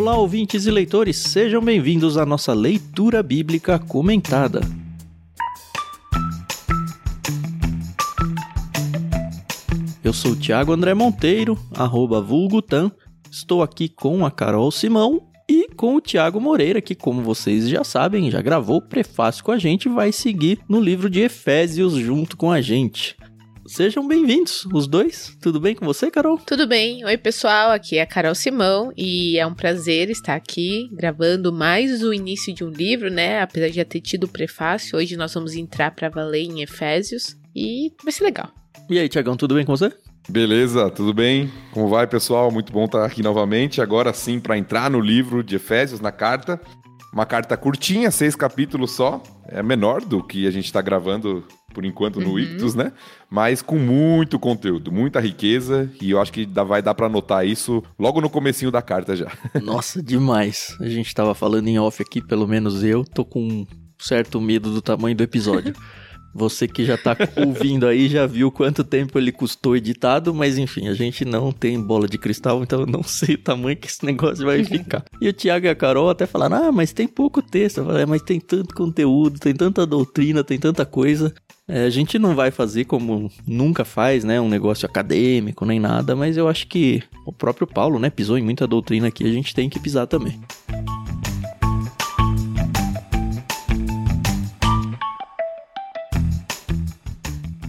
Olá, 0.00 0.16
ouvintes 0.16 0.64
e 0.64 0.70
leitores, 0.70 1.18
sejam 1.18 1.60
bem-vindos 1.60 2.16
à 2.16 2.24
nossa 2.24 2.54
leitura 2.54 3.22
bíblica 3.22 3.78
comentada. 3.78 4.62
Eu 10.02 10.14
sou 10.14 10.32
o 10.32 10.36
Thiago 10.36 10.72
André 10.72 10.94
Monteiro, 10.94 11.54
arroba 11.74 12.18
vulgutan. 12.18 12.90
Estou 13.30 13.62
aqui 13.62 13.90
com 13.90 14.24
a 14.24 14.30
Carol 14.30 14.70
Simão 14.70 15.20
e 15.46 15.68
com 15.68 15.96
o 15.96 16.00
Tiago 16.00 16.40
Moreira, 16.40 16.80
que, 16.80 16.94
como 16.94 17.20
vocês 17.20 17.68
já 17.68 17.84
sabem, 17.84 18.30
já 18.30 18.40
gravou 18.40 18.78
o 18.78 18.88
prefácio 18.88 19.44
com 19.44 19.52
a 19.52 19.58
gente 19.58 19.84
e 19.84 19.92
vai 19.92 20.12
seguir 20.12 20.60
no 20.66 20.80
livro 20.80 21.10
de 21.10 21.20
Efésios 21.20 21.92
junto 21.92 22.38
com 22.38 22.50
a 22.50 22.62
gente. 22.62 23.18
Sejam 23.70 24.04
bem-vindos, 24.04 24.66
os 24.74 24.88
dois. 24.88 25.38
Tudo 25.40 25.60
bem 25.60 25.76
com 25.76 25.86
você, 25.86 26.10
Carol? 26.10 26.36
Tudo 26.38 26.66
bem. 26.66 27.04
Oi, 27.04 27.16
pessoal. 27.16 27.70
Aqui 27.70 27.98
é 27.98 28.02
a 28.02 28.06
Carol 28.06 28.34
Simão 28.34 28.92
e 28.96 29.38
é 29.38 29.46
um 29.46 29.54
prazer 29.54 30.10
estar 30.10 30.34
aqui 30.34 30.90
gravando 30.92 31.52
mais 31.52 32.02
o 32.02 32.12
início 32.12 32.52
de 32.52 32.64
um 32.64 32.68
livro, 32.68 33.08
né? 33.08 33.40
Apesar 33.40 33.68
de 33.68 33.76
já 33.76 33.84
ter 33.84 34.00
tido 34.00 34.24
o 34.24 34.28
prefácio, 34.28 34.98
hoje 34.98 35.16
nós 35.16 35.32
vamos 35.32 35.54
entrar 35.54 35.92
para 35.92 36.08
valer 36.08 36.42
em 36.42 36.62
Efésios 36.62 37.36
e 37.54 37.92
vai 38.02 38.12
ser 38.12 38.24
legal. 38.24 38.50
E 38.90 38.98
aí, 38.98 39.08
Tiagão, 39.08 39.36
tudo 39.36 39.54
bem 39.54 39.64
com 39.64 39.76
você? 39.76 39.92
Beleza, 40.28 40.90
tudo 40.90 41.14
bem? 41.14 41.48
Como 41.70 41.86
vai, 41.86 42.08
pessoal? 42.08 42.50
Muito 42.50 42.72
bom 42.72 42.86
estar 42.86 43.04
aqui 43.04 43.22
novamente. 43.22 43.80
Agora 43.80 44.12
sim, 44.12 44.40
para 44.40 44.58
entrar 44.58 44.90
no 44.90 44.98
livro 44.98 45.44
de 45.44 45.54
Efésios, 45.54 46.00
na 46.00 46.10
carta. 46.10 46.60
Uma 47.12 47.24
carta 47.24 47.56
curtinha, 47.56 48.10
seis 48.10 48.34
capítulos 48.34 48.90
só. 48.90 49.22
É 49.46 49.62
menor 49.62 50.04
do 50.04 50.24
que 50.24 50.44
a 50.48 50.50
gente 50.50 50.64
está 50.64 50.82
gravando 50.82 51.46
por 51.72 51.84
enquanto 51.84 52.20
no 52.20 52.30
uhum. 52.30 52.38
Ictus, 52.38 52.74
né? 52.74 52.92
Mas 53.28 53.62
com 53.62 53.78
muito 53.78 54.38
conteúdo, 54.38 54.92
muita 54.92 55.20
riqueza 55.20 55.90
e 56.00 56.10
eu 56.10 56.20
acho 56.20 56.32
que 56.32 56.46
vai 56.46 56.82
dar 56.82 56.94
para 56.94 57.08
notar 57.08 57.46
isso 57.46 57.82
logo 57.98 58.20
no 58.20 58.30
comecinho 58.30 58.70
da 58.70 58.82
carta 58.82 59.16
já. 59.16 59.30
Nossa, 59.62 60.02
demais. 60.02 60.76
A 60.80 60.88
gente 60.88 61.14
tava 61.14 61.34
falando 61.34 61.68
em 61.68 61.78
off 61.78 62.02
aqui, 62.02 62.20
pelo 62.20 62.46
menos 62.46 62.82
eu 62.82 63.04
tô 63.04 63.24
com 63.24 63.40
um 63.40 63.66
certo 63.98 64.40
medo 64.40 64.72
do 64.72 64.82
tamanho 64.82 65.16
do 65.16 65.22
episódio. 65.22 65.74
Você 66.32 66.68
que 66.68 66.84
já 66.84 66.96
tá 66.96 67.16
ouvindo 67.36 67.86
aí 67.86 68.08
já 68.08 68.24
viu 68.24 68.52
quanto 68.52 68.84
tempo 68.84 69.18
ele 69.18 69.32
custou 69.32 69.76
editado, 69.76 70.32
mas 70.32 70.58
enfim, 70.58 70.86
a 70.86 70.94
gente 70.94 71.24
não 71.24 71.50
tem 71.50 71.80
bola 71.80 72.06
de 72.06 72.18
cristal, 72.18 72.62
então 72.62 72.80
eu 72.80 72.86
não 72.86 73.02
sei 73.02 73.34
o 73.34 73.38
tamanho 73.38 73.76
que 73.76 73.88
esse 73.88 74.04
negócio 74.04 74.44
vai 74.44 74.62
ficar. 74.62 75.04
e 75.20 75.28
o 75.28 75.32
Thiago 75.32 75.66
e 75.66 75.68
a 75.68 75.74
Carol 75.74 76.08
até 76.08 76.26
falaram: 76.26 76.68
ah, 76.68 76.72
mas 76.72 76.92
tem 76.92 77.08
pouco 77.08 77.42
texto. 77.42 77.78
Eu 77.78 77.86
falei, 77.86 78.02
é, 78.02 78.06
mas 78.06 78.22
tem 78.22 78.38
tanto 78.38 78.74
conteúdo, 78.74 79.40
tem 79.40 79.54
tanta 79.54 79.84
doutrina, 79.84 80.44
tem 80.44 80.58
tanta 80.58 80.86
coisa. 80.86 81.34
É, 81.72 81.84
a 81.84 81.90
gente 81.90 82.18
não 82.18 82.34
vai 82.34 82.50
fazer 82.50 82.84
como 82.84 83.30
nunca 83.46 83.84
faz, 83.84 84.24
né? 84.24 84.40
Um 84.40 84.48
negócio 84.48 84.84
acadêmico 84.86 85.64
nem 85.64 85.78
nada, 85.78 86.16
mas 86.16 86.36
eu 86.36 86.48
acho 86.48 86.66
que 86.66 87.00
o 87.24 87.32
próprio 87.32 87.64
Paulo, 87.64 87.96
né, 88.00 88.10
pisou 88.10 88.36
em 88.36 88.42
muita 88.42 88.66
doutrina 88.66 89.06
aqui, 89.06 89.22
a 89.24 89.32
gente 89.32 89.54
tem 89.54 89.70
que 89.70 89.78
pisar 89.78 90.08
também. 90.08 90.40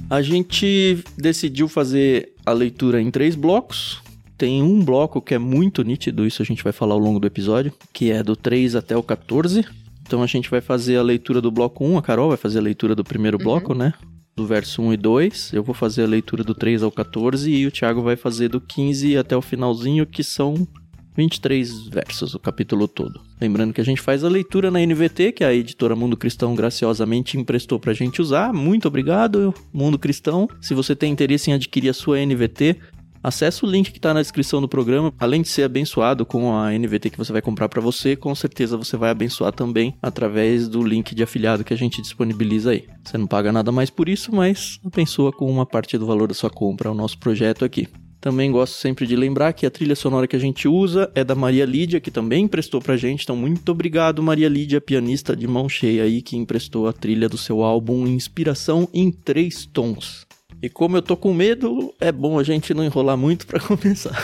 A 0.09 0.23
gente 0.23 1.03
decidiu 1.15 1.67
fazer 1.67 2.33
a 2.43 2.53
leitura 2.53 2.99
em 2.99 3.11
três 3.11 3.36
blocos. 3.36 4.02
Tem 4.36 4.63
um 4.63 4.83
bloco 4.83 5.21
que 5.21 5.36
é 5.36 5.38
muito 5.38 5.83
nítido, 5.83 6.25
isso 6.25 6.41
a 6.41 6.45
gente 6.45 6.63
vai 6.63 6.73
falar 6.73 6.95
ao 6.95 6.99
longo 6.99 7.19
do 7.19 7.27
episódio, 7.27 7.71
que 7.93 8.09
é 8.09 8.23
do 8.23 8.36
3 8.36 8.75
até 8.75 8.97
o 8.97 9.03
14. 9.03 9.63
Então 10.12 10.22
a 10.22 10.28
gente 10.28 10.50
vai 10.50 10.59
fazer 10.59 10.98
a 10.98 11.02
leitura 11.02 11.40
do 11.40 11.50
bloco 11.50 11.86
1, 11.86 11.98
a 11.98 12.02
Carol 12.02 12.28
vai 12.28 12.36
fazer 12.36 12.59
a 12.59 12.62
leitura 12.62 12.94
do 12.94 13.02
primeiro 13.02 13.38
uhum. 13.38 13.45
bloco, 13.45 13.73
né? 13.73 13.94
Do 14.36 14.45
verso 14.45 14.81
1 14.81 14.92
e 14.92 14.98
2. 14.98 15.54
Eu 15.54 15.64
vou 15.64 15.73
fazer 15.73 16.04
a 16.04 16.06
leitura 16.06 16.44
do 16.44 16.54
3 16.54 16.84
ao 16.84 16.92
14 16.92 17.50
e 17.50 17.66
o 17.66 17.72
Thiago 17.72 18.02
vai 18.02 18.17
fazer 18.17 18.50
do 18.50 18.59
15 18.59 19.16
até 19.16 19.38
o 19.38 19.42
finalzinho, 19.42 20.06
que 20.06 20.22
são 20.22 20.67
23 21.16 21.88
versos, 21.88 22.34
o 22.34 22.39
capítulo 22.39 22.89
todo. 22.89 23.22
Lembrando 23.39 23.73
que 23.73 23.80
a 23.80 23.86
gente 23.86 24.02
faz 24.02 24.26
a 24.26 24.30
leitura 24.30 24.70
na 24.70 24.80
NVT, 24.80 25.32
que 25.32 25.45
a 25.45 25.54
editora 25.54 25.95
Mundo 25.95 26.17
Cristão 26.17 26.55
graciosamente 26.55 27.38
emprestou 27.38 27.80
pra 27.80 27.94
gente 27.94 28.21
usar. 28.21 28.54
Muito 28.54 28.89
obrigado, 28.89 29.54
Mundo 29.71 29.98
Cristão. 29.98 30.45
Se 30.60 30.73
você 30.73 30.94
tem 30.94 31.11
interesse 31.11 31.52
em 31.52 31.54
adquirir 31.54 31.89
a 31.89 31.94
sua 31.94 32.20
NVT, 32.20 32.77
acesse 33.23 33.64
o 33.64 33.67
link 33.67 33.92
que 33.92 33.98
está 33.98 34.14
na 34.14 34.21
descrição 34.21 34.61
do 34.61 34.67
programa. 34.67 35.14
Além 35.20 35.42
de 35.42 35.49
ser 35.49 35.64
abençoado 35.64 36.26
com 36.26 36.55
a 36.55 36.71
NVT 36.71 37.09
que 37.11 37.17
você 37.17 37.32
vai 37.32 37.42
comprar 37.42 37.70
para 37.70 37.82
você, 37.82 38.15
com 38.15 38.33
certeza 38.33 38.77
você 38.77 38.98
vai 38.98 39.09
abençoar 39.09 39.52
também 39.52 39.95
através 40.02 40.67
do 40.67 40.83
link 40.83 41.14
de 41.14 41.23
afiliado 41.23 41.64
que 41.64 41.73
a 41.73 41.77
gente 41.77 42.02
disponibiliza 42.02 42.71
aí. 42.71 42.86
Você 43.04 43.17
não 43.17 43.27
paga 43.27 43.52
nada 43.52 43.71
mais 43.71 43.89
por 43.89 44.09
isso, 44.09 44.33
mas 44.33 44.80
abençoa 44.86 45.32
com 45.32 45.49
uma 45.49 45.65
parte 45.65 45.98
do 45.98 46.05
valor 46.05 46.27
da 46.27 46.33
sua 46.33 46.49
compra 46.49 46.92
o 46.92 46.95
nosso 46.95 47.17
projeto 47.17 47.65
aqui. 47.65 47.87
Também 48.21 48.52
gosto 48.52 48.76
sempre 48.76 49.08
de 49.08 49.15
lembrar 49.15 49.52
que 49.52 49.65
a 49.65 49.71
trilha 49.71 49.95
sonora 49.95 50.27
que 50.27 50.36
a 50.36 50.39
gente 50.39 50.67
usa 50.67 51.11
é 51.15 51.23
da 51.23 51.33
Maria 51.33 51.65
Lídia, 51.65 51.99
que 51.99 52.11
também 52.11 52.43
emprestou 52.43 52.80
pra 52.80 52.95
gente. 52.95 53.23
Então, 53.23 53.36
muito 53.36 53.71
obrigado, 53.71 54.21
Maria 54.21 54.48
Lídia, 54.48 54.80
pianista 54.80 55.36
de 55.36 55.48
mão 55.48 55.67
cheia 55.67 56.03
aí, 56.03 56.21
que 56.21 56.38
emprestou 56.38 56.88
a 56.88 56.93
trilha 56.93 57.27
do 57.27 57.38
seu 57.38 57.64
álbum 57.64 58.05
Inspiração 58.05 58.88
em 58.93 59.11
Três 59.11 59.65
Tons. 59.65 60.27
E 60.61 60.70
como 60.70 60.98
eu 60.98 61.02
tô 61.02 61.17
com 61.17 61.33
medo, 61.33 61.94
é 61.99 62.11
bom 62.11 62.38
a 62.38 62.44
gente 62.44 62.73
não 62.73 62.83
enrolar 62.83 63.17
muito 63.17 63.48
para 63.48 63.60
começar. 63.60 64.16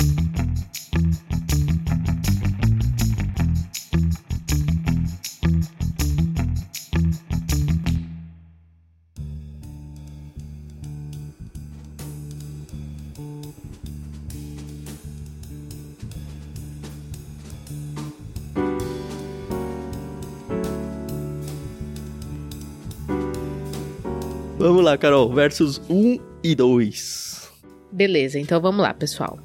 Carol, 24.99 25.32
versos 25.32 25.81
1 25.88 26.19
e 26.43 26.55
2. 26.55 27.50
Beleza, 27.91 28.38
então 28.38 28.60
vamos 28.60 28.82
lá, 28.82 28.93
pessoal. 28.93 29.38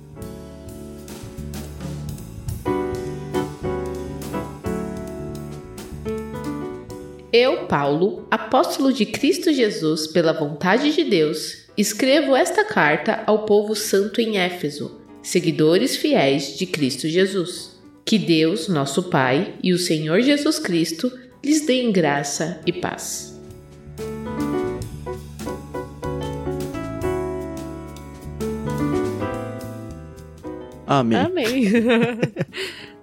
Eu, 7.32 7.68
Paulo, 7.68 8.28
apóstolo 8.32 8.92
de 8.92 9.06
Cristo 9.06 9.54
Jesus 9.54 10.08
pela 10.08 10.34
vontade 10.34 10.92
de 10.92 11.04
Deus, 11.04 11.66
escrevo 11.78 12.36
esta 12.36 12.64
carta 12.66 13.24
ao 13.28 13.46
povo 13.46 13.76
santo 13.76 14.20
em 14.20 14.40
Éfeso, 14.40 15.00
seguidores 15.22 15.96
fiéis 15.96 16.58
de 16.58 16.66
Cristo 16.66 17.08
Jesus. 17.08 17.80
Que 18.04 18.18
Deus, 18.18 18.68
nosso 18.68 19.04
Pai, 19.04 19.54
e 19.62 19.72
o 19.72 19.78
Senhor 19.78 20.22
Jesus 20.22 20.58
Cristo 20.58 21.12
lhes 21.44 21.66
deem 21.68 21.92
graça 21.92 22.60
e 22.66 22.74
paz. 22.74 23.29
Amém. 30.90 31.20
Amém. 31.20 31.66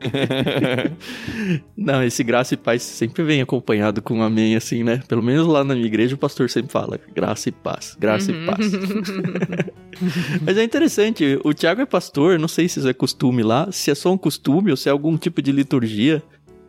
Não, 1.77 2.03
esse 2.03 2.25
graça 2.25 2.55
e 2.55 2.57
paz 2.57 2.83
sempre 2.83 3.23
vem 3.23 3.41
acompanhado 3.41 4.03
com 4.03 4.21
amém, 4.25 4.57
assim, 4.57 4.83
né? 4.83 5.01
Pelo 5.07 5.23
menos 5.23 5.47
lá 5.47 5.63
na 5.63 5.73
minha 5.73 5.87
igreja 5.87 6.17
o 6.17 6.19
pastor 6.19 6.51
sempre 6.51 6.73
fala 6.73 6.99
graça 7.15 7.49
e 7.49 7.53
paz, 7.53 7.97
graça 7.99 8.33
uhum. 8.33 8.43
e 8.43 8.47
paz. 8.47 8.73
Mas 10.45 10.59
é 10.59 10.65
interessante, 10.65 11.39
o 11.45 11.55
Tiago 11.55 11.81
é 11.81 11.87
pastor, 11.87 12.41
não 12.41 12.49
sei 12.49 12.69
se 12.69 12.81
isso 12.81 12.89
é 12.89 12.93
costume 12.93 13.45
lá, 13.45 13.71
se 13.71 13.89
é 13.89 13.95
só 13.95 14.13
um 14.13 14.19
costume 14.19 14.73
ou 14.73 14.77
se 14.77 14.89
é 14.89 14.93
algum 14.93 15.17
tipo 15.17 15.41
de 15.41 15.53
liturgia, 15.53 16.21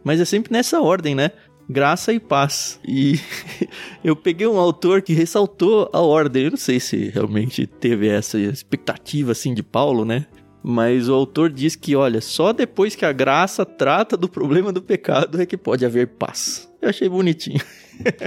mas 0.04 0.22
é 0.22 0.26
sempre 0.26 0.54
nessa 0.54 0.80
ordem, 0.80 1.16
né? 1.16 1.32
Graça 1.68 2.14
e 2.14 2.20
paz. 2.20 2.80
E 2.88 3.20
eu 4.04 4.16
peguei 4.16 4.46
um 4.46 4.60
autor 4.60 5.02
que 5.02 5.14
ressaltou 5.14 5.90
a 5.92 6.00
ordem. 6.00 6.46
Eu 6.46 6.52
não 6.52 6.58
sei 6.58 6.80
se 6.80 7.10
realmente 7.10 7.66
teve 7.66 8.08
essa 8.08 8.40
expectativa 8.40 9.34
assim 9.34 9.54
de 9.54 9.64
Paulo, 9.64 10.06
né? 10.06 10.28
Mas 10.64 11.08
o 11.08 11.14
autor 11.14 11.50
diz 11.50 11.76
que, 11.76 11.96
olha, 11.96 12.20
só 12.20 12.52
depois 12.52 12.96
que 12.96 13.06
a 13.06 13.12
graça 13.12 13.66
trata 13.66 14.18
do 14.18 14.28
problema 14.28 14.72
do 14.72 14.82
pecado 14.82 15.42
é 15.42 15.46
que 15.46 15.58
pode 15.58 15.86
haver 15.86 16.08
paz. 16.08 16.70
Eu 16.82 16.90
achei 16.90 17.08
bonitinho. 17.08 17.62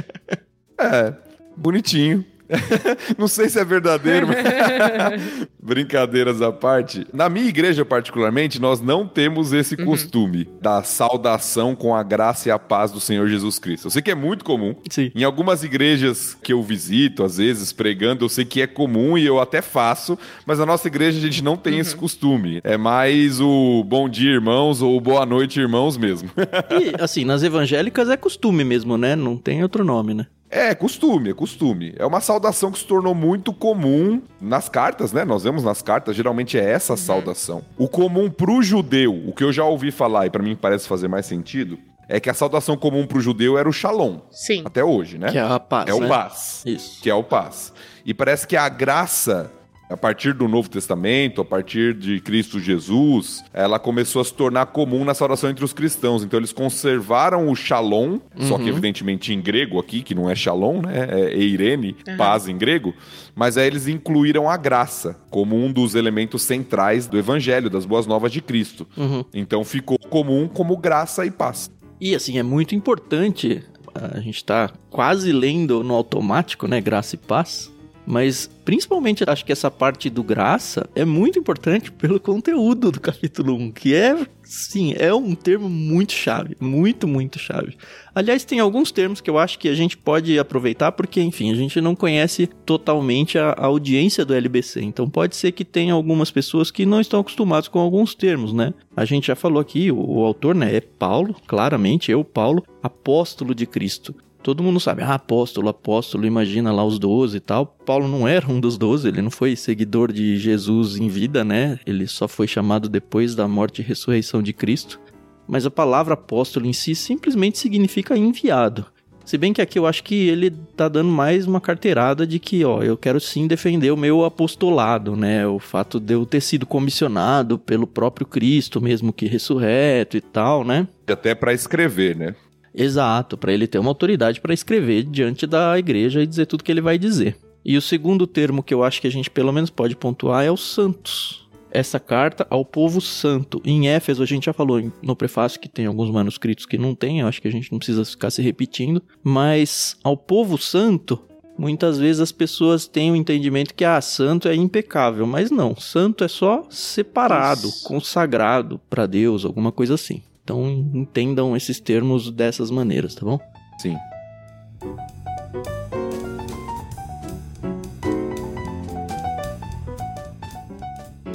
é, 0.78 1.14
bonitinho. 1.56 2.24
não 3.16 3.28
sei 3.28 3.48
se 3.48 3.58
é 3.58 3.64
verdadeiro, 3.64 4.26
mas... 4.28 4.38
brincadeiras 5.62 6.42
à 6.42 6.50
parte. 6.52 7.06
Na 7.12 7.28
minha 7.28 7.48
igreja, 7.48 7.84
particularmente, 7.84 8.60
nós 8.60 8.80
não 8.80 9.06
temos 9.06 9.52
esse 9.52 9.74
uhum. 9.76 9.84
costume 9.84 10.48
da 10.60 10.82
saudação 10.82 11.74
com 11.74 11.94
a 11.94 12.02
graça 12.02 12.48
e 12.48 12.52
a 12.52 12.58
paz 12.58 12.90
do 12.90 13.00
Senhor 13.00 13.28
Jesus 13.28 13.58
Cristo. 13.58 13.86
Eu 13.86 13.90
sei 13.90 14.02
que 14.02 14.10
é 14.10 14.14
muito 14.14 14.44
comum. 14.44 14.74
Sim. 14.88 15.10
Em 15.14 15.24
algumas 15.24 15.62
igrejas 15.62 16.36
que 16.42 16.52
eu 16.52 16.62
visito, 16.62 17.22
às 17.22 17.36
vezes, 17.36 17.72
pregando, 17.72 18.24
eu 18.24 18.28
sei 18.28 18.44
que 18.44 18.60
é 18.60 18.66
comum 18.66 19.16
e 19.16 19.24
eu 19.24 19.40
até 19.40 19.62
faço, 19.62 20.18
mas 20.44 20.58
na 20.58 20.66
nossa 20.66 20.88
igreja 20.88 21.18
a 21.18 21.22
gente 21.22 21.42
não 21.42 21.56
tem 21.56 21.74
uhum. 21.74 21.80
esse 21.80 21.94
costume. 21.94 22.60
É 22.64 22.76
mais 22.76 23.40
o 23.40 23.84
bom 23.84 24.08
dia, 24.08 24.32
irmãos, 24.32 24.82
ou 24.82 25.00
boa 25.00 25.24
noite, 25.24 25.60
irmãos 25.60 25.96
mesmo. 25.96 26.30
e, 26.70 27.02
assim, 27.02 27.24
nas 27.24 27.42
evangélicas 27.42 28.08
é 28.08 28.16
costume 28.16 28.64
mesmo, 28.64 28.96
né? 28.96 29.14
Não 29.14 29.36
tem 29.36 29.62
outro 29.62 29.84
nome, 29.84 30.14
né? 30.14 30.26
É, 30.50 30.74
costume, 30.74 31.30
é 31.30 31.34
costume. 31.34 31.94
É 31.96 32.04
uma 32.04 32.20
saudação 32.20 32.72
que 32.72 32.78
se 32.80 32.84
tornou 32.84 33.14
muito 33.14 33.52
comum 33.52 34.20
nas 34.40 34.68
cartas, 34.68 35.12
né? 35.12 35.24
Nós 35.24 35.44
vemos 35.44 35.62
nas 35.62 35.80
cartas, 35.80 36.16
geralmente 36.16 36.58
é 36.58 36.64
essa 36.70 36.96
saudação. 36.96 37.62
O 37.78 37.86
comum 37.88 38.28
pro 38.28 38.60
judeu, 38.60 39.14
o 39.28 39.32
que 39.32 39.44
eu 39.44 39.52
já 39.52 39.64
ouvi 39.64 39.92
falar 39.92 40.26
e 40.26 40.30
para 40.30 40.42
mim 40.42 40.56
parece 40.56 40.88
fazer 40.88 41.06
mais 41.06 41.26
sentido, 41.26 41.78
é 42.08 42.18
que 42.18 42.28
a 42.28 42.34
saudação 42.34 42.76
comum 42.76 43.06
pro 43.06 43.20
judeu 43.20 43.56
era 43.56 43.68
o 43.68 43.72
shalom. 43.72 44.18
Sim. 44.32 44.62
Até 44.64 44.82
hoje, 44.82 45.16
né? 45.18 45.30
Que 45.30 45.38
é 45.38 45.42
a 45.42 45.60
paz, 45.60 45.88
É 45.88 45.94
o 45.94 46.00
né? 46.00 46.08
paz. 46.08 46.62
Isso. 46.66 47.00
Que 47.00 47.08
é 47.08 47.14
o 47.14 47.22
paz. 47.22 47.72
E 48.04 48.12
parece 48.12 48.44
que 48.48 48.56
a 48.56 48.68
graça, 48.68 49.52
a 49.90 49.96
partir 49.96 50.32
do 50.32 50.46
Novo 50.46 50.70
Testamento, 50.70 51.40
a 51.40 51.44
partir 51.44 51.94
de 51.94 52.20
Cristo 52.20 52.60
Jesus, 52.60 53.42
ela 53.52 53.76
começou 53.78 54.22
a 54.22 54.24
se 54.24 54.32
tornar 54.32 54.66
comum 54.66 55.04
na 55.04 55.14
saudação 55.14 55.50
entre 55.50 55.64
os 55.64 55.72
cristãos. 55.72 56.22
Então 56.22 56.38
eles 56.38 56.52
conservaram 56.52 57.50
o 57.50 57.56
shalom, 57.56 58.18
só 58.38 58.56
que 58.56 58.68
evidentemente 58.68 59.34
em 59.34 59.40
grego 59.40 59.80
aqui, 59.80 60.02
que 60.02 60.14
não 60.14 60.30
é 60.30 60.34
shalom, 60.34 60.80
né? 60.80 61.08
É 61.10 61.34
eirene, 61.34 61.96
paz 62.16 62.46
em 62.46 62.56
grego. 62.56 62.94
Mas 63.34 63.56
aí 63.58 63.66
eles 63.66 63.88
incluíram 63.88 64.48
a 64.48 64.56
graça 64.56 65.16
como 65.28 65.56
um 65.56 65.72
dos 65.72 65.96
elementos 65.96 66.42
centrais 66.42 67.08
do 67.08 67.18
evangelho, 67.18 67.68
das 67.68 67.84
boas 67.84 68.06
novas 68.06 68.30
de 68.30 68.40
Cristo. 68.40 68.86
Uhum. 68.96 69.24
Então 69.34 69.64
ficou 69.64 69.98
comum 69.98 70.46
como 70.46 70.76
graça 70.76 71.26
e 71.26 71.30
paz. 71.30 71.68
E 72.00 72.14
assim, 72.14 72.38
é 72.38 72.42
muito 72.42 72.74
importante, 72.74 73.62
a 73.94 74.20
gente 74.20 74.44
tá 74.44 74.70
quase 74.88 75.32
lendo 75.32 75.82
no 75.82 75.94
automático, 75.94 76.68
né, 76.68 76.80
graça 76.80 77.16
e 77.16 77.18
paz, 77.18 77.70
mas 78.10 78.50
principalmente 78.64 79.22
acho 79.24 79.44
que 79.44 79.52
essa 79.52 79.70
parte 79.70 80.10
do 80.10 80.24
graça 80.24 80.88
é 80.96 81.04
muito 81.04 81.38
importante 81.38 81.92
pelo 81.94 82.18
conteúdo 82.18 82.90
do 82.90 83.00
capítulo 83.00 83.54
1, 83.54 83.70
que 83.70 83.94
é, 83.94 84.26
sim, 84.42 84.94
é 84.98 85.14
um 85.14 85.32
termo 85.36 85.70
muito 85.70 86.12
chave, 86.12 86.56
muito, 86.58 87.06
muito 87.06 87.38
chave. 87.38 87.76
Aliás, 88.12 88.44
tem 88.44 88.58
alguns 88.58 88.90
termos 88.90 89.20
que 89.20 89.30
eu 89.30 89.38
acho 89.38 89.60
que 89.60 89.68
a 89.68 89.74
gente 89.74 89.96
pode 89.96 90.36
aproveitar 90.40 90.90
porque, 90.90 91.20
enfim, 91.20 91.52
a 91.52 91.54
gente 91.54 91.80
não 91.80 91.94
conhece 91.94 92.48
totalmente 92.66 93.38
a, 93.38 93.50
a 93.50 93.66
audiência 93.66 94.24
do 94.24 94.34
LBC, 94.34 94.82
então 94.82 95.08
pode 95.08 95.36
ser 95.36 95.52
que 95.52 95.64
tenha 95.64 95.94
algumas 95.94 96.32
pessoas 96.32 96.72
que 96.72 96.84
não 96.84 97.00
estão 97.00 97.20
acostumadas 97.20 97.68
com 97.68 97.78
alguns 97.78 98.16
termos, 98.16 98.52
né? 98.52 98.74
A 98.96 99.04
gente 99.04 99.28
já 99.28 99.36
falou 99.36 99.60
aqui, 99.60 99.92
o, 99.92 99.96
o 99.98 100.24
autor, 100.24 100.56
né, 100.56 100.74
é 100.74 100.80
Paulo, 100.80 101.36
claramente, 101.46 102.10
eu, 102.10 102.24
Paulo, 102.24 102.64
apóstolo 102.82 103.54
de 103.54 103.66
Cristo. 103.66 104.12
Todo 104.42 104.62
mundo 104.62 104.80
sabe, 104.80 105.02
ah, 105.02 105.14
apóstolo, 105.14 105.68
apóstolo, 105.68 106.26
imagina 106.26 106.72
lá 106.72 106.82
os 106.82 106.98
doze 106.98 107.36
e 107.36 107.40
tal. 107.40 107.66
Paulo 107.66 108.08
não 108.08 108.26
era 108.26 108.50
um 108.50 108.58
dos 108.58 108.78
doze, 108.78 109.08
ele 109.08 109.20
não 109.20 109.30
foi 109.30 109.54
seguidor 109.54 110.10
de 110.12 110.38
Jesus 110.38 110.96
em 110.96 111.08
vida, 111.08 111.44
né? 111.44 111.78
Ele 111.84 112.06
só 112.06 112.26
foi 112.26 112.46
chamado 112.46 112.88
depois 112.88 113.34
da 113.34 113.46
morte 113.46 113.80
e 113.80 113.84
ressurreição 113.84 114.42
de 114.42 114.52
Cristo. 114.54 114.98
Mas 115.46 115.66
a 115.66 115.70
palavra 115.70 116.14
apóstolo 116.14 116.66
em 116.66 116.72
si 116.72 116.94
simplesmente 116.94 117.58
significa 117.58 118.16
enviado. 118.16 118.86
Se 119.24 119.36
bem 119.36 119.52
que 119.52 119.60
aqui 119.60 119.78
eu 119.78 119.86
acho 119.86 120.02
que 120.02 120.28
ele 120.28 120.50
tá 120.76 120.88
dando 120.88 121.10
mais 121.10 121.46
uma 121.46 121.60
carteirada 121.60 122.26
de 122.26 122.38
que, 122.38 122.64
ó, 122.64 122.82
eu 122.82 122.96
quero 122.96 123.20
sim 123.20 123.46
defender 123.46 123.92
o 123.92 123.96
meu 123.96 124.24
apostolado, 124.24 125.14
né? 125.14 125.46
O 125.46 125.58
fato 125.58 126.00
de 126.00 126.14
eu 126.14 126.24
ter 126.24 126.40
sido 126.40 126.66
comissionado 126.66 127.58
pelo 127.58 127.86
próprio 127.86 128.26
Cristo, 128.26 128.80
mesmo 128.80 129.12
que 129.12 129.26
ressurreto 129.26 130.16
e 130.16 130.20
tal, 130.20 130.64
né? 130.64 130.88
Até 131.06 131.34
para 131.34 131.52
escrever, 131.52 132.16
né? 132.16 132.34
Exato, 132.74 133.36
para 133.36 133.52
ele 133.52 133.66
ter 133.66 133.78
uma 133.78 133.90
autoridade 133.90 134.40
para 134.40 134.54
escrever 134.54 135.04
diante 135.04 135.46
da 135.46 135.78
igreja 135.78 136.22
e 136.22 136.26
dizer 136.26 136.46
tudo 136.46 136.64
que 136.64 136.70
ele 136.70 136.80
vai 136.80 136.98
dizer. 136.98 137.36
E 137.64 137.76
o 137.76 137.82
segundo 137.82 138.26
termo 138.26 138.62
que 138.62 138.72
eu 138.72 138.82
acho 138.82 139.00
que 139.00 139.06
a 139.06 139.10
gente 139.10 139.30
pelo 139.30 139.52
menos 139.52 139.70
pode 139.70 139.94
pontuar 139.96 140.44
é 140.44 140.50
os 140.50 140.60
santos. 140.60 141.48
Essa 141.70 142.00
carta 142.00 142.46
ao 142.50 142.64
povo 142.64 143.00
santo. 143.00 143.60
Em 143.64 143.88
Éfeso, 143.88 144.22
a 144.22 144.26
gente 144.26 144.46
já 144.46 144.52
falou 144.52 144.90
no 145.02 145.14
prefácio 145.14 145.60
que 145.60 145.68
tem 145.68 145.86
alguns 145.86 146.10
manuscritos 146.10 146.66
que 146.66 146.78
não 146.78 146.94
tem, 146.94 147.20
eu 147.20 147.28
acho 147.28 147.40
que 147.40 147.46
a 147.46 147.52
gente 147.52 147.70
não 147.70 147.78
precisa 147.78 148.04
ficar 148.04 148.30
se 148.30 148.42
repetindo. 148.42 149.02
Mas 149.22 149.96
ao 150.02 150.16
povo 150.16 150.58
santo, 150.58 151.20
muitas 151.56 151.98
vezes 151.98 152.20
as 152.20 152.32
pessoas 152.32 152.88
têm 152.88 153.12
o 153.12 153.16
entendimento 153.16 153.74
que, 153.74 153.84
ah, 153.84 154.00
santo 154.00 154.48
é 154.48 154.54
impecável. 154.54 155.26
Mas 155.26 155.50
não, 155.50 155.76
santo 155.76 156.24
é 156.24 156.28
só 156.28 156.64
separado, 156.70 157.68
Isso. 157.68 157.84
consagrado 157.84 158.80
para 158.90 159.06
Deus, 159.06 159.44
alguma 159.44 159.70
coisa 159.70 159.94
assim. 159.94 160.22
Então 160.50 160.68
entendam 160.68 161.56
esses 161.56 161.78
termos 161.78 162.28
dessas 162.28 162.72
maneiras, 162.72 163.14
tá 163.14 163.24
bom? 163.24 163.38
Sim. 163.78 163.96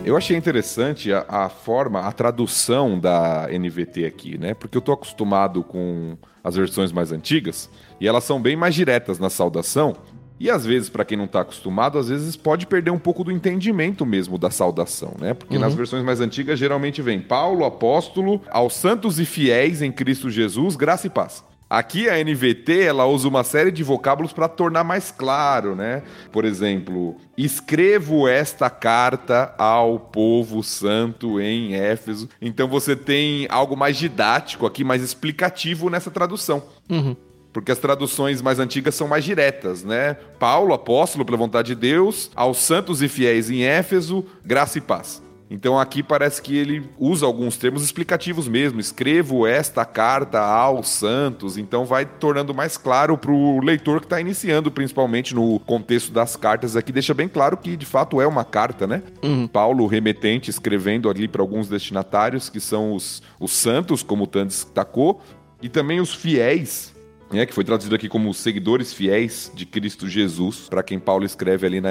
Eu 0.03 0.17
achei 0.17 0.35
interessante 0.35 1.13
a, 1.13 1.25
a 1.29 1.49
forma, 1.49 2.01
a 2.01 2.11
tradução 2.11 2.99
da 2.99 3.47
NVT 3.49 4.05
aqui, 4.05 4.37
né? 4.37 4.53
Porque 4.53 4.77
eu 4.77 4.81
tô 4.81 4.91
acostumado 4.91 5.63
com 5.63 6.17
as 6.43 6.57
versões 6.57 6.91
mais 6.91 7.13
antigas 7.13 7.69
e 8.01 8.07
elas 8.09 8.25
são 8.25 8.41
bem 8.41 8.57
mais 8.57 8.75
diretas 8.75 9.17
na 9.17 9.29
saudação. 9.29 9.95
E 10.39 10.49
às 10.49 10.65
vezes, 10.65 10.89
para 10.89 11.05
quem 11.05 11.17
não 11.17 11.27
tá 11.27 11.41
acostumado, 11.41 11.97
às 11.97 12.09
vezes 12.09 12.35
pode 12.35 12.67
perder 12.67 12.91
um 12.91 12.99
pouco 12.99 13.23
do 13.23 13.31
entendimento 13.31 14.05
mesmo 14.05 14.37
da 14.37 14.49
saudação, 14.49 15.13
né? 15.19 15.33
Porque 15.33 15.57
nas 15.57 15.73
versões 15.73 16.03
mais 16.03 16.19
antigas 16.19 16.59
geralmente 16.59 17.01
vem 17.01 17.21
Paulo, 17.21 17.63
apóstolo, 17.63 18.41
aos 18.49 18.73
santos 18.73 19.19
e 19.19 19.25
fiéis 19.25 19.81
em 19.81 19.91
Cristo 19.91 20.29
Jesus, 20.29 20.75
graça 20.75 21.07
e 21.07 21.09
paz. 21.09 21.43
Aqui 21.67 22.07
a 22.07 22.23
NVT 22.23 22.83
ela 22.83 23.07
usa 23.07 23.27
uma 23.27 23.43
série 23.43 23.71
de 23.71 23.83
vocábulos 23.83 24.31
para 24.31 24.47
tornar 24.47 24.83
mais 24.83 25.09
claro, 25.09 25.75
né? 25.75 26.03
Por 26.31 26.45
exemplo, 26.45 27.15
escrevo 27.35 28.27
esta 28.27 28.69
carta 28.69 29.53
ao 29.57 29.99
povo 29.99 30.61
santo 30.61 31.41
em 31.41 31.73
Éfeso. 31.73 32.29
Então 32.39 32.67
você 32.67 32.95
tem 32.95 33.47
algo 33.49 33.75
mais 33.75 33.97
didático 33.97 34.65
aqui, 34.65 34.83
mais 34.83 35.01
explicativo 35.01 35.89
nessa 35.89 36.11
tradução. 36.11 36.61
Uhum. 36.87 37.15
Porque 37.55 37.71
as 37.71 37.79
traduções 37.79 38.41
mais 38.41 38.59
antigas 38.59 38.95
são 38.95 39.07
mais 39.07 39.23
diretas, 39.23 39.81
né? 39.81 40.15
Paulo, 40.37 40.73
apóstolo 40.73 41.23
pela 41.23 41.37
vontade 41.37 41.69
de 41.69 41.75
Deus, 41.75 42.29
aos 42.35 42.57
santos 42.57 43.01
e 43.01 43.07
fiéis 43.07 43.49
em 43.49 43.63
Éfeso, 43.63 44.25
graça 44.43 44.77
e 44.77 44.81
paz. 44.81 45.23
Então 45.49 45.79
aqui 45.79 46.03
parece 46.03 46.41
que 46.41 46.57
ele 46.57 46.83
usa 46.99 47.25
alguns 47.25 47.55
termos 47.55 47.81
explicativos 47.81 48.49
mesmo. 48.49 48.81
Escrevo 48.81 49.47
esta 49.47 49.85
carta 49.85 50.41
aos 50.41 50.89
santos. 50.89 51.57
Então 51.57 51.85
vai 51.85 52.05
tornando 52.05 52.53
mais 52.53 52.75
claro 52.75 53.17
para 53.17 53.31
o 53.31 53.61
leitor 53.61 54.01
que 54.01 54.07
está 54.07 54.19
iniciando, 54.19 54.69
principalmente 54.69 55.33
no 55.33 55.57
contexto 55.61 56.11
das 56.11 56.35
cartas 56.35 56.75
aqui. 56.75 56.91
Deixa 56.91 57.13
bem 57.13 57.29
claro 57.29 57.55
que 57.55 57.77
de 57.77 57.85
fato 57.85 58.19
é 58.19 58.27
uma 58.27 58.43
carta, 58.43 58.85
né? 58.85 59.01
Uhum. 59.23 59.47
Paulo, 59.47 59.87
remetente, 59.87 60.49
escrevendo 60.49 61.09
ali 61.09 61.25
para 61.25 61.41
alguns 61.41 61.69
destinatários, 61.69 62.49
que 62.49 62.59
são 62.59 62.93
os, 62.93 63.23
os 63.39 63.53
santos, 63.53 64.03
como 64.03 64.25
o 64.25 64.27
Tan 64.27 64.45
destacou, 64.45 65.21
e 65.61 65.69
também 65.69 66.01
os 66.01 66.13
fiéis, 66.13 66.94
né, 67.31 67.45
que 67.45 67.53
foi 67.53 67.63
traduzido 67.63 67.95
aqui 67.95 68.07
como 68.07 68.33
seguidores 68.33 68.93
fiéis 68.93 69.51
de 69.53 69.65
Cristo 69.65 70.07
Jesus, 70.07 70.67
para 70.69 70.83
quem 70.83 70.99
Paulo 70.99 71.25
escreve 71.25 71.65
ali 71.65 71.81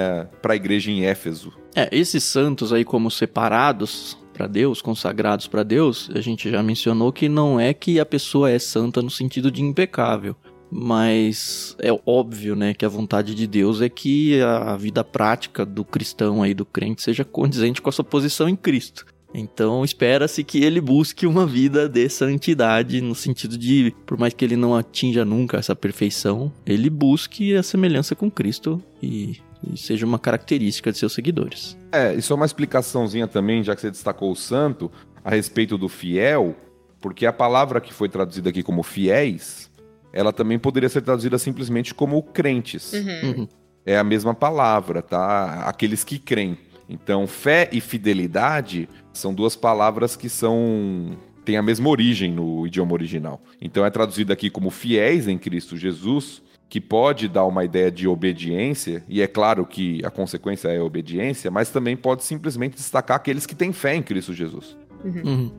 para 0.41 0.53
a 0.53 0.55
igreja 0.55 0.91
em 0.91 1.05
Éfeso. 1.05 1.53
É, 1.75 1.89
esses 1.91 2.23
santos 2.23 2.71
aí 2.71 2.85
como 2.85 3.11
separados 3.11 4.17
para 4.33 4.47
Deus, 4.47 4.81
consagrados 4.81 5.47
para 5.47 5.63
Deus, 5.63 6.09
a 6.13 6.21
gente 6.21 6.49
já 6.49 6.61
mencionou 6.61 7.11
que 7.11 7.29
não 7.29 7.59
é 7.59 7.73
que 7.73 7.99
a 7.99 8.05
pessoa 8.05 8.49
é 8.49 8.59
santa 8.59 9.01
no 9.01 9.09
sentido 9.09 9.49
de 9.49 9.61
impecável, 9.61 10.35
mas 10.69 11.75
é 11.79 11.89
óbvio, 12.05 12.55
né, 12.55 12.73
que 12.73 12.85
a 12.85 12.89
vontade 12.89 13.33
de 13.33 13.47
Deus 13.47 13.81
é 13.81 13.87
que 13.87 14.41
a 14.41 14.75
vida 14.75 15.03
prática 15.03 15.65
do 15.65 15.85
cristão 15.85 16.43
aí, 16.43 16.53
do 16.53 16.65
crente, 16.65 17.01
seja 17.01 17.23
condizente 17.23 17.81
com 17.81 17.89
a 17.89 17.93
sua 17.93 18.03
posição 18.03 18.49
em 18.49 18.55
Cristo. 18.55 19.05
Então 19.37 19.83
espera-se 19.83 20.43
que 20.43 20.63
ele 20.63 20.79
busque 20.79 21.27
uma 21.27 21.45
vida 21.45 21.89
de 21.89 22.07
santidade, 22.07 23.01
no 23.01 23.13
sentido 23.13 23.57
de, 23.57 23.93
por 24.05 24.17
mais 24.17 24.33
que 24.33 24.45
ele 24.45 24.55
não 24.55 24.73
atinja 24.73 25.25
nunca 25.25 25.57
essa 25.57 25.75
perfeição, 25.75 26.51
ele 26.65 26.89
busque 26.89 27.53
a 27.53 27.61
semelhança 27.61 28.15
com 28.15 28.31
Cristo 28.31 28.81
e, 29.03 29.37
e 29.69 29.77
seja 29.77 30.05
uma 30.05 30.17
característica 30.17 30.89
de 30.89 30.97
seus 30.97 31.13
seguidores. 31.13 31.77
É, 31.91 32.13
e 32.13 32.21
só 32.21 32.35
uma 32.35 32.45
explicaçãozinha 32.45 33.27
também, 33.27 33.61
já 33.61 33.75
que 33.75 33.81
você 33.81 33.91
destacou 33.91 34.31
o 34.31 34.35
santo, 34.35 34.89
a 35.23 35.31
respeito 35.31 35.77
do 35.77 35.89
fiel, 35.89 36.55
porque 37.01 37.25
a 37.25 37.33
palavra 37.33 37.81
que 37.81 37.93
foi 37.93 38.07
traduzida 38.07 38.49
aqui 38.49 38.63
como 38.63 38.83
fiéis, 38.83 39.69
ela 40.13 40.31
também 40.31 40.57
poderia 40.57 40.87
ser 40.87 41.01
traduzida 41.01 41.37
simplesmente 41.37 41.93
como 41.93 42.23
crentes. 42.23 42.93
Uhum. 42.93 43.47
É 43.85 43.97
a 43.97 44.03
mesma 44.03 44.33
palavra, 44.33 45.01
tá? 45.01 45.65
Aqueles 45.67 46.03
que 46.03 46.17
creem. 46.17 46.57
Então, 46.87 47.25
fé 47.25 47.69
e 47.71 47.81
fidelidade 47.81 48.87
são 49.11 49.33
duas 49.33 49.55
palavras 49.55 50.15
que 50.15 50.29
são 50.29 51.17
têm 51.45 51.57
a 51.57 51.61
mesma 51.61 51.87
origem 51.89 52.31
no 52.31 52.65
idioma 52.65 52.93
original. 52.93 53.39
Então 53.61 53.85
é 53.85 53.89
traduzido 53.91 54.33
aqui 54.33 54.49
como 54.49 54.71
fiéis 54.71 55.27
em 55.27 55.37
Cristo 55.37 55.77
Jesus, 55.77 56.41
que 56.67 56.81
pode 56.81 57.29
dar 57.29 57.45
uma 57.45 57.63
ideia 57.63 57.91
de 57.91 58.07
obediência, 58.07 59.03
e 59.07 59.21
é 59.21 59.27
claro 59.27 59.65
que 59.65 60.01
a 60.03 60.09
consequência 60.09 60.69
é 60.69 60.79
a 60.79 60.83
obediência, 60.83 61.51
mas 61.51 61.69
também 61.69 61.95
pode 61.95 62.23
simplesmente 62.23 62.75
destacar 62.75 63.17
aqueles 63.17 63.45
que 63.45 63.53
têm 63.53 63.71
fé 63.71 63.95
em 63.95 64.01
Cristo 64.01 64.33
Jesus. 64.33 64.75
Uhum. 65.03 65.51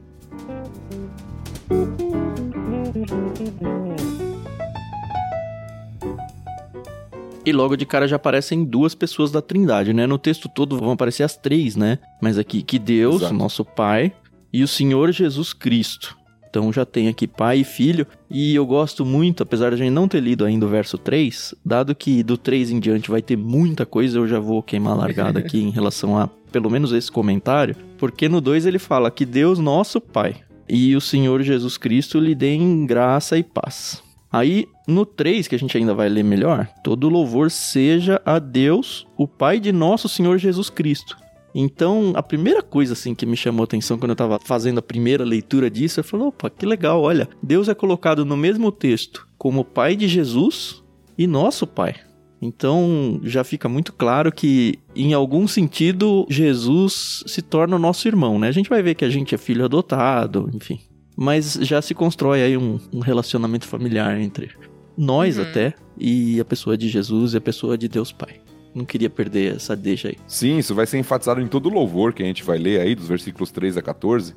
E 7.47 7.53
logo 7.53 7.77
de 7.77 7.87
cara 7.87 8.09
já 8.09 8.17
aparecem 8.17 8.65
duas 8.65 8.93
pessoas 8.93 9.31
da 9.31 9.41
Trindade, 9.41 9.95
né? 9.95 10.05
No 10.05 10.19
texto 10.19 10.49
todo 10.49 10.77
vão 10.77 10.91
aparecer 10.91 11.23
as 11.23 11.37
três, 11.37 11.77
né? 11.77 12.01
Mas 12.21 12.39
aqui 12.39 12.61
que 12.61 12.77
Deus, 12.77 13.23
Exato. 13.23 13.35
nosso 13.35 13.65
Pai, 13.65 14.13
e 14.53 14.65
o 14.65 14.69
Senhor 14.69 15.13
Jesus 15.13 15.53
Cristo. 15.53 16.17
Então 16.51 16.73
já 16.73 16.85
tem 16.85 17.07
aqui 17.07 17.27
pai 17.27 17.59
e 17.59 17.65
filho. 17.65 18.07
E 18.31 18.55
eu 18.55 18.65
gosto 18.65 19.05
muito, 19.05 19.43
apesar 19.43 19.69
de 19.69 19.75
a 19.75 19.79
gente 19.79 19.93
não 19.93 20.09
ter 20.09 20.21
lido 20.21 20.45
ainda 20.45 20.65
o 20.65 20.69
verso 20.69 20.97
3, 20.97 21.55
dado 21.65 21.95
que 21.95 22.23
do 22.23 22.39
3 22.39 22.71
em 22.71 22.81
diante 22.81 23.11
vai 23.11 23.21
ter 23.21 23.37
muita 23.37 23.85
coisa, 23.85 24.19
eu 24.19 24.27
já 24.27 24.41
vou 24.41 24.63
queimar 24.63 24.95
a 24.95 24.97
largada 24.97 25.39
aqui 25.39 25.63
em 25.63 25.71
relação 25.71 26.19
a 26.19 26.29
pelo 26.51 26.71
menos 26.71 26.93
esse 26.93 27.13
comentário, 27.13 27.77
porque 27.99 28.29
no 28.29 28.41
2 28.41 28.65
ele 28.65 28.79
fala 28.79 29.11
que 29.11 29.27
Deus, 29.27 29.59
nosso 29.59 30.01
Pai, 30.01 30.37
e 30.67 30.97
o 30.97 31.01
Senhor 31.01 31.43
Jesus 31.43 31.77
Cristo 31.77 32.19
lhe 32.19 32.35
deem 32.35 32.87
graça 32.87 33.37
e 33.37 33.43
paz. 33.43 34.03
Aí, 34.33 34.67
no 34.87 35.05
3, 35.05 35.49
que 35.49 35.55
a 35.55 35.59
gente 35.59 35.77
ainda 35.77 35.95
vai 35.95 36.09
ler 36.09 36.23
melhor, 36.23 36.69
todo 36.85 37.09
louvor 37.09 37.51
seja 37.51 38.21
a 38.25 38.39
Deus, 38.39 39.07
o 39.17 39.27
Pai 39.27 39.59
de 39.59 39.73
nosso 39.73 40.09
Senhor 40.09 40.39
Jesus 40.39 40.71
Cristo. 40.71 41.17
Então, 41.59 42.13
a 42.15 42.23
primeira 42.23 42.63
coisa 42.63 42.93
assim 42.93 43.15
que 43.15 43.25
me 43.25 43.37
chamou 43.37 43.63
a 43.63 43.65
atenção 43.65 43.99
quando 43.99 44.11
eu 44.11 44.15
estava 44.15 44.39
fazendo 44.39 44.79
a 44.79 44.83
primeira 44.83 45.25
leitura 45.25 45.71
disso, 45.71 46.01
eu 46.01 46.05
falei, 46.05 46.27
opa, 46.27 46.51
que 46.51 46.67
legal, 46.67 47.01
olha, 47.01 47.29
Deus 47.43 47.69
é 47.69 47.75
colocado 47.75 48.27
no 48.27 48.37
mesmo 48.37 48.71
texto 48.71 49.27
como 49.39 49.65
Pai 49.65 49.97
de 49.97 50.07
Jesus 50.07 50.83
e 51.17 51.27
nosso 51.27 51.67
Pai. 51.67 51.95
Então 52.43 53.19
já 53.23 53.43
fica 53.43 53.69
muito 53.69 53.93
claro 53.93 54.31
que, 54.31 54.79
em 54.95 55.15
algum 55.15 55.49
sentido, 55.49 56.27
Jesus 56.29 57.25
se 57.27 57.41
torna 57.41 57.77
o 57.77 57.79
nosso 57.79 58.07
irmão, 58.07 58.39
né? 58.39 58.49
A 58.49 58.53
gente 58.53 58.69
vai 58.69 58.83
ver 58.83 58.95
que 58.95 59.05
a 59.05 59.11
gente 59.11 59.35
é 59.35 59.39
filho 59.39 59.65
adotado, 59.65 60.51
enfim. 60.53 60.79
Mas 61.17 61.55
já 61.63 61.81
se 61.81 61.95
constrói 61.95 62.43
aí 62.43 62.57
um, 62.57 62.79
um 62.93 63.01
relacionamento 63.01 63.67
familiar 63.67 64.21
entre 64.21 64.51
nós 64.97 65.37
uhum. 65.37 65.43
até 65.43 65.75
e 65.99 66.41
a 66.41 66.45
pessoa 66.45 66.77
de 66.77 66.89
Jesus 66.89 67.35
e 67.35 67.37
a 67.37 67.41
pessoa 67.41 67.77
de 67.77 67.89
Deus 67.89 68.13
Pai. 68.13 68.41
Não 68.75 68.85
queria 68.85 69.09
perder 69.09 69.57
essa 69.57 69.75
deixa 69.75 70.09
aí. 70.09 70.17
Sim, 70.27 70.59
isso 70.59 70.75
vai 70.75 70.87
ser 70.87 70.99
enfatizado 70.99 71.41
em 71.41 71.47
todo 71.47 71.67
o 71.67 71.73
louvor 71.73 72.13
que 72.13 72.23
a 72.23 72.27
gente 72.27 72.43
vai 72.43 72.59
ler 72.59 72.81
aí, 72.81 72.95
dos 72.95 73.09
versículos 73.09 73.51
3 73.51 73.79
a 73.79 73.83
14, 73.83 74.35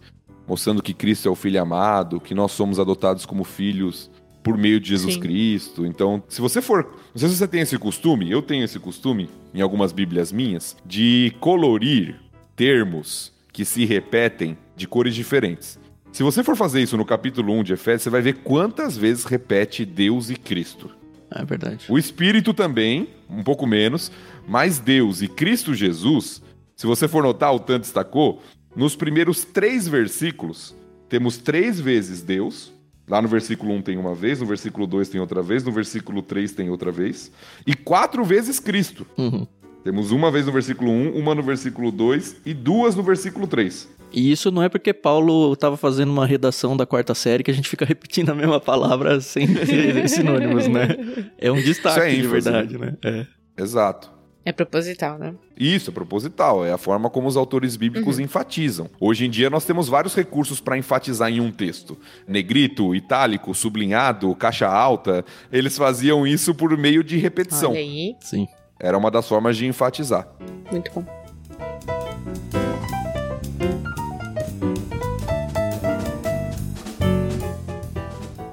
mostrando 0.48 0.82
que 0.82 0.94
Cristo 0.94 1.28
é 1.28 1.32
o 1.32 1.36
Filho 1.36 1.62
amado, 1.62 2.22
que 2.22 2.34
nós 2.34 2.54
somos 2.54 2.80
adotados 2.80 3.25
como 3.25 3.44
filhos 3.44 4.10
por 4.42 4.58
meio 4.58 4.80
de 4.80 4.89
Jesus 4.89 5.16
Sim. 5.16 5.20
Cristo. 5.20 5.86
Então, 5.86 6.24
se 6.30 6.39
você 6.39 6.62
for. 6.62 6.86
Não 7.13 7.20
sei 7.20 7.28
se 7.30 7.36
você 7.36 7.48
tem 7.48 7.62
esse 7.62 7.78
costume, 7.78 8.32
eu 8.32 8.42
tenho 8.42 8.63
esse 8.63 8.80
costume, 8.80 9.30
em 9.54 9.62
algumas 9.62 9.92
Bíblias 9.92 10.32
minhas, 10.32 10.78
de 10.86 11.34
colorir 11.42 12.16
termos 12.56 13.34
que 13.51 13.66
se 13.66 13.86
repetem 13.86 14.58
de 14.75 14.88
cores 14.88 15.13
diferentes. 15.13 15.78
Se 16.12 16.24
você 16.24 16.44
for 16.44 16.56
fazer 16.56 16.82
isso 16.82 16.98
no 16.98 17.06
capítulo 17.06 17.54
1 17.54 17.63
de 17.63 17.74
Efésios, 17.74 18.04
você 18.04 18.10
vai 18.10 18.22
ver 18.22 18.38
quantas 18.38 18.98
vezes 18.98 19.25
repete 19.25 19.86
Deus 19.86 20.30
e 20.30 20.36
Cristo. 20.36 20.89
É 21.32 21.46
verdade. 21.46 21.86
O 21.88 21.98
Espírito 21.98 22.54
também, 22.54 23.10
um 23.30 23.44
pouco 23.44 23.68
menos, 23.68 24.12
mas 24.48 24.80
Deus 24.80 25.22
e 25.22 25.28
Cristo 25.28 25.74
Jesus, 25.74 26.42
se 26.75 26.88
você 26.88 27.08
for 27.08 27.24
notar, 27.24 27.54
o 27.54 27.60
tanto 27.60 27.82
destacou, 27.82 28.42
nos 28.75 28.96
primeiros 28.96 29.46
três 29.46 29.88
versículos, 29.88 30.75
temos 31.08 31.38
três 31.38 31.80
vezes 31.80 32.22
Deus, 32.22 32.74
Lá 33.10 33.24
no 33.24 33.28
versículo 33.28 33.74
1 33.74 33.82
tem 33.82 33.98
uma 33.98 34.13
vez, 34.13 34.39
no 34.39 34.46
versículo 34.46 34.86
2 34.86 35.10
tem 35.10 35.20
outra 35.20 35.42
vez, 35.42 35.63
no 35.63 35.72
versículo 35.72 36.22
3 36.22 36.51
tem 36.51 36.70
outra 36.70 36.92
vez. 36.92 37.32
E 37.66 37.74
quatro 37.74 38.24
vezes 38.24 38.60
Cristo. 38.60 39.06
Uhum. 39.18 39.48
Temos 39.84 40.12
uma 40.12 40.30
vez 40.30 40.46
no 40.46 40.51
versículo 40.51 40.92
1, 40.92 41.18
uma 41.18 41.34
no 41.34 41.42
versículo 41.42 41.92
2 41.92 42.42
e 42.46 42.54
duas 42.54 42.96
no 42.96 43.01
versículo 43.01 43.48
3. 43.48 43.89
E 44.12 44.32
isso 44.32 44.51
não 44.51 44.63
é 44.63 44.70
porque 44.70 44.94
Paulo 44.94 45.54
estava 45.54 45.78
fazendo 45.78 46.12
uma 46.12 46.25
redação 46.25 46.75
da 46.75 46.86
quarta 46.86 47.13
série 47.13 47.44
que 47.44 47.51
a 47.51 47.54
gente 47.54 47.70
fica 47.70 47.86
repetindo 47.86 48.30
a 48.30 48.36
mesma 48.36 48.60
palavra 48.60 49.22
sem 49.22 49.48
sinônimos, 50.08 50.68
né? 50.68 51.30
É 51.38 51.51
um 51.51 51.62
destaque 51.62 52.00
é 52.00 52.16
de 52.16 52.28
verdade, 52.28 52.78
né? 52.78 52.96
É. 53.04 53.25
Exato. 53.58 54.20
É 54.46 54.51
proposital, 54.51 55.20
né? 55.20 55.36
Isso, 55.56 55.92
é 55.92 55.94
proposital. 55.94 56.66
É 56.66 56.72
a 56.72 56.78
forma 56.78 57.10
como 57.10 57.28
os 57.28 57.38
autores 57.38 57.75
bíblicos 57.75 58.18
uhum. 58.18 58.24
enfatizam. 58.24 58.89
Hoje 59.00 59.25
em 59.25 59.30
dia 59.30 59.50
nós 59.50 59.66
temos 59.66 59.88
vários 59.88 60.16
recursos 60.16 60.60
para 60.60 60.78
enfatizar 60.78 61.30
em 61.30 61.39
um 61.39 61.51
texto: 61.51 61.98
negrito, 62.28 62.96
itálico, 62.96 63.54
sublinhado, 63.54 64.34
caixa 64.36 64.68
alta. 64.68 65.24
Eles 65.51 65.78
faziam 65.78 66.25
isso 66.25 66.56
por 66.56 66.75
meio 66.78 67.04
de 67.04 67.18
repetição. 67.18 67.72
Olha 67.72 67.80
aí. 67.80 68.16
Sim. 68.22 68.48
Era 68.80 68.98
uma 68.98 69.12
das 69.12 69.28
formas 69.28 69.58
de 69.58 69.68
enfatizar. 69.68 70.28
Muito 70.72 70.89
bom. 70.94 71.19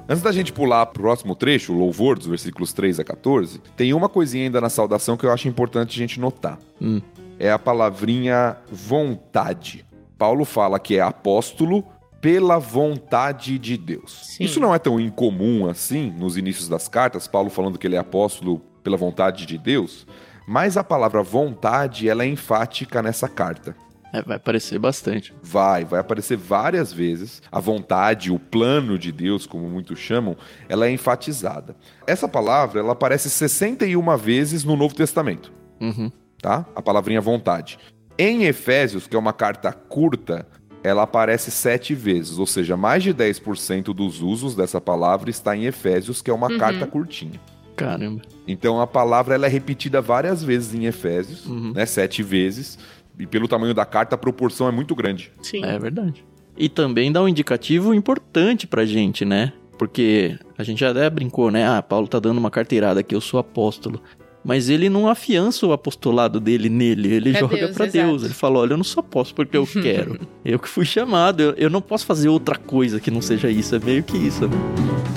Antes 0.09 0.23
da 0.23 0.31
gente 0.31 0.53
pular 0.53 0.85
pro 0.85 1.03
próximo 1.03 1.35
trecho, 1.35 1.73
o 1.73 1.77
louvor 1.77 2.17
dos 2.17 2.27
versículos 2.27 2.71
3 2.71 3.01
a 3.01 3.03
14, 3.03 3.59
tem 3.75 3.93
uma 3.93 4.07
coisinha 4.07 4.45
ainda 4.45 4.61
na 4.61 4.69
saudação 4.69 5.17
que 5.17 5.25
eu 5.25 5.31
acho 5.31 5.49
importante 5.49 5.97
a 5.97 5.97
gente 5.97 6.17
notar. 6.17 6.57
Hum. 6.81 7.01
É 7.37 7.51
a 7.51 7.59
palavrinha 7.59 8.55
vontade. 8.71 9.85
Paulo 10.17 10.45
fala 10.45 10.79
que 10.79 10.95
é 10.95 11.01
apóstolo 11.01 11.83
pela 12.21 12.57
vontade 12.57 13.59
de 13.59 13.77
Deus. 13.77 14.19
Sim. 14.23 14.45
Isso 14.45 14.61
não 14.61 14.73
é 14.73 14.79
tão 14.79 14.97
incomum 14.97 15.69
assim 15.69 16.09
nos 16.17 16.37
inícios 16.37 16.69
das 16.69 16.87
cartas, 16.87 17.27
Paulo 17.27 17.49
falando 17.49 17.77
que 17.77 17.85
ele 17.85 17.97
é 17.97 17.99
apóstolo 17.99 18.61
pela 18.81 18.95
vontade 18.95 19.45
de 19.45 19.57
Deus, 19.57 20.07
mas 20.47 20.77
a 20.77 20.83
palavra 20.83 21.21
vontade 21.21 22.07
ela 22.07 22.23
é 22.23 22.27
enfática 22.27 23.01
nessa 23.01 23.27
carta. 23.27 23.75
É, 24.13 24.21
vai 24.21 24.37
aparecer 24.37 24.79
bastante. 24.79 25.33
Vai, 25.41 25.83
vai 25.83 25.99
aparecer 25.99 26.37
várias 26.37 26.93
vezes. 26.93 27.41
A 27.51 27.59
vontade, 27.59 28.31
o 28.31 28.39
plano 28.39 28.97
de 28.97 29.11
Deus, 29.11 29.45
como 29.45 29.67
muitos 29.69 29.99
chamam, 29.99 30.35
ela 30.69 30.87
é 30.87 30.91
enfatizada. 30.91 31.75
Essa 32.05 32.27
palavra, 32.27 32.79
ela 32.79 32.93
aparece 32.93 33.29
61 33.29 34.17
vezes 34.17 34.63
no 34.63 34.75
Novo 34.75 34.95
Testamento. 34.95 35.51
Uhum. 35.79 36.11
Tá? 36.41 36.65
A 36.75 36.81
palavrinha 36.81 37.19
vontade. 37.19 37.77
Em 38.17 38.45
Efésios, 38.45 39.07
que 39.07 39.15
é 39.15 39.19
uma 39.19 39.33
carta 39.33 39.71
curta, 39.71 40.47
ela 40.83 41.03
aparece 41.03 41.51
sete 41.51 41.93
vezes, 41.93 42.39
ou 42.39 42.47
seja, 42.47 42.77
mais 42.77 43.03
de 43.03 43.13
10% 43.13 43.93
dos 43.93 44.21
usos 44.21 44.55
dessa 44.55 44.79
palavra 44.79 45.29
está 45.29 45.55
em 45.55 45.65
Efésios, 45.65 46.21
que 46.21 46.31
é 46.31 46.33
uma 46.33 46.49
uhum. 46.49 46.57
carta 46.57 46.87
curtinha. 46.87 47.39
Caramba. 47.75 48.23
Então 48.47 48.81
a 48.81 48.87
palavra 48.87 49.35
ela 49.35 49.45
é 49.45 49.49
repetida 49.49 50.01
várias 50.01 50.43
vezes 50.43 50.73
em 50.73 50.85
Efésios, 50.85 51.45
uhum. 51.45 51.73
né? 51.73 51.85
Sete 51.85 52.23
vezes 52.23 52.79
e 53.19 53.25
pelo 53.25 53.47
tamanho 53.47 53.73
da 53.73 53.85
carta, 53.85 54.15
a 54.15 54.17
proporção 54.17 54.67
é 54.67 54.71
muito 54.71 54.95
grande. 54.95 55.31
Sim. 55.41 55.63
É 55.63 55.77
verdade. 55.77 56.23
E 56.57 56.67
também 56.67 57.11
dá 57.11 57.21
um 57.21 57.27
indicativo 57.27 57.93
importante 57.93 58.65
pra 58.65 58.85
gente, 58.85 59.23
né? 59.23 59.53
Porque 59.77 60.37
a 60.57 60.63
gente 60.63 60.79
já 60.79 60.89
até 60.89 61.07
brincou, 61.09 61.51
né? 61.51 61.67
Ah, 61.67 61.81
Paulo 61.81 62.07
tá 62.07 62.19
dando 62.19 62.39
uma 62.39 62.49
carteirada 62.49 62.99
aqui, 62.99 63.13
eu 63.13 63.21
sou 63.21 63.39
apóstolo. 63.39 64.01
Mas 64.43 64.69
ele 64.69 64.89
não 64.89 65.09
afiança 65.09 65.67
o 65.67 65.73
apostolado 65.73 66.39
dele 66.39 66.69
nele, 66.69 67.11
ele 67.11 67.31
pra 67.31 67.39
joga 67.41 67.67
para 67.69 67.85
Deus. 67.85 68.23
Ele 68.23 68.33
fala: 68.33 68.59
Olha, 68.59 68.73
eu 68.73 68.77
não 68.77 68.83
sou 68.83 69.01
apóstolo 69.01 69.35
porque 69.35 69.57
eu 69.57 69.67
quero. 69.83 70.19
eu 70.43 70.57
que 70.57 70.69
fui 70.69 70.85
chamado, 70.85 71.41
eu, 71.41 71.53
eu 71.57 71.69
não 71.69 71.81
posso 71.81 72.05
fazer 72.05 72.29
outra 72.29 72.55
coisa 72.57 72.99
que 72.99 73.11
não 73.11 73.21
seja 73.21 73.49
isso. 73.49 73.75
É 73.75 73.79
meio 73.79 74.01
que 74.03 74.17
isso, 74.17 74.47
né? 74.47 75.16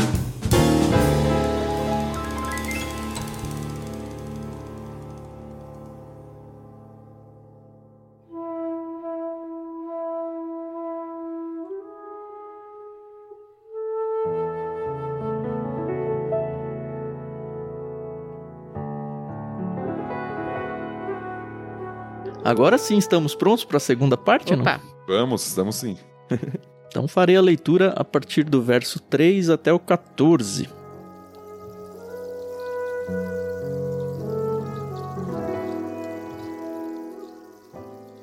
Agora 22.50 22.76
sim 22.78 22.99
estamos 22.99 23.33
prontos 23.33 23.64
para 23.64 23.76
a 23.76 23.80
segunda 23.80 24.16
parte, 24.16 24.54
Opa. 24.54 24.80
não? 24.80 24.80
Vamos, 25.07 25.47
estamos 25.47 25.76
sim. 25.76 25.97
então 26.88 27.07
farei 27.07 27.37
a 27.37 27.40
leitura 27.40 27.95
a 27.97 28.02
partir 28.02 28.42
do 28.42 28.61
verso 28.61 28.99
3 28.99 29.50
até 29.50 29.73
o 29.73 29.78
14. 29.78 30.69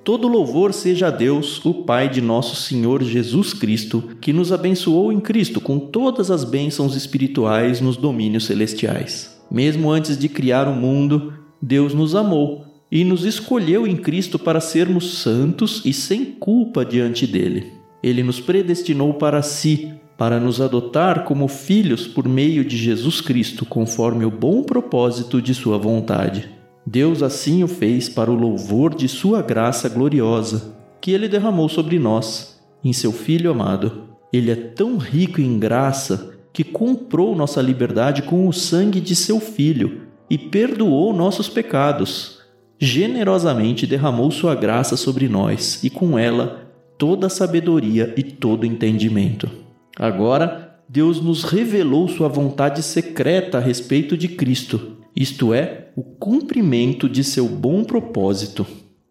Todo 0.03 0.27
louvor 0.27 0.73
seja 0.73 1.07
a 1.07 1.09
Deus, 1.09 1.63
o 1.65 1.85
Pai 1.85 2.09
de 2.09 2.19
nosso 2.19 2.57
Senhor 2.57 3.01
Jesus 3.03 3.53
Cristo, 3.53 4.01
que 4.19 4.33
nos 4.33 4.51
abençoou 4.51 5.13
em 5.13 5.21
Cristo 5.21 5.61
com 5.61 5.79
todas 5.79 6.29
as 6.29 6.43
bênçãos 6.43 6.97
espirituais 6.97 7.79
nos 7.79 7.95
domínios 7.95 8.45
celestiais. 8.45 9.41
Mesmo 9.49 9.89
antes 9.89 10.17
de 10.17 10.27
criar 10.27 10.67
o 10.67 10.75
mundo, 10.75 11.33
Deus 11.61 11.93
nos 11.93 12.13
amou 12.13 12.66
e 12.91 13.03
nos 13.03 13.25
escolheu 13.25 13.85
em 13.85 13.95
Cristo 13.95 14.39
para 14.39 14.59
sermos 14.59 15.19
santos 15.19 15.81
e 15.85 15.91
sem 15.91 16.25
culpa 16.25 16.85
diante 16.85 17.27
dele. 17.27 17.73
Ele 18.01 18.23
nos 18.23 18.39
predestinou 18.39 19.13
para 19.15 19.41
si, 19.41 19.93
para 20.17 20.39
nos 20.39 20.61
adotar 20.61 21.25
como 21.25 21.47
filhos 21.47 22.07
por 22.07 22.27
meio 22.27 22.63
de 22.63 22.77
Jesus 22.77 23.21
Cristo, 23.21 23.65
conforme 23.65 24.25
o 24.25 24.31
bom 24.31 24.63
propósito 24.63 25.41
de 25.41 25.53
Sua 25.53 25.77
vontade. 25.77 26.49
Deus 26.85 27.21
assim 27.21 27.63
o 27.63 27.67
fez 27.67 28.07
para 28.07 28.31
o 28.31 28.35
louvor 28.35 28.95
de 28.95 29.07
Sua 29.07 29.41
graça 29.41 29.89
gloriosa, 29.89 30.75
que 31.01 31.11
Ele 31.11 31.27
derramou 31.27 31.67
sobre 31.67 31.99
nós, 31.99 32.59
em 32.83 32.93
Seu 32.93 33.11
Filho 33.11 33.51
amado. 33.51 34.05
Ele 34.31 34.51
é 34.51 34.55
tão 34.55 34.97
rico 34.97 35.41
em 35.41 35.59
graça 35.59 36.33
que 36.53 36.63
comprou 36.63 37.35
nossa 37.35 37.61
liberdade 37.61 38.21
com 38.21 38.47
o 38.47 38.53
sangue 38.53 39.01
de 39.01 39.15
Seu 39.15 39.39
Filho 39.39 40.03
e 40.29 40.37
perdoou 40.37 41.13
nossos 41.13 41.47
pecados 41.49 42.36
generosamente 42.79 43.87
derramou 43.87 44.29
sua 44.31 44.55
graça 44.55 44.95
sobre 44.95 45.27
nós 45.27 45.83
e 45.83 45.89
com 45.89 46.17
ela 46.17 46.71
toda 46.97 47.27
a 47.27 47.29
sabedoria 47.29 48.13
e 48.17 48.23
todo 48.23 48.65
entendimento. 48.65 49.49
Agora, 49.97 50.79
Deus 50.89 51.21
nos 51.21 51.43
revelou 51.43 52.07
sua 52.07 52.27
vontade 52.27 52.81
secreta 52.81 53.57
a 53.57 53.61
respeito 53.61 54.15
de 54.15 54.27
Cristo, 54.27 54.97
isto 55.15 55.53
é, 55.53 55.89
o 55.95 56.03
cumprimento 56.03 57.09
de 57.09 57.23
seu 57.23 57.47
bom 57.47 57.83
propósito. 57.83 58.65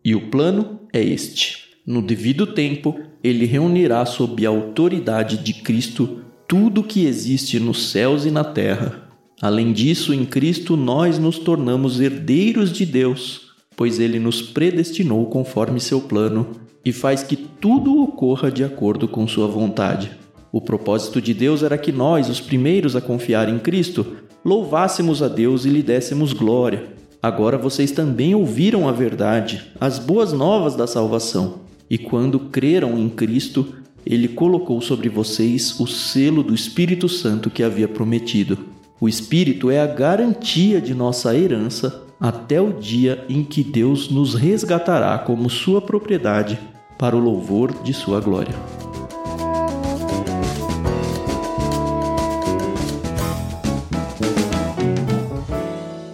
E 0.04 0.14
o 0.14 0.30
plano 0.30 0.80
é 0.92 1.02
este: 1.02 1.64
no 1.86 2.00
devido 2.00 2.46
tempo, 2.46 2.98
ele 3.22 3.44
reunirá 3.44 4.06
sob 4.06 4.46
a 4.46 4.48
autoridade 4.48 5.38
de 5.38 5.52
Cristo 5.52 6.20
tudo 6.46 6.82
que 6.82 7.04
existe 7.04 7.58
nos 7.58 7.90
céus 7.90 8.24
e 8.24 8.30
na 8.30 8.44
terra. 8.44 9.08
Além 9.42 9.72
disso, 9.72 10.14
em 10.14 10.24
Cristo 10.24 10.76
nós 10.76 11.18
nos 11.18 11.38
tornamos 11.38 12.00
herdeiros 12.00 12.72
de 12.72 12.86
Deus, 12.86 13.45
pois 13.76 14.00
ele 14.00 14.18
nos 14.18 14.40
predestinou 14.40 15.26
conforme 15.26 15.78
seu 15.78 16.00
plano 16.00 16.48
e 16.84 16.92
faz 16.92 17.22
que 17.22 17.36
tudo 17.36 18.00
ocorra 18.00 18.50
de 18.50 18.64
acordo 18.64 19.06
com 19.06 19.28
sua 19.28 19.46
vontade. 19.46 20.10
O 20.50 20.60
propósito 20.60 21.20
de 21.20 21.34
Deus 21.34 21.62
era 21.62 21.76
que 21.76 21.92
nós, 21.92 22.30
os 22.30 22.40
primeiros 22.40 22.96
a 22.96 23.00
confiar 23.00 23.48
em 23.48 23.58
Cristo, 23.58 24.06
louvássemos 24.44 25.22
a 25.22 25.28
Deus 25.28 25.64
e 25.66 25.68
lhe 25.68 25.82
dessemos 25.82 26.32
glória. 26.32 26.84
Agora 27.22 27.58
vocês 27.58 27.90
também 27.90 28.34
ouviram 28.34 28.88
a 28.88 28.92
verdade, 28.92 29.72
as 29.80 29.98
boas 29.98 30.32
novas 30.32 30.74
da 30.74 30.86
salvação. 30.86 31.66
E 31.90 31.98
quando 31.98 32.38
creram 32.38 32.98
em 32.98 33.08
Cristo, 33.08 33.66
ele 34.06 34.28
colocou 34.28 34.80
sobre 34.80 35.08
vocês 35.08 35.78
o 35.80 35.86
selo 35.86 36.42
do 36.42 36.54
Espírito 36.54 37.08
Santo 37.08 37.50
que 37.50 37.62
havia 37.62 37.88
prometido. 37.88 38.56
O 39.00 39.08
Espírito 39.08 39.70
é 39.70 39.80
a 39.80 39.86
garantia 39.86 40.80
de 40.80 40.94
nossa 40.94 41.36
herança 41.36 42.05
até 42.20 42.60
o 42.60 42.72
dia 42.72 43.24
em 43.28 43.44
que 43.44 43.62
Deus 43.62 44.10
nos 44.10 44.34
resgatará 44.34 45.18
como 45.18 45.50
sua 45.50 45.80
propriedade 45.80 46.58
para 46.98 47.16
o 47.16 47.20
louvor 47.20 47.72
de 47.82 47.92
sua 47.92 48.20
glória. 48.20 48.54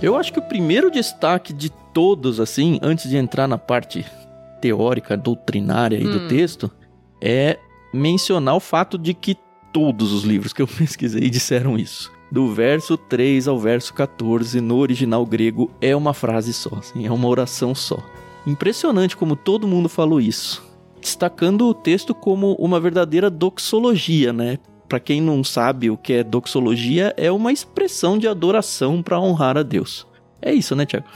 Eu 0.02 0.16
acho 0.16 0.32
que 0.32 0.40
o 0.40 0.42
primeiro 0.42 0.90
destaque 0.90 1.52
de 1.52 1.70
todos, 1.70 2.40
assim, 2.40 2.80
antes 2.82 3.08
de 3.08 3.16
entrar 3.16 3.46
na 3.46 3.56
parte 3.56 4.04
teórica, 4.60 5.16
doutrinária 5.16 5.96
aí 5.96 6.06
hum. 6.06 6.10
do 6.10 6.28
texto, 6.28 6.70
é 7.20 7.56
mencionar 7.94 8.56
o 8.56 8.60
fato 8.60 8.98
de 8.98 9.14
que 9.14 9.36
todos 9.72 10.12
os 10.12 10.24
livros 10.24 10.52
que 10.52 10.60
eu 10.60 10.66
pesquisei 10.68 11.30
disseram 11.30 11.78
isso. 11.78 12.11
Do 12.32 12.52
verso 12.52 12.96
3 12.96 13.46
ao 13.46 13.58
verso 13.58 13.92
14, 13.92 14.58
no 14.58 14.78
original 14.78 15.24
grego, 15.26 15.70
é 15.82 15.94
uma 15.94 16.14
frase 16.14 16.54
só, 16.54 16.70
assim, 16.78 17.06
é 17.06 17.12
uma 17.12 17.28
oração 17.28 17.74
só. 17.74 17.98
Impressionante 18.46 19.16
como 19.16 19.36
todo 19.36 19.68
mundo 19.68 19.88
falou 19.88 20.18
isso 20.18 20.72
destacando 21.02 21.66
o 21.66 21.74
texto 21.74 22.14
como 22.14 22.54
uma 22.54 22.78
verdadeira 22.78 23.28
doxologia, 23.28 24.32
né? 24.32 24.58
Para 24.88 25.00
quem 25.00 25.20
não 25.20 25.42
sabe 25.42 25.90
o 25.90 25.96
que 25.96 26.12
é 26.12 26.22
doxologia, 26.22 27.12
é 27.16 27.30
uma 27.30 27.52
expressão 27.52 28.16
de 28.16 28.28
adoração 28.28 29.02
para 29.02 29.20
honrar 29.20 29.58
a 29.58 29.62
Deus. 29.62 30.06
É 30.40 30.54
isso, 30.54 30.76
né, 30.76 30.86
Tiago? 30.86 31.06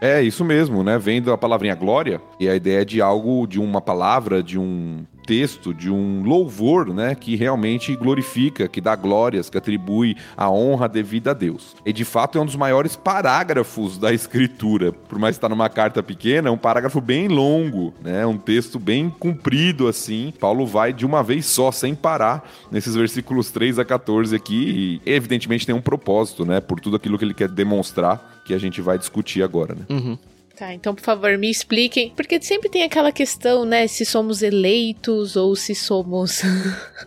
É, 0.00 0.22
isso 0.22 0.44
mesmo, 0.44 0.82
né? 0.82 0.98
Vem 0.98 1.20
da 1.20 1.36
palavrinha 1.36 1.74
glória, 1.74 2.20
e 2.40 2.48
a 2.48 2.56
ideia 2.56 2.84
de 2.84 3.02
algo, 3.02 3.46
de 3.46 3.60
uma 3.60 3.80
palavra, 3.80 4.42
de 4.42 4.58
um 4.58 5.04
texto, 5.24 5.72
de 5.72 5.90
um 5.90 6.22
louvor, 6.22 6.92
né, 6.92 7.14
que 7.14 7.36
realmente 7.36 7.96
glorifica, 7.96 8.68
que 8.68 8.80
dá 8.80 8.94
glórias, 8.94 9.48
que 9.48 9.58
atribui 9.58 10.16
a 10.36 10.50
honra 10.50 10.88
devida 10.88 11.30
a 11.30 11.34
Deus. 11.34 11.74
E 11.84 11.92
de 11.92 12.04
fato 12.04 12.38
é 12.38 12.40
um 12.40 12.46
dos 12.46 12.56
maiores 12.56 12.94
parágrafos 12.96 13.98
da 13.98 14.12
escritura, 14.12 14.92
por 14.92 15.18
mais 15.18 15.36
que 15.36 15.38
está 15.38 15.48
numa 15.48 15.68
carta 15.68 16.02
pequena, 16.02 16.48
é 16.48 16.52
um 16.52 16.58
parágrafo 16.58 17.00
bem 17.00 17.28
longo, 17.28 17.94
né, 18.02 18.26
um 18.26 18.36
texto 18.36 18.78
bem 18.78 19.08
comprido 19.08 19.88
assim. 19.88 20.32
Paulo 20.38 20.66
vai 20.66 20.92
de 20.92 21.06
uma 21.06 21.22
vez 21.22 21.46
só, 21.46 21.72
sem 21.72 21.94
parar, 21.94 22.48
nesses 22.70 22.94
versículos 22.94 23.50
3 23.50 23.78
a 23.78 23.84
14 23.84 24.34
aqui, 24.36 25.00
e 25.06 25.10
evidentemente 25.10 25.66
tem 25.66 25.74
um 25.74 25.80
propósito, 25.80 26.44
né, 26.44 26.60
por 26.60 26.80
tudo 26.80 26.96
aquilo 26.96 27.18
que 27.18 27.24
ele 27.24 27.34
quer 27.34 27.48
demonstrar, 27.48 28.42
que 28.44 28.52
a 28.52 28.58
gente 28.58 28.80
vai 28.80 28.98
discutir 28.98 29.42
agora, 29.42 29.74
né. 29.74 29.84
Uhum. 29.88 30.18
Tá, 30.56 30.72
então 30.72 30.94
por 30.94 31.02
favor 31.02 31.36
me 31.36 31.50
expliquem, 31.50 32.12
porque 32.14 32.40
sempre 32.40 32.68
tem 32.68 32.84
aquela 32.84 33.10
questão, 33.10 33.64
né, 33.64 33.88
se 33.88 34.04
somos 34.04 34.40
eleitos 34.40 35.34
ou 35.34 35.56
se 35.56 35.74
somos 35.74 36.42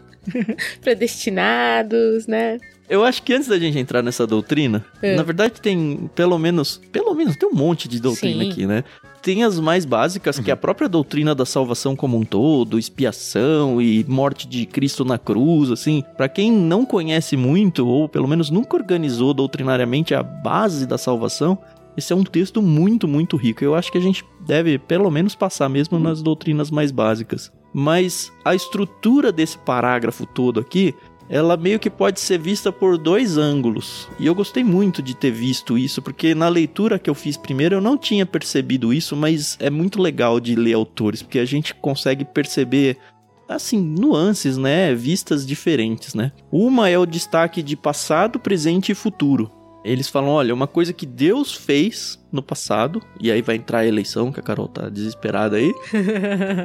predestinados, 0.81 2.27
né? 2.27 2.57
Eu 2.89 3.03
acho 3.03 3.21
que 3.23 3.33
antes 3.33 3.47
da 3.47 3.57
gente 3.57 3.77
entrar 3.77 4.01
nessa 4.01 4.27
doutrina, 4.27 4.85
é. 5.01 5.15
na 5.15 5.23
verdade 5.23 5.61
tem 5.61 6.09
pelo 6.13 6.37
menos, 6.37 6.81
pelo 6.91 7.13
menos 7.13 7.37
tem 7.37 7.47
um 7.47 7.53
monte 7.53 7.87
de 7.87 8.01
doutrina 8.01 8.43
Sim. 8.43 8.51
aqui, 8.51 8.65
né? 8.65 8.83
Tem 9.21 9.43
as 9.43 9.59
mais 9.59 9.83
básicas, 9.83 10.37
uhum. 10.37 10.43
que 10.43 10.49
é 10.49 10.53
a 10.53 10.55
uhum. 10.55 10.61
própria 10.61 10.87
doutrina 10.87 11.35
da 11.35 11.45
salvação 11.45 11.95
como 11.95 12.17
um 12.17 12.23
todo, 12.23 12.79
expiação 12.79 13.81
e 13.81 14.05
morte 14.07 14.47
de 14.47 14.65
Cristo 14.65 15.03
na 15.03 15.17
cruz, 15.17 15.69
assim. 15.69 16.01
Para 16.15 16.29
quem 16.29 16.49
não 16.49 16.85
conhece 16.85 17.35
muito 17.35 17.85
ou 17.85 18.07
pelo 18.07 18.27
menos 18.27 18.49
nunca 18.49 18.77
organizou 18.77 19.33
doutrinariamente 19.33 20.15
a 20.15 20.23
base 20.23 20.85
da 20.85 20.97
salvação, 20.97 21.57
esse 21.97 22.13
é 22.13 22.15
um 22.15 22.23
texto 22.23 22.61
muito, 22.61 23.07
muito 23.07 23.35
rico. 23.35 23.63
Eu 23.63 23.73
acho 23.73 23.91
que 23.91 23.97
a 23.97 24.01
gente 24.01 24.23
deve, 24.39 24.77
pelo 24.77 25.09
menos, 25.09 25.33
passar 25.33 25.67
mesmo 25.67 25.97
nas 25.97 26.21
doutrinas 26.21 26.69
mais 26.69 26.91
básicas. 26.91 27.51
Mas 27.73 28.31
a 28.45 28.53
estrutura 28.53 29.31
desse 29.31 29.57
parágrafo 29.57 30.25
todo 30.25 30.59
aqui, 30.59 30.93
ela 31.29 31.57
meio 31.57 31.79
que 31.79 31.89
pode 31.89 32.19
ser 32.19 32.37
vista 32.37 32.71
por 32.71 32.97
dois 32.97 33.37
ângulos. 33.37 34.07
E 34.19 34.27
eu 34.27 34.35
gostei 34.35 34.63
muito 34.63 35.01
de 35.01 35.15
ter 35.15 35.31
visto 35.31 35.77
isso, 35.77 36.01
porque 36.01 36.33
na 36.33 36.47
leitura 36.47 36.99
que 36.99 37.09
eu 37.09 37.15
fiz 37.15 37.35
primeiro 37.35 37.75
eu 37.75 37.81
não 37.81 37.97
tinha 37.97 38.25
percebido 38.25 38.93
isso, 38.93 39.15
mas 39.15 39.57
é 39.59 39.69
muito 39.69 40.01
legal 40.01 40.39
de 40.39 40.55
ler 40.55 40.73
autores, 40.73 41.21
porque 41.21 41.39
a 41.39 41.45
gente 41.45 41.73
consegue 41.73 42.23
perceber 42.23 42.97
assim, 43.49 43.79
nuances, 43.79 44.57
né, 44.57 44.93
vistas 44.93 45.45
diferentes, 45.45 46.13
né? 46.13 46.33
Uma 46.51 46.89
é 46.89 46.97
o 46.97 47.05
destaque 47.05 47.63
de 47.63 47.77
passado, 47.77 48.39
presente 48.39 48.91
e 48.91 48.95
futuro. 48.95 49.49
Eles 49.87 50.09
falam: 50.09 50.29
olha, 50.29 50.53
uma 50.53 50.67
coisa 50.67 50.91
que 50.91 51.05
Deus 51.05 51.53
fez 51.53 52.19
no 52.31 52.43
passado, 52.43 53.01
e 53.21 53.31
aí 53.31 53.41
vai 53.41 53.55
entrar 53.55 53.79
a 53.79 53.87
eleição, 53.87 54.31
que 54.31 54.39
a 54.39 54.43
Carol 54.43 54.67
tá 54.67 54.89
desesperada 54.89 55.55
aí, 55.55 55.73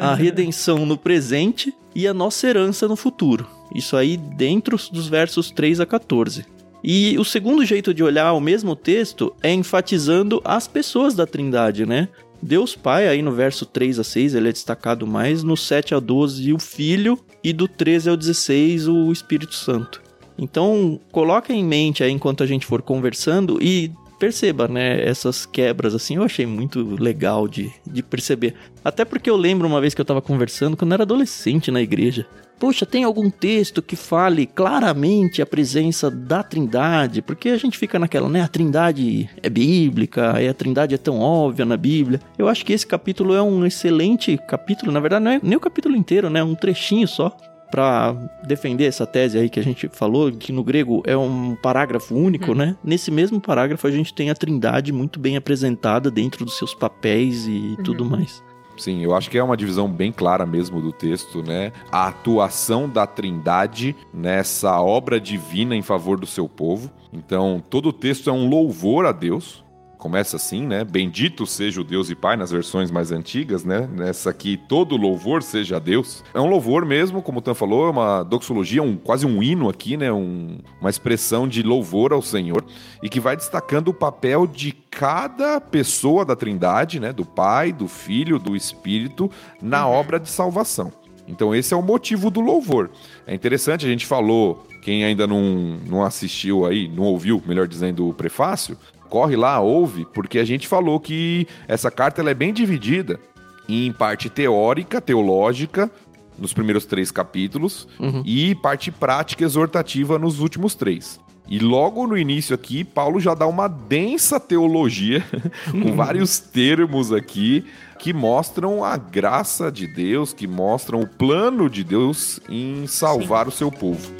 a 0.00 0.14
redenção 0.16 0.84
no 0.84 0.98
presente 0.98 1.72
e 1.94 2.08
a 2.08 2.12
nossa 2.12 2.48
herança 2.48 2.88
no 2.88 2.96
futuro. 2.96 3.46
Isso 3.74 3.96
aí 3.96 4.16
dentro 4.16 4.76
dos 4.90 5.08
versos 5.08 5.50
3 5.50 5.80
a 5.80 5.86
14. 5.86 6.44
E 6.84 7.16
o 7.16 7.24
segundo 7.24 7.64
jeito 7.64 7.94
de 7.94 8.02
olhar 8.02 8.32
o 8.32 8.40
mesmo 8.40 8.74
texto 8.74 9.32
é 9.40 9.52
enfatizando 9.54 10.42
as 10.44 10.66
pessoas 10.66 11.14
da 11.14 11.24
Trindade, 11.24 11.86
né? 11.86 12.08
Deus 12.42 12.74
Pai, 12.74 13.06
aí 13.06 13.22
no 13.22 13.30
verso 13.30 13.64
3 13.64 14.00
a 14.00 14.04
6, 14.04 14.34
ele 14.34 14.48
é 14.48 14.52
destacado 14.52 15.06
mais, 15.06 15.44
no 15.44 15.56
7 15.56 15.94
a 15.94 16.00
12 16.00 16.52
o 16.52 16.58
Filho 16.58 17.16
e 17.44 17.52
do 17.52 17.68
13 17.68 18.10
ao 18.10 18.16
16 18.16 18.88
o 18.88 19.12
Espírito 19.12 19.54
Santo. 19.54 20.02
Então, 20.42 20.98
coloca 21.12 21.52
em 21.52 21.64
mente 21.64 22.02
aí 22.02 22.10
enquanto 22.10 22.42
a 22.42 22.46
gente 22.46 22.66
for 22.66 22.82
conversando 22.82 23.62
e 23.62 23.92
perceba, 24.18 24.68
né, 24.68 25.04
essas 25.04 25.46
quebras, 25.46 25.94
assim, 25.94 26.16
eu 26.16 26.22
achei 26.22 26.46
muito 26.46 26.96
legal 26.96 27.48
de, 27.48 27.72
de 27.84 28.02
perceber. 28.02 28.54
Até 28.84 29.04
porque 29.04 29.28
eu 29.28 29.36
lembro 29.36 29.66
uma 29.66 29.80
vez 29.80 29.94
que 29.94 30.00
eu 30.00 30.04
tava 30.04 30.22
conversando 30.22 30.76
quando 30.76 30.92
eu 30.92 30.94
era 30.94 31.02
adolescente 31.02 31.70
na 31.70 31.80
igreja. 31.80 32.26
Poxa, 32.58 32.86
tem 32.86 33.02
algum 33.02 33.28
texto 33.28 33.82
que 33.82 33.96
fale 33.96 34.46
claramente 34.46 35.42
a 35.42 35.46
presença 35.46 36.08
da 36.08 36.44
Trindade? 36.44 37.20
Porque 37.20 37.48
a 37.48 37.56
gente 37.56 37.76
fica 37.76 37.98
naquela, 37.98 38.28
né? 38.28 38.40
A 38.42 38.46
Trindade 38.46 39.28
é 39.42 39.50
bíblica, 39.50 40.34
a 40.38 40.54
Trindade 40.54 40.94
é 40.94 40.98
tão 40.98 41.18
óbvia 41.18 41.64
na 41.64 41.76
Bíblia. 41.76 42.20
Eu 42.38 42.48
acho 42.48 42.64
que 42.64 42.72
esse 42.72 42.86
capítulo 42.86 43.34
é 43.34 43.42
um 43.42 43.66
excelente 43.66 44.38
capítulo, 44.48 44.92
na 44.92 45.00
verdade, 45.00 45.24
não 45.24 45.32
é 45.32 45.40
nem 45.42 45.56
o 45.56 45.60
capítulo 45.60 45.96
inteiro, 45.96 46.30
né? 46.30 46.44
Um 46.44 46.54
trechinho 46.54 47.08
só 47.08 47.36
para 47.72 48.12
defender 48.46 48.84
essa 48.84 49.06
tese 49.06 49.38
aí 49.38 49.48
que 49.48 49.58
a 49.58 49.62
gente 49.64 49.88
falou, 49.88 50.30
que 50.30 50.52
no 50.52 50.62
grego 50.62 51.02
é 51.06 51.16
um 51.16 51.56
parágrafo 51.56 52.14
único, 52.14 52.52
hum. 52.52 52.54
né? 52.54 52.76
Nesse 52.84 53.10
mesmo 53.10 53.40
parágrafo 53.40 53.86
a 53.86 53.90
gente 53.90 54.12
tem 54.12 54.28
a 54.28 54.34
Trindade 54.34 54.92
muito 54.92 55.18
bem 55.18 55.38
apresentada 55.38 56.10
dentro 56.10 56.44
dos 56.44 56.58
seus 56.58 56.74
papéis 56.74 57.46
e 57.46 57.50
uhum. 57.50 57.76
tudo 57.82 58.04
mais. 58.04 58.42
Sim, 58.76 59.02
eu 59.02 59.14
acho 59.14 59.30
que 59.30 59.38
é 59.38 59.42
uma 59.42 59.56
divisão 59.56 59.88
bem 59.88 60.12
clara 60.12 60.44
mesmo 60.44 60.80
do 60.80 60.92
texto, 60.92 61.42
né? 61.42 61.72
A 61.90 62.08
atuação 62.08 62.88
da 62.88 63.06
Trindade 63.06 63.96
nessa 64.12 64.80
obra 64.80 65.20
divina 65.20 65.74
em 65.74 65.82
favor 65.82 66.18
do 66.18 66.26
seu 66.26 66.48
povo. 66.48 66.90
Então, 67.12 67.62
todo 67.70 67.90
o 67.90 67.92
texto 67.92 68.28
é 68.28 68.32
um 68.32 68.48
louvor 68.48 69.06
a 69.06 69.12
Deus, 69.12 69.61
começa 70.02 70.34
assim, 70.34 70.66
né? 70.66 70.82
Bendito 70.82 71.46
seja 71.46 71.80
o 71.80 71.84
Deus 71.84 72.10
e 72.10 72.16
Pai 72.16 72.36
nas 72.36 72.50
versões 72.50 72.90
mais 72.90 73.12
antigas, 73.12 73.64
né? 73.64 73.88
Nessa 73.92 74.30
aqui, 74.30 74.56
todo 74.56 74.96
louvor 74.96 75.44
seja 75.44 75.76
a 75.76 75.78
Deus. 75.78 76.24
É 76.34 76.40
um 76.40 76.48
louvor 76.48 76.84
mesmo, 76.84 77.22
como 77.22 77.38
o 77.38 77.40
Tan 77.40 77.54
falou, 77.54 77.86
é 77.86 77.90
uma 77.90 78.24
doxologia, 78.24 78.82
um, 78.82 78.96
quase 78.96 79.24
um 79.24 79.40
hino 79.40 79.68
aqui, 79.68 79.96
né? 79.96 80.12
Um, 80.12 80.58
uma 80.80 80.90
expressão 80.90 81.46
de 81.46 81.62
louvor 81.62 82.12
ao 82.12 82.20
Senhor 82.20 82.64
e 83.00 83.08
que 83.08 83.20
vai 83.20 83.36
destacando 83.36 83.88
o 83.88 83.94
papel 83.94 84.44
de 84.44 84.72
cada 84.72 85.60
pessoa 85.60 86.24
da 86.24 86.34
Trindade, 86.34 86.98
né? 86.98 87.12
Do 87.12 87.24
Pai, 87.24 87.72
do 87.72 87.86
Filho, 87.86 88.40
do 88.40 88.56
Espírito 88.56 89.30
na 89.62 89.86
uhum. 89.86 89.94
obra 89.94 90.18
de 90.18 90.28
salvação. 90.28 90.92
Então 91.28 91.54
esse 91.54 91.72
é 91.72 91.76
o 91.76 91.82
motivo 91.82 92.28
do 92.28 92.40
louvor. 92.40 92.90
É 93.24 93.32
interessante, 93.32 93.86
a 93.86 93.88
gente 93.88 94.04
falou, 94.04 94.66
quem 94.82 95.04
ainda 95.04 95.28
não, 95.28 95.78
não 95.86 96.02
assistiu 96.02 96.66
aí, 96.66 96.88
não 96.88 97.04
ouviu, 97.04 97.40
melhor 97.46 97.68
dizendo, 97.68 98.08
o 98.08 98.12
prefácio, 98.12 98.76
corre 99.12 99.36
lá, 99.36 99.60
ouve, 99.60 100.06
porque 100.14 100.38
a 100.38 100.44
gente 100.44 100.66
falou 100.66 100.98
que 100.98 101.46
essa 101.68 101.90
carta 101.90 102.22
ela 102.22 102.30
é 102.30 102.34
bem 102.34 102.50
dividida 102.50 103.20
em 103.68 103.92
parte 103.92 104.30
teórica, 104.30 105.02
teológica, 105.02 105.90
nos 106.38 106.54
primeiros 106.54 106.86
três 106.86 107.10
capítulos 107.10 107.86
uhum. 108.00 108.22
e 108.24 108.54
parte 108.54 108.90
prática 108.90 109.44
exortativa 109.44 110.18
nos 110.18 110.40
últimos 110.40 110.74
três. 110.74 111.20
E 111.46 111.58
logo 111.58 112.06
no 112.06 112.16
início 112.16 112.54
aqui, 112.54 112.84
Paulo 112.84 113.20
já 113.20 113.34
dá 113.34 113.46
uma 113.46 113.68
densa 113.68 114.40
teologia, 114.40 115.22
com 115.70 115.94
vários 115.94 116.38
termos 116.38 117.12
aqui, 117.12 117.66
que 117.98 118.14
mostram 118.14 118.82
a 118.82 118.96
graça 118.96 119.70
de 119.70 119.86
Deus, 119.86 120.32
que 120.32 120.46
mostram 120.46 121.02
o 121.02 121.06
plano 121.06 121.68
de 121.68 121.84
Deus 121.84 122.40
em 122.48 122.86
salvar 122.86 123.44
Sim. 123.44 123.48
o 123.50 123.52
seu 123.52 123.70
povo. 123.70 124.10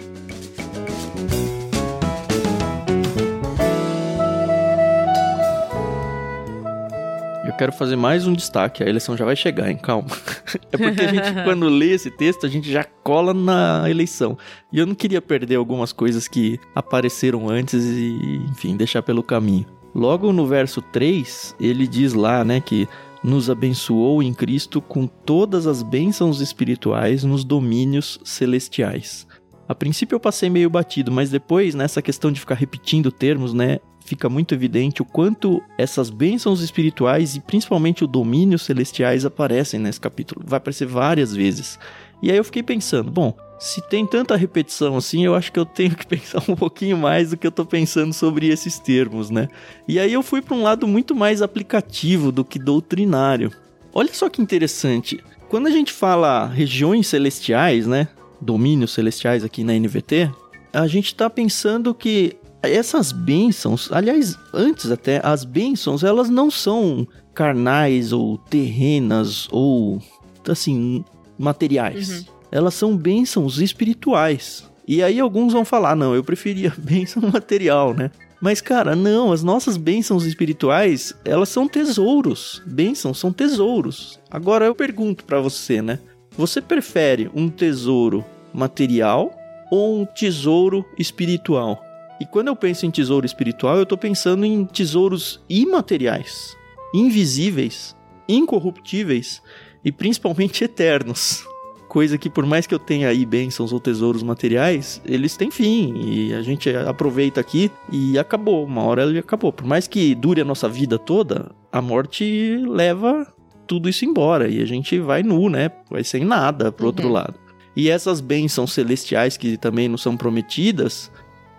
Eu 7.53 7.59
quero 7.59 7.73
fazer 7.73 7.97
mais 7.97 8.27
um 8.27 8.33
destaque. 8.33 8.83
A 8.83 8.89
eleição 8.89 9.15
já 9.15 9.27
vai 9.27 9.37
chegar, 9.37 9.71
hein? 9.71 9.77
Calma. 9.77 10.09
É 10.73 10.79
porque 10.79 11.03
a 11.03 11.09
gente, 11.09 11.35
quando 11.45 11.69
lê 11.69 11.91
esse 11.91 12.11
texto, 12.11 12.47
a 12.47 12.49
gente 12.49 12.71
já 12.71 12.83
cola 12.83 13.35
na 13.35 13.85
eleição. 13.91 14.39
E 14.73 14.79
eu 14.79 14.87
não 14.87 14.95
queria 14.95 15.21
perder 15.21 15.57
algumas 15.57 15.93
coisas 15.93 16.27
que 16.27 16.59
apareceram 16.75 17.51
antes 17.51 17.85
e, 17.85 18.41
enfim, 18.51 18.75
deixar 18.75 19.03
pelo 19.03 19.23
caminho. 19.23 19.67
Logo 19.95 20.33
no 20.33 20.47
verso 20.47 20.81
3, 20.81 21.55
ele 21.61 21.87
diz 21.87 22.15
lá, 22.15 22.43
né, 22.43 22.59
que 22.59 22.89
nos 23.23 23.51
abençoou 23.51 24.23
em 24.23 24.33
Cristo 24.33 24.81
com 24.81 25.07
todas 25.07 25.67
as 25.67 25.83
bênçãos 25.83 26.41
espirituais 26.41 27.23
nos 27.23 27.45
domínios 27.45 28.19
celestiais. 28.25 29.27
A 29.69 29.75
princípio 29.75 30.17
eu 30.17 30.21
passei 30.21 30.49
meio 30.49 30.71
batido, 30.71 31.13
mas 31.13 31.31
depois, 31.31 31.75
nessa 31.75 32.01
questão 32.01 32.33
de 32.33 32.41
ficar 32.41 32.55
repetindo 32.55 33.13
termos, 33.13 33.53
né, 33.53 33.79
fica 34.05 34.29
muito 34.29 34.55
evidente 34.55 35.03
o 35.03 35.05
quanto 35.05 35.63
essas 35.79 36.11
bênçãos 36.11 36.61
espirituais 36.61 37.37
e 37.37 37.41
principalmente 37.41 38.05
o 38.05 38.07
domínio 38.07 38.59
celestiais 38.59 39.25
aparecem 39.25 39.81
nesse 39.81 40.01
capítulo. 40.01 40.43
Vai 40.45 40.59
aparecer 40.59 40.87
várias 40.87 41.35
vezes. 41.35 41.79
E 42.23 42.31
aí 42.31 42.37
eu 42.37 42.45
fiquei 42.45 42.63
pensando, 42.63 43.11
bom, 43.11 43.37
se 43.59 43.81
tem 43.81 44.07
tanta 44.07 44.37
repetição 44.37 44.97
assim, 44.97 45.25
eu 45.25 45.35
acho 45.35 45.53
que 45.53 45.59
eu 45.59 45.65
tenho 45.65 45.95
que 45.95 46.07
pensar 46.07 46.43
um 46.49 46.57
pouquinho 46.57 46.97
mais 46.97 47.31
do 47.31 47.37
que 47.37 47.47
eu 47.47 47.53
tô 47.53 47.65
pensando 47.65 48.13
sobre 48.13 48.49
esses 48.49 48.79
termos, 48.79 49.31
né? 49.31 49.49
E 49.87 49.99
aí 49.99 50.13
eu 50.13 50.23
fui 50.23 50.43
para 50.43 50.57
um 50.57 50.63
lado 50.63 50.87
muito 50.87 51.15
mais 51.15 51.43
aplicativo 51.43 52.33
do 52.33 52.45
que 52.45 52.59
doutrinário. 52.59 53.53
Olha 53.95 54.13
só 54.13 54.29
que 54.29 54.43
interessante. 54.43 55.23
Quando 55.49 55.67
a 55.67 55.71
gente 55.71 55.93
fala 55.93 56.47
regiões 56.47 57.07
celestiais, 57.07 57.87
né? 57.87 58.09
Domínios 58.41 58.93
celestiais 58.93 59.45
aqui 59.45 59.63
na 59.63 59.75
NVT, 59.75 60.31
a 60.73 60.87
gente 60.87 61.07
está 61.07 61.29
pensando 61.29 61.95
que 61.95 62.37
essas 62.63 63.13
bênçãos, 63.13 63.91
aliás, 63.93 64.39
antes 64.53 64.91
até, 64.91 65.21
as 65.25 65.45
bênçãos, 65.45 66.05
elas 66.05 66.31
não 66.31 66.51
são 66.51 67.07
carnais 67.35 68.13
ou 68.13 68.39
terrenas 68.39 69.49
ou, 69.51 70.01
assim, 70.49 71.05
materiais. 71.39 72.11
Uhum. 72.11 72.25
Elas 72.51 72.75
são 72.75 72.97
bênçãos 72.97 73.59
espirituais. 73.59 74.65
E 74.87 75.03
aí 75.03 75.19
alguns 75.19 75.53
vão 75.53 75.65
falar, 75.65 75.97
não, 75.97 76.15
eu 76.15 76.23
preferia 76.23 76.73
bênção 76.79 77.23
material, 77.23 77.95
né? 77.95 78.11
Mas, 78.41 78.61
cara, 78.61 78.97
não, 78.97 79.33
as 79.33 79.45
nossas 79.45 79.77
bênçãos 79.77 80.25
espirituais, 80.25 81.15
elas 81.25 81.49
são 81.49 81.69
tesouros. 81.69 82.61
Bênçãos 82.67 83.19
são 83.19 83.33
tesouros. 83.33 84.19
Agora 84.29 84.67
eu 84.67 84.75
pergunto 84.75 85.25
para 85.25 85.41
você, 85.41 85.81
né? 85.81 86.01
Você 86.37 86.61
prefere 86.61 87.31
um 87.35 87.49
tesouro 87.49 88.25
material 88.53 89.33
ou 89.71 90.01
um 90.01 90.05
tesouro 90.05 90.85
espiritual? 90.99 91.81
E 92.23 92.25
quando 92.25 92.47
eu 92.47 92.55
penso 92.55 92.87
em 92.87 92.91
tesouro 92.93 93.27
espiritual, 93.27 93.79
eu 93.79 93.83
estou 93.83 93.99
pensando 93.99 94.47
em 94.47 94.65
tesouros 94.65 95.41
imateriais, 95.51 96.57
invisíveis, 96.95 97.97
incorruptíveis 98.29 99.43
e 99.85 99.91
principalmente 99.91 100.63
eternos. 100.63 101.45
Coisa 101.89 102.17
que, 102.17 102.31
por 102.31 102.47
mais 102.47 102.65
que 102.65 102.73
eu 102.73 102.79
tenha 102.79 103.09
aí 103.09 103.27
bênçãos 103.27 103.73
ou 103.73 103.81
tesouros 103.81 104.23
materiais, 104.23 105.03
eles 105.05 105.37
têm 105.37 105.51
fim 105.51 105.95
e 105.97 106.33
a 106.33 106.43
gente 106.43 106.71
aproveita 106.71 107.41
aqui 107.41 107.73
e 107.91 108.17
acabou. 108.17 108.65
Uma 108.67 108.85
hora 108.85 109.03
ele 109.03 109.19
acabou. 109.19 109.53
Por 109.53 109.67
mais 109.67 109.89
que 109.89 110.15
dure 110.15 110.43
a 110.43 110.45
nossa 110.45 110.69
vida 110.69 111.01
toda, 111.01 111.51
a 111.73 111.83
morte 111.83 112.57
leva 112.69 113.27
tudo 113.67 113.89
isso 113.89 114.05
embora 114.05 114.49
e 114.49 114.63
a 114.63 114.65
gente 114.65 114.97
vai 115.01 115.25
nu, 115.25 115.49
né? 115.49 115.73
Vai 115.91 116.05
sem 116.05 116.25
nada 116.25 116.71
pro 116.71 116.85
uhum. 116.85 116.91
outro 116.91 117.09
lado. 117.09 117.35
E 117.75 117.89
essas 117.89 118.21
bênçãos 118.21 118.73
celestiais 118.73 119.37
que 119.37 119.57
também 119.57 119.89
não 119.89 119.99
são 119.99 120.17
prometidas, 120.17 121.11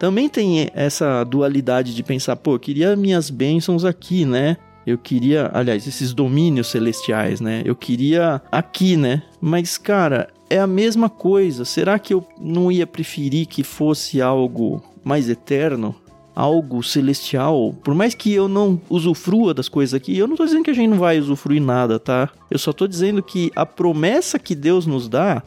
também 0.04 0.28
tem 0.28 0.68
essa 0.74 1.24
dualidade 1.24 1.96
de 1.96 2.04
pensar, 2.04 2.36
pô, 2.36 2.56
eu 2.56 2.60
queria 2.60 2.94
minhas 2.94 3.30
bênçãos 3.30 3.86
aqui, 3.86 4.26
né? 4.26 4.58
Eu 4.86 4.98
queria, 4.98 5.50
aliás, 5.54 5.88
esses 5.88 6.14
domínios 6.14 6.68
celestiais, 6.68 7.40
né? 7.40 7.62
Eu 7.64 7.74
queria 7.74 8.42
aqui, 8.52 8.98
né? 8.98 9.24
Mas, 9.40 9.78
cara, 9.78 10.28
é 10.50 10.60
a 10.60 10.68
mesma 10.68 11.10
coisa. 11.10 11.64
Será 11.64 11.98
que 11.98 12.14
eu 12.14 12.28
não 12.38 12.70
ia 12.70 12.86
preferir 12.86 13.48
que 13.48 13.64
fosse 13.64 14.22
algo 14.22 14.84
mais 15.06 15.30
eterno? 15.30 15.96
Algo 16.36 16.84
celestial? 16.84 17.74
Por 17.82 17.96
mais 17.96 18.14
que 18.14 18.34
eu 18.34 18.50
não 18.50 18.82
usufrua 18.90 19.54
das 19.54 19.70
coisas 19.70 19.94
aqui, 19.94 20.18
eu 20.18 20.28
não 20.28 20.36
tô 20.36 20.44
dizendo 20.44 20.66
que 20.66 20.72
a 20.72 20.76
gente 20.76 20.90
não 20.90 21.00
vai 21.00 21.18
usufruir 21.18 21.62
nada, 21.62 21.98
tá? 21.98 22.30
Eu 22.52 22.60
só 22.60 22.74
tô 22.74 22.90
dizendo 22.90 23.24
que 23.24 23.54
a 23.56 23.66
promessa 23.66 24.38
que 24.38 24.54
Deus 24.54 24.86
nos 24.86 25.08
dá 25.08 25.42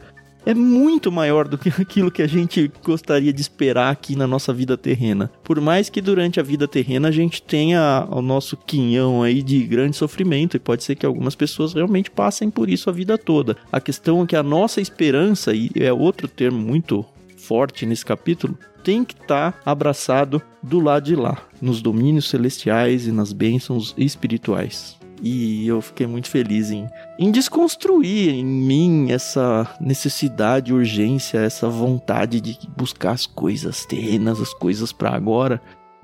é 0.47 0.53
muito 0.53 1.11
maior 1.11 1.45
do 1.45 1.57
que 1.57 1.67
aquilo 1.81 2.09
que 2.09 2.21
a 2.21 2.27
gente 2.27 2.71
gostaria 2.81 3.33
de 3.33 3.41
esperar 3.41 3.91
aqui 3.91 4.15
na 4.15 4.25
nossa 4.25 4.53
vida 4.53 4.77
terrena. 4.77 5.29
Por 5.43 5.59
mais 5.59 5.89
que 5.89 5.99
durante 5.99 6.39
a 6.39 6.43
vida 6.43 6.65
terrena 6.69 7.09
a 7.09 7.11
gente 7.11 7.41
tenha 7.41 8.07
o 8.09 8.21
nosso 8.21 8.55
quinhão 8.55 9.21
aí 9.21 9.43
de 9.43 9.61
grande 9.63 9.97
sofrimento, 9.97 10.55
e 10.55 10.59
pode 10.59 10.85
ser 10.85 10.95
que 10.95 11.05
algumas 11.05 11.35
pessoas 11.35 11.73
realmente 11.73 12.09
passem 12.09 12.49
por 12.49 12.69
isso 12.69 12.89
a 12.89 12.93
vida 12.93 13.17
toda. 13.17 13.57
A 13.69 13.81
questão 13.81 14.23
é 14.23 14.25
que 14.25 14.37
a 14.37 14.43
nossa 14.43 14.79
esperança, 14.79 15.53
e 15.53 15.69
é 15.75 15.91
outro 15.91 16.29
termo 16.29 16.57
muito 16.57 17.05
forte 17.35 17.85
nesse 17.85 18.05
capítulo, 18.05 18.57
tem 18.81 19.03
que 19.03 19.15
estar 19.15 19.51
tá 19.51 19.59
abraçado 19.69 20.41
do 20.63 20.79
lado 20.79 21.03
de 21.03 21.15
lá, 21.15 21.37
nos 21.61 21.81
domínios 21.81 22.29
celestiais 22.29 23.05
e 23.05 23.11
nas 23.11 23.33
bênçãos 23.33 23.93
espirituais. 23.97 24.96
E 25.21 25.67
eu 25.67 25.81
fiquei 25.81 26.05
muito 26.05 26.29
feliz 26.29 26.69
em, 26.71 26.87
em 27.17 27.31
desconstruir 27.31 28.29
em 28.29 28.45
mim 28.45 29.11
essa 29.11 29.67
necessidade, 29.81 30.73
urgência, 30.73 31.39
essa 31.39 31.67
vontade 31.69 32.39
de 32.39 32.57
buscar 32.77 33.11
as 33.11 33.25
coisas 33.25 33.85
terrenas, 33.85 34.39
as 34.39 34.53
coisas 34.53 34.91
para 34.91 35.11
agora. 35.11 35.61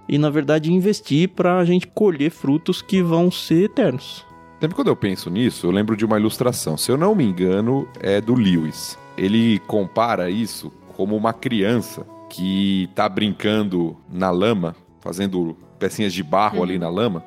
E 0.08 0.18
na 0.18 0.30
verdade 0.30 0.72
investir 0.72 1.30
para 1.30 1.58
a 1.58 1.66
gente 1.66 1.88
colher 1.88 2.32
frutos 2.32 2.82
que 2.82 3.02
vão 3.02 3.32
ser 3.32 3.66
eternos. 3.66 4.26
Sempre 4.60 4.76
quando 4.76 4.88
eu 4.88 4.96
penso 4.96 5.30
nisso, 5.30 5.68
eu 5.68 5.72
lembro 5.72 5.96
de 5.96 6.06
uma 6.06 6.18
ilustração. 6.18 6.78
Se 6.78 6.92
eu 6.92 6.98
não 6.98 7.14
me 7.14 7.24
engano, 7.24 7.88
é 8.00 8.22
do 8.22 8.34
Lewis. 8.34 8.98
Ele 9.18 9.60
compara 9.60 10.30
isso 10.30 10.72
como 10.96 11.16
uma 11.16 11.34
criança 11.34 12.06
que 12.30 12.86
está 12.90 13.08
brincando 13.08 13.96
na 14.10 14.32
lama, 14.32 14.76
fazendo 15.02 15.56
pecinhas 15.78 16.14
de 16.14 16.24
barro 16.24 16.58
uhum. 16.58 16.64
ali 16.64 16.80
na 16.80 16.90
lama. 16.90 17.24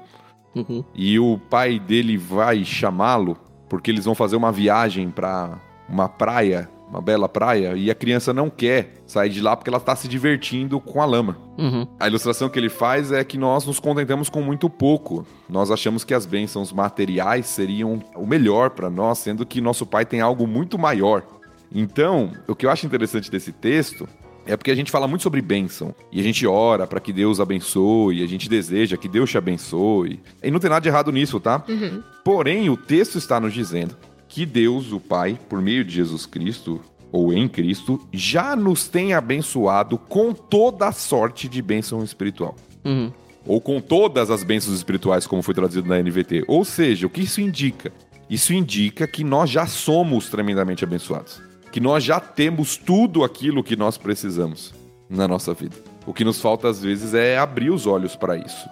Uhum. 0.57 0.83
E 0.95 1.19
o 1.19 1.39
pai 1.39 1.79
dele 1.79 2.17
vai 2.17 2.65
chamá-lo 2.65 3.37
porque 3.69 3.91
eles 3.91 4.05
vão 4.05 4.15
fazer 4.15 4.37
uma 4.37 4.51
viagem 4.51 5.11
para 5.11 5.59
uma 5.89 6.09
praia, 6.09 6.69
uma 6.89 7.01
bela 7.01 7.29
praia, 7.29 7.75
e 7.77 7.91
a 7.91 7.95
criança 7.95 8.33
não 8.33 8.49
quer 8.49 8.95
sair 9.07 9.29
de 9.29 9.41
lá 9.41 9.57
porque 9.57 9.69
ela 9.69 9.79
está 9.79 9.95
se 9.95 10.09
divertindo 10.09 10.81
com 10.81 11.03
a 11.03 11.05
lama. 11.05 11.37
Uhum. 11.59 11.87
A 11.99 12.07
ilustração 12.07 12.49
que 12.49 12.59
ele 12.59 12.69
faz 12.69 13.13
é 13.13 13.23
que 13.25 13.37
nós 13.37 13.67
nos 13.67 13.81
contentamos 13.81 14.29
com 14.29 14.41
muito 14.41 14.71
pouco. 14.71 15.27
Nós 15.49 15.71
achamos 15.71 16.05
que 16.05 16.15
as 16.15 16.27
bênçãos 16.27 16.73
materiais 16.73 17.47
seriam 17.47 18.01
o 18.15 18.27
melhor 18.27 18.71
para 18.71 18.89
nós, 18.89 19.19
sendo 19.19 19.45
que 19.45 19.61
nosso 19.61 19.85
pai 19.85 20.07
tem 20.07 20.21
algo 20.21 20.47
muito 20.47 20.79
maior. 20.79 21.25
Então, 21.73 22.31
o 22.47 22.55
que 22.55 22.65
eu 22.65 22.71
acho 22.71 22.87
interessante 22.87 23.31
desse 23.31 23.53
texto 23.53 24.09
é 24.47 24.57
porque 24.57 24.71
a 24.71 24.75
gente 24.75 24.91
fala 24.91 25.09
muito 25.09 25.23
sobre 25.23 25.43
bênção. 25.43 25.95
E 26.11 26.21
a 26.21 26.23
gente 26.23 26.47
ora 26.47 26.87
para 26.87 27.01
que 27.01 27.13
Deus 27.13 27.41
abençoe, 27.41 28.23
a 28.23 28.27
gente 28.27 28.49
deseja 28.49 28.97
que 28.97 29.09
Deus 29.09 29.31
te 29.31 29.37
abençoe. 29.37 30.21
E 30.43 30.51
não 30.51 30.61
tem 30.61 30.71
nada 30.71 30.81
de 30.81 30.89
errado 30.89 31.11
nisso, 31.13 31.41
tá? 31.41 31.65
Uhum. 31.69 32.03
Porém, 32.25 32.71
o 32.71 32.77
texto 32.77 33.19
está 33.19 33.41
nos 33.41 33.53
dizendo 33.53 33.97
que 34.29 34.47
Deus, 34.47 34.93
o 34.93 35.01
Pai, 35.01 35.39
por 35.49 35.61
meio 35.61 35.85
de 35.85 35.95
Jesus 35.95 36.27
Cristo, 36.27 36.81
ou 37.13 37.33
em 37.33 37.49
Cristo, 37.49 38.01
já 38.13 38.55
nos 38.55 38.89
tem 38.89 39.15
abençoado 39.15 39.99
com 39.99 40.33
toda 40.33 40.89
a 40.89 40.93
sorte 40.93 41.49
de 41.49 41.61
bênção 41.61 42.03
espiritual. 42.05 42.57
Uhum. 42.85 43.13
Ou 43.47 43.61
com 43.61 43.81
todas 43.81 44.31
as 44.31 44.43
bênçãos 44.43 44.77
espirituais, 44.77 45.27
como 45.27 45.43
foi 45.43 45.55
traduzido 45.55 45.89
na 45.89 46.03
NVT. 46.03 46.45
Ou 46.49 46.65
seja, 46.65 47.07
o 47.07 47.11
que 47.11 47.23
isso 47.23 47.41
indica? 47.41 47.93
Isso 48.29 48.53
indica 48.53 49.07
que 49.07 49.23
nós 49.23 49.49
já 49.49 49.67
somos 49.67 50.29
tremendamente 50.29 50.83
abençoados 50.83 51.41
que 51.77 51.81
nós 51.81 52.03
já 52.03 52.19
temos 52.19 52.79
tudo 52.79 53.23
aquilo 53.23 53.63
que 53.63 53.77
nós 53.77 53.99
precisamos 53.99 54.73
na 55.11 55.29
nossa 55.29 55.53
vida. 55.53 55.77
O 56.07 56.15
que 56.15 56.25
nos 56.25 56.41
falta 56.41 56.71
às 56.71 56.81
vezes 56.81 57.13
é 57.13 57.37
abrir 57.37 57.69
os 57.69 57.87
olhos 57.87 58.17
para 58.17 58.35
isso. 58.35 58.67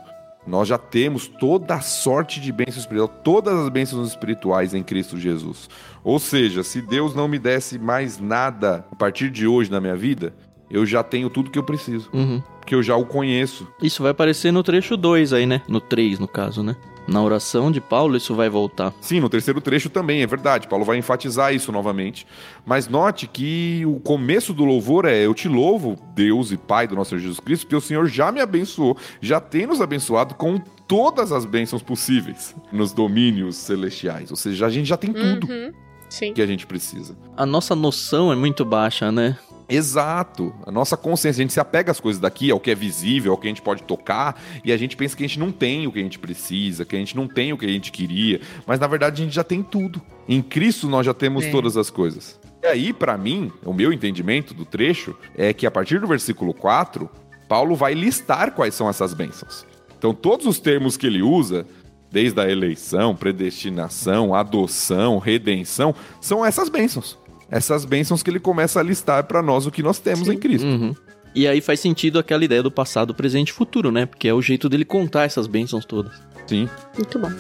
Nós 0.47 0.69
já 0.69 0.79
temos 0.79 1.29
toda 1.29 1.75
a 1.75 1.83
sorte 1.83 2.41
de 2.41 2.51
bênçãos 2.51 2.79
espirituais, 2.79 3.21
todas 3.23 3.61
as 3.61 3.69
bênçãos 3.69 4.09
espirituais 4.09 4.73
em 4.73 4.83
Cristo 4.83 5.19
Jesus. 5.19 5.69
Ou 6.03 6.19
seja, 6.19 6.63
se 6.63 6.81
Deus 6.81 7.15
não 7.15 7.29
me 7.29 7.39
desse 7.39 7.79
mais 7.79 8.19
nada 8.19 8.87
a 8.91 8.97
partir 8.97 9.29
de 9.29 9.47
hoje 9.47 9.71
na 9.71 9.83
minha 9.83 9.97
vida, 9.97 10.33
eu 10.71 10.87
já 10.87 11.03
tenho 11.03 11.29
tudo 11.29 11.51
que 11.51 11.59
eu 11.59 11.63
preciso. 11.63 12.09
Uhum. 12.11 12.43
Porque 12.59 12.75
eu 12.75 12.83
já 12.83 12.97
o 12.97 13.05
conheço. 13.05 13.69
Isso 13.83 14.03
vai 14.03 14.13
aparecer 14.13 14.51
no 14.51 14.63
trecho 14.63 14.97
2 14.97 15.35
aí, 15.35 15.45
né? 15.45 15.61
No 15.69 15.79
3, 15.79 16.19
no 16.19 16.27
caso, 16.27 16.63
né? 16.63 16.75
Na 17.07 17.23
oração 17.23 17.71
de 17.71 17.81
Paulo, 17.81 18.17
isso 18.17 18.35
vai 18.35 18.49
voltar. 18.49 18.93
Sim, 19.01 19.21
no 19.21 19.29
terceiro 19.29 19.61
trecho 19.61 19.91
também, 19.91 20.23
é 20.23 20.27
verdade. 20.27 20.67
Paulo 20.67 20.85
vai 20.85 20.97
enfatizar 20.97 21.55
isso 21.55 21.71
novamente. 21.71 22.27
Mas 22.65 22.89
note 22.89 23.27
que 23.27 23.85
o 23.87 24.01
começo 24.01 24.55
do 24.55 24.65
louvor 24.65 25.05
é: 25.05 25.25
Eu 25.27 25.35
te 25.35 25.47
louvo, 25.49 25.97
Deus 26.15 26.51
e 26.51 26.57
Pai 26.57 26.89
do 26.89 26.95
nosso 26.95 27.11
Senhor 27.11 27.21
Jesus 27.21 27.41
Cristo, 27.41 27.67
porque 27.67 27.77
o 27.77 27.81
Senhor 27.81 28.07
já 28.07 28.33
me 28.33 28.41
abençoou, 28.41 28.97
já 29.21 29.39
tem 29.39 29.67
nos 29.67 29.81
abençoado 29.83 30.35
com 30.35 30.59
todas 30.89 31.31
as 31.31 31.45
bênçãos 31.45 31.83
possíveis 31.83 32.55
nos 32.73 32.93
domínios 32.93 33.57
celestiais. 33.57 34.31
Ou 34.31 34.37
seja, 34.37 34.67
a 34.67 34.71
gente 34.71 34.87
já 34.87 34.97
tem 34.97 35.13
tudo 35.13 35.47
Uhum. 35.51 35.73
Sim. 36.09 36.33
que 36.33 36.41
a 36.41 36.47
gente 36.47 36.67
precisa. 36.67 37.17
A 37.37 37.45
nossa 37.45 37.75
noção 37.75 38.33
é 38.33 38.37
muito 38.37 38.65
baixa, 38.65 39.11
né? 39.13 39.37
Exato. 39.69 40.55
A 40.67 40.71
nossa 40.71 40.97
consciência, 40.97 41.41
a 41.41 41.45
gente 41.45 41.53
se 41.53 41.61
apega 41.61 41.91
às 41.91 42.01
coisas 42.01 42.21
daqui, 42.21 42.51
ao 42.51 42.61
que 42.61 42.71
é 42.71 42.75
visível, 42.75 43.33
ao 43.33 43.39
que 43.39 43.47
a 43.47 43.51
gente 43.51 43.63
pode 43.63 43.83
tocar, 43.83 44.41
e 44.65 44.73
a 44.73 44.77
gente 44.77 44.97
pensa 44.97 45.17
que 45.17 45.25
a 45.25 45.27
gente 45.27 45.39
não 45.39 45.51
tem 45.51 45.87
o 45.87 45.93
que 45.93 45.99
a 45.99 46.03
gente 46.03 46.19
precisa, 46.19 46.85
que 46.85 46.95
a 46.97 46.99
gente 46.99 47.17
não 47.17 47.27
tem 47.27 47.53
o 47.53 47.59
que 47.59 47.67
a 47.67 47.69
gente 47.71 47.91
queria, 47.93 48.41
mas 48.67 48.79
na 48.79 48.87
verdade 48.87 49.23
a 49.23 49.25
gente 49.25 49.35
já 49.35 49.45
tem 49.45 49.63
tudo. 49.63 50.01
Em 50.29 50.43
Cristo 50.43 50.89
nós 50.89 51.05
já 51.07 51.15
temos 51.15 51.45
É. 51.45 51.51
todas 51.51 51.77
as 51.77 51.91
coisas. 51.91 52.39
E 52.63 52.67
aí, 52.67 52.93
pra 52.93 53.19
mim, 53.19 53.53
o 53.65 53.75
meu 53.75 53.93
entendimento 53.93 54.55
do 54.55 54.65
trecho 54.65 55.15
é 55.37 55.53
que 55.53 55.67
a 55.67 55.71
partir 55.71 56.01
do 56.01 56.07
versículo 56.07 56.55
4, 56.55 57.11
Paulo 57.47 57.77
vai 57.77 57.93
listar 57.93 58.53
quais 58.53 58.75
são 58.75 58.89
essas 58.89 59.13
bênçãos. 59.13 59.67
Então, 59.99 60.15
todos 60.15 60.47
os 60.47 60.59
termos 60.59 60.97
que 60.97 61.07
ele 61.07 61.21
usa, 61.23 61.67
desde 62.11 62.41
a 62.41 62.49
eleição, 62.51 63.15
predestinação, 63.15 64.35
adoção, 64.35 65.19
redenção, 65.19 65.95
são 66.21 66.45
essas 66.45 66.69
bênçãos. 66.69 67.19
Essas 67.55 67.85
bênçãos 67.85 68.21
que 68.21 68.29
ele 68.29 68.41
começa 68.41 68.81
a 68.81 68.83
listar 68.83 69.23
pra 69.23 69.41
nós 69.41 69.65
o 69.65 69.71
que 69.71 69.81
nós 69.81 70.01
temos 70.01 70.27
Sim. 70.27 70.35
em 70.35 70.39
Cristo. 70.39 70.67
Uhum. 70.67 70.93
E 71.33 71.47
aí 71.47 71.61
faz 71.61 71.79
sentido 71.79 72.19
aquela 72.19 72.45
ideia 72.45 72.61
do 72.61 72.71
passado, 72.71 73.15
presente 73.15 73.51
e 73.51 73.53
futuro, 73.53 73.93
né? 73.93 74.07
Porque 74.07 74.27
é 74.27 74.35
o 74.35 74.43
jeito 74.43 74.69
dele 74.69 74.85
contar 74.85 75.23
essas 75.23 75.47
bênçãos 75.47 75.85
todas. 75.85 76.21
Sim. 76.49 76.69
Muito 76.97 77.17
bom. 77.17 77.31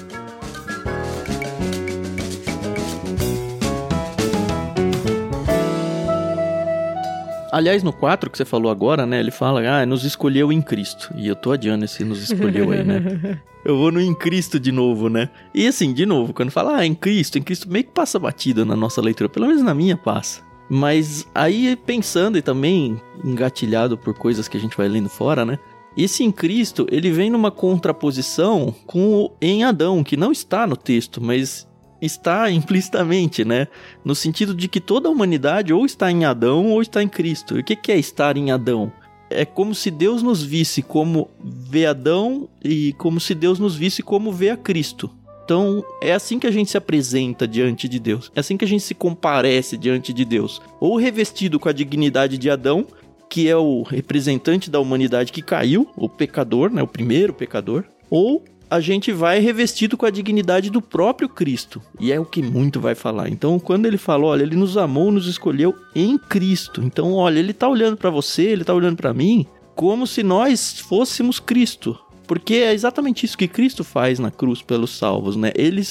Aliás, 7.54 7.84
no 7.84 7.92
4 7.92 8.28
que 8.30 8.36
você 8.36 8.44
falou 8.44 8.68
agora, 8.68 9.06
né? 9.06 9.20
Ele 9.20 9.30
fala, 9.30 9.60
ah, 9.60 9.86
nos 9.86 10.02
escolheu 10.02 10.50
em 10.50 10.60
Cristo. 10.60 11.14
E 11.14 11.28
eu 11.28 11.36
tô 11.36 11.52
adiando 11.52 11.84
esse 11.84 12.02
nos 12.02 12.20
escolheu 12.20 12.72
aí, 12.72 12.82
né? 12.82 13.40
Eu 13.64 13.78
vou 13.78 13.92
no 13.92 14.00
em 14.00 14.12
Cristo 14.12 14.58
de 14.58 14.72
novo, 14.72 15.08
né? 15.08 15.30
E 15.54 15.66
assim, 15.68 15.94
de 15.94 16.04
novo, 16.04 16.34
quando 16.34 16.50
fala, 16.50 16.78
ah, 16.78 16.84
em 16.84 16.94
Cristo, 16.94 17.38
em 17.38 17.42
Cristo, 17.42 17.70
meio 17.70 17.84
que 17.84 17.92
passa 17.92 18.18
batida 18.18 18.64
na 18.64 18.74
nossa 18.74 19.00
leitura. 19.00 19.28
Pelo 19.28 19.46
menos 19.46 19.62
na 19.62 19.72
minha 19.72 19.96
passa. 19.96 20.42
Mas 20.68 21.28
aí, 21.32 21.76
pensando 21.76 22.36
e 22.36 22.42
também 22.42 23.00
engatilhado 23.24 23.96
por 23.96 24.14
coisas 24.14 24.48
que 24.48 24.56
a 24.56 24.60
gente 24.60 24.76
vai 24.76 24.88
lendo 24.88 25.08
fora, 25.08 25.44
né? 25.44 25.56
Esse 25.96 26.24
em 26.24 26.32
Cristo, 26.32 26.88
ele 26.90 27.12
vem 27.12 27.30
numa 27.30 27.52
contraposição 27.52 28.74
com 28.84 29.14
o 29.14 29.30
em 29.40 29.62
Adão, 29.62 30.02
que 30.02 30.16
não 30.16 30.32
está 30.32 30.66
no 30.66 30.76
texto, 30.76 31.22
mas 31.22 31.68
está 32.04 32.50
implicitamente, 32.50 33.44
né? 33.44 33.68
No 34.04 34.14
sentido 34.14 34.54
de 34.54 34.68
que 34.68 34.80
toda 34.80 35.08
a 35.08 35.12
humanidade 35.12 35.72
ou 35.72 35.84
está 35.86 36.10
em 36.10 36.24
Adão 36.24 36.70
ou 36.70 36.82
está 36.82 37.02
em 37.02 37.08
Cristo. 37.08 37.56
E 37.56 37.60
o 37.60 37.64
que 37.64 37.92
é 37.92 37.98
estar 37.98 38.36
em 38.36 38.50
Adão? 38.50 38.92
É 39.30 39.44
como 39.44 39.74
se 39.74 39.90
Deus 39.90 40.22
nos 40.22 40.42
visse 40.42 40.82
como 40.82 41.28
vê 41.42 41.86
Adão 41.86 42.48
e 42.62 42.92
como 42.94 43.18
se 43.18 43.34
Deus 43.34 43.58
nos 43.58 43.74
visse 43.74 44.02
como 44.02 44.32
vê 44.32 44.50
a 44.50 44.56
Cristo. 44.56 45.10
Então, 45.44 45.84
é 46.00 46.12
assim 46.12 46.38
que 46.38 46.46
a 46.46 46.50
gente 46.50 46.70
se 46.70 46.76
apresenta 46.76 47.46
diante 47.46 47.86
de 47.86 47.98
Deus. 47.98 48.32
É 48.34 48.40
assim 48.40 48.56
que 48.56 48.64
a 48.64 48.68
gente 48.68 48.82
se 48.82 48.94
comparece 48.94 49.76
diante 49.76 50.12
de 50.12 50.24
Deus. 50.24 50.62
Ou 50.80 50.96
revestido 50.96 51.60
com 51.60 51.68
a 51.68 51.72
dignidade 51.72 52.38
de 52.38 52.48
Adão, 52.48 52.86
que 53.28 53.48
é 53.48 53.56
o 53.56 53.82
representante 53.82 54.70
da 54.70 54.80
humanidade 54.80 55.32
que 55.32 55.42
caiu, 55.42 55.88
o 55.96 56.08
pecador, 56.08 56.70
né, 56.70 56.82
o 56.82 56.86
primeiro 56.86 57.34
pecador, 57.34 57.84
ou 58.08 58.42
a 58.74 58.80
gente 58.80 59.12
vai 59.12 59.38
revestido 59.38 59.96
com 59.96 60.04
a 60.04 60.10
dignidade 60.10 60.68
do 60.68 60.82
próprio 60.82 61.28
Cristo. 61.28 61.80
E 62.00 62.10
é 62.10 62.18
o 62.18 62.24
que 62.24 62.42
muito 62.42 62.80
vai 62.80 62.94
falar. 62.94 63.28
Então, 63.28 63.58
quando 63.58 63.86
ele 63.86 63.96
fala, 63.96 64.26
olha, 64.26 64.42
ele 64.42 64.56
nos 64.56 64.76
amou, 64.76 65.12
nos 65.12 65.28
escolheu 65.28 65.74
em 65.94 66.18
Cristo. 66.18 66.82
Então, 66.82 67.12
olha, 67.12 67.38
ele 67.38 67.52
tá 67.52 67.68
olhando 67.68 67.96
para 67.96 68.10
você, 68.10 68.42
ele 68.42 68.64
tá 68.64 68.74
olhando 68.74 68.96
para 68.96 69.14
mim, 69.14 69.46
como 69.76 70.06
se 70.06 70.24
nós 70.24 70.80
fôssemos 70.80 71.38
Cristo. 71.38 71.96
Porque 72.26 72.54
é 72.54 72.72
exatamente 72.72 73.24
isso 73.24 73.38
que 73.38 73.46
Cristo 73.46 73.84
faz 73.84 74.18
na 74.18 74.30
cruz 74.30 74.60
pelos 74.60 74.96
salvos, 74.96 75.36
né? 75.36 75.52
Ele 75.54 75.82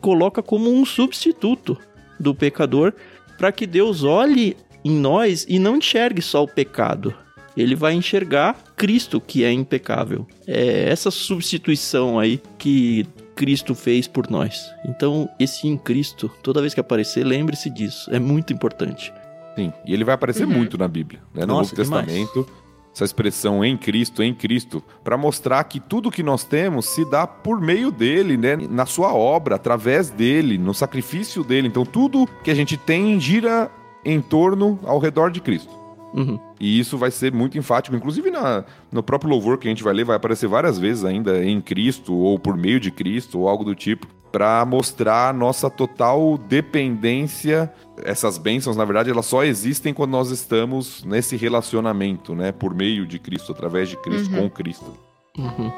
coloca 0.00 0.42
como 0.42 0.72
um 0.72 0.84
substituto 0.84 1.78
do 2.18 2.34
pecador 2.34 2.92
para 3.38 3.52
que 3.52 3.66
Deus 3.66 4.02
olhe 4.02 4.56
em 4.84 4.90
nós 4.90 5.46
e 5.48 5.58
não 5.58 5.76
enxergue 5.76 6.22
só 6.22 6.42
o 6.42 6.48
pecado. 6.48 7.14
Ele 7.56 7.74
vai 7.76 7.92
enxergar 7.92 8.56
Cristo, 8.76 9.20
que 9.20 9.42
é 9.44 9.50
impecável. 9.52 10.26
É 10.46 10.88
essa 10.90 11.10
substituição 11.10 12.18
aí 12.18 12.40
que 12.58 13.06
Cristo 13.34 13.74
fez 13.74 14.06
por 14.06 14.30
nós. 14.30 14.70
Então, 14.84 15.28
esse 15.38 15.66
em 15.66 15.76
Cristo, 15.76 16.30
toda 16.42 16.60
vez 16.60 16.74
que 16.74 16.80
aparecer, 16.80 17.24
lembre-se 17.24 17.70
disso. 17.70 18.10
É 18.14 18.18
muito 18.18 18.52
importante. 18.52 19.12
Sim. 19.56 19.72
E 19.86 19.94
ele 19.94 20.04
vai 20.04 20.14
aparecer 20.14 20.46
Uhum. 20.46 20.52
muito 20.52 20.76
na 20.76 20.86
Bíblia, 20.88 21.20
né? 21.34 21.42
No 21.46 21.54
Nossa, 21.54 21.74
Novo 21.74 21.82
demais. 21.84 22.06
Testamento. 22.06 22.46
Essa 22.94 23.04
expressão 23.04 23.62
em 23.62 23.76
Cristo, 23.76 24.22
em 24.22 24.34
Cristo, 24.34 24.82
para 25.04 25.18
mostrar 25.18 25.62
que 25.64 25.78
tudo 25.78 26.10
que 26.10 26.22
nós 26.22 26.44
temos 26.44 26.86
se 26.86 27.04
dá 27.10 27.26
por 27.26 27.60
meio 27.60 27.90
dele, 27.90 28.38
né? 28.38 28.56
Na 28.56 28.86
sua 28.86 29.12
obra, 29.12 29.56
através 29.56 30.08
dele, 30.08 30.56
no 30.56 30.72
sacrifício 30.72 31.44
dele. 31.44 31.68
Então, 31.68 31.84
tudo 31.84 32.26
que 32.42 32.50
a 32.50 32.54
gente 32.54 32.76
tem 32.78 33.20
gira 33.20 33.70
em 34.02 34.20
torno 34.20 34.78
ao 34.82 34.98
redor 34.98 35.30
de 35.30 35.40
Cristo. 35.42 35.70
Uhum. 36.14 36.38
E 36.58 36.78
isso 36.78 36.96
vai 36.96 37.10
ser 37.10 37.32
muito 37.32 37.58
enfático, 37.58 37.94
inclusive 37.94 38.30
na, 38.30 38.64
no 38.90 39.02
próprio 39.02 39.30
louvor 39.30 39.58
que 39.58 39.68
a 39.68 39.70
gente 39.70 39.82
vai 39.82 39.92
ler, 39.92 40.04
vai 40.04 40.16
aparecer 40.16 40.46
várias 40.48 40.78
vezes 40.78 41.04
ainda 41.04 41.44
em 41.44 41.60
Cristo, 41.60 42.14
ou 42.14 42.38
por 42.38 42.56
meio 42.56 42.80
de 42.80 42.90
Cristo, 42.90 43.40
ou 43.40 43.48
algo 43.48 43.64
do 43.64 43.74
tipo, 43.74 44.06
para 44.32 44.64
mostrar 44.64 45.28
a 45.28 45.32
nossa 45.32 45.68
total 45.70 46.38
dependência. 46.38 47.72
Essas 48.02 48.38
bênçãos, 48.38 48.76
na 48.76 48.84
verdade, 48.84 49.10
elas 49.10 49.26
só 49.26 49.44
existem 49.44 49.92
quando 49.92 50.10
nós 50.12 50.30
estamos 50.30 51.04
nesse 51.04 51.36
relacionamento, 51.36 52.34
né? 52.34 52.52
Por 52.52 52.74
meio 52.74 53.06
de 53.06 53.18
Cristo, 53.18 53.52
através 53.52 53.88
de 53.88 53.96
Cristo, 53.96 54.34
Uhum. 54.34 54.42
com 54.42 54.50
Cristo. 54.50 54.92
Uhum. 55.38 55.70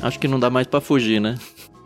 Acho 0.00 0.18
que 0.18 0.28
não 0.28 0.38
dá 0.38 0.48
mais 0.48 0.66
pra 0.66 0.80
fugir, 0.80 1.20
né? 1.20 1.36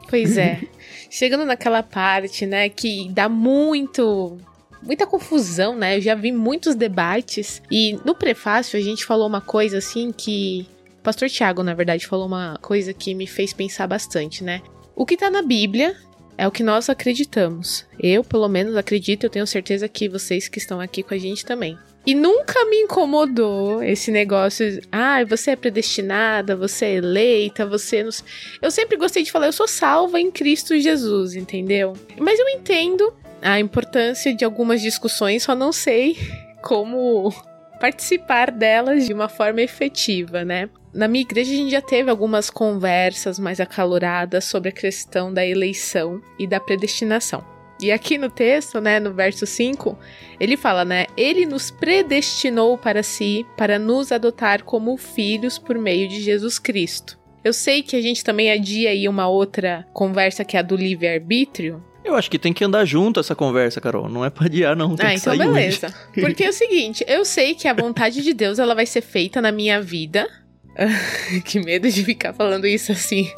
Pois 0.09 0.37
é. 0.37 0.61
Chegando 1.12 1.44
naquela 1.44 1.83
parte, 1.83 2.46
né, 2.46 2.70
que 2.70 3.07
dá 3.11 3.29
muito. 3.29 4.38
Muita 4.83 5.07
confusão, 5.07 5.77
né? 5.77 5.98
Eu 5.98 6.01
já 6.01 6.14
vi 6.14 6.33
muitos 6.33 6.75
debates. 6.75 7.61
E 7.70 8.01
no 8.03 8.14
prefácio 8.14 8.79
a 8.79 8.83
gente 8.83 9.05
falou 9.05 9.29
uma 9.29 9.42
coisa 9.42 9.77
assim 9.77 10.11
que. 10.11 10.66
O 11.01 11.03
pastor 11.03 11.29
Tiago, 11.29 11.62
na 11.62 11.75
verdade, 11.75 12.07
falou 12.07 12.27
uma 12.27 12.59
coisa 12.62 12.94
que 12.94 13.14
me 13.14 13.27
fez 13.27 13.53
pensar 13.53 13.87
bastante, 13.87 14.42
né? 14.42 14.62
O 14.96 15.05
que 15.05 15.18
tá 15.18 15.31
na 15.31 15.42
Bíblia 15.42 15.94
é 16.38 16.48
o 16.48 16.51
que 16.51 16.62
nós 16.62 16.88
acreditamos. 16.88 17.85
Eu, 18.01 18.25
pelo 18.25 18.48
menos, 18.48 18.75
acredito, 18.75 19.25
eu 19.25 19.31
tenho 19.31 19.46
certeza 19.46 19.87
que 19.88 20.09
vocês 20.09 20.48
que 20.48 20.59
estão 20.59 20.81
aqui 20.81 21.03
com 21.03 21.12
a 21.12 21.18
gente 21.18 21.44
também. 21.44 21.77
E 22.04 22.14
nunca 22.14 22.64
me 22.66 22.78
incomodou 22.78 23.82
esse 23.82 24.10
negócio. 24.10 24.80
Ah, 24.90 25.24
você 25.24 25.52
é 25.52 25.56
predestinada, 25.56 26.56
você 26.56 26.86
é 26.86 26.94
eleita, 26.94 27.64
você. 27.64 28.02
Não... 28.02 28.10
sei." 28.10 28.24
Eu 28.60 28.70
sempre 28.70 28.96
gostei 28.96 29.22
de 29.22 29.30
falar, 29.30 29.46
eu 29.46 29.52
sou 29.52 29.68
salva 29.68 30.20
em 30.20 30.30
Cristo 30.30 30.78
Jesus, 30.78 31.34
entendeu? 31.34 31.92
Mas 32.18 32.38
eu 32.40 32.48
entendo 32.48 33.12
a 33.40 33.60
importância 33.60 34.34
de 34.34 34.44
algumas 34.44 34.80
discussões, 34.80 35.44
só 35.44 35.54
não 35.54 35.72
sei 35.72 36.16
como 36.62 37.32
participar 37.80 38.50
delas 38.50 39.06
de 39.06 39.12
uma 39.12 39.28
forma 39.28 39.60
efetiva, 39.60 40.44
né? 40.44 40.68
Na 40.94 41.08
minha 41.08 41.22
igreja 41.22 41.52
a 41.52 41.56
gente 41.56 41.70
já 41.70 41.80
teve 41.80 42.10
algumas 42.10 42.50
conversas 42.50 43.38
mais 43.38 43.60
acaloradas 43.60 44.44
sobre 44.44 44.68
a 44.68 44.72
questão 44.72 45.32
da 45.32 45.44
eleição 45.44 46.20
e 46.38 46.46
da 46.46 46.60
predestinação. 46.60 47.44
E 47.83 47.90
aqui 47.90 48.16
no 48.16 48.31
texto, 48.31 48.81
né, 48.81 49.01
no 49.01 49.12
verso 49.12 49.45
5, 49.45 49.99
ele 50.38 50.57
fala, 50.57 50.85
né, 50.85 51.07
ele 51.16 51.45
nos 51.45 51.71
predestinou 51.71 52.79
para 52.79 53.03
si 53.03 53.45
para 53.57 53.79
nos 53.79 54.12
adotar 54.12 54.62
como 54.62 54.97
filhos 54.97 55.59
por 55.59 55.77
meio 55.77 56.09
de 56.09 56.21
Jesus 56.21 56.59
Cristo. 56.59 57.18
Eu 57.45 57.53
sei 57.53 57.83
que 57.83 57.97
a 57.97 58.01
gente 58.01 58.23
também 58.23 58.53
adia 58.53 58.90
aí 58.90 59.09
uma 59.09 59.27
outra 59.27 59.85
conversa 59.92 60.45
que 60.45 60.57
é 60.57 60.61
a 60.61 60.62
do 60.62 60.77
livre-arbítrio. 60.77 61.83
Eu 62.05 62.14
acho 62.14 62.31
que 62.31 62.38
tem 62.38 62.53
que 62.53 62.64
andar 62.64 62.85
junto 62.85 63.18
essa 63.18 63.35
conversa, 63.35 63.81
Carol. 63.81 64.09
Não 64.09 64.25
é 64.25 64.31
pra 64.31 64.47
adiar, 64.47 64.77
não. 64.77 64.95
Tem 64.95 65.07
ah, 65.07 65.11
que 65.11 65.16
então 65.16 65.37
sair 65.37 65.49
hoje. 65.49 65.53
beleza. 65.53 65.95
Porque 66.14 66.45
é 66.45 66.49
o 66.49 66.53
seguinte, 66.53 67.05
eu 67.09 67.25
sei 67.25 67.55
que 67.55 67.66
a 67.66 67.73
vontade 67.73 68.23
de 68.23 68.33
Deus 68.33 68.59
ela 68.59 68.75
vai 68.75 68.87
ser 68.87 69.01
feita 69.01 69.40
na 69.40 69.51
minha 69.51 69.81
vida. 69.81 70.29
que 71.45 71.61
medo 71.61 71.90
de 71.90 72.05
ficar 72.05 72.33
falando 72.33 72.66
isso 72.66 72.92
assim. 72.92 73.29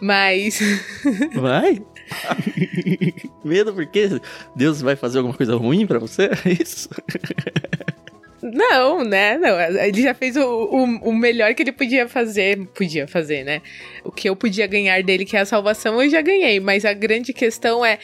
Mas 0.00 0.60
Vai? 1.34 1.82
Medo 3.44 3.72
porque 3.72 4.20
Deus 4.54 4.80
vai 4.80 4.96
fazer 4.96 5.18
alguma 5.18 5.36
coisa 5.36 5.56
ruim 5.56 5.86
pra 5.86 5.98
você? 5.98 6.30
É 6.44 6.62
isso? 6.62 6.88
Não, 8.42 9.04
né? 9.04 9.36
Não, 9.36 9.60
ele 9.60 10.02
já 10.02 10.14
fez 10.14 10.36
o, 10.36 10.42
o, 10.42 10.84
o, 11.10 11.12
melhor 11.12 11.54
que 11.54 11.62
ele 11.62 11.72
podia 11.72 12.08
fazer. 12.08 12.66
Podia 12.68 13.06
fazer, 13.06 13.44
né? 13.44 13.60
O 14.02 14.10
que 14.10 14.28
eu 14.28 14.34
podia 14.34 14.66
ganhar 14.66 15.02
dele, 15.02 15.26
que 15.26 15.36
é 15.36 15.40
a 15.40 15.44
salvação, 15.44 16.02
eu 16.02 16.08
já 16.08 16.22
ganhei. 16.22 16.58
Mas 16.58 16.84
a 16.84 16.92
grande 16.92 17.32
questão 17.32 17.84
é. 17.84 17.98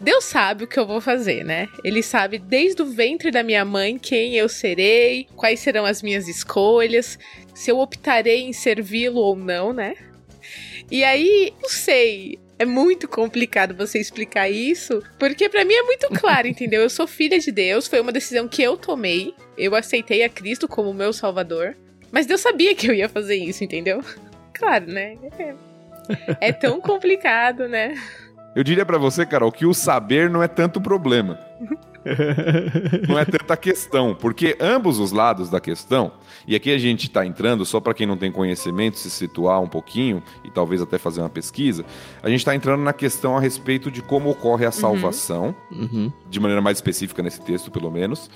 Deus 0.00 0.24
sabe 0.24 0.64
o 0.64 0.66
que 0.66 0.78
eu 0.78 0.86
vou 0.86 1.00
fazer, 1.00 1.44
né? 1.44 1.68
Ele 1.84 2.02
sabe 2.02 2.38
desde 2.38 2.80
o 2.80 2.86
ventre 2.86 3.30
da 3.30 3.42
minha 3.42 3.64
mãe 3.66 3.98
quem 3.98 4.34
eu 4.34 4.48
serei, 4.48 5.26
quais 5.36 5.60
serão 5.60 5.84
as 5.84 6.00
minhas 6.00 6.26
escolhas, 6.26 7.18
se 7.54 7.70
eu 7.70 7.78
optarei 7.78 8.44
em 8.44 8.52
servi-lo 8.52 9.20
ou 9.20 9.36
não, 9.36 9.74
né? 9.74 9.94
E 10.90 11.04
aí, 11.04 11.52
não 11.60 11.68
sei, 11.68 12.38
é 12.60 12.66
muito 12.66 13.08
complicado 13.08 13.74
você 13.74 13.98
explicar 13.98 14.50
isso, 14.50 15.02
porque 15.18 15.48
para 15.48 15.64
mim 15.64 15.72
é 15.72 15.82
muito 15.82 16.08
claro, 16.08 16.46
entendeu? 16.46 16.82
Eu 16.82 16.90
sou 16.90 17.06
filha 17.06 17.38
de 17.38 17.50
Deus, 17.50 17.88
foi 17.88 17.98
uma 17.98 18.12
decisão 18.12 18.46
que 18.46 18.62
eu 18.62 18.76
tomei. 18.76 19.34
Eu 19.56 19.74
aceitei 19.74 20.22
a 20.22 20.28
Cristo 20.28 20.68
como 20.68 20.92
meu 20.92 21.10
salvador, 21.10 21.74
mas 22.12 22.26
Deus 22.26 22.42
sabia 22.42 22.74
que 22.74 22.86
eu 22.86 22.92
ia 22.92 23.08
fazer 23.08 23.36
isso, 23.36 23.64
entendeu? 23.64 24.04
Claro, 24.52 24.88
né? 24.88 25.16
É, 25.38 26.48
é 26.48 26.52
tão 26.52 26.82
complicado, 26.82 27.66
né? 27.66 27.94
Eu 28.54 28.62
diria 28.62 28.84
para 28.84 28.98
você, 28.98 29.24
Carol, 29.24 29.50
que 29.50 29.64
o 29.64 29.72
saber 29.72 30.28
não 30.28 30.42
é 30.42 30.48
tanto 30.48 30.82
problema. 30.82 31.40
não 33.08 33.18
é 33.18 33.24
tanta 33.24 33.56
questão, 33.56 34.14
porque 34.14 34.56
ambos 34.60 34.98
os 34.98 35.12
lados 35.12 35.48
da 35.50 35.60
questão, 35.60 36.12
e 36.46 36.54
aqui 36.54 36.72
a 36.72 36.78
gente 36.78 37.06
está 37.08 37.24
entrando, 37.24 37.64
só 37.64 37.80
para 37.80 37.94
quem 37.94 38.06
não 38.06 38.16
tem 38.16 38.30
conhecimento, 38.32 38.98
se 38.98 39.10
situar 39.10 39.60
um 39.60 39.68
pouquinho 39.68 40.22
e 40.44 40.50
talvez 40.50 40.80
até 40.80 40.98
fazer 40.98 41.20
uma 41.20 41.28
pesquisa, 41.30 41.84
a 42.22 42.28
gente 42.28 42.40
está 42.40 42.54
entrando 42.54 42.82
na 42.82 42.92
questão 42.92 43.36
a 43.36 43.40
respeito 43.40 43.90
de 43.90 44.02
como 44.02 44.30
ocorre 44.30 44.64
a 44.66 44.70
salvação, 44.70 45.54
Uhum. 45.70 46.12
de 46.28 46.40
maneira 46.40 46.60
mais 46.62 46.78
específica 46.78 47.22
nesse 47.22 47.40
texto, 47.40 47.70
pelo 47.70 47.90
menos, 47.90 48.30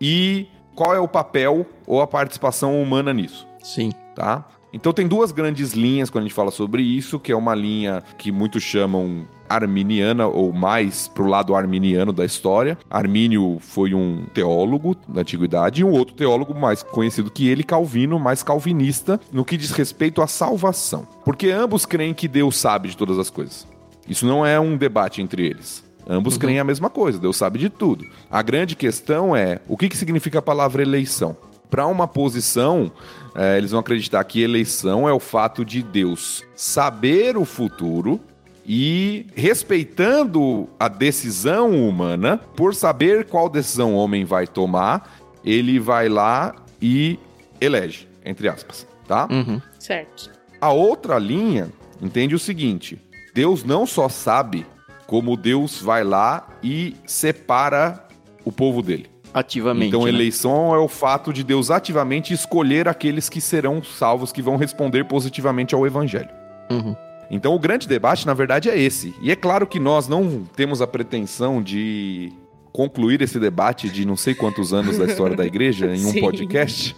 e 0.00 0.46
qual 0.74 0.94
é 0.94 1.00
o 1.00 1.08
papel 1.08 1.66
ou 1.86 2.00
a 2.00 2.06
participação 2.06 2.80
humana 2.80 3.12
nisso, 3.12 3.46
Sim. 3.62 3.90
tá? 4.14 4.44
Então 4.72 4.92
tem 4.92 5.06
duas 5.06 5.32
grandes 5.32 5.72
linhas 5.72 6.10
quando 6.10 6.22
a 6.22 6.26
gente 6.26 6.34
fala 6.34 6.50
sobre 6.50 6.82
isso, 6.82 7.18
que 7.18 7.32
é 7.32 7.36
uma 7.36 7.54
linha 7.54 8.02
que 8.16 8.30
muitos 8.30 8.62
chamam 8.62 9.26
arminiana 9.48 10.28
ou 10.28 10.52
mais 10.52 11.08
pro 11.08 11.26
lado 11.26 11.56
arminiano 11.56 12.12
da 12.12 12.24
história. 12.24 12.78
Armínio 12.88 13.58
foi 13.60 13.94
um 13.94 14.24
teólogo 14.32 14.96
da 15.08 15.22
antiguidade 15.22 15.80
e 15.80 15.84
um 15.84 15.90
outro 15.90 16.14
teólogo 16.14 16.54
mais 16.54 16.84
conhecido 16.84 17.30
que 17.30 17.48
ele, 17.48 17.64
Calvino, 17.64 18.18
mais 18.18 18.44
calvinista 18.44 19.20
no 19.32 19.44
que 19.44 19.56
diz 19.56 19.72
respeito 19.72 20.22
à 20.22 20.28
salvação. 20.28 21.06
Porque 21.24 21.50
ambos 21.50 21.84
creem 21.84 22.14
que 22.14 22.28
Deus 22.28 22.56
sabe 22.56 22.88
de 22.88 22.96
todas 22.96 23.18
as 23.18 23.28
coisas. 23.28 23.66
Isso 24.08 24.24
não 24.24 24.46
é 24.46 24.58
um 24.60 24.76
debate 24.76 25.20
entre 25.20 25.46
eles. 25.46 25.84
Ambos 26.08 26.36
creem 26.38 26.58
a 26.58 26.64
mesma 26.64 26.88
coisa, 26.88 27.18
Deus 27.18 27.36
sabe 27.36 27.58
de 27.58 27.68
tudo. 27.68 28.04
A 28.30 28.42
grande 28.42 28.74
questão 28.74 29.34
é 29.36 29.60
o 29.68 29.76
que, 29.76 29.88
que 29.88 29.96
significa 29.96 30.38
a 30.38 30.42
palavra 30.42 30.82
eleição. 30.82 31.36
Para 31.68 31.86
uma 31.86 32.08
posição, 32.08 32.90
é, 33.34 33.58
eles 33.58 33.70
vão 33.70 33.80
acreditar 33.80 34.22
que 34.24 34.42
eleição 34.42 35.08
é 35.08 35.12
o 35.12 35.20
fato 35.20 35.64
de 35.64 35.82
Deus 35.82 36.44
saber 36.54 37.36
o 37.36 37.44
futuro 37.44 38.20
e 38.66 39.26
respeitando 39.34 40.68
a 40.78 40.88
decisão 40.88 41.88
humana, 41.88 42.38
por 42.56 42.74
saber 42.74 43.24
qual 43.24 43.48
decisão 43.48 43.94
o 43.94 43.96
homem 43.96 44.24
vai 44.24 44.46
tomar, 44.46 45.18
ele 45.44 45.78
vai 45.78 46.08
lá 46.08 46.54
e 46.80 47.18
elege, 47.60 48.06
entre 48.24 48.48
aspas, 48.48 48.86
tá? 49.08 49.26
Uhum. 49.30 49.60
Certo. 49.78 50.30
A 50.60 50.70
outra 50.70 51.18
linha 51.18 51.68
entende 52.00 52.34
o 52.34 52.38
seguinte: 52.38 53.00
Deus 53.34 53.64
não 53.64 53.86
só 53.86 54.08
sabe, 54.08 54.66
como 55.06 55.36
Deus 55.36 55.80
vai 55.80 56.04
lá 56.04 56.46
e 56.62 56.94
separa 57.06 58.06
o 58.44 58.52
povo 58.52 58.82
dele. 58.82 59.10
Ativamente. 59.32 59.88
Então, 59.88 60.04
né? 60.04 60.08
eleição 60.10 60.74
é 60.74 60.78
o 60.78 60.88
fato 60.88 61.32
de 61.32 61.42
Deus 61.44 61.70
ativamente 61.70 62.32
escolher 62.34 62.88
aqueles 62.88 63.28
que 63.28 63.40
serão 63.40 63.82
salvos, 63.82 64.32
que 64.32 64.42
vão 64.42 64.56
responder 64.56 65.04
positivamente 65.04 65.74
ao 65.74 65.86
evangelho. 65.86 66.30
Uhum. 66.70 66.96
Então, 67.30 67.54
o 67.54 67.58
grande 67.58 67.86
debate, 67.86 68.26
na 68.26 68.34
verdade, 68.34 68.68
é 68.68 68.76
esse. 68.78 69.14
E 69.22 69.30
é 69.30 69.36
claro 69.36 69.66
que 69.66 69.78
nós 69.78 70.08
não 70.08 70.42
temos 70.56 70.82
a 70.82 70.86
pretensão 70.86 71.62
de 71.62 72.32
concluir 72.72 73.20
esse 73.20 73.38
debate 73.40 73.88
de 73.88 74.04
não 74.06 74.16
sei 74.16 74.32
quantos 74.34 74.72
anos 74.72 74.96
da 74.96 75.04
história 75.04 75.36
da 75.36 75.44
igreja 75.44 75.86
em 75.86 76.04
um 76.06 76.10
Sim. 76.12 76.20
podcast, 76.20 76.96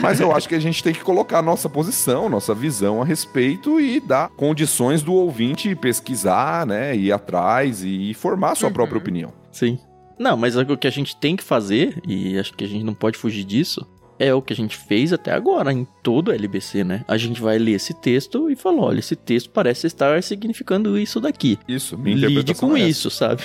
mas 0.00 0.20
eu 0.20 0.34
acho 0.34 0.48
que 0.48 0.54
a 0.54 0.58
gente 0.58 0.82
tem 0.82 0.94
que 0.94 1.00
colocar 1.00 1.42
nossa 1.42 1.68
posição, 1.68 2.30
nossa 2.30 2.54
visão 2.54 3.02
a 3.02 3.04
respeito 3.04 3.78
e 3.78 4.00
dar 4.00 4.30
condições 4.30 5.02
do 5.02 5.12
ouvinte 5.12 5.74
pesquisar, 5.74 6.66
né, 6.66 6.96
ir 6.96 7.12
atrás 7.12 7.82
e 7.84 8.14
formar 8.14 8.52
a 8.52 8.54
sua 8.54 8.68
Uhum. 8.68 8.72
própria 8.74 8.96
opinião. 8.98 9.32
Sim. 9.52 9.78
Não, 10.18 10.36
mas 10.36 10.56
o 10.56 10.76
que 10.76 10.86
a 10.86 10.90
gente 10.90 11.16
tem 11.16 11.36
que 11.36 11.42
fazer, 11.44 12.00
e 12.06 12.38
acho 12.38 12.52
que 12.54 12.64
a 12.64 12.68
gente 12.68 12.84
não 12.84 12.94
pode 12.94 13.18
fugir 13.18 13.44
disso, 13.44 13.86
é 14.18 14.32
o 14.32 14.40
que 14.40 14.50
a 14.52 14.56
gente 14.56 14.76
fez 14.78 15.12
até 15.12 15.30
agora 15.30 15.70
em 15.70 15.86
todo 16.02 16.28
o 16.28 16.32
LBC, 16.32 16.82
né? 16.84 17.04
A 17.06 17.18
gente 17.18 17.38
vai 17.38 17.58
ler 17.58 17.72
esse 17.72 17.92
texto 17.92 18.50
e 18.50 18.56
falar, 18.56 18.82
olha, 18.82 18.98
esse 18.98 19.14
texto 19.14 19.50
parece 19.50 19.86
estar 19.86 20.22
significando 20.22 20.98
isso 20.98 21.20
daqui. 21.20 21.58
Isso, 21.68 21.98
minha 21.98 22.16
Lide 22.26 22.54
com 22.54 22.74
é 22.74 22.80
isso, 22.80 23.10
sabe? 23.10 23.42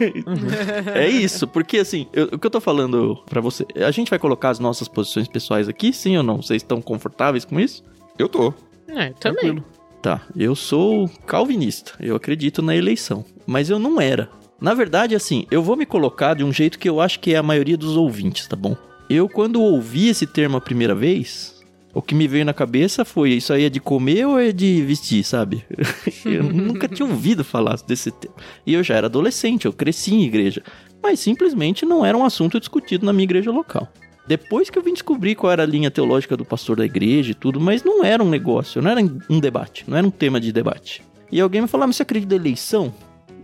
é 0.94 1.08
isso, 1.08 1.46
porque 1.48 1.78
assim, 1.78 2.06
eu- 2.12 2.26
o 2.32 2.38
que 2.38 2.46
eu 2.46 2.50
tô 2.50 2.60
falando 2.60 3.16
pra 3.28 3.40
você, 3.40 3.66
a 3.76 3.90
gente 3.90 4.10
vai 4.10 4.18
colocar 4.18 4.50
as 4.50 4.58
nossas 4.58 4.88
posições 4.88 5.26
pessoais 5.28 5.68
aqui, 5.68 5.92
sim 5.92 6.16
ou 6.16 6.22
não? 6.22 6.42
Vocês 6.42 6.62
estão 6.62 6.80
confortáveis 6.82 7.44
com 7.44 7.58
isso? 7.58 7.82
Eu 8.18 8.28
tô. 8.28 8.52
É, 8.88 9.10
também. 9.20 9.62
Tá, 10.02 10.22
eu 10.34 10.54
sou 10.54 11.08
calvinista, 11.26 11.92
eu 12.00 12.16
acredito 12.16 12.62
na 12.62 12.74
eleição, 12.74 13.24
mas 13.46 13.68
eu 13.68 13.78
não 13.78 14.00
era. 14.00 14.30
Na 14.60 14.74
verdade, 14.74 15.14
assim, 15.14 15.46
eu 15.50 15.62
vou 15.62 15.76
me 15.76 15.86
colocar 15.86 16.34
de 16.34 16.44
um 16.44 16.52
jeito 16.52 16.78
que 16.78 16.88
eu 16.88 17.00
acho 17.00 17.18
que 17.18 17.32
é 17.32 17.38
a 17.38 17.42
maioria 17.42 17.76
dos 17.76 17.96
ouvintes, 17.96 18.46
tá 18.46 18.54
bom? 18.54 18.76
Eu, 19.08 19.28
quando 19.28 19.62
ouvi 19.62 20.08
esse 20.08 20.26
termo 20.26 20.58
a 20.58 20.60
primeira 20.60 20.94
vez, 20.94 21.64
o 21.94 22.02
que 22.02 22.14
me 22.14 22.28
veio 22.28 22.44
na 22.44 22.52
cabeça 22.52 23.04
foi: 23.04 23.30
isso 23.30 23.52
aí 23.52 23.64
é 23.64 23.70
de 23.70 23.80
comer 23.80 24.26
ou 24.26 24.38
é 24.38 24.52
de 24.52 24.82
vestir, 24.82 25.24
sabe? 25.24 25.64
eu 26.24 26.42
nunca 26.42 26.86
tinha 26.86 27.08
ouvido 27.08 27.42
falar 27.42 27.76
desse 27.86 28.10
termo. 28.10 28.36
E 28.66 28.74
eu 28.74 28.82
já 28.82 28.94
era 28.94 29.06
adolescente, 29.06 29.64
eu 29.64 29.72
cresci 29.72 30.14
em 30.14 30.24
igreja, 30.24 30.62
mas 31.02 31.20
simplesmente 31.20 31.86
não 31.86 32.04
era 32.04 32.16
um 32.16 32.24
assunto 32.24 32.60
discutido 32.60 33.06
na 33.06 33.12
minha 33.12 33.24
igreja 33.24 33.50
local. 33.50 33.88
Depois 34.28 34.70
que 34.70 34.78
eu 34.78 34.82
vim 34.82 34.92
descobrir 34.92 35.34
qual 35.34 35.52
era 35.52 35.62
a 35.62 35.66
linha 35.66 35.90
teológica 35.90 36.36
do 36.36 36.44
pastor 36.44 36.76
da 36.76 36.84
igreja 36.84 37.32
e 37.32 37.34
tudo, 37.34 37.58
mas 37.58 37.82
não 37.82 38.04
era 38.04 38.22
um 38.22 38.28
negócio, 38.28 38.80
não 38.80 38.90
era 38.90 39.00
um 39.28 39.40
debate, 39.40 39.84
não 39.88 39.96
era 39.96 40.06
um 40.06 40.10
tema 40.10 40.38
de 40.38 40.52
debate. 40.52 41.02
E 41.32 41.40
alguém 41.40 41.62
me 41.62 41.66
falou, 41.66 41.84
ah, 41.84 41.92
você 41.92 42.02
acredita 42.02 42.36
na 42.36 42.40
eleição? 42.40 42.94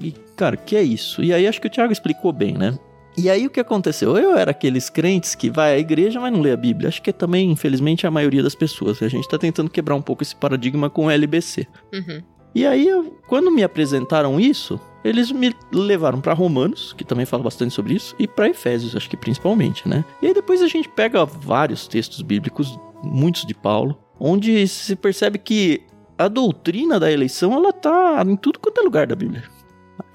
E, 0.01 0.13
cara, 0.37 0.57
que 0.57 0.77
é 0.77 0.83
isso? 0.83 1.23
E 1.23 1.33
aí 1.33 1.47
acho 1.47 1.61
que 1.61 1.67
o 1.67 1.71
Thiago 1.71 1.93
explicou 1.93 2.33
bem, 2.33 2.55
né? 2.55 2.79
E 3.19 3.31
aí 3.31 3.47
o 3.47 3.51
que 3.51 3.61
aconteceu? 3.61 4.17
Eu 4.19 4.37
era 4.37 4.51
aqueles 4.51 4.91
crentes 4.91 5.35
que 5.35 5.49
vai 5.49 5.75
à 5.75 5.79
igreja, 5.79 6.21
mas 6.21 6.31
não 6.33 6.41
lê 6.43 6.53
a 6.53 6.57
Bíblia. 6.57 6.89
Acho 6.89 7.01
que 7.01 7.09
é 7.11 7.13
também, 7.15 7.51
infelizmente, 7.51 8.07
a 8.07 8.11
maioria 8.11 8.43
das 8.43 8.55
pessoas. 8.55 9.03
A 9.03 9.09
gente 9.09 9.27
tá 9.29 9.39
tentando 9.39 9.71
quebrar 9.71 9.95
um 9.95 10.03
pouco 10.03 10.23
esse 10.23 10.37
paradigma 10.37 10.91
com 10.91 11.07
o 11.07 11.11
LBC. 11.11 11.67
Uhum. 11.95 12.23
E 12.55 12.67
aí, 12.67 12.87
eu- 12.87 13.19
quando 13.27 13.51
me 13.51 13.63
apresentaram 13.63 14.39
isso, 14.39 14.79
eles 15.03 15.31
me 15.33 15.55
levaram 15.73 16.21
pra 16.21 16.35
Romanos, 16.35 16.93
que 16.93 17.05
também 17.05 17.25
fala 17.25 17.43
bastante 17.43 17.73
sobre 17.73 17.95
isso, 17.95 18.15
e 18.19 18.27
pra 18.29 18.49
Efésios, 18.51 18.95
acho 18.95 19.09
que 19.09 19.17
principalmente, 19.17 19.89
né? 19.89 20.05
E 20.21 20.27
aí 20.27 20.35
depois 20.35 20.61
a 20.61 20.69
gente 20.69 20.89
pega 20.89 21.25
vários 21.25 21.87
textos 21.89 22.21
bíblicos, 22.21 22.79
muitos 23.03 23.47
de 23.47 23.55
Paulo, 23.55 23.99
onde 24.21 24.67
se 24.69 24.95
percebe 24.97 25.39
que 25.39 25.83
a 26.19 26.29
doutrina 26.29 26.99
da 27.01 27.11
eleição, 27.13 27.53
ela 27.55 27.73
tá 27.73 28.23
em 28.27 28.37
tudo 28.37 28.59
quanto 28.59 28.81
é 28.81 28.85
lugar 28.85 29.07
da 29.07 29.15
Bíblia. 29.15 29.45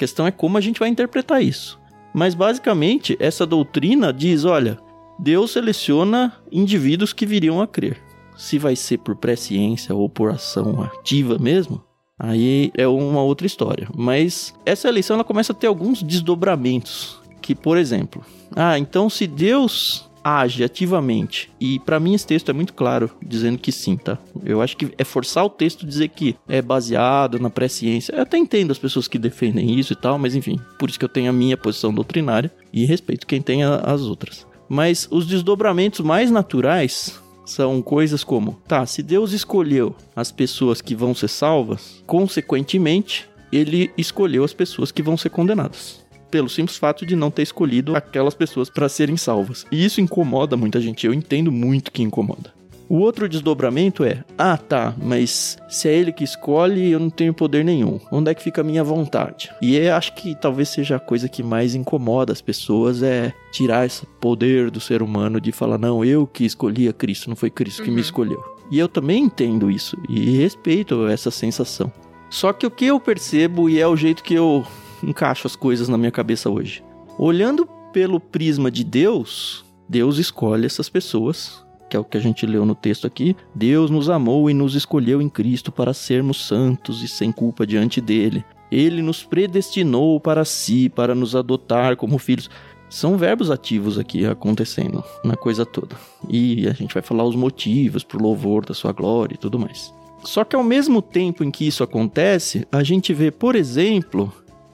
Questão 0.02 0.26
é 0.26 0.32
como 0.32 0.58
a 0.58 0.62
gente 0.62 0.80
vai 0.80 0.90
interpretar 0.90 1.44
isso. 1.44 1.80
Mas 2.12 2.34
basicamente, 2.34 3.16
essa 3.20 3.46
doutrina 3.46 4.12
diz, 4.12 4.46
olha, 4.46 4.80
Deus 5.20 5.52
seleciona 5.52 6.34
indivíduos 6.52 7.14
que 7.14 7.24
viriam 7.24 7.62
a 7.62 7.68
crer. 7.68 8.02
Se 8.36 8.58
vai 8.58 8.76
ser 8.76 8.98
por 8.98 9.16
presciência 9.16 9.94
ou 9.94 10.10
por 10.10 10.32
ação 10.32 10.82
ativa 10.82 11.38
mesmo, 11.38 11.84
aí 12.18 12.72
é 12.76 12.88
uma 12.88 13.22
outra 13.22 13.46
história. 13.46 13.88
Mas 13.96 14.56
essa 14.66 14.88
eleição 14.88 15.18
ela 15.18 15.24
começa 15.24 15.54
a 15.54 15.56
ter 15.56 15.68
alguns 15.68 16.02
desdobramentos. 16.02 17.22
Que, 17.40 17.54
por 17.54 17.78
exemplo, 17.78 18.26
ah, 18.56 18.80
então 18.80 19.08
se 19.08 19.28
Deus 19.28 20.10
age 20.24 20.64
ativamente, 20.64 21.52
e 21.60 21.80
pra 21.80 22.00
mim 22.00 22.14
esse 22.14 22.28
texto 22.28 22.50
é 22.50 22.54
muito 22.54 22.74
claro, 22.74 23.10
dizendo 23.22 23.58
que 23.58 23.72
sim, 23.72 23.98
tá? 23.98 24.18
Eu 24.44 24.62
acho 24.62 24.78
que 24.78 24.92
é 24.98 25.04
forçar 25.04 25.46
o 25.46 25.50
texto 25.50 25.86
dizer 25.86 26.10
que 26.10 26.36
é 26.48 26.62
baseado 26.62 27.40
na 27.40 27.50
presciência. 27.50 28.16
Eu 28.16 28.22
até 28.22 28.38
entendo 28.38 28.72
as 28.72 28.78
pessoas 28.78 29.08
que 29.08 29.18
defendem 29.18 29.80
isso 29.80 29.94
e 29.94 29.96
tal, 29.96 30.18
mas 30.20 30.36
enfim, 30.36 30.60
por 30.78 30.90
isso 30.90 31.00
que 31.00 31.06
eu 31.06 31.10
tenho 31.10 31.30
a 31.30 31.34
minha 31.34 31.58
posição 31.58 31.94
doutrinária 31.94 32.52
e 32.72 32.86
respeito 32.86 33.28
quem 33.28 33.42
tem 33.42 33.64
as 33.64 34.02
outras. 34.02 34.46
Mas 34.70 35.08
os 35.12 35.26
desdobramentos 35.28 36.00
mais 36.00 36.32
naturais 36.32 37.20
são 37.46 37.82
coisas 37.82 38.24
como, 38.24 38.54
tá, 38.68 38.86
se 38.86 39.04
Deus 39.04 39.34
escolheu 39.34 39.96
as 40.16 40.32
pessoas 40.32 40.82
que 40.82 40.96
vão 40.96 41.14
ser 41.14 41.28
salvas, 41.28 42.02
consequentemente, 42.08 43.28
ele 43.52 43.92
escolheu 43.98 44.44
as 44.44 44.54
pessoas 44.54 44.92
que 44.92 45.04
vão 45.04 45.18
ser 45.18 45.30
condenadas. 45.30 46.00
Pelo 46.32 46.50
simples 46.50 46.78
fato 46.78 47.06
de 47.06 47.16
não 47.16 47.30
ter 47.30 47.44
escolhido 47.44 47.96
aquelas 47.96 48.34
pessoas 48.34 48.70
para 48.70 48.88
serem 48.90 49.18
salvas. 49.18 49.66
E 49.72 49.84
isso 49.86 50.02
incomoda 50.02 50.58
muita 50.58 50.80
gente, 50.82 51.06
eu 51.06 51.14
entendo 51.14 51.52
muito 51.52 51.92
que 51.92 52.02
incomoda. 52.02 52.54
O 52.88 52.98
outro 53.00 53.30
desdobramento 53.30 54.04
é: 54.04 54.22
ah, 54.38 54.58
tá, 54.58 54.94
mas 55.02 55.58
se 55.70 55.88
é 55.88 55.94
ele 55.94 56.12
que 56.12 56.26
escolhe, 56.26 56.92
eu 56.92 57.00
não 57.00 57.10
tenho 57.10 57.34
poder 57.34 57.64
nenhum. 57.64 58.02
Onde 58.12 58.30
é 58.32 58.34
que 58.34 58.44
fica 58.44 58.60
a 58.60 58.64
minha 58.66 58.84
vontade? 58.84 59.50
E 59.62 59.78
eu 59.78 59.96
acho 59.96 60.14
que 60.14 60.36
talvez 60.36 60.68
seja 60.68 60.98
a 60.98 61.00
coisa 61.00 61.30
que 61.30 61.42
mais 61.42 61.74
incomoda 61.74 62.34
as 62.34 62.42
pessoas 62.42 63.02
é 63.02 63.34
tirar 63.52 63.86
esse 63.86 64.06
poder 64.20 64.70
do 64.70 64.82
ser 64.82 65.02
humano 65.02 65.40
de 65.40 65.54
falar: 65.54 65.78
não, 65.78 66.04
eu 66.04 66.28
que 66.28 66.44
escolhi 66.44 66.90
a 66.90 66.94
Cristo, 66.94 67.30
não 67.30 67.36
foi 67.38 67.50
Cristo 67.50 67.82
que 67.82 67.90
me 67.90 67.96
Uhum. 67.96 68.02
escolheu. 68.02 68.44
E 68.70 68.78
eu 68.78 68.90
também 68.90 69.24
entendo 69.24 69.72
isso 69.72 69.98
e 70.10 70.38
respeito 70.38 71.08
essa 71.08 71.32
sensação. 71.32 71.90
Só 72.30 72.52
que 72.52 72.66
o 72.66 72.72
que 72.72 72.86
eu 72.86 73.00
percebo 73.00 73.70
e 73.70 73.80
é 73.80 73.88
o 73.88 73.96
jeito 73.96 74.22
que 74.22 74.34
eu 74.34 74.66
encaixo 75.04 75.48
as 75.48 75.56
coisas 75.56 75.88
na 75.88 75.98
minha 75.98 76.12
cabeça 76.12 76.50
hoje? 76.50 76.84
Olhando 77.18 77.68
pelo 77.92 78.20
prisma 78.20 78.72
de 78.72 78.84
Deus, 78.84 79.66
Deus 79.88 80.18
escolhe 80.18 80.66
essas 80.66 80.90
pessoas, 80.90 81.64
que 81.90 81.98
é 81.98 82.00
o 82.00 82.06
que 82.06 82.18
a 82.18 82.22
gente 82.22 82.46
leu 82.46 82.66
no 82.66 82.74
texto 82.74 83.06
aqui. 83.06 83.36
Deus 83.54 83.92
nos 83.92 84.10
amou 84.10 84.50
e 84.50 84.54
nos 84.54 84.76
escolheu 84.76 85.22
em 85.22 85.28
Cristo 85.28 85.72
para 85.72 85.94
sermos 85.94 86.48
santos 86.48 87.04
e 87.04 87.08
sem 87.08 87.32
culpa 87.32 87.68
diante 87.68 88.00
dele. 88.00 88.46
Ele 88.72 89.02
nos 89.02 89.24
predestinou 89.24 90.18
para 90.20 90.46
si, 90.46 90.88
para 90.88 91.14
nos 91.14 91.36
adotar 91.36 91.98
como 91.98 92.18
filhos. 92.18 92.50
São 92.90 93.18
verbos 93.18 93.52
ativos 93.52 94.00
aqui 94.00 94.26
acontecendo 94.26 95.04
na 95.24 95.36
coisa 95.36 95.66
toda. 95.66 95.98
E 96.30 96.68
a 96.68 96.72
gente 96.72 96.94
vai 96.94 97.04
falar 97.04 97.26
os 97.26 97.36
motivos 97.36 98.04
para 98.04 98.18
o 98.18 98.22
louvor 98.24 98.66
da 98.66 98.74
sua 98.74 98.94
glória 98.94 99.36
e 99.36 99.38
tudo 99.38 99.60
mais. 99.60 99.94
Só 100.24 100.44
que 100.44 100.56
ao 100.56 100.64
mesmo 100.64 101.02
tempo 101.02 101.44
em 101.44 101.52
que 101.52 101.68
isso 101.68 101.84
acontece, 101.84 102.66
a 102.72 102.84
gente 102.84 103.14
vê, 103.14 103.32
por 103.32 103.56
exemplo, 103.56 104.32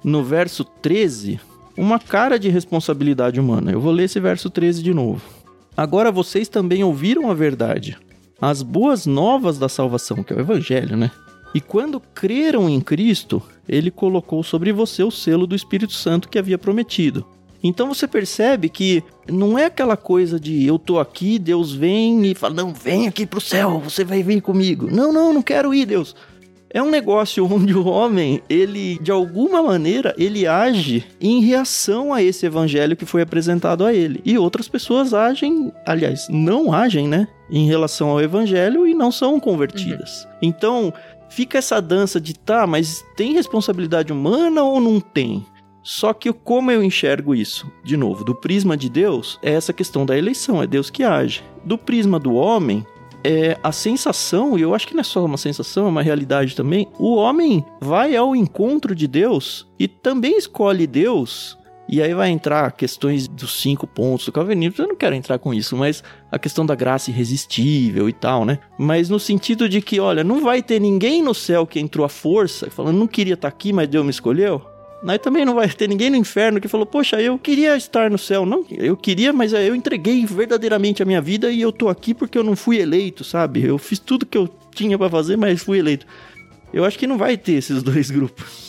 no 0.07 0.23
verso 0.23 0.63
13, 0.63 1.37
uma 1.75 1.99
cara 1.99 2.39
de 2.39 2.47
responsabilidade 2.47 3.41
humana. 3.41 3.73
Eu 3.73 3.81
vou 3.81 3.91
ler 3.91 4.05
esse 4.05 4.21
verso 4.21 4.49
13 4.49 4.81
de 4.81 4.93
novo. 4.93 5.21
Agora 5.75 6.13
vocês 6.13 6.47
também 6.47 6.81
ouviram 6.81 7.29
a 7.29 7.33
verdade, 7.33 7.97
as 8.41 8.61
boas 8.61 9.05
novas 9.05 9.59
da 9.59 9.67
salvação, 9.67 10.23
que 10.23 10.31
é 10.31 10.37
o 10.37 10.39
evangelho, 10.39 10.95
né? 10.95 11.11
E 11.53 11.59
quando 11.59 11.99
creram 11.99 12.69
em 12.69 12.79
Cristo, 12.79 13.43
ele 13.67 13.91
colocou 13.91 14.41
sobre 14.43 14.71
você 14.71 15.03
o 15.03 15.11
selo 15.11 15.45
do 15.45 15.55
Espírito 15.55 15.93
Santo 15.93 16.29
que 16.29 16.39
havia 16.39 16.57
prometido. 16.57 17.25
Então 17.61 17.93
você 17.93 18.07
percebe 18.07 18.69
que 18.69 19.03
não 19.29 19.59
é 19.59 19.65
aquela 19.65 19.97
coisa 19.97 20.39
de 20.39 20.65
eu 20.65 20.79
tô 20.79 20.99
aqui, 20.99 21.37
Deus 21.37 21.73
vem 21.73 22.25
e 22.27 22.33
fala: 22.33 22.53
"Não, 22.53 22.73
vem 22.73 23.09
aqui 23.09 23.25
pro 23.25 23.41
céu, 23.41 23.81
você 23.83 24.05
vai 24.05 24.23
vir 24.23 24.41
comigo". 24.41 24.87
Não, 24.89 25.11
não, 25.11 25.33
não 25.33 25.41
quero 25.41 25.73
ir, 25.73 25.85
Deus. 25.85 26.15
É 26.69 26.81
um 26.81 26.89
negócio 26.89 27.45
onde 27.51 27.73
o 27.73 27.85
homem, 27.85 28.41
ele 28.49 28.97
de 28.99 29.11
alguma 29.11 29.61
maneira, 29.63 30.13
ele 30.17 30.45
age 30.47 31.05
em 31.19 31.41
reação 31.41 32.13
a 32.13 32.21
esse 32.21 32.45
evangelho 32.45 32.95
que 32.95 33.05
foi 33.05 33.21
apresentado 33.21 33.85
a 33.85 33.93
ele. 33.93 34.21
E 34.25 34.37
outras 34.37 34.67
pessoas 34.67 35.13
agem, 35.13 35.71
aliás, 35.85 36.27
não 36.29 36.73
agem, 36.73 37.07
né, 37.07 37.27
em 37.49 37.67
relação 37.67 38.09
ao 38.09 38.21
evangelho 38.21 38.85
e 38.85 38.93
não 38.93 39.11
são 39.11 39.39
convertidas. 39.39 40.23
Uhum. 40.25 40.31
Então, 40.41 40.93
fica 41.29 41.57
essa 41.57 41.81
dança 41.81 42.19
de 42.19 42.33
tá, 42.33 42.67
mas 42.67 43.03
tem 43.15 43.33
responsabilidade 43.33 44.11
humana 44.11 44.63
ou 44.63 44.79
não 44.79 44.99
tem? 44.99 45.45
Só 45.87 46.11
que 46.11 46.33
como 46.33 46.69
eu 46.69 46.83
enxergo 46.83 47.33
isso? 47.33 47.71
De 47.81 47.95
novo, 47.95 48.25
do 48.25 48.35
prisma 48.35 48.75
de 48.75 48.89
Deus, 48.89 49.39
é 49.41 49.53
essa 49.53 49.71
questão 49.71 50.05
da 50.05 50.17
eleição, 50.17 50.61
é 50.61 50.67
Deus 50.67 50.89
que 50.89 51.01
age. 51.01 51.41
Do 51.63 51.77
prisma 51.77 52.19
do 52.19 52.33
homem, 52.33 52.85
é 53.23 53.57
a 53.63 53.71
sensação, 53.71 54.57
e 54.57 54.61
eu 54.61 54.73
acho 54.73 54.87
que 54.87 54.93
não 54.93 55.01
é 55.01 55.03
só 55.03 55.23
uma 55.23 55.37
sensação, 55.37 55.85
é 55.85 55.89
uma 55.89 56.01
realidade 56.01 56.55
também. 56.55 56.87
O 56.97 57.15
homem 57.15 57.65
vai 57.81 58.15
ao 58.15 58.35
encontro 58.35 58.95
de 58.95 59.07
Deus 59.07 59.67
e 59.79 59.87
também 59.87 60.37
escolhe 60.37 60.87
Deus. 60.87 61.57
E 61.89 62.01
aí 62.01 62.13
vai 62.13 62.29
entrar 62.29 62.73
questões 62.73 63.29
dos 63.29 63.61
cinco 63.61 63.87
pontos 63.87 64.25
do 64.25 64.31
calvinismo. 64.31 64.83
Eu 64.83 64.89
não 64.89 64.95
quero 64.95 65.15
entrar 65.15 65.39
com 65.39 65.53
isso, 65.53 65.75
mas 65.77 66.03
a 66.29 66.37
questão 66.37 66.65
da 66.65 66.75
graça 66.75 67.09
irresistível 67.09 68.09
e 68.09 68.13
tal, 68.13 68.43
né? 68.43 68.59
Mas 68.77 69.09
no 69.09 69.17
sentido 69.17 69.69
de 69.69 69.81
que, 69.81 69.97
olha, 69.97 70.21
não 70.21 70.41
vai 70.41 70.61
ter 70.61 70.81
ninguém 70.81 71.23
no 71.23 71.33
céu 71.33 71.65
que 71.65 71.79
entrou 71.79 72.05
à 72.05 72.09
força, 72.09 72.69
falando, 72.69 72.97
não 72.97 73.07
queria 73.07 73.35
estar 73.35 73.47
aqui, 73.47 73.71
mas 73.71 73.87
Deus 73.87 74.03
me 74.03 74.11
escolheu. 74.11 74.61
Aí 75.05 75.19
também 75.19 75.45
não 75.45 75.53
vai 75.53 75.69
ter 75.69 75.87
ninguém 75.87 76.09
no 76.09 76.15
inferno 76.15 76.59
que 76.59 76.67
falou, 76.67 76.85
poxa, 76.85 77.21
eu 77.21 77.37
queria 77.37 77.77
estar 77.77 78.09
no 78.09 78.17
céu. 78.17 78.45
Não, 78.45 78.65
eu 78.71 78.97
queria, 78.97 79.31
mas 79.31 79.53
eu 79.53 79.75
entreguei 79.75 80.25
verdadeiramente 80.25 81.03
a 81.03 81.05
minha 81.05 81.21
vida 81.21 81.51
e 81.51 81.61
eu 81.61 81.71
tô 81.71 81.87
aqui 81.87 82.13
porque 82.13 82.37
eu 82.37 82.43
não 82.43 82.55
fui 82.55 82.79
eleito, 82.79 83.23
sabe? 83.23 83.63
Eu 83.63 83.77
fiz 83.77 83.99
tudo 83.99 84.25
que 84.25 84.37
eu 84.37 84.49
tinha 84.73 84.97
para 84.97 85.09
fazer, 85.09 85.37
mas 85.37 85.61
fui 85.61 85.79
eleito. 85.79 86.05
Eu 86.73 86.83
acho 86.83 86.97
que 86.97 87.07
não 87.07 87.17
vai 87.17 87.37
ter 87.37 87.53
esses 87.53 87.81
dois 87.83 88.09
grupos. 88.09 88.66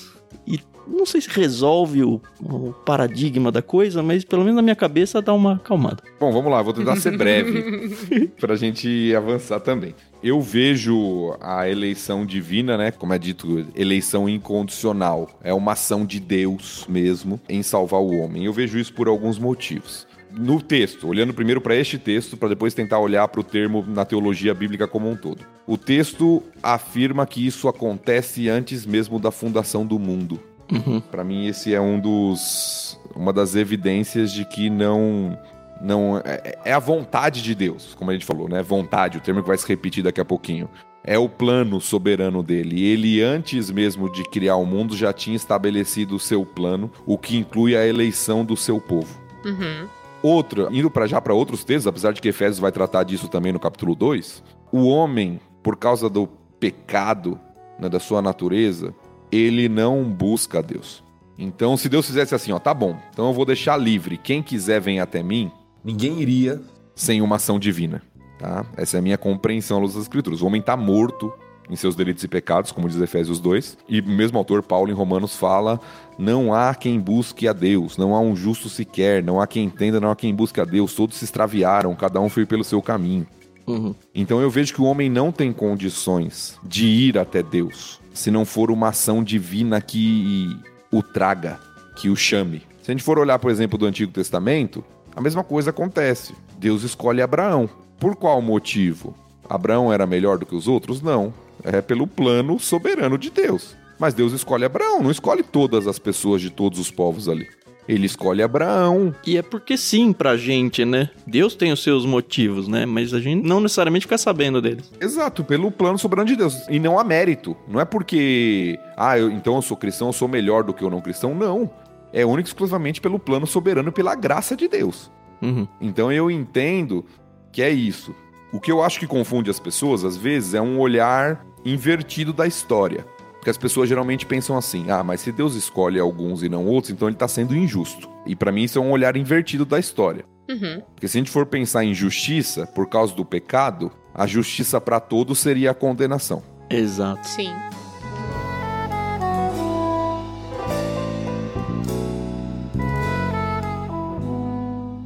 Não 0.89 1.07
sei 1.07 1.21
se 1.21 1.29
resolve 1.29 2.03
o, 2.03 2.21
o, 2.41 2.73
paradigma 2.85 3.53
da 3.53 3.63
coisa, 3.63 4.03
mas 4.03 4.25
pelo 4.25 4.43
menos 4.43 4.57
na 4.57 4.63
minha 4.63 4.77
cabeça 4.77 5.21
dá 5.21 5.33
uma 5.33 5.55
acalmada. 5.55 6.03
Bom, 6.19 6.33
vamos 6.33 6.51
lá, 6.51 6.63
vou 6.63 6.73
tentar 6.73 6.97
ser 6.97 7.17
breve 7.19 8.29
pra 8.41 8.57
gente 8.57 9.15
avançar 9.15 9.61
também. 9.61 9.95
Eu 10.23 10.41
vejo 10.41 11.37
a 11.41 11.69
eleição 11.69 12.27
divina, 12.27 12.77
né, 12.77 12.91
como 12.91 13.13
é 13.13 13.19
dito, 13.19 13.67
eleição 13.77 14.29
incondicional. 14.29 15.29
É 15.43 15.55
uma 15.55 15.73
ação 15.73 16.05
de 16.05 16.19
Deus 16.19 16.87
mesmo 16.89 17.41
em 17.49 17.63
salvar 17.63 18.01
o 18.01 18.19
homem. 18.19 18.45
Eu 18.45 18.53
vejo 18.53 18.79
isso 18.79 18.93
por 18.93 19.07
alguns 19.07 19.39
motivos 19.39 20.07
no 20.31 20.61
texto, 20.61 21.09
olhando 21.09 21.33
primeiro 21.33 21.61
para 21.61 21.75
este 21.75 21.99
texto, 21.99 22.37
para 22.37 22.51
depois 22.51 22.75
tentar 22.75 22.99
olhar 22.99 23.27
para 23.29 23.41
o 23.41 23.45
termo 23.45 23.85
na 23.87 24.05
teologia 24.05 24.55
bíblica 24.55 24.87
como 24.87 25.11
um 25.11 25.17
todo. 25.17 25.45
O 25.67 25.77
texto 25.77 26.43
afirma 26.63 27.27
que 27.27 27.47
isso 27.47 27.69
acontece 27.69 28.49
antes 28.49 28.85
mesmo 28.85 29.19
da 29.19 29.31
fundação 29.31 29.87
do 29.87 29.99
mundo. 29.99 30.41
Uhum. 30.71 31.01
Para 31.01 31.25
mim, 31.25 31.47
esse 31.47 31.75
é 31.75 31.81
um 31.81 31.99
dos, 31.99 32.99
uma 33.15 33.33
das 33.33 33.55
evidências 33.55 34.33
de 34.33 34.45
que 34.45 34.69
não 34.69 35.39
não 35.81 36.21
é, 36.25 36.59
é, 36.65 36.73
a 36.73 36.79
vontade 36.79 37.43
de 37.43 37.55
Deus, 37.55 37.95
como 37.95 38.11
a 38.11 38.15
gente 38.15 38.27
falou, 38.27 38.49
né? 38.49 38.63
Vontade, 38.63 39.19
o 39.19 39.21
termo 39.21 39.43
que 39.43 39.49
vai 39.49 39.57
se 39.57 39.67
repetir 39.67 40.03
daqui 40.03 40.21
a 40.21 40.25
pouquinho. 40.25 40.69
É 41.05 41.17
o 41.17 41.29
plano 41.29 41.81
soberano 41.81 42.43
dele. 42.43 42.85
Ele, 42.85 43.23
antes 43.23 43.71
mesmo 43.71 44.11
de 44.11 44.25
criar 44.25 44.57
o 44.57 44.67
mundo, 44.67 44.97
já 44.97 45.13
tinha 45.13 45.37
estabelecido 45.37 46.17
o 46.17 46.21
seu 46.21 46.45
plano, 46.45 46.91
o 47.07 47.17
que 47.17 47.37
inclui 47.37 47.77
a 47.77 47.87
eleição 47.87 48.45
do 48.45 48.57
seu 48.57 48.81
povo. 48.81 49.19
Uhum. 49.45 49.89
Outra, 50.23 50.69
indo 50.71 50.91
para 50.91 51.07
já 51.07 51.21
para 51.21 51.33
outros 51.33 51.65
textos, 51.65 51.87
apesar 51.87 52.13
de 52.13 52.21
que 52.21 52.29
Efésios 52.29 52.59
vai 52.59 52.73
tratar 52.73 53.05
disso 53.05 53.29
também 53.29 53.53
no 53.53 53.61
capítulo 53.61 53.95
2, 53.95 54.43
o 54.73 54.89
homem, 54.89 55.41
por 55.63 55.77
causa 55.77 56.11
do 56.11 56.27
pecado 56.59 57.41
né, 57.79 57.89
da 57.89 58.01
sua 58.01 58.21
natureza, 58.21 58.93
ele 59.31 59.69
não 59.69 60.05
busca 60.05 60.59
a 60.59 60.63
Deus. 60.63 61.03
Então, 61.39 61.77
se 61.77 61.89
Deus 61.89 62.07
fizesse 62.07 62.35
assim, 62.35 62.51
ó, 62.51 62.59
tá 62.59 62.75
bom, 62.75 62.99
então 63.13 63.29
eu 63.29 63.33
vou 63.33 63.45
deixar 63.45 63.77
livre. 63.77 64.19
Quem 64.19 64.43
quiser 64.43 64.81
vem 64.81 64.99
até 64.99 65.23
mim, 65.23 65.51
ninguém 65.85 66.21
iria 66.21 66.61
sem 66.95 67.23
uma 67.23 67.37
ação 67.37 67.59
divina. 67.59 68.03
Tá? 68.39 68.67
Essa 68.77 68.97
é 68.97 68.99
a 68.99 69.03
minha 69.03 69.17
compreensão 69.17 69.81
das 69.81 69.95
Escrituras. 69.95 70.43
O 70.43 70.47
homem 70.47 70.61
está 70.61 70.77
morto 70.77 71.33
em 71.71 71.77
seus 71.77 71.95
delitos 71.95 72.25
e 72.25 72.29
pecados, 72.29 72.73
como 72.73 72.89
diz 72.89 73.01
Efésios 73.01 73.39
2. 73.41 73.79
E 73.89 74.01
o 74.01 74.09
mesmo 74.09 74.39
autor, 74.39 74.63
Paulo, 74.63 74.91
em 74.91 74.95
Romanos, 74.95 75.37
fala: 75.37 75.81
não 76.19 76.53
há 76.53 76.75
quem 76.75 76.99
busque 76.99 77.47
a 77.47 77.53
Deus, 77.53 77.97
não 77.97 78.15
há 78.15 78.21
um 78.21 78.35
justo 78.35 78.69
sequer, 78.69 79.23
não 79.23 79.41
há 79.41 79.47
quem 79.47 79.65
entenda, 79.65 80.01
não 80.01 80.11
há 80.11 80.17
quem 80.17 80.35
busque 80.35 80.61
a 80.61 80.65
Deus. 80.65 80.95
Todos 80.95 81.17
se 81.17 81.25
extraviaram, 81.25 81.95
cada 81.95 82.21
um 82.21 82.29
foi 82.29 82.47
pelo 82.47 82.65
seu 82.65 82.83
caminho. 82.83 83.27
Uhum. 83.67 83.95
Então 84.15 84.41
eu 84.41 84.51
vejo 84.51 84.73
que 84.73 84.81
o 84.81 84.85
homem 84.85 85.11
não 85.11 85.31
tem 85.31 85.53
condições 85.53 86.59
de 86.65 86.87
ir 86.87 87.19
até 87.19 87.43
Deus 87.43 88.01
se 88.19 88.33
não 88.33 88.45
for 88.45 88.69
uma 88.69 88.89
ação 88.89 89.23
divina 89.23 89.81
que 89.81 90.59
o 90.91 91.05
traga, 91.05 91.61
que 91.95 92.11
o 92.11 92.17
chame. 92.17 92.63
Se 92.83 92.91
a 92.91 92.93
gente 92.93 93.05
for 93.05 93.17
olhar, 93.17 93.39
por 93.39 93.49
exemplo, 93.49 93.79
do 93.79 93.87
Antigo 93.87 94.11
Testamento, 94.11 94.85
a 95.15 95.21
mesma 95.21 95.45
coisa 95.45 95.71
acontece. 95.71 96.35
Deus 96.59 96.83
escolhe 96.83 97.23
Abraão. 97.23 97.71
Por 97.97 98.17
qual 98.17 98.43
motivo? 98.43 99.15
Abraão 99.49 99.93
era 99.93 100.05
melhor 100.05 100.37
do 100.37 100.45
que 100.45 100.57
os 100.57 100.67
outros? 100.67 101.01
Não. 101.01 101.33
É 101.63 101.81
pelo 101.81 102.09
plano 102.09 102.59
soberano 102.59 103.17
de 103.17 103.31
Deus. 103.31 103.77
Mas 104.01 104.15
Deus 104.15 104.33
escolhe 104.33 104.65
Abraão, 104.65 105.01
não 105.01 105.13
escolhe 105.13 105.45
todas 105.45 105.87
as 105.87 105.99
pessoas 106.01 106.41
de 106.41 106.51
todos 106.51 106.81
os 106.81 106.91
povos 106.91 107.29
ali. 107.29 107.49
Ele 107.89 108.05
escolhe 108.05 108.43
Abraão. 108.43 109.15
E 109.27 109.39
é 109.39 109.43
porque 109.43 109.77
sim 109.79 110.13
pra 110.13 110.37
gente, 110.37 110.85
né? 110.85 111.09
Deus 111.27 111.55
tem 111.55 111.73
os 111.73 111.83
seus 111.83 112.05
motivos, 112.05 112.69
né? 112.69 112.85
Mas 112.85 113.15
a 113.15 113.21
gente 113.21 113.47
não 113.47 113.61
necessariamente 113.61 114.05
fica 114.05 114.19
sabendo 114.19 114.61
deles. 114.61 114.93
Exato, 115.01 115.43
pelo 115.43 115.71
plano 115.71 115.99
soberano 115.99 116.29
de 116.29 116.37
Deus. 116.37 116.67
E 116.69 116.79
não 116.79 116.99
há 116.99 117.05
mérito. 117.05 117.57
Não 117.67 117.81
é 117.81 117.87
porque, 117.87 118.79
ah, 118.97 119.19
eu, 119.19 119.31
então 119.31 119.57
eu 119.57 119.63
sou 119.63 119.77
cristão, 119.77 120.09
eu 120.09 120.13
sou 120.13 120.29
melhor 120.29 120.63
do 120.63 120.75
que 120.75 120.85
o 120.85 120.91
não 120.91 121.01
cristão. 121.01 121.35
Não. 121.35 121.71
É 122.13 122.27
único 122.27 122.49
e 122.49 122.51
exclusivamente 122.51 123.01
pelo 123.01 123.19
plano 123.19 123.47
soberano 123.47 123.89
e 123.89 123.93
pela 123.93 124.15
graça 124.15 124.55
de 124.55 124.69
Deus. 124.69 125.11
Uhum. 125.41 125.67
Então 125.81 126.13
eu 126.13 126.31
entendo 126.31 127.05
que 127.51 127.63
é 127.63 127.71
isso. 127.71 128.15
O 128.53 128.61
que 128.61 128.71
eu 128.71 128.83
acho 128.83 128.99
que 128.99 129.07
confunde 129.07 129.51
as 129.51 129.61
pessoas, 129.61 130.05
às 130.05 130.17
vezes, 130.17 130.55
é 130.55 130.61
um 130.61 130.79
olhar 130.79 131.45
invertido 131.65 132.33
da 132.33 132.47
história. 132.47 133.07
Porque 133.39 133.51
as 133.51 133.57
pessoas 133.57 133.89
geralmente 133.89 134.27
pensam 134.27 134.57
assim: 134.57 134.91
ah, 134.91 135.03
mas 135.03 135.21
se 135.21 135.33
Deus 135.33 135.55
escolhe 135.55 135.99
alguns 135.99 136.43
e 136.43 136.49
não 136.49 136.67
outros, 136.67 136.93
então 136.93 137.09
ele 137.09 137.15
está 137.15 137.29
sendo 137.29 137.57
injusto. 137.57 138.09
E 138.27 138.37
para 138.37 138.53
mim 138.53 138.65
isso 138.65 138.79
é 138.79 138.83
um 138.83 138.91
olhar 138.91 139.17
invertido 139.17 139.65
da 139.65 139.79
história. 139.79 140.25
Uhum. 140.49 140.83
Porque 140.95 141.07
se 141.07 141.19
a 141.19 141.21
gente 141.21 141.31
for 141.31 141.47
pensar 141.47 141.85
em 141.85 141.95
justiça 141.95 142.67
por 142.67 142.89
causa 142.89 143.15
do 143.15 143.25
pecado, 143.25 143.93
a 144.15 144.27
justiça 144.27 144.81
para 144.81 144.99
todos 144.99 145.39
seria 145.39 145.71
a 145.71 145.75
condenação. 145.75 146.43
Exato. 146.69 147.27
Sim. 147.27 147.53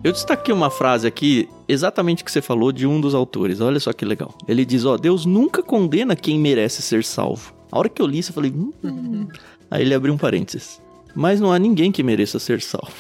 Eu 0.04 0.10
destaquei 0.10 0.52
uma 0.52 0.68
frase 0.68 1.06
aqui, 1.06 1.48
exatamente 1.68 2.24
que 2.24 2.32
você 2.32 2.42
falou 2.42 2.72
de 2.72 2.88
um 2.88 3.00
dos 3.00 3.14
autores. 3.14 3.60
Olha 3.60 3.78
só 3.78 3.92
que 3.92 4.04
legal. 4.04 4.34
Ele 4.48 4.64
diz: 4.64 4.84
Ó, 4.84 4.96
Deus 4.96 5.24
nunca 5.24 5.62
condena 5.62 6.16
quem 6.16 6.40
merece 6.40 6.82
ser 6.82 7.04
salvo. 7.04 7.54
A 7.72 7.78
hora 7.78 7.88
que 7.88 8.00
eu 8.02 8.06
li 8.06 8.18
isso, 8.18 8.30
eu 8.30 8.34
falei. 8.34 8.52
Hum. 8.52 9.26
Aí 9.70 9.82
ele 9.82 9.94
abriu 9.94 10.12
um 10.12 10.18
parênteses. 10.18 10.80
Mas 11.14 11.40
não 11.40 11.50
há 11.50 11.58
ninguém 11.58 11.90
que 11.90 12.02
mereça 12.02 12.38
ser 12.38 12.60
salvo. 12.60 12.92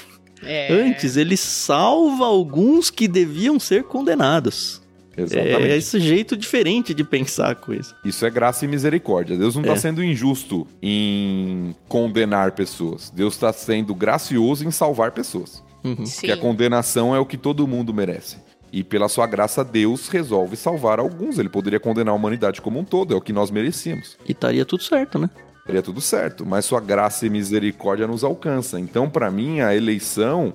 É. 0.42 0.72
Antes, 0.72 1.16
ele 1.16 1.36
salva 1.36 2.24
alguns 2.24 2.90
que 2.90 3.06
deviam 3.06 3.60
ser 3.60 3.84
condenados. 3.84 4.80
Exatamente. 5.16 5.62
É 5.70 5.76
esse 5.76 6.00
jeito 6.00 6.34
diferente 6.36 6.94
de 6.94 7.04
pensar 7.04 7.50
a 7.50 7.54
coisa. 7.54 7.94
Isso 8.04 8.24
é 8.24 8.30
graça 8.30 8.64
e 8.64 8.68
misericórdia. 8.68 9.36
Deus 9.36 9.54
não 9.54 9.62
está 9.62 9.74
É. 9.74 9.76
sendo 9.76 10.02
injusto 10.02 10.66
em 10.82 11.74
condenar 11.86 12.52
pessoas. 12.52 13.10
Deus 13.14 13.34
está 13.34 13.52
sendo 13.52 13.94
gracioso 13.94 14.66
em 14.66 14.70
salvar 14.70 15.12
pessoas. 15.12 15.62
Uhum. 15.84 15.96
Porque 15.96 16.32
a 16.32 16.36
condenação 16.36 17.14
é 17.14 17.18
o 17.18 17.26
que 17.26 17.36
todo 17.36 17.66
mundo 17.68 17.92
merece. 17.92 18.36
E 18.72 18.82
pela 18.82 19.08
sua 19.08 19.26
graça, 19.26 19.62
Deus 19.62 20.08
resolve 20.08 20.56
salvar 20.56 20.98
alguns. 20.98 21.38
Ele 21.38 21.50
poderia 21.50 21.78
condenar 21.78 22.14
a 22.14 22.16
humanidade 22.16 22.62
como 22.62 22.78
um 22.78 22.84
todo, 22.84 23.12
é 23.12 23.16
o 23.16 23.20
que 23.20 23.32
nós 23.32 23.50
merecíamos. 23.50 24.16
E 24.26 24.32
estaria 24.32 24.64
tudo 24.64 24.82
certo, 24.82 25.18
né? 25.18 25.28
Seria 25.66 25.82
tudo 25.82 26.00
certo, 26.00 26.44
mas 26.44 26.64
sua 26.64 26.80
graça 26.80 27.26
e 27.26 27.30
misericórdia 27.30 28.06
nos 28.06 28.24
alcança. 28.24 28.80
Então, 28.80 29.08
para 29.08 29.30
mim, 29.30 29.60
a 29.60 29.76
eleição, 29.76 30.54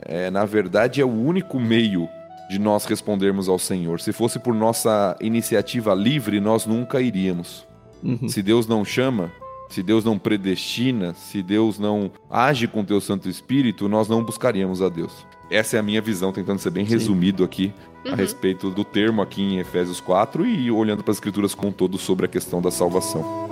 é, 0.00 0.30
na 0.30 0.44
verdade, 0.44 1.00
é 1.00 1.04
o 1.04 1.10
único 1.10 1.58
meio 1.58 2.08
de 2.48 2.58
nós 2.58 2.84
respondermos 2.84 3.48
ao 3.48 3.58
Senhor. 3.58 4.00
Se 4.00 4.12
fosse 4.12 4.38
por 4.38 4.54
nossa 4.54 5.16
iniciativa 5.20 5.92
livre, 5.92 6.40
nós 6.40 6.64
nunca 6.64 7.00
iríamos. 7.00 7.66
Uhum. 8.02 8.28
Se 8.28 8.42
Deus 8.42 8.66
não 8.66 8.84
chama, 8.84 9.32
se 9.68 9.82
Deus 9.82 10.04
não 10.04 10.18
predestina, 10.18 11.12
se 11.14 11.42
Deus 11.42 11.78
não 11.78 12.10
age 12.30 12.68
com 12.68 12.84
teu 12.84 13.00
Santo 13.00 13.28
Espírito, 13.28 13.88
nós 13.88 14.08
não 14.08 14.24
buscaríamos 14.24 14.80
a 14.80 14.88
Deus. 14.88 15.26
Essa 15.50 15.76
é 15.76 15.80
a 15.80 15.82
minha 15.82 16.00
visão, 16.02 16.32
tentando 16.32 16.58
ser 16.58 16.70
bem 16.70 16.84
Sim. 16.84 16.92
resumido 16.92 17.44
aqui 17.44 17.72
a 18.04 18.10
Uhum. 18.10 18.14
respeito 18.16 18.70
do 18.70 18.84
termo 18.84 19.22
aqui 19.22 19.42
em 19.42 19.58
Efésios 19.58 20.00
4 20.00 20.44
e 20.46 20.70
olhando 20.70 21.02
para 21.02 21.12
as 21.12 21.16
escrituras 21.16 21.54
como 21.54 21.68
um 21.68 21.72
todo 21.72 21.98
sobre 21.98 22.26
a 22.26 22.28
questão 22.28 22.60
da 22.60 22.70
salvação. 22.70 23.46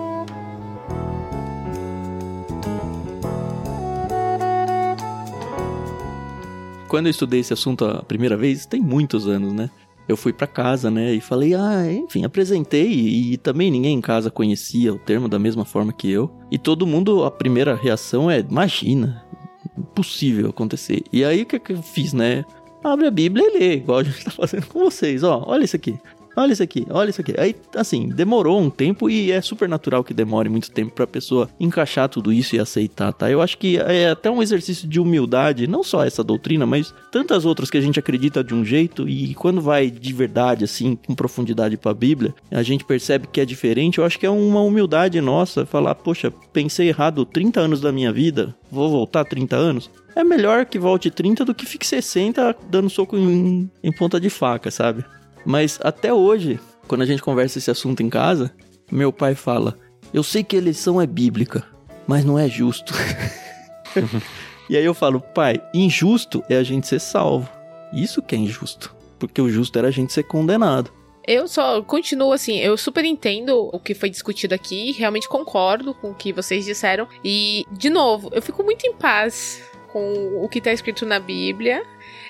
Quando 6.89 7.07
eu 7.07 7.11
estudei 7.11 7.41
esse 7.41 7.53
assunto 7.53 7.85
a 7.85 8.03
primeira 8.03 8.37
vez, 8.37 8.67
tem 8.67 8.81
muitos 8.81 9.27
anos, 9.27 9.53
né? 9.53 9.69
Eu 10.07 10.17
fui 10.19 10.35
pra 10.35 10.47
casa, 10.47 10.91
né, 10.91 11.15
e 11.15 11.21
falei, 11.21 11.55
ah, 11.55 11.91
enfim, 11.91 12.25
apresentei 12.25 12.87
e, 12.93 13.33
e 13.33 13.37
também 13.39 13.71
ninguém 13.71 13.97
em 13.97 14.03
casa 14.03 14.31
conhecia 14.31 14.93
o 14.93 14.99
termo 14.99 15.29
da 15.29 15.39
mesma 15.39 15.65
forma 15.65 15.95
que 15.95 16.11
eu. 16.11 16.31
E 16.51 16.59
todo 16.59 16.87
mundo, 16.87 17.25
a 17.25 17.31
primeira 17.31 17.75
reação 17.75 18.31
é, 18.31 18.39
imagina, 18.41 19.24
impossível 19.77 20.51
acontecer. 20.51 21.03
E 21.13 21.25
aí 21.25 21.43
o 21.43 21.47
que, 21.47 21.59
que 21.59 21.73
eu 21.73 21.83
fiz, 21.83 22.13
né? 22.13 22.45
Abre 22.83 23.07
a 23.07 23.11
Bíblia 23.11 23.47
e 23.47 23.59
lê, 23.59 23.75
igual 23.77 23.99
a 23.99 24.05
gente 24.05 24.25
tá 24.25 24.31
fazendo 24.31 24.67
com 24.67 24.81
vocês, 24.81 25.23
ó, 25.23 25.43
olha 25.47 25.65
isso 25.65 25.77
aqui. 25.77 25.99
Olha 26.37 26.53
isso 26.53 26.63
aqui, 26.63 26.87
olha 26.91 27.11
isso 27.11 27.21
aqui. 27.21 27.35
Aí, 27.39 27.55
assim, 27.77 28.09
demorou 28.09 28.61
um 28.61 28.71
tempo 28.71 29.09
e 29.09 29.31
é 29.31 29.41
super 29.41 29.69
natural 29.69 30.03
que 30.03 30.13
demore 30.13 30.49
muito 30.49 30.71
tempo 30.71 30.93
pra 30.93 31.07
pessoa 31.07 31.49
encaixar 31.59 32.09
tudo 32.09 32.33
isso 32.33 32.57
e 32.57 32.59
aceitar, 32.59 33.13
tá? 33.13 33.31
Eu 33.31 33.41
acho 33.41 33.57
que 33.57 33.79
é 33.79 34.11
até 34.11 34.31
um 34.31 34.43
exercício 34.43 34.89
de 34.89 35.01
humildade, 35.01 35.67
não 35.67 35.83
só 35.83 36.05
essa 36.05 36.25
doutrina, 36.25 36.67
mas 36.67 36.93
tantas 37.13 37.45
outras 37.45 37.71
que 37.71 37.79
a 37.79 37.81
gente 37.81 37.99
acredita 37.99 38.43
de 38.43 38.55
um 38.55 38.65
jeito 38.65 39.09
e 39.09 39.35
quando 39.35 39.61
vai 39.61 39.91
de 39.91 40.13
verdade, 40.13 40.65
assim, 40.65 40.97
com 40.97 41.15
profundidade 41.15 41.77
pra 41.77 41.95
Bíblia, 41.95 42.35
a 42.51 42.63
gente 42.63 42.85
percebe 42.85 43.29
que 43.31 43.41
é 43.41 43.45
diferente. 43.45 43.99
Eu 43.99 44.05
acho 44.05 44.19
que 44.19 44.27
é 44.27 44.31
uma 44.31 44.61
humildade 44.61 45.21
nossa 45.21 45.65
falar, 45.65 45.95
poxa, 45.95 46.33
pensei 46.53 46.89
errado 46.89 47.25
30 47.25 47.61
anos 47.61 47.81
da 47.81 47.93
minha 47.93 48.13
vida, 48.13 48.55
vou 48.71 48.91
voltar 48.91 49.25
30 49.25 49.57
anos. 49.57 49.91
É 50.17 50.23
melhor 50.23 50.65
que 50.67 50.79
volte 50.79 51.11
30 51.11 51.45
do 51.45 51.55
que 51.55 51.67
fique 51.67 51.87
60 51.87 52.57
dando 52.71 52.89
soco 52.89 53.17
em, 53.17 53.69
em 53.83 53.93
ponta 53.93 54.21
de 54.21 54.31
faca, 54.31 54.71
sabe? 54.71 55.05
Mas 55.45 55.79
até 55.83 56.13
hoje, 56.13 56.59
quando 56.87 57.03
a 57.03 57.07
gente 57.07 57.23
conversa 57.23 57.59
esse 57.59 57.71
assunto 57.71 58.03
em 58.03 58.11
casa, 58.11 58.55
meu 58.91 59.13
pai 59.13 59.35
fala: 59.35 59.79
Eu 60.13 60.23
sei 60.23 60.43
que 60.43 60.57
a 60.57 60.59
eleição 60.59 61.01
é 61.01 61.07
bíblica, 61.07 61.65
mas 62.07 62.25
não 62.25 62.39
é 62.39 62.49
justo. 62.49 62.95
e 64.69 64.77
aí 64.77 64.85
eu 64.85 64.95
falo: 64.95 65.21
Pai, 65.21 65.61
injusto 65.73 66.43
é 66.49 66.57
a 66.57 66.63
gente 66.63 66.87
ser 66.87 67.01
salvo. 67.01 67.49
Isso 67.93 68.23
que 68.23 68.35
é 68.35 68.39
injusto. 68.39 68.95
Porque 69.19 69.41
o 69.41 69.49
justo 69.49 69.79
era 69.79 69.89
a 69.89 69.93
gente 69.93 70.13
ser 70.13 70.25
condenado. 70.25 70.91
Eu 71.27 71.49
só 71.49 71.81
continuo 71.81 72.33
assim, 72.33 72.59
eu 72.59 72.77
super 72.77 73.03
entendo 73.03 73.71
o 73.73 73.79
que 73.79 73.95
foi 73.95 74.11
discutido 74.11 74.55
aqui, 74.55 74.93
realmente 74.93 75.27
concordo 75.27 75.95
com 75.95 76.11
o 76.11 76.15
que 76.15 76.35
vocês 76.35 76.67
disseram. 76.67 77.09
E, 77.25 77.65
de 77.73 77.89
novo, 77.89 78.29
eu 78.35 78.43
fico 78.43 78.63
muito 78.63 78.87
em 78.87 78.93
paz 78.93 79.63
com 79.91 80.43
o 80.45 80.49
que 80.49 80.61
tá 80.61 80.71
escrito 80.71 81.07
na 81.07 81.19
Bíblia. 81.19 81.83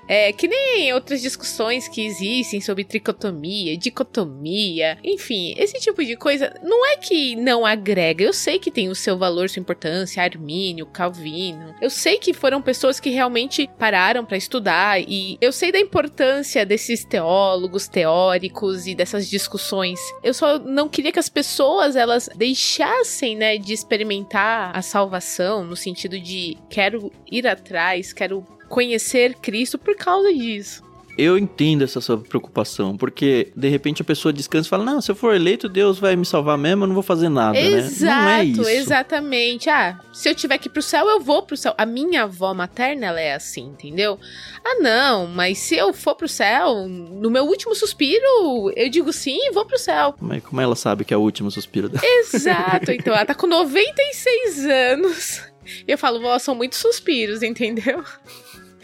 É, 0.09 0.33
que 0.33 0.47
nem 0.47 0.93
outras 0.93 1.23
discussões 1.23 1.89
que 1.89 2.05
existem 2.05 2.61
sobre 2.61 2.85
tricotomia, 2.85 3.77
dicotomia, 3.77 4.99
enfim, 5.03 5.55
esse 5.57 5.81
tipo 5.81 6.05
de 6.05 6.17
coisa 6.17 6.55
não 6.63 6.87
é 6.87 6.97
que 6.97 7.37
não 7.37 7.65
agrega. 7.65 8.25
Eu 8.25 8.33
sei 8.33 8.59
que 8.59 8.71
tem 8.71 8.89
o 8.89 8.95
seu 8.95 9.17
valor, 9.17 9.49
sua 9.49 9.61
importância, 9.61 10.23
Armínio, 10.23 10.87
Calvino. 10.87 11.75
Eu 11.81 11.91
sei 11.91 12.19
que 12.19 12.33
foram 12.33 12.61
pessoas 12.61 13.01
que 13.01 13.11
realmente 13.11 13.69
pararam 13.79 14.25
para 14.25 14.37
estudar 14.37 15.01
e 15.01 15.39
eu 15.41 15.53
sei 15.53 15.73
da 15.73 15.79
importância 15.79 16.67
desses 16.67 17.05
teólogos, 17.05 17.89
teóricos 17.89 18.87
e 18.87 18.95
dessas 18.95 19.29
discussões. 19.29 19.99
Eu 20.23 20.35
só 20.35 20.59
não 20.59 20.89
queria 20.89 21.13
que 21.13 21.19
as 21.19 21.29
pessoas 21.29 21.97
elas 21.97 22.29
deixassem, 22.35 23.37
né, 23.37 23.59
de 23.59 23.73
experimentar 23.73 24.77
a 24.77 24.83
salvação 24.83 25.65
no 25.65 25.77
sentido 25.77 26.19
de 26.19 26.57
quero 26.69 27.13
ir 27.31 27.47
atrás, 27.47 28.13
quero 28.13 28.45
conhecer 28.75 29.37
Cristo 29.37 29.79
por 29.79 29.95
causa 29.95 30.35
disso. 30.35 30.83
Eu 31.17 31.39
entendo 31.39 31.85
essa 31.85 32.01
sua 32.01 32.19
preocupação, 32.19 32.97
porque 32.97 33.53
de 33.55 33.69
repente 33.69 34.03
a 34.03 34.05
pessoa 34.05 34.33
descansa 34.33 34.67
e 34.67 34.71
fala: 34.71 34.83
Não, 34.83 35.01
se 35.01 35.13
eu 35.13 35.15
for 35.15 35.33
eleito, 35.33 35.69
Deus 35.69 35.97
vai 35.97 36.17
me 36.17 36.27
salvar 36.27 36.59
mesmo, 36.59 36.83
eu 36.83 36.89
não 36.89 36.95
vou 36.95 37.05
fazer 37.05 37.29
nada, 37.29 37.57
Exato, 37.57 38.05
né? 38.05 38.21
Não 38.21 38.29
é 38.31 38.45
isso. 38.45 38.69
exatamente. 38.69 39.71
Ah, 39.71 40.01
se 40.13 40.29
eu 40.29 40.35
tiver 40.35 40.59
que 40.59 40.67
ir 40.67 40.73
pro 40.73 40.83
céu, 40.83 41.09
eu 41.09 41.21
vou 41.21 41.43
pro 41.43 41.57
céu. 41.57 41.73
A 41.79 41.87
minha 41.87 42.25
avó 42.25 42.53
materna, 42.53 43.07
ela 43.07 43.21
é 43.21 43.33
assim, 43.33 43.63
entendeu? 43.63 44.19
Ah, 44.65 44.75
não, 44.81 45.29
mas 45.29 45.59
se 45.59 45.77
eu 45.77 45.95
for 45.95 46.17
pro 46.17 46.27
céu, 46.27 46.89
no 46.89 47.31
meu 47.31 47.45
último 47.45 47.77
suspiro, 47.77 48.73
eu 48.75 48.91
digo 48.91 49.13
sim 49.13 49.39
e 49.39 49.53
vou 49.53 49.65
pro 49.65 49.79
céu. 49.79 50.17
Mas 50.21 50.43
como 50.43 50.61
ela 50.61 50.75
sabe 50.75 51.05
que 51.05 51.15
é 51.15 51.17
o 51.17 51.21
último 51.21 51.49
suspiro 51.49 51.89
dela? 51.89 52.05
Exato, 52.05 52.91
então 52.93 53.15
ela 53.15 53.25
tá 53.25 53.37
com 53.37 53.47
96 53.47 54.67
anos. 54.67 55.43
E 55.87 55.93
eu 55.93 55.97
falo, 55.97 56.21
vó, 56.21 56.37
são 56.41 56.57
muitos 56.57 56.81
suspiros, 56.81 57.41
entendeu? 57.41 58.03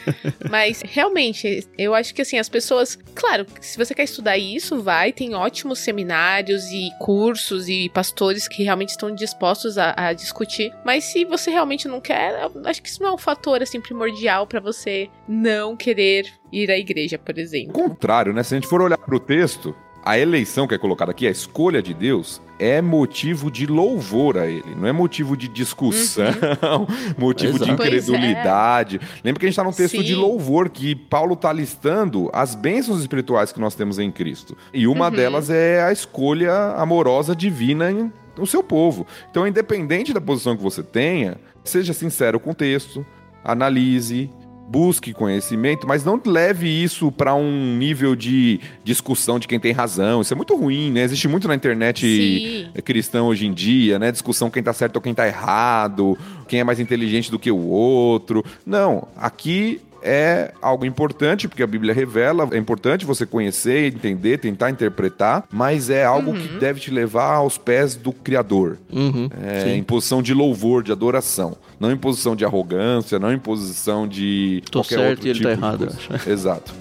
Mas 0.50 0.82
realmente, 0.84 1.66
eu 1.76 1.94
acho 1.94 2.14
que 2.14 2.22
assim, 2.22 2.38
as 2.38 2.48
pessoas. 2.48 2.98
Claro, 3.14 3.46
se 3.60 3.76
você 3.76 3.94
quer 3.94 4.04
estudar 4.04 4.36
isso, 4.38 4.82
vai, 4.82 5.12
tem 5.12 5.34
ótimos 5.34 5.78
seminários 5.78 6.64
e 6.72 6.90
cursos 6.98 7.68
e 7.68 7.88
pastores 7.90 8.48
que 8.48 8.62
realmente 8.62 8.90
estão 8.90 9.14
dispostos 9.14 9.78
a, 9.78 9.94
a 9.96 10.12
discutir. 10.12 10.72
Mas 10.84 11.04
se 11.04 11.24
você 11.24 11.50
realmente 11.50 11.88
não 11.88 12.00
quer, 12.00 12.34
acho 12.64 12.82
que 12.82 12.88
isso 12.88 13.02
não 13.02 13.10
é 13.10 13.14
um 13.14 13.18
fator 13.18 13.62
assim 13.62 13.80
primordial 13.80 14.46
pra 14.46 14.60
você 14.60 15.08
não 15.28 15.76
querer 15.76 16.26
ir 16.52 16.70
à 16.70 16.78
igreja, 16.78 17.18
por 17.18 17.34
O 17.36 17.40
exemplo. 17.40 17.72
contrário, 17.72 18.32
né? 18.32 18.42
Se 18.42 18.54
a 18.54 18.58
gente 18.58 18.68
for 18.68 18.82
olhar 18.82 18.98
para 18.98 19.14
o 19.16 19.20
texto, 19.20 19.74
a 20.04 20.18
eleição 20.18 20.66
que 20.66 20.74
é 20.74 20.78
colocada 20.78 21.10
aqui, 21.10 21.26
a 21.26 21.30
escolha 21.30 21.82
de 21.82 21.92
Deus, 21.94 22.40
é 22.58 22.82
motivo 22.82 23.50
de 23.50 23.66
louvor 23.66 24.36
a 24.36 24.46
ele, 24.46 24.74
não 24.76 24.86
é 24.86 24.92
motivo 24.92 25.36
de 25.36 25.48
discussão, 25.48 26.26
motivo 27.16 27.58
de 27.58 27.64
Exato. 27.64 27.76
Pois 27.76 27.88
é. 27.88 27.96
incredulidade. 27.96 29.00
Lembra 29.24 29.40
que 29.40 29.46
a 29.46 29.48
gente 29.48 29.54
está 29.54 29.64
num 29.64 29.72
texto 29.72 29.96
Sim. 29.98 30.02
de 30.02 30.14
louvor, 30.14 30.68
que 30.68 30.94
Paulo 30.94 31.34
está 31.34 31.52
listando 31.52 32.28
as 32.32 32.54
bênçãos 32.54 33.00
espirituais 33.00 33.52
que 33.52 33.60
nós 33.60 33.74
temos 33.74 33.98
em 33.98 34.10
Cristo. 34.10 34.56
E 34.74 34.86
uma 34.86 35.06
Uhum. 35.08 35.14
delas 35.16 35.48
é 35.50 35.82
a 35.82 35.92
escolha 35.92 36.52
amorosa 36.76 37.34
divina 37.34 37.90
em 37.90 38.12
no 38.36 38.46
seu 38.46 38.62
povo. 38.62 39.06
Então, 39.30 39.46
independente 39.46 40.14
da 40.14 40.20
posição 40.20 40.56
que 40.56 40.62
você 40.62 40.82
tenha, 40.82 41.36
seja 41.62 41.92
sincero 41.92 42.40
com 42.40 42.50
o 42.52 42.54
texto, 42.54 43.04
analise, 43.44 44.30
busque 44.70 45.12
conhecimento, 45.12 45.84
mas 45.84 46.04
não 46.04 46.20
leve 46.24 46.68
isso 46.68 47.10
para 47.10 47.34
um 47.34 47.76
nível 47.76 48.14
de 48.14 48.60
discussão 48.84 49.36
de 49.40 49.48
quem 49.48 49.58
tem 49.58 49.72
razão. 49.72 50.20
Isso 50.20 50.32
é 50.32 50.36
muito 50.36 50.56
ruim, 50.56 50.92
né? 50.92 51.02
Existe 51.02 51.26
muito 51.26 51.48
na 51.48 51.56
internet 51.56 52.06
Sim. 52.06 52.80
cristã 52.82 53.24
hoje 53.24 53.46
em 53.46 53.52
dia, 53.52 53.98
né? 53.98 54.12
Discussão 54.12 54.48
quem 54.48 54.62
tá 54.62 54.72
certo 54.72 54.96
ou 54.96 55.02
quem 55.02 55.12
tá 55.12 55.26
errado, 55.26 56.16
quem 56.46 56.60
é 56.60 56.64
mais 56.64 56.78
inteligente 56.78 57.32
do 57.32 57.38
que 57.38 57.50
o 57.50 57.66
outro. 57.66 58.44
Não, 58.64 59.08
aqui 59.16 59.80
é 60.02 60.52
algo 60.60 60.84
importante, 60.84 61.48
porque 61.48 61.62
a 61.62 61.66
Bíblia 61.66 61.92
revela, 61.92 62.48
é 62.52 62.56
importante 62.56 63.04
você 63.04 63.26
conhecer, 63.26 63.92
entender, 63.94 64.38
tentar 64.38 64.70
interpretar, 64.70 65.44
mas 65.52 65.90
é 65.90 66.04
algo 66.04 66.32
que 66.34 66.58
deve 66.58 66.80
te 66.80 66.90
levar 66.90 67.34
aos 67.34 67.58
pés 67.58 67.96
do 67.96 68.12
Criador. 68.12 68.78
Uhum, 68.92 69.28
É, 69.42 69.74
em 69.74 69.82
posição 69.82 70.22
de 70.22 70.34
louvor, 70.34 70.82
de 70.82 70.92
adoração. 70.92 71.56
Não 71.78 71.90
em 71.90 71.96
posição 71.96 72.36
de 72.36 72.44
arrogância, 72.44 73.18
não 73.18 73.32
em 73.32 73.38
posição 73.38 74.06
de. 74.06 74.62
Tô 74.70 74.80
qualquer 74.80 74.96
certo 74.96 75.10
outro 75.10 75.26
e 75.26 75.30
ele 75.30 75.38
tipo 75.38 75.48
tá 75.48 75.54
de 75.54 75.60
errado. 75.60 75.96
Exato. 76.26 76.72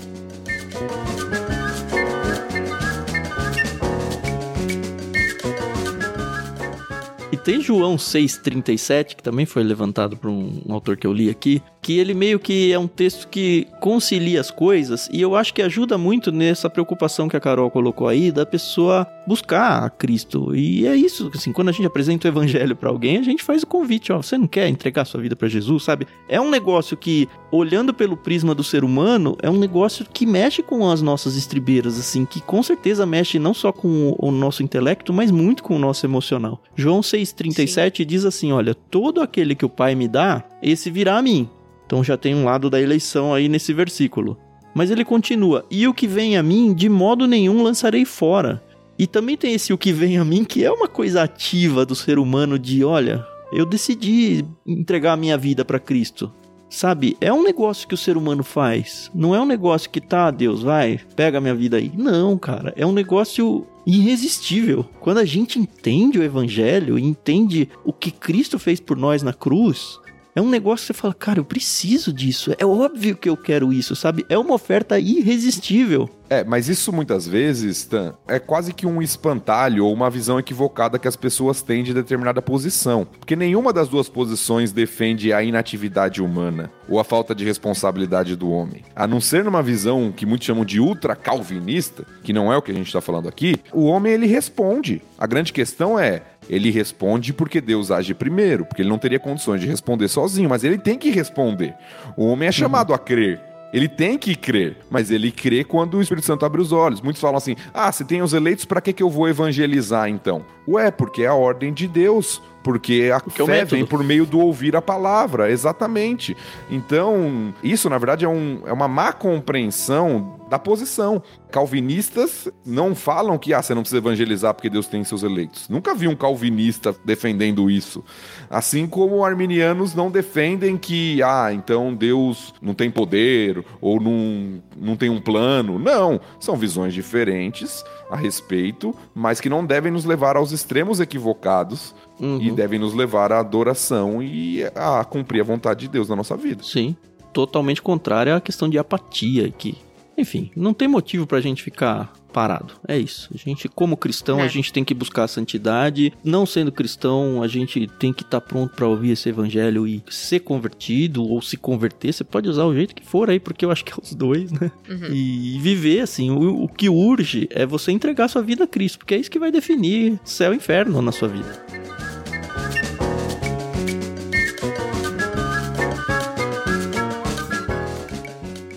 Tem 7.49 7.59
João 7.59 7.95
6,37, 7.95 9.15
que 9.15 9.23
também 9.23 9.43
foi 9.43 9.63
levantado 9.63 10.15
por 10.15 10.29
um, 10.29 10.61
um 10.67 10.71
autor 10.71 10.95
que 10.95 11.07
eu 11.07 11.11
li 11.11 11.31
aqui, 11.31 11.63
que 11.81 11.97
ele 11.97 12.13
meio 12.13 12.39
que 12.39 12.71
é 12.71 12.77
um 12.77 12.87
texto 12.87 13.27
que 13.27 13.65
concilia 13.79 14.39
as 14.39 14.51
coisas 14.51 15.09
e 15.11 15.19
eu 15.19 15.35
acho 15.35 15.53
que 15.53 15.61
ajuda 15.63 15.97
muito 15.97 16.31
nessa 16.31 16.69
preocupação 16.69 17.27
que 17.27 17.35
a 17.35 17.39
Carol 17.39 17.71
colocou 17.71 18.07
aí 18.07 18.31
da 18.31 18.45
pessoa 18.45 19.07
buscar 19.25 19.83
a 19.83 19.89
Cristo. 19.89 20.55
E 20.55 20.85
é 20.85 20.95
isso, 20.95 21.31
assim, 21.33 21.51
quando 21.51 21.69
a 21.69 21.71
gente 21.71 21.85
apresenta 21.85 22.27
o 22.27 22.31
evangelho 22.31 22.75
para 22.75 22.89
alguém, 22.89 23.17
a 23.17 23.23
gente 23.23 23.43
faz 23.43 23.63
o 23.63 23.67
convite, 23.67 24.11
ó, 24.11 24.21
você 24.21 24.37
não 24.37 24.47
quer 24.47 24.67
entregar 24.67 25.05
sua 25.05 25.21
vida 25.21 25.35
para 25.35 25.47
Jesus, 25.47 25.83
sabe? 25.83 26.07
É 26.27 26.39
um 26.41 26.49
negócio 26.49 26.97
que, 26.97 27.27
olhando 27.51 27.93
pelo 27.93 28.17
prisma 28.17 28.53
do 28.53 28.63
ser 28.63 28.83
humano, 28.83 29.37
é 29.41 29.49
um 29.49 29.57
negócio 29.57 30.05
que 30.11 30.25
mexe 30.25 30.61
com 30.61 30.89
as 30.89 31.01
nossas 31.01 31.35
estribeiras, 31.35 31.97
assim, 31.99 32.25
que 32.25 32.41
com 32.41 32.61
certeza 32.61 33.05
mexe 33.05 33.39
não 33.39 33.53
só 33.53 33.71
com 33.71 34.15
o 34.17 34.31
nosso 34.31 34.63
intelecto, 34.63 35.13
mas 35.13 35.31
muito 35.31 35.63
com 35.63 35.75
o 35.75 35.79
nosso 35.79 36.05
emocional. 36.05 36.61
João 36.75 37.01
6,37 37.43 38.05
diz 38.05 38.25
assim: 38.25 38.51
olha, 38.51 38.73
todo 38.73 39.21
aquele 39.21 39.55
que 39.55 39.65
o 39.65 39.69
Pai 39.69 39.95
me 39.95 40.07
dá, 40.07 40.43
esse 40.61 40.89
virá 40.89 41.17
a 41.17 41.21
mim. 41.21 41.49
Então 41.85 42.03
já 42.03 42.15
tem 42.17 42.35
um 42.35 42.45
lado 42.45 42.69
da 42.69 42.79
eleição 42.79 43.33
aí 43.33 43.49
nesse 43.49 43.73
versículo. 43.73 44.37
Mas 44.73 44.91
ele 44.91 45.03
continua: 45.03 45.65
E 45.69 45.87
o 45.87 45.93
que 45.93 46.07
vem 46.07 46.37
a 46.37 46.43
mim, 46.43 46.73
de 46.73 46.87
modo 46.87 47.27
nenhum 47.27 47.63
lançarei 47.63 48.05
fora. 48.05 48.63
E 48.97 49.07
também 49.07 49.37
tem 49.37 49.53
esse 49.53 49.71
o 49.71 49.77
que 49.77 49.93
vem 49.93 50.17
a 50.17 50.25
mim, 50.25 50.43
que 50.43 50.63
é 50.63 50.71
uma 50.71 50.87
coisa 50.87 51.23
ativa 51.23 51.85
do 51.85 51.95
ser 51.95 52.19
humano 52.19 52.59
de, 52.59 52.83
olha, 52.83 53.25
eu 53.51 53.65
decidi 53.65 54.45
entregar 54.67 55.13
a 55.13 55.17
minha 55.17 55.37
vida 55.37 55.63
para 55.63 55.79
Cristo. 55.79 56.31
Sabe, 56.69 57.17
é 57.19 57.33
um 57.33 57.43
negócio 57.43 57.87
que 57.87 57.95
o 57.95 57.97
ser 57.97 58.15
humano 58.15 58.43
faz. 58.43 59.09
Não 59.13 59.33
é 59.33 59.41
um 59.41 59.45
negócio 59.45 59.89
que 59.89 59.99
tá, 59.99 60.29
Deus, 60.29 60.61
vai, 60.61 60.99
pega 61.15 61.41
minha 61.41 61.55
vida 61.55 61.77
aí. 61.77 61.91
Não, 61.95 62.37
cara, 62.37 62.73
é 62.77 62.85
um 62.85 62.91
negócio 62.91 63.65
irresistível. 63.87 64.85
Quando 64.99 65.17
a 65.17 65.25
gente 65.25 65.57
entende 65.57 66.19
o 66.19 66.23
evangelho, 66.23 66.99
entende 66.99 67.67
o 67.83 67.91
que 67.91 68.11
Cristo 68.11 68.59
fez 68.59 68.79
por 68.79 68.95
nós 68.95 69.23
na 69.23 69.33
cruz, 69.33 69.99
é 70.35 70.41
um 70.41 70.49
negócio 70.49 70.85
que 70.85 70.93
você 70.93 71.01
fala, 71.01 71.13
cara, 71.13 71.39
eu 71.39 71.45
preciso 71.45 72.13
disso. 72.13 72.53
É 72.57 72.65
óbvio 72.65 73.15
que 73.15 73.29
eu 73.29 73.35
quero 73.35 73.73
isso, 73.73 73.95
sabe? 73.95 74.25
É 74.29 74.37
uma 74.37 74.53
oferta 74.53 74.99
irresistível. 74.99 76.09
É, 76.29 76.43
mas 76.43 76.69
isso 76.69 76.93
muitas 76.93 77.27
vezes, 77.27 77.85
Tan, 77.85 78.13
é 78.27 78.37
quase 78.37 78.71
que 78.71 78.85
um 78.85 79.01
espantalho 79.01 79.85
ou 79.85 79.93
uma 79.93 80.11
visão 80.11 80.37
equivocada 80.37 80.99
que 80.99 81.07
as 81.07 81.15
pessoas 81.15 81.63
têm 81.63 81.83
de 81.83 81.91
determinada 81.91 82.39
posição. 82.39 83.05
Porque 83.05 83.35
nenhuma 83.35 83.73
das 83.73 83.89
duas 83.89 84.07
posições 84.07 84.71
defende 84.71 85.33
a 85.33 85.41
inatividade 85.41 86.21
humana 86.21 86.71
ou 86.87 86.99
a 86.99 87.03
falta 87.03 87.33
de 87.33 87.43
responsabilidade 87.43 88.35
do 88.35 88.49
homem. 88.51 88.83
A 88.95 89.07
não 89.07 89.19
ser 89.19 89.43
numa 89.43 89.63
visão 89.63 90.11
que 90.15 90.25
muitos 90.25 90.45
chamam 90.45 90.63
de 90.63 90.79
ultra-calvinista, 90.79 92.05
que 92.23 92.31
não 92.31 92.53
é 92.53 92.57
o 92.57 92.61
que 92.61 92.71
a 92.71 92.75
gente 92.75 92.87
está 92.87 93.01
falando 93.01 93.27
aqui, 93.27 93.55
o 93.73 93.85
homem 93.85 94.13
ele 94.13 94.27
responde. 94.27 95.01
A 95.17 95.25
grande 95.25 95.51
questão 95.51 95.97
é, 95.97 96.21
ele 96.49 96.71
responde 96.71 97.31
porque 97.31 97.61
Deus 97.61 97.91
age 97.91 98.13
primeiro, 98.13 98.65
porque 98.65 98.81
ele 98.81 98.89
não 98.89 98.97
teria 98.97 99.19
condições 99.19 99.61
de 99.61 99.67
responder 99.67 100.07
sozinho, 100.07 100.49
mas 100.49 100.63
ele 100.63 100.77
tem 100.77 100.97
que 100.97 101.11
responder. 101.11 101.75
O 102.17 102.25
homem 102.25 102.49
é 102.49 102.51
chamado 102.51 102.89
uhum. 102.89 102.95
a 102.95 102.99
crer. 102.99 103.39
Ele 103.71 103.87
tem 103.87 104.17
que 104.17 104.35
crer, 104.35 104.77
mas 104.89 105.11
ele 105.11 105.31
crê 105.31 105.63
quando 105.63 105.97
o 105.97 106.01
Espírito 106.01 106.25
Santo 106.25 106.43
abre 106.43 106.59
os 106.59 106.71
olhos. 106.71 107.01
Muitos 107.01 107.21
falam 107.21 107.37
assim: 107.37 107.55
ah, 107.71 107.91
se 107.91 108.03
tem 108.03 108.21
os 108.21 108.33
eleitos, 108.33 108.65
para 108.65 108.81
que, 108.81 108.91
que 108.91 109.03
eu 109.03 109.11
vou 109.11 109.29
evangelizar 109.29 110.09
então? 110.09 110.43
Ué, 110.67 110.89
porque 110.89 111.21
é 111.21 111.27
a 111.27 111.35
ordem 111.35 111.71
de 111.71 111.87
Deus. 111.87 112.41
Porque 112.63 113.11
a 113.13 113.19
porque 113.19 113.41
é 113.41 113.45
fé 113.45 113.65
vem 113.65 113.85
por 113.85 114.03
meio 114.03 114.25
do 114.25 114.39
ouvir 114.39 114.75
a 114.75 114.81
palavra, 114.81 115.49
exatamente. 115.51 116.35
Então, 116.69 117.53
isso 117.63 117.89
na 117.89 117.97
verdade 117.97 118.25
é, 118.25 118.29
um, 118.29 118.61
é 118.65 118.73
uma 118.73 118.87
má 118.87 119.13
compreensão 119.13 120.39
da 120.49 120.57
posição. 120.57 121.21
Calvinistas 121.51 122.47
não 122.65 122.93
falam 122.95 123.37
que 123.37 123.53
ah, 123.53 123.61
você 123.61 123.73
não 123.73 123.81
precisa 123.81 123.99
evangelizar 123.99 124.53
porque 124.53 124.69
Deus 124.69 124.87
tem 124.87 125.03
seus 125.03 125.23
eleitos. 125.23 125.69
Nunca 125.69 125.93
vi 125.93 126.07
um 126.07 126.15
calvinista 126.15 126.95
defendendo 127.05 127.69
isso. 127.69 128.03
Assim 128.49 128.87
como 128.87 129.23
arminianos 129.23 129.93
não 129.93 130.11
defendem 130.11 130.77
que, 130.77 131.21
ah, 131.23 131.53
então 131.53 131.93
Deus 131.93 132.53
não 132.61 132.73
tem 132.73 132.89
poder 132.89 133.63
ou 133.79 134.01
não, 134.01 134.61
não 134.79 134.95
tem 134.95 135.09
um 135.09 135.19
plano. 135.19 135.77
Não, 135.77 136.19
são 136.39 136.55
visões 136.55 136.93
diferentes 136.93 137.83
a 138.09 138.15
respeito, 138.15 138.95
mas 139.13 139.39
que 139.39 139.49
não 139.49 139.65
devem 139.65 139.91
nos 139.91 140.05
levar 140.05 140.35
aos 140.35 140.51
extremos 140.51 140.99
equivocados 140.99 141.93
uhum. 142.19 142.39
e 142.41 142.51
devem 142.51 142.79
nos 142.79 142.93
levar 142.93 143.31
à 143.31 143.39
adoração 143.39 144.21
e 144.21 144.63
a 144.75 145.03
cumprir 145.03 145.41
a 145.41 145.43
vontade 145.43 145.81
de 145.81 145.87
Deus 145.89 146.09
na 146.09 146.15
nossa 146.15 146.35
vida. 146.35 146.63
Sim, 146.63 146.95
totalmente 147.33 147.81
contrária 147.81 148.35
à 148.35 148.41
questão 148.41 148.69
de 148.69 148.77
apatia 148.77 149.51
que 149.51 149.77
enfim, 150.19 150.51
não 150.55 150.73
tem 150.73 150.87
motivo 150.87 151.25
pra 151.25 151.41
gente 151.41 151.63
ficar 151.63 152.13
parado. 152.31 152.75
É 152.87 152.97
isso. 152.97 153.29
A 153.33 153.37
gente, 153.37 153.67
como 153.67 153.97
cristão, 153.97 154.39
é. 154.39 154.43
a 154.43 154.47
gente 154.47 154.71
tem 154.71 154.83
que 154.83 154.93
buscar 154.93 155.23
a 155.23 155.27
santidade. 155.27 156.13
Não 156.23 156.45
sendo 156.45 156.71
cristão, 156.71 157.41
a 157.41 157.47
gente 157.47 157.87
tem 157.99 158.13
que 158.13 158.23
estar 158.23 158.39
tá 158.39 158.47
pronto 158.47 158.75
para 158.75 158.87
ouvir 158.87 159.11
esse 159.11 159.29
evangelho 159.29 159.87
e 159.87 160.03
ser 160.09 160.39
convertido 160.41 161.23
ou 161.23 161.41
se 161.41 161.57
converter. 161.57 162.13
Você 162.13 162.23
pode 162.23 162.47
usar 162.47 162.65
o 162.65 162.73
jeito 162.73 162.95
que 162.95 163.05
for 163.05 163.29
aí, 163.29 163.39
porque 163.39 163.65
eu 163.65 163.71
acho 163.71 163.83
que 163.83 163.91
é 163.91 163.95
os 164.01 164.13
dois, 164.13 164.51
né? 164.51 164.71
Uhum. 164.87 165.13
E 165.13 165.57
viver 165.59 166.01
assim. 166.01 166.31
O, 166.31 166.63
o 166.63 166.67
que 166.67 166.89
urge 166.89 167.47
é 167.51 167.65
você 167.65 167.91
entregar 167.91 168.27
sua 168.27 168.41
vida 168.41 168.63
a 168.63 168.67
Cristo, 168.67 168.99
porque 168.99 169.15
é 169.15 169.17
isso 169.17 169.31
que 169.31 169.39
vai 169.39 169.51
definir 169.51 170.19
céu 170.23 170.53
e 170.53 170.57
inferno 170.57 171.01
na 171.01 171.11
sua 171.11 171.27
vida. 171.27 171.98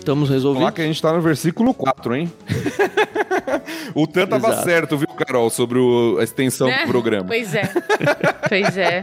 Estamos 0.03 0.29
resolvidos. 0.29 0.65
Lá 0.65 0.71
que 0.73 0.81
a 0.81 0.85
gente 0.85 1.01
tá 1.01 1.13
no 1.13 1.21
versículo 1.21 1.73
4, 1.73 2.13
hein? 2.13 2.31
o 3.95 4.05
Tan 4.05 4.27
tava 4.27 4.49
Exato. 4.49 4.63
certo, 4.65 4.97
viu, 4.97 5.07
Carol, 5.07 5.49
sobre 5.49 5.79
o, 5.79 6.17
a 6.19 6.23
extensão 6.25 6.67
é, 6.67 6.81
do 6.81 6.91
programa. 6.91 7.25
Pois 7.25 7.55
é. 7.55 7.71
pois 8.49 8.77
é. 8.77 9.01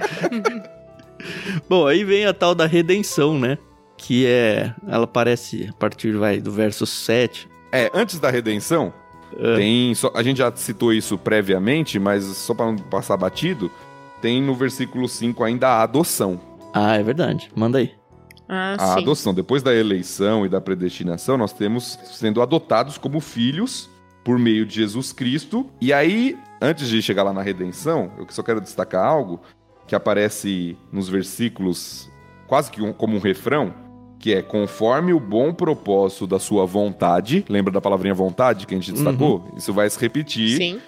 Bom, 1.67 1.87
aí 1.87 2.05
vem 2.05 2.27
a 2.27 2.35
tal 2.35 2.55
da 2.55 2.67
redenção, 2.67 3.39
né? 3.39 3.57
Que 3.97 4.27
é. 4.27 4.75
Ela 4.87 5.05
aparece 5.05 5.69
a 5.71 5.73
partir 5.73 6.13
vai, 6.19 6.39
do 6.39 6.53
verso 6.53 6.85
7. 6.85 7.49
É, 7.73 7.91
antes 7.95 8.21
da 8.21 8.31
redenção, 8.31 8.93
é. 9.39 9.57
tem. 9.57 9.95
Só, 9.95 10.13
a 10.15 10.23
gente 10.23 10.37
já 10.37 10.53
citou 10.55 10.93
isso 10.93 11.17
previamente, 11.17 11.99
mas 11.99 12.25
só 12.25 12.53
para 12.53 12.67
não 12.67 12.77
passar 12.77 13.17
batido, 13.17 13.71
tem 14.21 14.43
no 14.43 14.55
versículo 14.55 15.09
5 15.09 15.43
ainda 15.45 15.67
a 15.67 15.83
adoção. 15.83 16.39
Ah, 16.75 16.97
é 16.97 17.03
verdade. 17.03 17.51
Manda 17.57 17.79
aí. 17.79 18.00
Ah, 18.53 18.75
a 18.77 18.95
sim. 18.95 19.03
adoção. 19.03 19.33
Depois 19.33 19.63
da 19.63 19.73
eleição 19.73 20.45
e 20.45 20.49
da 20.49 20.61
predestinação, 20.61 21.39
nós 21.39 21.53
temos 21.53 21.97
sendo 22.05 22.43
adotados 22.43 22.99
como 22.99 23.21
filhos 23.21 23.89
por 24.25 24.41
meio 24.41 24.67
de 24.67 24.75
Jesus 24.75 25.13
Cristo. 25.13 25.71
E 25.81 25.93
aí, 25.93 26.37
antes 26.61 26.89
de 26.89 27.01
chegar 27.01 27.23
lá 27.23 27.33
na 27.33 27.43
redenção, 27.43 28.11
eu 28.19 28.27
só 28.31 28.43
quero 28.43 28.61
destacar 28.61 29.07
algo 29.07 29.41
que 29.87 29.95
aparece 29.95 30.77
nos 30.93 31.09
versículos 31.09 32.11
quase 32.49 32.73
que 32.73 32.83
um, 32.83 32.93
como 32.93 33.17
um 33.17 33.21
refrão, 33.21 33.73
que 34.19 34.35
é 34.35 34.43
conforme 34.43 35.13
o 35.13 35.21
bom 35.21 35.55
propósito 35.55 36.27
da 36.27 36.41
sua 36.41 36.67
vontade. 36.67 37.45
Lembra 37.49 37.73
da 37.73 37.81
palavrinha 37.81 38.15
vontade 38.15 38.67
que 38.67 38.75
a 38.75 38.79
gente 38.79 38.93
destacou? 38.93 39.45
Uhum. 39.49 39.59
Isso 39.59 39.73
vai 39.73 39.89
se 39.89 39.99
repetir. 40.01 40.57
Sim. 40.57 40.81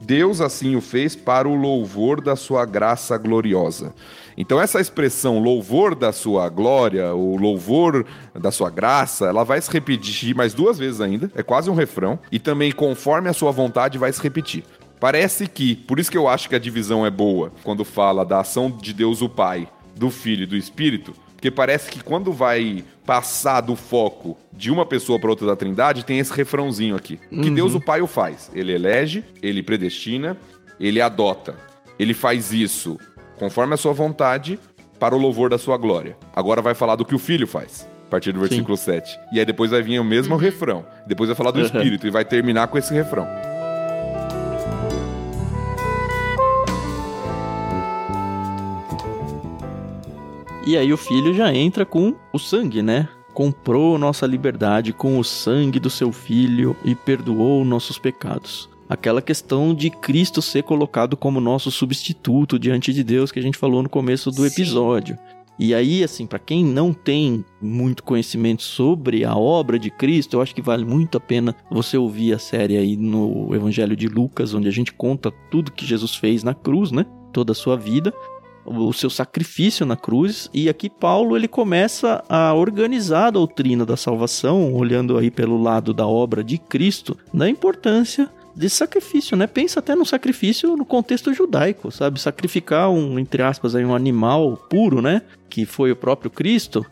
Deus 0.00 0.40
assim 0.40 0.76
o 0.76 0.80
fez 0.80 1.16
para 1.16 1.48
o 1.48 1.56
louvor 1.56 2.20
da 2.20 2.36
sua 2.36 2.64
graça 2.64 3.18
gloriosa. 3.18 3.92
Então, 4.40 4.60
essa 4.60 4.80
expressão 4.80 5.40
louvor 5.40 5.96
da 5.96 6.12
sua 6.12 6.48
glória, 6.48 7.12
o 7.12 7.36
louvor 7.36 8.06
da 8.32 8.52
sua 8.52 8.70
graça, 8.70 9.26
ela 9.26 9.42
vai 9.42 9.60
se 9.60 9.68
repetir 9.68 10.32
mais 10.32 10.54
duas 10.54 10.78
vezes 10.78 11.00
ainda, 11.00 11.28
é 11.34 11.42
quase 11.42 11.68
um 11.68 11.74
refrão, 11.74 12.20
e 12.30 12.38
também 12.38 12.70
conforme 12.70 13.28
a 13.28 13.32
sua 13.32 13.50
vontade 13.50 13.98
vai 13.98 14.12
se 14.12 14.22
repetir. 14.22 14.62
Parece 15.00 15.48
que, 15.48 15.74
por 15.74 15.98
isso 15.98 16.08
que 16.08 16.16
eu 16.16 16.28
acho 16.28 16.48
que 16.48 16.54
a 16.54 16.58
divisão 16.58 17.04
é 17.04 17.10
boa, 17.10 17.52
quando 17.64 17.84
fala 17.84 18.24
da 18.24 18.38
ação 18.38 18.70
de 18.70 18.94
Deus 18.94 19.22
o 19.22 19.28
Pai, 19.28 19.66
do 19.96 20.08
Filho 20.08 20.44
e 20.44 20.46
do 20.46 20.56
Espírito, 20.56 21.12
porque 21.32 21.50
parece 21.50 21.90
que 21.90 22.00
quando 22.00 22.32
vai 22.32 22.84
passar 23.04 23.60
do 23.60 23.74
foco 23.74 24.38
de 24.52 24.70
uma 24.70 24.86
pessoa 24.86 25.18
para 25.18 25.30
outra 25.30 25.48
da 25.48 25.56
Trindade, 25.56 26.04
tem 26.04 26.20
esse 26.20 26.32
refrãozinho 26.32 26.94
aqui. 26.94 27.18
Uhum. 27.30 27.42
Que 27.42 27.50
Deus 27.50 27.74
o 27.74 27.80
Pai 27.80 28.00
o 28.02 28.06
faz. 28.06 28.50
Ele 28.54 28.72
elege, 28.72 29.24
ele 29.42 29.62
predestina, 29.62 30.36
ele 30.78 31.00
adota. 31.00 31.56
Ele 31.96 32.12
faz 32.12 32.52
isso 32.52 32.98
conforme 33.38 33.74
a 33.74 33.76
sua 33.76 33.92
vontade, 33.92 34.58
para 34.98 35.14
o 35.14 35.18
louvor 35.18 35.48
da 35.48 35.58
sua 35.58 35.76
glória. 35.76 36.16
Agora 36.34 36.60
vai 36.60 36.74
falar 36.74 36.96
do 36.96 37.04
que 37.04 37.14
o 37.14 37.18
filho 37.18 37.46
faz. 37.46 37.88
A 38.06 38.10
partir 38.10 38.32
do 38.32 38.40
versículo 38.40 38.76
Sim. 38.76 38.84
7. 38.84 39.20
E 39.32 39.38
aí 39.38 39.44
depois 39.44 39.70
vai 39.70 39.82
vir 39.82 40.00
o 40.00 40.04
mesmo 40.04 40.34
uhum. 40.34 40.40
refrão. 40.40 40.84
Depois 41.06 41.28
vai 41.28 41.36
falar 41.36 41.50
do 41.50 41.58
uhum. 41.58 41.66
Espírito 41.66 42.06
e 42.06 42.10
vai 42.10 42.24
terminar 42.24 42.66
com 42.68 42.78
esse 42.78 42.92
refrão. 42.92 43.26
E 50.66 50.76
aí 50.76 50.92
o 50.92 50.96
filho 50.96 51.32
já 51.32 51.52
entra 51.54 51.86
com 51.86 52.14
o 52.32 52.38
sangue, 52.38 52.82
né? 52.82 53.08
Comprou 53.32 53.96
nossa 53.98 54.26
liberdade 54.26 54.92
com 54.92 55.18
o 55.18 55.24
sangue 55.24 55.78
do 55.78 55.88
seu 55.88 56.10
filho 56.10 56.76
e 56.84 56.94
perdoou 56.94 57.64
nossos 57.64 57.98
pecados 57.98 58.68
aquela 58.88 59.20
questão 59.20 59.74
de 59.74 59.90
Cristo 59.90 60.40
ser 60.40 60.62
colocado 60.62 61.16
como 61.16 61.40
nosso 61.40 61.70
substituto 61.70 62.58
diante 62.58 62.92
de 62.92 63.04
Deus 63.04 63.30
que 63.30 63.38
a 63.38 63.42
gente 63.42 63.58
falou 63.58 63.82
no 63.82 63.88
começo 63.88 64.30
do 64.30 64.46
episódio. 64.46 65.16
Sim. 65.16 65.38
E 65.60 65.74
aí, 65.74 66.04
assim, 66.04 66.24
para 66.24 66.38
quem 66.38 66.64
não 66.64 66.92
tem 66.92 67.44
muito 67.60 68.04
conhecimento 68.04 68.62
sobre 68.62 69.24
a 69.24 69.36
obra 69.36 69.76
de 69.76 69.90
Cristo, 69.90 70.36
eu 70.36 70.40
acho 70.40 70.54
que 70.54 70.62
vale 70.62 70.84
muito 70.84 71.18
a 71.18 71.20
pena 71.20 71.54
você 71.68 71.98
ouvir 71.98 72.32
a 72.32 72.38
série 72.38 72.76
aí 72.76 72.96
no 72.96 73.52
Evangelho 73.52 73.96
de 73.96 74.06
Lucas, 74.06 74.54
onde 74.54 74.68
a 74.68 74.70
gente 74.72 74.92
conta 74.92 75.32
tudo 75.50 75.72
que 75.72 75.84
Jesus 75.84 76.14
fez 76.14 76.44
na 76.44 76.54
cruz, 76.54 76.92
né? 76.92 77.04
toda 77.32 77.52
a 77.52 77.54
sua 77.54 77.76
vida, 77.76 78.12
o 78.64 78.92
seu 78.92 79.08
sacrifício 79.08 79.86
na 79.86 79.96
cruz, 79.96 80.50
e 80.52 80.68
aqui 80.68 80.90
Paulo 80.90 81.36
ele 81.36 81.48
começa 81.48 82.22
a 82.28 82.52
organizar 82.54 83.26
a 83.26 83.30
doutrina 83.30 83.84
da 83.84 83.96
salvação, 83.96 84.74
olhando 84.74 85.16
aí 85.16 85.30
pelo 85.30 85.60
lado 85.60 85.94
da 85.94 86.06
obra 86.06 86.44
de 86.44 86.58
Cristo, 86.58 87.16
da 87.32 87.48
importância 87.48 88.30
de 88.58 88.68
sacrifício, 88.68 89.36
né? 89.36 89.46
Pensa 89.46 89.78
até 89.78 89.94
no 89.94 90.04
sacrifício 90.04 90.76
no 90.76 90.84
contexto 90.84 91.32
judaico, 91.32 91.92
sabe? 91.92 92.20
Sacrificar 92.20 92.90
um, 92.90 93.16
entre 93.16 93.40
aspas, 93.40 93.76
aí, 93.76 93.84
um 93.84 93.94
animal 93.94 94.56
puro, 94.68 95.00
né? 95.00 95.22
Que 95.48 95.64
foi 95.64 95.92
o 95.92 95.96
próprio 95.96 96.28
Cristo, 96.28 96.84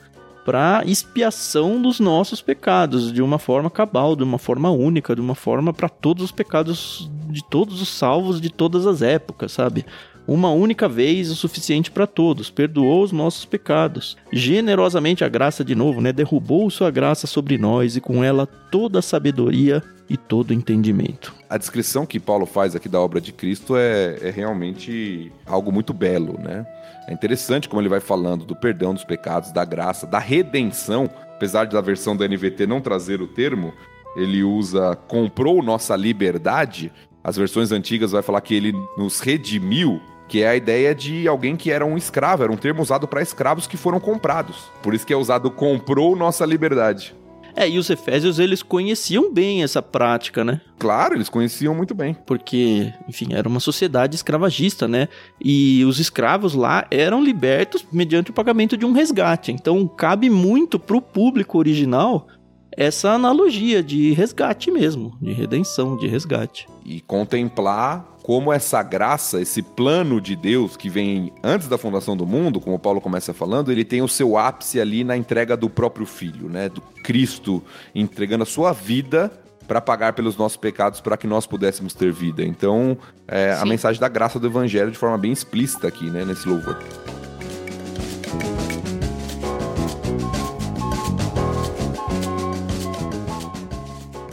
para 0.45 0.85
expiação 0.87 1.83
dos 1.83 1.99
nossos 1.99 2.41
pecados, 2.41 3.13
de 3.13 3.21
uma 3.21 3.37
forma 3.37 3.69
cabal, 3.69 4.15
de 4.15 4.23
uma 4.23 4.39
forma 4.39 4.71
única, 4.71 5.13
de 5.13 5.21
uma 5.21 5.35
forma 5.35 5.75
para 5.75 5.89
todos 5.89 6.23
os 6.23 6.31
pecados 6.31 7.11
de 7.29 7.43
todos 7.45 7.83
os 7.83 7.89
salvos 7.89 8.41
de 8.41 8.49
todas 8.49 8.87
as 8.87 9.03
épocas, 9.03 9.51
sabe? 9.51 9.85
Uma 10.29 10.51
única 10.51 10.89
vez 10.89 11.31
o 11.31 11.37
suficiente 11.37 11.91
para 11.91 12.07
todos, 12.07 12.51
perdoou 12.51 13.03
os 13.03 13.13
nossos 13.13 13.45
pecados. 13.45 14.17
Generosamente 14.33 15.25
a 15.25 15.29
graça 15.29 15.65
de 15.65 15.75
novo, 15.75 16.01
né? 16.01 16.13
Derrubou 16.13 16.69
sua 16.69 16.91
graça 16.91 17.27
sobre 17.27 17.57
nós 17.57 17.97
e 17.97 18.01
com 18.01 18.25
ela 18.25 18.47
toda 18.47 18.99
a 18.99 19.03
sabedoria 19.03 19.83
e 20.09 20.17
todo 20.17 20.53
entendimento. 20.53 21.35
A 21.49 21.57
descrição 21.57 22.07
que 22.07 22.19
Paulo 22.19 22.47
faz 22.47 22.75
aqui 22.75 22.89
da 22.89 23.01
obra 23.01 23.21
de 23.21 23.33
Cristo 23.33 23.77
é, 23.77 24.19
é 24.21 24.31
realmente 24.31 25.33
algo 25.45 25.71
muito 25.71 25.93
belo, 25.93 26.39
né? 26.41 26.67
É 27.09 27.13
interessante 27.13 27.69
como 27.69 27.81
ele 27.81 27.89
vai 27.89 28.01
falando 28.01 28.45
do 28.45 28.57
perdão 28.57 28.93
dos 28.93 29.05
pecados, 29.05 29.53
da 29.53 29.65
graça, 29.65 30.07
da 30.07 30.19
redenção. 30.19 31.09
Apesar 31.37 31.67
da 31.67 31.81
versão 31.81 32.17
da 32.17 32.27
NVT 32.27 32.67
não 32.67 32.81
trazer 32.81 33.21
o 33.21 33.29
termo, 33.29 33.73
ele 34.17 34.43
usa 34.43 34.97
comprou 35.07 35.63
nossa 35.63 35.95
liberdade. 35.95 36.93
As 37.23 37.37
versões 37.37 37.71
antigas 37.71 38.13
vai 38.13 38.23
falar 38.23 38.41
que 38.41 38.55
ele 38.55 38.73
nos 38.97 39.21
redimiu, 39.21 40.01
que 40.29 40.43
é 40.43 40.49
a 40.49 40.57
ideia 40.57 40.95
de 40.95 41.29
alguém 41.29 41.57
que 41.57 41.71
era 41.71 41.85
um 41.85 41.97
escravo, 41.97 42.43
era 42.43 42.53
um 42.53 42.57
termo 42.57 42.83
usado 42.83 43.07
para 43.07 43.23
escravos 43.23 43.67
que 43.67 43.77
foram 43.77 44.01
comprados. 44.01 44.71
Por 44.83 44.95
isso 44.95 45.07
que 45.07 45.13
é 45.13 45.17
usado 45.17 45.51
comprou 45.51 46.17
nossa 46.17 46.45
liberdade. 46.45 47.15
É, 47.59 47.67
e 47.67 47.79
os 47.79 47.89
efésios 47.89 48.39
eles 48.39 48.63
conheciam 48.63 49.33
bem 49.33 49.63
essa 49.63 49.81
prática, 49.81 50.45
né? 50.45 50.61
Claro, 50.79 51.15
eles 51.15 51.31
conheciam 51.31 51.75
muito 51.75 51.95
bem. 51.95 52.15
Porque, 52.27 52.93
enfim, 53.09 53.29
era 53.33 53.49
uma 53.49 53.61
sociedade 53.61 54.15
escravagista, 54.15 54.87
né? 54.87 55.09
E 55.43 55.83
os 55.87 55.99
escravos 55.99 56.53
lá 56.53 56.87
eram 56.91 57.25
libertos 57.25 57.87
mediante 57.91 58.31
o 58.31 58.35
pagamento 58.35 58.77
de 58.77 58.85
um 58.85 58.93
resgate. 58.93 59.53
Então, 59.53 59.89
cabe 59.89 60.29
muito 60.29 60.79
pro 60.79 61.01
público 61.01 61.57
original 61.57 62.29
essa 62.77 63.13
analogia 63.13 63.83
de 63.83 64.13
resgate 64.13 64.71
mesmo, 64.71 65.17
de 65.19 65.33
redenção, 65.33 65.97
de 65.97 66.07
resgate. 66.07 66.69
E 66.85 67.01
contemplar 67.01 68.07
como 68.27 68.53
essa 68.53 68.83
graça, 68.83 69.41
esse 69.41 69.63
plano 69.63 70.21
de 70.21 70.35
Deus 70.35 70.77
que 70.77 70.91
vem 70.91 71.33
antes 71.45 71.69
da 71.69 71.79
fundação 71.79 72.17
do 72.17 72.27
mundo, 72.27 72.61
como 72.61 72.77
Paulo 72.77 73.01
começa 73.01 73.33
falando, 73.33 73.71
ele 73.71 73.85
tem 73.85 74.03
o 74.03 74.09
seu 74.09 74.37
ápice 74.37 74.81
ali 74.81 75.05
na 75.05 75.17
entrega 75.17 75.57
do 75.57 75.71
próprio 75.71 76.05
filho, 76.05 76.49
né? 76.49 76.69
Do 76.69 76.81
Cristo 77.05 77.63
entregando 77.95 78.43
a 78.43 78.47
sua 78.47 78.73
vida 78.73 79.31
para 79.69 79.81
pagar 79.81 80.13
pelos 80.13 80.37
nossos 80.37 80.57
pecados 80.57 81.01
para 81.01 81.17
que 81.17 81.29
nós 81.29 81.47
pudéssemos 81.47 81.95
ter 81.95 82.13
vida. 82.13 82.43
Então, 82.43 82.99
é, 83.29 83.53
a 83.53 83.65
mensagem 83.65 84.01
da 84.01 84.09
graça 84.09 84.41
do 84.41 84.49
evangelho 84.49 84.91
de 84.91 84.99
forma 84.99 85.17
bem 85.17 85.31
explícita 85.31 85.87
aqui, 85.87 86.11
né, 86.11 86.25
nesse 86.25 86.49
louvor. 86.49 86.77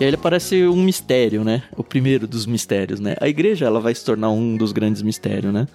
E 0.04 0.06
aí 0.06 0.10
ele 0.10 0.18
parece 0.18 0.68
um 0.68 0.84
mistério, 0.84 1.45
né? 1.45 1.64
O 1.78 1.82
primeiro 1.82 2.28
dos 2.28 2.45
mistérios, 2.45 2.99
né? 2.99 3.16
A 3.22 3.30
igreja 3.30 3.66
ela 3.66 3.80
vai 3.80 3.95
se 3.95 4.04
tornar 4.04 4.32
um 4.32 4.58
dos 4.58 4.74
grandes 4.74 5.01
mistérios, 5.01 5.54
né? 5.54 5.66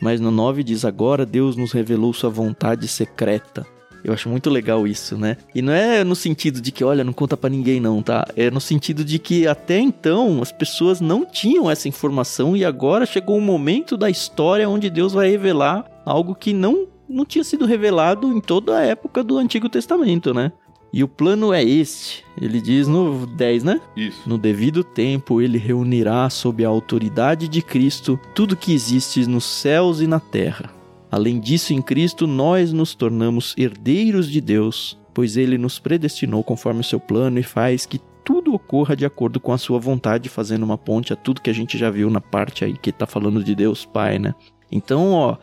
Mas 0.00 0.20
no 0.20 0.32
9 0.32 0.64
diz 0.64 0.84
agora 0.84 1.24
Deus 1.24 1.56
nos 1.56 1.70
revelou 1.70 2.12
sua 2.12 2.28
vontade 2.28 2.88
secreta. 2.88 3.64
Eu 4.02 4.12
acho 4.12 4.28
muito 4.28 4.50
legal 4.50 4.88
isso, 4.88 5.16
né? 5.16 5.36
E 5.54 5.62
não 5.62 5.72
é 5.72 6.02
no 6.02 6.16
sentido 6.16 6.60
de 6.60 6.72
que, 6.72 6.82
olha, 6.82 7.04
não 7.04 7.12
conta 7.12 7.36
para 7.36 7.48
ninguém 7.48 7.78
não, 7.78 8.02
tá? 8.02 8.26
É 8.34 8.50
no 8.50 8.60
sentido 8.60 9.04
de 9.04 9.20
que 9.20 9.46
até 9.46 9.78
então 9.78 10.42
as 10.42 10.50
pessoas 10.50 11.00
não 11.00 11.24
tinham 11.24 11.70
essa 11.70 11.86
informação 11.86 12.56
e 12.56 12.64
agora 12.64 13.06
chegou 13.06 13.36
um 13.36 13.40
momento 13.40 13.96
da 13.96 14.10
história 14.10 14.68
onde 14.68 14.90
Deus 14.90 15.12
vai 15.12 15.30
revelar 15.30 15.84
algo 16.04 16.34
que 16.34 16.52
não 16.52 16.88
não 17.08 17.24
tinha 17.24 17.44
sido 17.44 17.64
revelado 17.66 18.36
em 18.36 18.40
toda 18.40 18.78
a 18.78 18.82
época 18.82 19.22
do 19.22 19.38
Antigo 19.38 19.68
Testamento, 19.68 20.34
né? 20.34 20.50
E 20.96 21.04
o 21.04 21.08
plano 21.08 21.52
é 21.52 21.62
este. 21.62 22.24
Ele 22.40 22.58
diz 22.58 22.88
no 22.88 23.26
10, 23.26 23.64
né? 23.64 23.82
Isso. 23.94 24.26
No 24.26 24.38
devido 24.38 24.82
tempo, 24.82 25.42
ele 25.42 25.58
reunirá 25.58 26.30
sob 26.30 26.64
a 26.64 26.68
autoridade 26.68 27.48
de 27.48 27.60
Cristo 27.60 28.18
tudo 28.34 28.56
que 28.56 28.72
existe 28.72 29.26
nos 29.26 29.44
céus 29.44 30.00
e 30.00 30.06
na 30.06 30.18
terra. 30.18 30.70
Além 31.10 31.38
disso, 31.38 31.74
em 31.74 31.82
Cristo, 31.82 32.26
nós 32.26 32.72
nos 32.72 32.94
tornamos 32.94 33.54
herdeiros 33.58 34.26
de 34.26 34.40
Deus, 34.40 34.98
pois 35.12 35.36
ele 35.36 35.58
nos 35.58 35.78
predestinou 35.78 36.42
conforme 36.42 36.80
o 36.80 36.84
seu 36.84 36.98
plano 36.98 37.38
e 37.38 37.42
faz 37.42 37.84
que 37.84 38.00
tudo 38.24 38.54
ocorra 38.54 38.96
de 38.96 39.04
acordo 39.04 39.38
com 39.38 39.52
a 39.52 39.58
sua 39.58 39.78
vontade, 39.78 40.30
fazendo 40.30 40.62
uma 40.62 40.78
ponte 40.78 41.12
a 41.12 41.16
tudo 41.16 41.42
que 41.42 41.50
a 41.50 41.54
gente 41.54 41.76
já 41.76 41.90
viu 41.90 42.08
na 42.08 42.22
parte 42.22 42.64
aí 42.64 42.74
que 42.74 42.90
tá 42.90 43.06
falando 43.06 43.44
de 43.44 43.54
Deus 43.54 43.84
Pai, 43.84 44.18
né? 44.18 44.34
Então, 44.72 45.12
ó, 45.12 45.36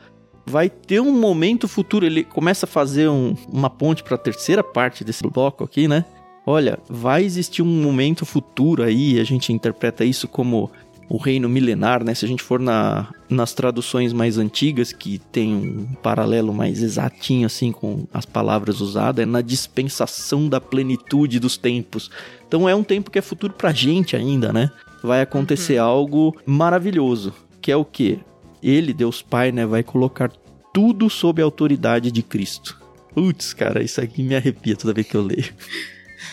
vai 0.45 0.69
ter 0.69 0.99
um 0.99 1.11
momento 1.11 1.67
futuro. 1.67 2.05
Ele 2.05 2.23
começa 2.23 2.65
a 2.65 2.69
fazer 2.69 3.09
um, 3.09 3.35
uma 3.47 3.69
ponte 3.69 4.03
para 4.03 4.15
a 4.15 4.17
terceira 4.17 4.63
parte 4.63 5.03
desse 5.03 5.23
bloco 5.23 5.63
aqui, 5.63 5.87
né? 5.87 6.05
Olha, 6.45 6.77
vai 6.89 7.23
existir 7.23 7.61
um 7.61 7.81
momento 7.81 8.25
futuro 8.25 8.83
aí, 8.83 9.19
a 9.19 9.23
gente 9.23 9.53
interpreta 9.53 10.03
isso 10.03 10.27
como 10.27 10.69
o 11.09 11.17
reino 11.17 11.47
milenar, 11.47 12.03
né? 12.03 12.13
Se 12.13 12.25
a 12.25 12.27
gente 12.27 12.43
for 12.43 12.59
na, 12.59 13.07
nas 13.29 13.53
traduções 13.53 14.11
mais 14.11 14.37
antigas, 14.37 14.91
que 14.91 15.19
tem 15.31 15.53
um 15.53 15.85
paralelo 16.01 16.53
mais 16.53 16.81
exatinho 16.81 17.45
assim 17.45 17.71
com 17.71 18.05
as 18.13 18.25
palavras 18.25 18.81
usadas, 18.81 19.23
é 19.23 19.25
na 19.25 19.41
dispensação 19.41 20.49
da 20.49 20.59
plenitude 20.59 21.39
dos 21.39 21.55
tempos. 21.55 22.09
Então 22.47 22.67
é 22.67 22.75
um 22.75 22.83
tempo 22.83 23.11
que 23.11 23.19
é 23.19 23.21
futuro 23.21 23.53
pra 23.53 23.71
gente 23.71 24.15
ainda, 24.15 24.51
né? 24.51 24.71
Vai 25.01 25.21
acontecer 25.21 25.79
uhum. 25.79 25.85
algo 25.85 26.35
maravilhoso, 26.45 27.33
que 27.61 27.71
é 27.71 27.75
o 27.75 27.85
quê? 27.85 28.19
Ele, 28.63 28.93
Deus 28.93 29.21
Pai, 29.21 29.51
né, 29.51 29.65
vai 29.65 29.83
colocar 29.83 30.31
tudo 30.73 31.09
sob 31.09 31.41
a 31.41 31.45
autoridade 31.45 32.11
de 32.11 32.23
Cristo. 32.23 32.81
Putz, 33.13 33.53
cara, 33.53 33.83
isso 33.83 34.01
aqui 34.01 34.23
me 34.23 34.35
arrepia 34.35 34.75
toda 34.75 34.93
vez 34.93 35.07
que 35.07 35.15
eu 35.15 35.21
leio. 35.21 35.53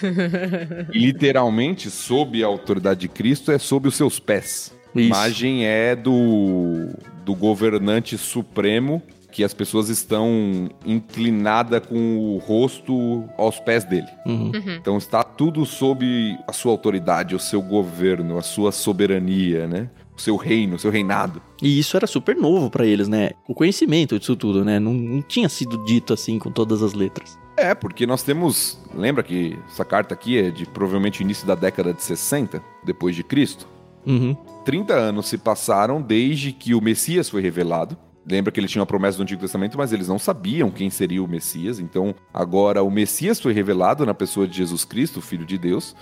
Literalmente, 0.94 1.90
sob 1.90 2.42
a 2.42 2.46
autoridade 2.46 3.00
de 3.00 3.08
Cristo 3.08 3.52
é 3.52 3.58
sob 3.58 3.88
os 3.88 3.94
seus 3.94 4.18
pés. 4.18 4.74
Isso. 4.94 5.06
imagem 5.06 5.66
é 5.66 5.94
do, 5.94 6.88
do 7.24 7.34
governante 7.34 8.18
supremo 8.18 9.02
que 9.30 9.44
as 9.44 9.54
pessoas 9.54 9.88
estão 9.88 10.68
inclinadas 10.84 11.86
com 11.86 12.18
o 12.18 12.38
rosto 12.38 13.24
aos 13.38 13.60
pés 13.60 13.84
dele. 13.84 14.08
Uhum. 14.26 14.50
Uhum. 14.52 14.76
Então 14.80 14.98
está 14.98 15.22
tudo 15.22 15.64
sob 15.64 16.36
a 16.46 16.52
sua 16.52 16.72
autoridade, 16.72 17.34
o 17.34 17.38
seu 17.38 17.62
governo, 17.62 18.38
a 18.38 18.42
sua 18.42 18.72
soberania, 18.72 19.68
né? 19.68 19.88
Seu 20.20 20.36
reino, 20.36 20.78
seu 20.78 20.90
reinado. 20.90 21.40
E 21.62 21.78
isso 21.78 21.96
era 21.96 22.06
super 22.06 22.36
novo 22.36 22.70
para 22.70 22.86
eles, 22.86 23.08
né? 23.08 23.30
O 23.48 23.54
conhecimento 23.54 24.18
disso 24.18 24.36
tudo, 24.36 24.64
né? 24.64 24.78
Não, 24.78 24.92
não 24.92 25.22
tinha 25.22 25.48
sido 25.48 25.84
dito 25.84 26.12
assim 26.12 26.38
com 26.38 26.50
todas 26.50 26.82
as 26.82 26.92
letras. 26.92 27.38
É, 27.56 27.74
porque 27.74 28.06
nós 28.06 28.22
temos. 28.22 28.78
Lembra 28.94 29.22
que 29.22 29.58
essa 29.68 29.84
carta 29.84 30.14
aqui 30.14 30.38
é 30.38 30.50
de 30.50 30.64
provavelmente 30.66 31.22
início 31.22 31.46
da 31.46 31.54
década 31.54 31.92
de 31.92 32.02
60, 32.02 32.62
depois 32.84 33.14
de 33.14 33.22
Cristo? 33.22 33.66
Uhum. 34.06 34.36
30 34.64 34.94
anos 34.94 35.28
se 35.28 35.36
passaram 35.36 36.00
desde 36.00 36.52
que 36.52 36.74
o 36.74 36.80
Messias 36.80 37.28
foi 37.28 37.42
revelado. 37.42 37.96
Lembra 38.28 38.52
que 38.52 38.60
ele 38.60 38.68
tinha 38.68 38.80
uma 38.80 38.86
promessa 38.86 39.16
do 39.16 39.22
Antigo 39.22 39.40
Testamento, 39.40 39.78
mas 39.78 39.92
eles 39.92 40.08
não 40.08 40.18
sabiam 40.18 40.70
quem 40.70 40.90
seria 40.90 41.22
o 41.22 41.28
Messias. 41.28 41.78
Então, 41.78 42.14
agora 42.32 42.82
o 42.82 42.90
Messias 42.90 43.40
foi 43.40 43.52
revelado 43.52 44.04
na 44.04 44.12
pessoa 44.12 44.46
de 44.46 44.56
Jesus 44.56 44.84
Cristo, 44.84 45.20
Filho 45.20 45.46
de 45.46 45.56
Deus. 45.56 45.96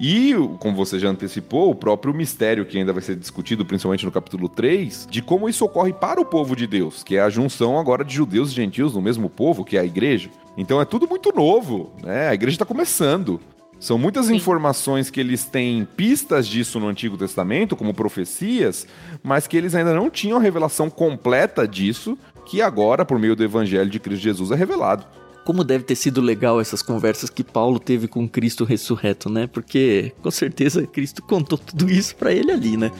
E, 0.00 0.34
como 0.58 0.76
você 0.76 0.98
já 0.98 1.08
antecipou, 1.08 1.70
o 1.70 1.74
próprio 1.74 2.14
mistério 2.14 2.64
que 2.64 2.78
ainda 2.78 2.92
vai 2.92 3.02
ser 3.02 3.16
discutido, 3.16 3.66
principalmente 3.66 4.04
no 4.04 4.12
capítulo 4.12 4.48
3, 4.48 5.08
de 5.10 5.20
como 5.20 5.48
isso 5.48 5.64
ocorre 5.64 5.92
para 5.92 6.20
o 6.20 6.24
povo 6.24 6.56
de 6.56 6.66
Deus, 6.66 7.02
que 7.02 7.16
é 7.16 7.20
a 7.20 7.30
junção 7.30 7.78
agora 7.78 8.04
de 8.04 8.14
judeus 8.14 8.50
e 8.50 8.54
gentios 8.54 8.94
no 8.94 9.02
mesmo 9.02 9.28
povo, 9.28 9.64
que 9.64 9.76
é 9.76 9.80
a 9.80 9.84
igreja. 9.84 10.30
Então 10.56 10.80
é 10.80 10.84
tudo 10.84 11.06
muito 11.06 11.32
novo, 11.34 11.92
né? 12.02 12.28
A 12.28 12.34
igreja 12.34 12.54
está 12.54 12.64
começando. 12.64 13.40
São 13.80 13.96
muitas 13.96 14.26
Sim. 14.26 14.34
informações 14.34 15.08
que 15.08 15.20
eles 15.20 15.44
têm 15.44 15.86
pistas 15.96 16.48
disso 16.48 16.80
no 16.80 16.88
Antigo 16.88 17.16
Testamento, 17.16 17.76
como 17.76 17.94
profecias, 17.94 18.86
mas 19.22 19.46
que 19.46 19.56
eles 19.56 19.74
ainda 19.74 19.94
não 19.94 20.10
tinham 20.10 20.38
a 20.38 20.40
revelação 20.40 20.90
completa 20.90 21.66
disso, 21.66 22.18
que 22.44 22.60
agora, 22.60 23.04
por 23.04 23.18
meio 23.18 23.36
do 23.36 23.44
Evangelho 23.44 23.88
de 23.88 24.00
Cristo 24.00 24.22
Jesus, 24.22 24.50
é 24.50 24.56
revelado. 24.56 25.06
Como 25.44 25.62
deve 25.62 25.84
ter 25.84 25.94
sido 25.94 26.20
legal 26.20 26.60
essas 26.60 26.82
conversas 26.82 27.30
que 27.30 27.44
Paulo 27.44 27.78
teve 27.78 28.08
com 28.08 28.28
Cristo 28.28 28.64
ressurreto, 28.64 29.30
né? 29.30 29.46
Porque 29.46 30.12
com 30.20 30.30
certeza 30.30 30.86
Cristo 30.86 31.22
contou 31.22 31.56
tudo 31.56 31.90
isso 31.90 32.16
para 32.16 32.32
ele 32.32 32.50
ali, 32.50 32.76
né? 32.76 32.90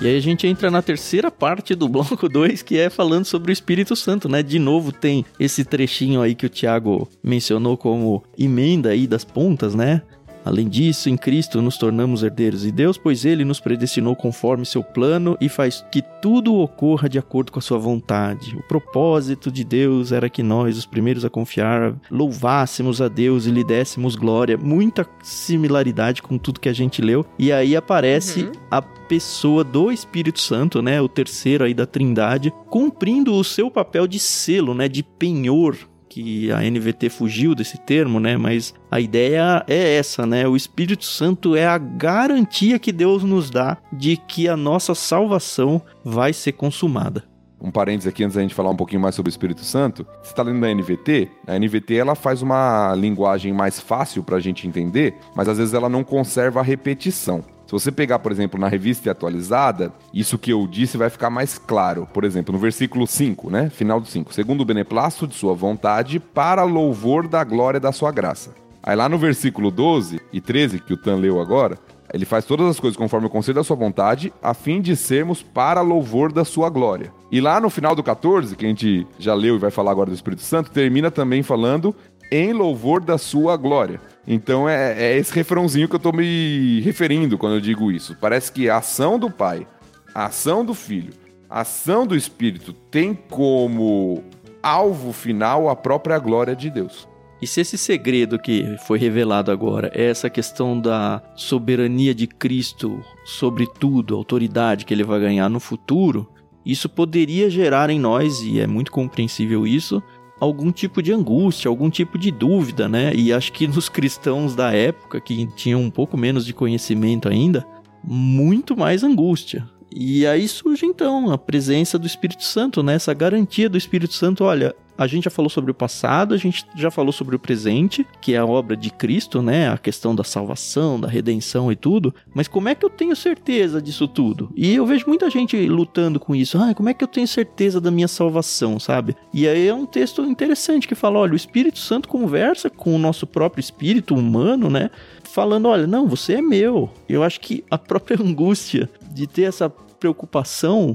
E 0.00 0.06
aí 0.06 0.16
a 0.16 0.20
gente 0.20 0.46
entra 0.46 0.70
na 0.70 0.80
terceira 0.80 1.30
parte 1.30 1.74
do 1.74 1.86
bloco 1.86 2.26
2, 2.26 2.62
que 2.62 2.78
é 2.78 2.88
falando 2.88 3.26
sobre 3.26 3.50
o 3.50 3.52
Espírito 3.52 3.94
Santo, 3.94 4.30
né? 4.30 4.42
De 4.42 4.58
novo 4.58 4.92
tem 4.92 5.26
esse 5.38 5.62
trechinho 5.62 6.22
aí 6.22 6.34
que 6.34 6.46
o 6.46 6.48
Tiago 6.48 7.06
mencionou 7.22 7.76
como 7.76 8.24
emenda 8.38 8.88
aí 8.90 9.06
das 9.06 9.24
pontas, 9.24 9.74
né? 9.74 10.00
Além 10.44 10.68
disso, 10.68 11.08
em 11.08 11.16
Cristo 11.16 11.60
nos 11.60 11.76
tornamos 11.76 12.22
herdeiros 12.22 12.62
de 12.62 12.72
Deus, 12.72 12.96
pois 12.96 13.24
ele 13.24 13.44
nos 13.44 13.60
predestinou 13.60 14.16
conforme 14.16 14.64
seu 14.64 14.82
plano 14.82 15.36
e 15.40 15.48
faz 15.48 15.84
que 15.90 16.02
tudo 16.22 16.54
ocorra 16.54 17.08
de 17.08 17.18
acordo 17.18 17.52
com 17.52 17.58
a 17.58 17.62
sua 17.62 17.78
vontade. 17.78 18.56
O 18.56 18.62
propósito 18.62 19.50
de 19.50 19.64
Deus 19.64 20.12
era 20.12 20.30
que 20.30 20.42
nós, 20.42 20.76
os 20.76 20.86
primeiros 20.86 21.24
a 21.24 21.30
confiar, 21.30 21.94
louvássemos 22.10 23.00
a 23.00 23.08
Deus 23.08 23.46
e 23.46 23.50
lhe 23.50 23.64
dessemos 23.64 24.16
glória. 24.16 24.56
Muita 24.56 25.06
similaridade 25.22 26.22
com 26.22 26.38
tudo 26.38 26.60
que 26.60 26.68
a 26.68 26.72
gente 26.72 27.02
leu. 27.02 27.24
E 27.38 27.52
aí 27.52 27.76
aparece 27.76 28.44
uhum. 28.44 28.52
a 28.70 28.82
pessoa 28.82 29.64
do 29.64 29.90
Espírito 29.90 30.40
Santo, 30.40 30.80
né, 30.80 31.00
o 31.00 31.08
terceiro 31.08 31.64
aí 31.64 31.74
da 31.74 31.84
Trindade, 31.84 32.52
cumprindo 32.68 33.34
o 33.34 33.42
seu 33.42 33.70
papel 33.70 34.06
de 34.06 34.18
selo, 34.18 34.72
né, 34.72 34.88
de 34.88 35.02
penhor 35.02 35.76
que 36.10 36.50
a 36.50 36.58
NVT 36.58 37.08
fugiu 37.08 37.54
desse 37.54 37.78
termo, 37.78 38.18
né? 38.18 38.36
Mas 38.36 38.74
a 38.90 39.00
ideia 39.00 39.64
é 39.68 39.96
essa, 39.96 40.26
né? 40.26 40.46
O 40.46 40.56
Espírito 40.56 41.04
Santo 41.04 41.54
é 41.54 41.64
a 41.64 41.78
garantia 41.78 42.80
que 42.80 42.90
Deus 42.90 43.22
nos 43.22 43.48
dá 43.48 43.78
de 43.92 44.16
que 44.16 44.48
a 44.48 44.56
nossa 44.56 44.94
salvação 44.94 45.80
vai 46.04 46.32
ser 46.32 46.52
consumada. 46.52 47.24
Um 47.62 47.70
parênteses 47.70 48.08
aqui 48.08 48.24
antes 48.24 48.36
da 48.36 48.42
gente 48.42 48.54
falar 48.54 48.70
um 48.70 48.76
pouquinho 48.76 49.02
mais 49.02 49.14
sobre 49.14 49.28
o 49.28 49.32
Espírito 49.32 49.62
Santo. 49.62 50.04
Você 50.22 50.30
está 50.30 50.42
lendo 50.42 50.58
na 50.58 50.74
NVT? 50.74 51.28
A 51.46 51.58
NVT 51.58 51.94
ela 51.94 52.14
faz 52.14 52.42
uma 52.42 52.94
linguagem 52.96 53.52
mais 53.52 53.78
fácil 53.78 54.22
para 54.22 54.36
a 54.36 54.40
gente 54.40 54.66
entender, 54.66 55.14
mas 55.36 55.46
às 55.46 55.58
vezes 55.58 55.74
ela 55.74 55.88
não 55.88 56.02
conserva 56.02 56.60
a 56.60 56.62
repetição. 56.62 57.44
Se 57.70 57.72
você 57.72 57.92
pegar, 57.92 58.18
por 58.18 58.32
exemplo, 58.32 58.58
na 58.58 58.66
revista 58.66 59.08
atualizada, 59.12 59.92
isso 60.12 60.36
que 60.36 60.52
eu 60.52 60.66
disse 60.66 60.96
vai 60.96 61.08
ficar 61.08 61.30
mais 61.30 61.56
claro. 61.56 62.04
Por 62.12 62.24
exemplo, 62.24 62.52
no 62.52 62.58
versículo 62.58 63.06
5, 63.06 63.48
né? 63.48 63.70
Final 63.70 64.00
do 64.00 64.08
5. 64.08 64.34
Segundo 64.34 64.62
o 64.62 64.64
beneplácito 64.64 65.28
de 65.28 65.36
sua 65.36 65.54
vontade, 65.54 66.18
para 66.18 66.64
louvor 66.64 67.28
da 67.28 67.44
glória 67.44 67.78
da 67.78 67.92
sua 67.92 68.10
graça. 68.10 68.56
Aí 68.82 68.96
lá 68.96 69.08
no 69.08 69.16
versículo 69.16 69.70
12 69.70 70.20
e 70.32 70.40
13, 70.40 70.80
que 70.80 70.92
o 70.92 70.96
Tan 70.96 71.14
leu 71.14 71.40
agora, 71.40 71.78
ele 72.12 72.24
faz 72.24 72.44
todas 72.44 72.66
as 72.66 72.80
coisas 72.80 72.96
conforme 72.96 73.28
o 73.28 73.30
conselho 73.30 73.54
da 73.54 73.62
sua 73.62 73.76
vontade, 73.76 74.32
a 74.42 74.52
fim 74.52 74.80
de 74.80 74.96
sermos 74.96 75.40
para 75.40 75.80
louvor 75.80 76.32
da 76.32 76.44
sua 76.44 76.68
glória. 76.68 77.12
E 77.30 77.40
lá 77.40 77.60
no 77.60 77.70
final 77.70 77.94
do 77.94 78.02
14, 78.02 78.56
que 78.56 78.64
a 78.64 78.68
gente 78.68 79.06
já 79.16 79.32
leu 79.32 79.54
e 79.54 79.60
vai 79.60 79.70
falar 79.70 79.92
agora 79.92 80.10
do 80.10 80.14
Espírito 80.14 80.42
Santo, 80.42 80.72
termina 80.72 81.08
também 81.08 81.44
falando 81.44 81.94
em 82.30 82.52
louvor 82.52 83.00
da 83.00 83.18
sua 83.18 83.56
glória. 83.56 84.00
Então 84.26 84.68
é, 84.68 84.94
é 84.96 85.18
esse 85.18 85.34
refrãozinho 85.34 85.88
que 85.88 85.94
eu 85.94 85.98
estou 85.98 86.12
me 86.12 86.80
referindo 86.80 87.36
quando 87.36 87.54
eu 87.54 87.60
digo 87.60 87.90
isso. 87.90 88.16
Parece 88.20 88.52
que 88.52 88.68
a 88.68 88.78
ação 88.78 89.18
do 89.18 89.30
Pai, 89.30 89.66
a 90.14 90.26
ação 90.26 90.64
do 90.64 90.74
Filho, 90.74 91.12
a 91.48 91.62
ação 91.62 92.06
do 92.06 92.16
Espírito 92.16 92.72
tem 92.72 93.14
como 93.14 94.22
alvo 94.62 95.12
final 95.12 95.68
a 95.68 95.74
própria 95.74 96.18
glória 96.18 96.54
de 96.54 96.70
Deus. 96.70 97.08
E 97.42 97.46
se 97.46 97.60
esse 97.62 97.78
segredo 97.78 98.38
que 98.38 98.76
foi 98.86 98.98
revelado 98.98 99.50
agora 99.50 99.90
é 99.94 100.04
essa 100.04 100.28
questão 100.28 100.78
da 100.78 101.22
soberania 101.34 102.14
de 102.14 102.26
Cristo 102.26 103.02
sobre 103.24 103.66
tudo, 103.66 104.14
a 104.14 104.18
autoridade 104.18 104.84
que 104.84 104.92
ele 104.92 105.02
vai 105.02 105.18
ganhar 105.18 105.48
no 105.48 105.58
futuro, 105.58 106.28
isso 106.64 106.86
poderia 106.86 107.48
gerar 107.48 107.88
em 107.88 107.98
nós, 107.98 108.42
e 108.42 108.60
é 108.60 108.66
muito 108.66 108.92
compreensível 108.92 109.66
isso, 109.66 110.02
algum 110.40 110.72
tipo 110.72 111.02
de 111.02 111.12
angústia, 111.12 111.68
algum 111.68 111.90
tipo 111.90 112.18
de 112.18 112.30
dúvida, 112.30 112.88
né? 112.88 113.12
E 113.14 113.32
acho 113.32 113.52
que 113.52 113.68
nos 113.68 113.88
cristãos 113.88 114.56
da 114.56 114.72
época, 114.72 115.20
que 115.20 115.46
tinham 115.54 115.80
um 115.80 115.90
pouco 115.90 116.16
menos 116.16 116.46
de 116.46 116.54
conhecimento 116.54 117.28
ainda, 117.28 117.66
muito 118.02 118.76
mais 118.76 119.04
angústia. 119.04 119.68
E 119.94 120.26
aí 120.26 120.48
surge 120.48 120.86
então 120.86 121.30
a 121.30 121.36
presença 121.36 121.98
do 121.98 122.06
Espírito 122.06 122.44
Santo, 122.44 122.82
né? 122.82 122.94
Essa 122.94 123.12
garantia 123.12 123.68
do 123.68 123.76
Espírito 123.76 124.14
Santo, 124.14 124.44
olha, 124.44 124.74
a 125.00 125.06
gente 125.06 125.24
já 125.24 125.30
falou 125.30 125.48
sobre 125.48 125.70
o 125.70 125.74
passado, 125.74 126.34
a 126.34 126.36
gente 126.36 126.66
já 126.76 126.90
falou 126.90 127.10
sobre 127.10 127.34
o 127.34 127.38
presente, 127.38 128.06
que 128.20 128.34
é 128.34 128.36
a 128.36 128.44
obra 128.44 128.76
de 128.76 128.90
Cristo, 128.90 129.40
né? 129.40 129.70
A 129.70 129.78
questão 129.78 130.14
da 130.14 130.22
salvação, 130.22 131.00
da 131.00 131.08
redenção 131.08 131.72
e 131.72 131.76
tudo. 131.76 132.14
Mas 132.34 132.46
como 132.46 132.68
é 132.68 132.74
que 132.74 132.84
eu 132.84 132.90
tenho 132.90 133.16
certeza 133.16 133.80
disso 133.80 134.06
tudo? 134.06 134.52
E 134.54 134.74
eu 134.74 134.84
vejo 134.84 135.06
muita 135.08 135.30
gente 135.30 135.56
lutando 135.66 136.20
com 136.20 136.36
isso. 136.36 136.58
Ah, 136.58 136.74
como 136.74 136.90
é 136.90 136.92
que 136.92 137.02
eu 137.02 137.08
tenho 137.08 137.26
certeza 137.26 137.80
da 137.80 137.90
minha 137.90 138.08
salvação, 138.08 138.78
sabe? 138.78 139.16
E 139.32 139.48
aí 139.48 139.68
é 139.68 139.72
um 139.72 139.86
texto 139.86 140.22
interessante 140.22 140.86
que 140.86 140.94
fala: 140.94 141.18
olha, 141.18 141.32
o 141.32 141.36
Espírito 141.36 141.78
Santo 141.78 142.06
conversa 142.06 142.68
com 142.68 142.94
o 142.94 142.98
nosso 142.98 143.26
próprio 143.26 143.60
espírito 143.60 144.14
humano, 144.14 144.68
né? 144.68 144.90
Falando: 145.24 145.66
olha, 145.66 145.86
não, 145.86 146.06
você 146.06 146.34
é 146.34 146.42
meu. 146.42 146.90
Eu 147.08 147.22
acho 147.22 147.40
que 147.40 147.64
a 147.70 147.78
própria 147.78 148.20
angústia 148.20 148.86
de 149.10 149.26
ter 149.26 149.44
essa 149.44 149.72
preocupação 150.00 150.94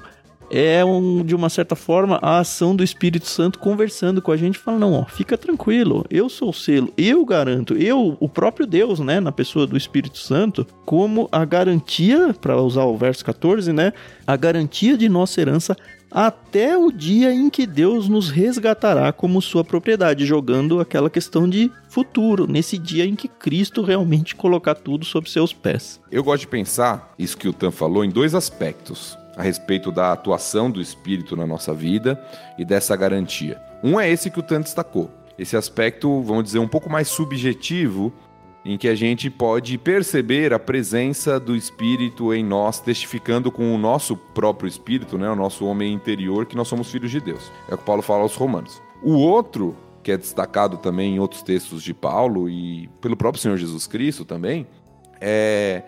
é 0.49 0.83
um, 0.83 1.23
de 1.23 1.35
uma 1.35 1.49
certa 1.49 1.75
forma 1.75 2.19
a 2.21 2.39
ação 2.39 2.75
do 2.75 2.83
Espírito 2.83 3.27
Santo 3.27 3.59
conversando 3.59 4.21
com 4.21 4.31
a 4.31 4.37
gente, 4.37 4.57
falando: 4.57 4.81
não, 4.81 4.93
ó, 4.93 5.05
fica 5.05 5.37
tranquilo, 5.37 6.05
eu 6.09 6.29
sou 6.29 6.49
o 6.49 6.53
selo, 6.53 6.93
eu 6.97 7.25
garanto, 7.25 7.75
eu, 7.75 8.17
o 8.19 8.29
próprio 8.29 8.65
Deus, 8.65 8.99
né, 8.99 9.19
na 9.19 9.31
pessoa 9.31 9.65
do 9.67 9.77
Espírito 9.77 10.17
Santo, 10.17 10.65
como 10.85 11.27
a 11.31 11.43
garantia, 11.45 12.33
para 12.39 12.61
usar 12.61 12.85
o 12.85 12.97
verso 12.97 13.23
14, 13.25 13.71
né, 13.73 13.93
a 14.25 14.35
garantia 14.35 14.97
de 14.97 15.09
nossa 15.09 15.41
herança 15.41 15.75
até 16.11 16.77
o 16.77 16.91
dia 16.91 17.33
em 17.33 17.49
que 17.49 17.67
Deus 17.67 18.07
nos 18.07 18.29
resgatará 18.29 19.11
como 19.11 19.41
sua 19.41 19.65
propriedade, 19.65 20.25
jogando 20.25 20.79
aquela 20.79 21.09
questão 21.09 21.49
de 21.49 21.69
futuro, 21.89 22.47
nesse 22.47 22.77
dia 22.77 23.05
em 23.05 23.15
que 23.15 23.27
Cristo 23.27 23.81
realmente 23.81 24.33
colocar 24.33 24.75
tudo 24.75 25.03
sob 25.03 25.29
seus 25.29 25.51
pés. 25.51 25.99
Eu 26.09 26.23
gosto 26.23 26.41
de 26.41 26.47
pensar 26.47 27.13
isso 27.19 27.37
que 27.37 27.49
o 27.49 27.53
Tan 27.53 27.69
falou 27.69 28.05
em 28.05 28.09
dois 28.09 28.33
aspectos 28.33 29.17
a 29.35 29.43
respeito 29.43 29.91
da 29.91 30.11
atuação 30.11 30.71
do 30.71 30.81
Espírito 30.81 31.35
na 31.35 31.45
nossa 31.45 31.73
vida 31.73 32.21
e 32.57 32.65
dessa 32.65 32.95
garantia. 32.95 33.61
Um 33.83 33.99
é 33.99 34.09
esse 34.09 34.31
que 34.31 34.39
o 34.39 34.43
Tan 34.43 34.61
destacou. 34.61 35.11
Esse 35.37 35.57
aspecto, 35.57 36.21
vamos 36.21 36.45
dizer, 36.45 36.59
um 36.59 36.67
pouco 36.67 36.89
mais 36.89 37.09
subjetivo, 37.09 38.13
em 38.63 38.77
que 38.77 38.87
a 38.87 38.95
gente 38.95 39.29
pode 39.29 39.77
perceber 39.77 40.51
a 40.51 40.57
presença 40.57 41.39
do 41.39 41.55
Espírito 41.55 42.33
em 42.33 42.43
nós, 42.43 42.79
testificando 42.79 43.51
com 43.51 43.75
o 43.75 43.77
nosso 43.77 44.17
próprio 44.17 44.67
Espírito, 44.67 45.17
né, 45.17 45.29
o 45.29 45.35
nosso 45.35 45.65
homem 45.65 45.93
interior, 45.93 46.47
que 46.47 46.55
nós 46.55 46.67
somos 46.67 46.89
filhos 46.89 47.11
de 47.11 47.19
Deus. 47.19 47.51
É 47.69 47.75
o 47.75 47.77
que 47.77 47.83
Paulo 47.83 48.01
fala 48.01 48.23
aos 48.23 48.35
Romanos. 48.35 48.81
O 49.03 49.13
outro, 49.13 49.75
que 50.01 50.11
é 50.11 50.17
destacado 50.17 50.77
também 50.77 51.15
em 51.15 51.19
outros 51.19 51.43
textos 51.43 51.83
de 51.83 51.93
Paulo 51.93 52.49
e 52.49 52.89
pelo 52.99 53.15
próprio 53.15 53.41
Senhor 53.41 53.57
Jesus 53.57 53.85
Cristo 53.85 54.25
também, 54.25 54.65
é 55.21 55.83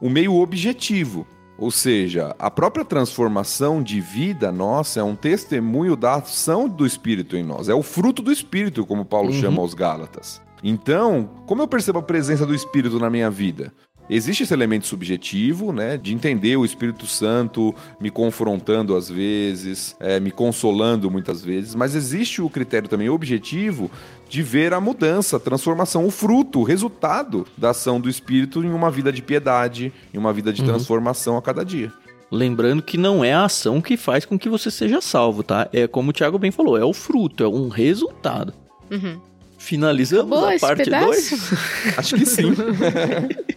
o 0.00 0.08
meio 0.08 0.34
objetivo, 0.36 1.26
ou 1.58 1.70
seja, 1.70 2.34
a 2.38 2.50
própria 2.50 2.84
transformação 2.84 3.82
de 3.82 4.00
vida 4.00 4.50
nossa 4.50 5.00
é 5.00 5.02
um 5.02 5.14
testemunho 5.14 5.94
da 5.94 6.14
ação 6.16 6.68
do 6.68 6.86
Espírito 6.86 7.36
em 7.36 7.42
nós. 7.42 7.68
É 7.68 7.74
o 7.74 7.82
fruto 7.82 8.22
do 8.22 8.32
Espírito, 8.32 8.84
como 8.86 9.04
Paulo 9.04 9.28
uhum. 9.28 9.40
chama 9.40 9.60
aos 9.60 9.74
Gálatas. 9.74 10.40
Então, 10.62 11.28
como 11.46 11.62
eu 11.62 11.68
percebo 11.68 11.98
a 11.98 12.02
presença 12.02 12.46
do 12.46 12.54
Espírito 12.54 12.98
na 12.98 13.10
minha 13.10 13.30
vida? 13.30 13.72
Existe 14.10 14.42
esse 14.42 14.52
elemento 14.52 14.86
subjetivo, 14.86 15.72
né, 15.72 15.96
de 15.96 16.12
entender 16.12 16.56
o 16.56 16.64
Espírito 16.64 17.06
Santo 17.06 17.74
me 18.00 18.10
confrontando 18.10 18.96
às 18.96 19.08
vezes, 19.08 19.96
é, 20.00 20.18
me 20.18 20.30
consolando 20.30 21.10
muitas 21.10 21.42
vezes, 21.42 21.74
mas 21.74 21.94
existe 21.94 22.42
o 22.42 22.50
critério 22.50 22.88
também 22.88 23.08
objetivo 23.08 23.90
de 24.32 24.42
ver 24.42 24.72
a 24.72 24.80
mudança, 24.80 25.36
a 25.36 25.38
transformação, 25.38 26.06
o 26.06 26.10
fruto, 26.10 26.60
o 26.60 26.62
resultado 26.62 27.46
da 27.54 27.68
ação 27.68 28.00
do 28.00 28.08
Espírito 28.08 28.64
em 28.64 28.70
uma 28.70 28.90
vida 28.90 29.12
de 29.12 29.20
piedade, 29.20 29.92
em 30.12 30.16
uma 30.16 30.32
vida 30.32 30.50
de 30.50 30.62
uhum. 30.62 30.68
transformação 30.68 31.36
a 31.36 31.42
cada 31.42 31.62
dia. 31.62 31.92
Lembrando 32.30 32.82
que 32.82 32.96
não 32.96 33.22
é 33.22 33.34
a 33.34 33.44
ação 33.44 33.78
que 33.78 33.94
faz 33.94 34.24
com 34.24 34.38
que 34.38 34.48
você 34.48 34.70
seja 34.70 35.02
salvo, 35.02 35.42
tá? 35.42 35.68
É 35.70 35.86
como 35.86 36.08
o 36.08 36.12
Thiago 36.14 36.38
bem 36.38 36.50
falou, 36.50 36.78
é 36.78 36.84
o 36.84 36.94
fruto, 36.94 37.44
é 37.44 37.46
um 37.46 37.68
resultado. 37.68 38.54
Uhum. 38.90 39.20
Finalizamos 39.58 40.32
Acabou 40.38 40.56
a 40.56 40.58
parte 40.58 40.88
2? 40.88 41.52
Acho 41.98 42.16
que 42.16 42.24
sim. 42.24 42.54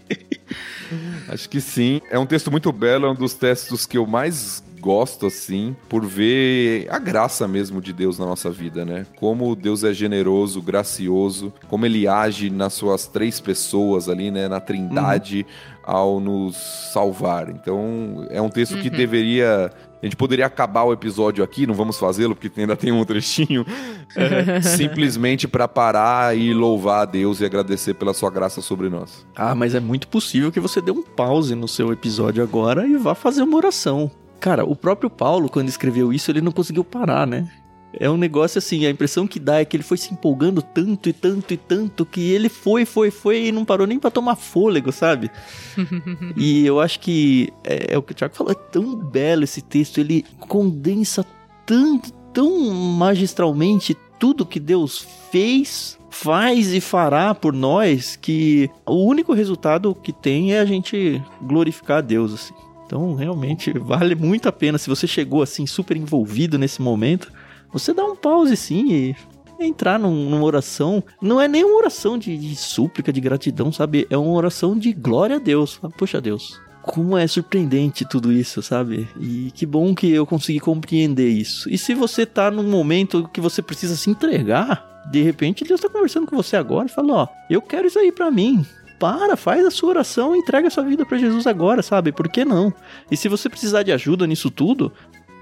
Acho 1.29 1.49
que 1.49 1.61
sim. 1.61 2.01
É 2.11 2.19
um 2.19 2.25
texto 2.25 2.51
muito 2.51 2.69
belo, 2.73 3.05
é 3.05 3.09
um 3.11 3.15
dos 3.15 3.33
textos 3.33 3.85
que 3.85 3.97
eu 3.97 4.05
mais 4.05 4.61
gosto, 4.85 5.25
assim, 5.25 5.75
por 5.89 6.05
ver 6.05 6.87
a 6.91 6.99
graça 6.99 7.47
mesmo 7.47 7.81
de 7.81 7.91
Deus 7.91 8.19
na 8.19 8.25
nossa 8.27 8.51
vida, 8.51 8.85
né? 8.85 9.07
Como 9.15 9.55
Deus 9.55 9.83
é 9.83 9.91
generoso, 9.91 10.61
gracioso, 10.61 11.51
como 11.67 11.87
ele 11.87 12.07
age 12.07 12.51
nas 12.51 12.73
suas 12.73 13.07
três 13.07 13.39
pessoas 13.39 14.07
ali, 14.07 14.29
né? 14.29 14.47
Na 14.47 14.59
trindade, 14.59 15.43
uhum. 15.43 15.95
ao 15.95 16.19
nos 16.19 16.55
salvar. 16.93 17.49
Então, 17.49 18.27
é 18.29 18.39
um 18.39 18.47
texto 18.47 18.75
uhum. 18.75 18.81
que 18.83 18.91
deveria 18.91 19.71
a 20.03 20.05
gente 20.05 20.17
poderia 20.17 20.45
acabar 20.45 20.83
o 20.83 20.93
episódio 20.93 21.43
aqui, 21.43 21.65
não 21.65 21.73
vamos 21.73 21.97
fazê-lo 21.97 22.35
porque 22.35 22.61
ainda 22.61 22.75
tem 22.75 22.91
um 22.91 23.03
trechinho, 23.03 23.65
é, 24.15 24.61
simplesmente 24.61 25.47
para 25.47 25.67
parar 25.67 26.37
e 26.37 26.53
louvar 26.53 27.01
a 27.01 27.05
Deus 27.05 27.41
e 27.41 27.45
agradecer 27.45 27.95
pela 27.95 28.13
sua 28.13 28.29
graça 28.29 28.61
sobre 28.61 28.87
nós. 28.87 29.25
Ah, 29.35 29.55
mas 29.55 29.73
é 29.73 29.79
muito 29.79 30.07
possível 30.07 30.51
que 30.51 30.59
você 30.59 30.79
dê 30.79 30.91
um 30.91 31.01
pause 31.01 31.55
no 31.55 31.67
seu 31.67 31.91
episódio 31.91 32.43
agora 32.43 32.85
e 32.85 32.95
vá 32.97 33.15
fazer 33.15 33.41
uma 33.41 33.57
oração. 33.57 34.11
Cara, 34.45 34.63
o 34.63 34.75
próprio 34.75 35.09
Paulo, 35.09 35.49
quando 35.49 35.69
escreveu 35.69 36.13
isso, 36.13 36.29
ele 36.29 36.39
não 36.39 36.51
conseguiu 36.51 36.83
parar, 36.83 37.25
né? 37.25 37.49
É 37.91 38.07
um 38.07 38.15
negócio 38.15 38.59
assim, 38.59 38.85
a 38.85 38.91
impressão 38.91 39.25
que 39.25 39.39
dá 39.39 39.59
é 39.59 39.65
que 39.65 39.75
ele 39.75 39.81
foi 39.81 39.97
se 39.97 40.13
empolgando 40.13 40.61
tanto 40.61 41.09
e 41.09 41.13
tanto 41.13 41.51
e 41.51 41.57
tanto 41.57 42.05
que 42.05 42.21
ele 42.29 42.47
foi, 42.47 42.85
foi, 42.85 43.09
foi 43.09 43.47
e 43.47 43.51
não 43.51 43.65
parou 43.65 43.87
nem 43.87 43.97
para 43.97 44.11
tomar 44.11 44.35
fôlego, 44.35 44.91
sabe? 44.91 45.31
e 46.37 46.63
eu 46.63 46.79
acho 46.79 46.99
que 46.99 47.51
é, 47.63 47.95
é, 47.95 47.97
o 47.97 48.03
que 48.03 48.11
o 48.11 48.15
Thiago 48.15 48.35
falou, 48.35 48.51
é 48.51 48.71
tão 48.71 48.95
belo 48.95 49.45
esse 49.45 49.63
texto, 49.63 49.97
ele 49.97 50.23
condensa 50.41 51.25
tanto, 51.65 52.11
tão 52.31 52.69
magistralmente 52.69 53.97
tudo 54.19 54.45
que 54.45 54.59
Deus 54.59 55.07
fez, 55.31 55.97
faz 56.11 56.71
e 56.71 56.79
fará 56.79 57.33
por 57.33 57.51
nós 57.51 58.15
que 58.15 58.69
o 58.85 59.07
único 59.07 59.33
resultado 59.33 59.95
que 59.95 60.13
tem 60.13 60.53
é 60.53 60.59
a 60.59 60.65
gente 60.65 61.19
glorificar 61.41 61.97
a 61.97 62.01
Deus, 62.01 62.31
assim. 62.31 62.64
Então, 62.85 63.15
realmente, 63.15 63.71
vale 63.79 64.15
muito 64.15 64.47
a 64.47 64.51
pena. 64.51 64.77
Se 64.77 64.89
você 64.89 65.07
chegou, 65.07 65.41
assim, 65.41 65.65
super 65.65 65.97
envolvido 65.97 66.57
nesse 66.57 66.81
momento, 66.81 67.31
você 67.71 67.93
dá 67.93 68.05
um 68.05 68.15
pause, 68.15 68.55
sim, 68.55 68.91
e 68.91 69.15
entrar 69.59 69.99
num, 69.99 70.29
numa 70.29 70.43
oração. 70.43 71.03
Não 71.21 71.41
é 71.41 71.47
nem 71.47 71.63
uma 71.63 71.77
oração 71.77 72.17
de, 72.17 72.37
de, 72.37 72.55
súplica, 72.55 73.11
de 73.11 73.21
gratidão, 73.21 73.71
sabe? 73.71 74.07
É 74.09 74.17
uma 74.17 74.33
oração 74.33 74.77
de 74.77 74.93
glória 74.93 75.37
a 75.37 75.39
Deus. 75.39 75.79
Poxa, 75.97 76.21
Deus, 76.21 76.59
como 76.81 77.17
é 77.17 77.25
surpreendente 77.27 78.05
tudo 78.05 78.31
isso, 78.31 78.61
sabe? 78.61 79.07
E 79.19 79.51
que 79.53 79.65
bom 79.65 79.95
que 79.95 80.11
eu 80.11 80.25
consegui 80.25 80.59
compreender 80.59 81.29
isso. 81.29 81.69
E 81.69 81.77
se 81.77 81.93
você 81.93 82.25
tá 82.25 82.51
num 82.51 82.69
momento 82.69 83.29
que 83.33 83.41
você 83.41 83.61
precisa 83.61 83.95
se 83.95 84.09
entregar, 84.09 85.03
de 85.09 85.21
repente 85.21 85.63
Deus 85.63 85.81
tá 85.81 85.89
conversando 85.89 86.27
com 86.27 86.35
você 86.35 86.55
agora 86.55 86.87
e 86.87 86.91
fala: 86.91 87.13
Ó, 87.13 87.27
eu 87.49 87.61
quero 87.61 87.87
isso 87.87 87.99
aí 87.99 88.11
para 88.11 88.29
mim. 88.29 88.65
Para, 89.05 89.37
faz 89.37 89.63
a 89.63 89.69
sua 89.69 89.89
oração, 89.89 90.35
entrega 90.35 90.67
a 90.67 90.71
sua 90.71 90.83
vida 90.83 91.05
para 91.05 91.19
Jesus 91.19 91.45
agora, 91.45 91.83
sabe? 91.83 92.11
Por 92.11 92.27
que 92.27 92.43
não? 92.43 92.73
E 93.11 93.15
se 93.15 93.29
você 93.29 93.47
precisar 93.47 93.83
de 93.83 93.91
ajuda 93.91 94.25
nisso 94.25 94.49
tudo, 94.49 94.91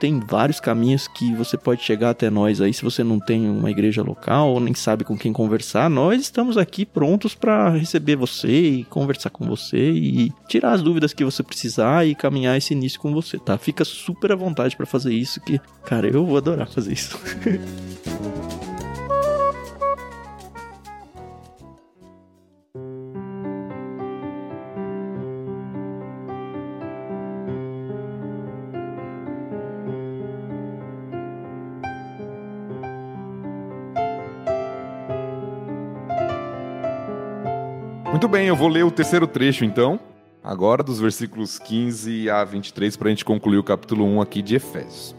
tem 0.01 0.19
vários 0.19 0.59
caminhos 0.59 1.07
que 1.07 1.33
você 1.33 1.57
pode 1.57 1.81
chegar 1.81 2.09
até 2.09 2.29
nós 2.29 2.59
aí. 2.59 2.73
Se 2.73 2.83
você 2.83 3.05
não 3.05 3.21
tem 3.21 3.49
uma 3.49 3.71
igreja 3.71 4.03
local 4.03 4.49
ou 4.49 4.59
nem 4.59 4.73
sabe 4.73 5.05
com 5.05 5.17
quem 5.17 5.31
conversar, 5.31 5.89
nós 5.89 6.21
estamos 6.21 6.57
aqui 6.57 6.85
prontos 6.85 7.33
para 7.33 7.69
receber 7.69 8.17
você 8.17 8.49
e 8.49 8.83
conversar 8.83 9.29
com 9.29 9.45
você 9.45 9.91
e 9.91 10.29
tirar 10.49 10.73
as 10.73 10.81
dúvidas 10.81 11.13
que 11.13 11.23
você 11.23 11.41
precisar 11.41 12.05
e 12.05 12.13
caminhar 12.13 12.57
esse 12.57 12.73
início 12.73 12.99
com 12.99 13.13
você, 13.13 13.39
tá? 13.39 13.57
Fica 13.57 13.85
super 13.85 14.33
à 14.33 14.35
vontade 14.35 14.75
para 14.75 14.85
fazer 14.85 15.13
isso 15.13 15.39
que, 15.39 15.57
cara, 15.85 16.05
eu 16.05 16.25
vou 16.25 16.35
adorar 16.35 16.67
fazer 16.67 16.91
isso. 16.91 17.17
Muito 38.23 38.31
bem, 38.31 38.47
eu 38.47 38.55
vou 38.55 38.69
ler 38.69 38.85
o 38.85 38.89
terceiro 38.89 39.27
trecho 39.27 39.65
então, 39.65 39.99
agora 40.41 40.81
dos 40.81 40.97
versículos 40.97 41.59
15 41.59 42.29
a 42.29 42.41
23, 42.45 42.95
para 42.95 43.07
a 43.07 43.09
gente 43.09 43.25
concluir 43.25 43.57
o 43.57 43.63
capítulo 43.63 44.05
1 44.05 44.21
aqui 44.21 44.41
de 44.41 44.55
Efésios. 44.55 45.13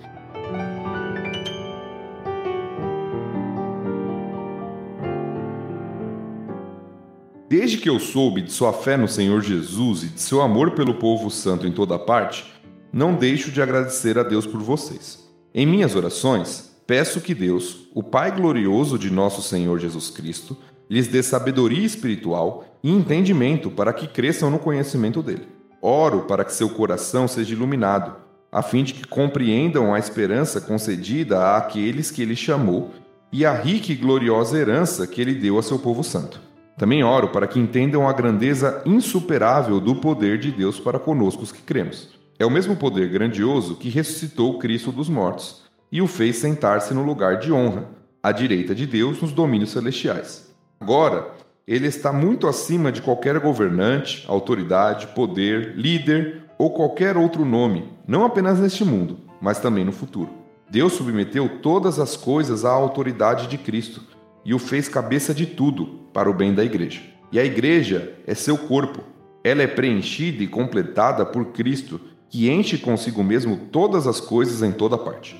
Desde 7.46 7.76
que 7.76 7.90
eu 7.90 8.00
soube 8.00 8.40
de 8.40 8.50
sua 8.50 8.72
fé 8.72 8.96
no 8.96 9.06
Senhor 9.06 9.42
Jesus 9.42 10.04
e 10.04 10.08
de 10.08 10.22
seu 10.22 10.40
amor 10.40 10.70
pelo 10.70 10.94
povo 10.94 11.30
santo 11.30 11.66
em 11.66 11.72
toda 11.72 11.98
parte, 11.98 12.50
não 12.90 13.14
deixo 13.14 13.52
de 13.52 13.60
agradecer 13.60 14.18
a 14.18 14.22
Deus 14.22 14.46
por 14.46 14.62
vocês. 14.62 15.28
Em 15.54 15.66
minhas 15.66 15.94
orações, 15.94 16.74
peço 16.86 17.20
que 17.20 17.34
Deus, 17.34 17.86
o 17.94 18.02
Pai 18.02 18.34
glorioso 18.34 18.98
de 18.98 19.10
nosso 19.10 19.42
Senhor 19.42 19.78
Jesus 19.78 20.08
Cristo, 20.08 20.56
lhes 20.88 21.08
dê 21.08 21.22
sabedoria 21.22 21.84
espiritual 21.84 22.64
e 22.82 22.90
entendimento 22.90 23.70
para 23.70 23.92
que 23.92 24.06
cresçam 24.06 24.50
no 24.50 24.58
conhecimento 24.58 25.22
dele. 25.22 25.48
Oro 25.80 26.22
para 26.22 26.44
que 26.44 26.52
seu 26.52 26.68
coração 26.68 27.28
seja 27.28 27.54
iluminado, 27.54 28.16
a 28.50 28.62
fim 28.62 28.84
de 28.84 28.94
que 28.94 29.06
compreendam 29.06 29.92
a 29.92 29.98
esperança 29.98 30.60
concedida 30.60 31.56
àqueles 31.56 32.10
que 32.10 32.22
ele 32.22 32.36
chamou 32.36 32.90
e 33.32 33.44
a 33.44 33.52
rica 33.52 33.90
e 33.90 33.96
gloriosa 33.96 34.56
herança 34.56 35.06
que 35.06 35.20
ele 35.20 35.34
deu 35.34 35.58
a 35.58 35.62
seu 35.62 35.78
povo 35.78 36.04
santo. 36.04 36.40
Também 36.76 37.02
oro 37.02 37.28
para 37.28 37.46
que 37.46 37.58
entendam 37.58 38.08
a 38.08 38.12
grandeza 38.12 38.82
insuperável 38.86 39.80
do 39.80 39.96
poder 39.96 40.38
de 40.38 40.50
Deus 40.50 40.78
para 40.78 40.98
conosco 40.98 41.42
os 41.42 41.52
que 41.52 41.62
cremos. 41.62 42.10
É 42.38 42.44
o 42.44 42.50
mesmo 42.50 42.76
poder 42.76 43.08
grandioso 43.08 43.76
que 43.76 43.88
ressuscitou 43.88 44.58
Cristo 44.58 44.90
dos 44.90 45.08
mortos 45.08 45.62
e 45.90 46.02
o 46.02 46.06
fez 46.06 46.36
sentar-se 46.36 46.92
no 46.92 47.04
lugar 47.04 47.38
de 47.38 47.52
honra, 47.52 47.88
à 48.22 48.32
direita 48.32 48.74
de 48.74 48.86
Deus 48.86 49.20
nos 49.20 49.32
domínios 49.32 49.70
celestiais. 49.70 50.43
Agora, 50.84 51.30
ele 51.66 51.86
está 51.86 52.12
muito 52.12 52.46
acima 52.46 52.92
de 52.92 53.00
qualquer 53.00 53.38
governante, 53.38 54.22
autoridade, 54.28 55.06
poder, 55.14 55.72
líder 55.78 56.42
ou 56.58 56.74
qualquer 56.74 57.16
outro 57.16 57.42
nome, 57.42 57.88
não 58.06 58.22
apenas 58.22 58.60
neste 58.60 58.84
mundo, 58.84 59.16
mas 59.40 59.58
também 59.58 59.82
no 59.82 59.92
futuro. 59.92 60.28
Deus 60.68 60.92
submeteu 60.92 61.48
todas 61.62 61.98
as 61.98 62.18
coisas 62.18 62.66
à 62.66 62.70
autoridade 62.70 63.46
de 63.46 63.56
Cristo 63.56 64.02
e 64.44 64.52
o 64.52 64.58
fez 64.58 64.86
cabeça 64.86 65.32
de 65.32 65.46
tudo 65.46 66.00
para 66.12 66.28
o 66.28 66.34
bem 66.34 66.52
da 66.52 66.62
igreja. 66.62 67.00
E 67.32 67.40
a 67.40 67.44
igreja 67.46 68.12
é 68.26 68.34
seu 68.34 68.58
corpo. 68.58 69.02
Ela 69.42 69.62
é 69.62 69.66
preenchida 69.66 70.42
e 70.42 70.46
completada 70.46 71.24
por 71.24 71.46
Cristo, 71.46 71.98
que 72.28 72.50
enche 72.50 72.76
consigo 72.76 73.24
mesmo 73.24 73.56
todas 73.72 74.06
as 74.06 74.20
coisas 74.20 74.62
em 74.62 74.70
toda 74.70 74.98
parte. 74.98 75.34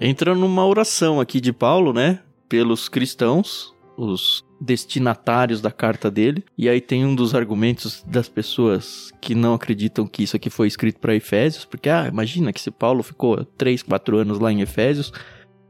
Entra 0.00 0.34
numa 0.34 0.66
oração 0.66 1.20
aqui 1.20 1.40
de 1.40 1.52
Paulo, 1.52 1.92
né? 1.92 2.20
Pelos 2.48 2.88
cristãos, 2.88 3.74
os 3.96 4.44
destinatários 4.60 5.60
da 5.60 5.70
carta 5.70 6.10
dele. 6.10 6.44
E 6.56 6.68
aí 6.68 6.80
tem 6.80 7.04
um 7.04 7.14
dos 7.14 7.34
argumentos 7.34 8.02
das 8.06 8.28
pessoas 8.28 9.12
que 9.20 9.34
não 9.34 9.54
acreditam 9.54 10.06
que 10.06 10.22
isso 10.22 10.36
aqui 10.36 10.50
foi 10.50 10.66
escrito 10.66 10.98
para 10.98 11.14
Efésios, 11.14 11.64
porque 11.64 11.88
ah, 11.88 12.08
imagina 12.08 12.52
que 12.52 12.60
se 12.60 12.70
Paulo 12.70 13.02
ficou 13.02 13.44
3, 13.44 13.82
4 13.82 14.18
anos 14.18 14.38
lá 14.38 14.52
em 14.52 14.60
Efésios, 14.60 15.12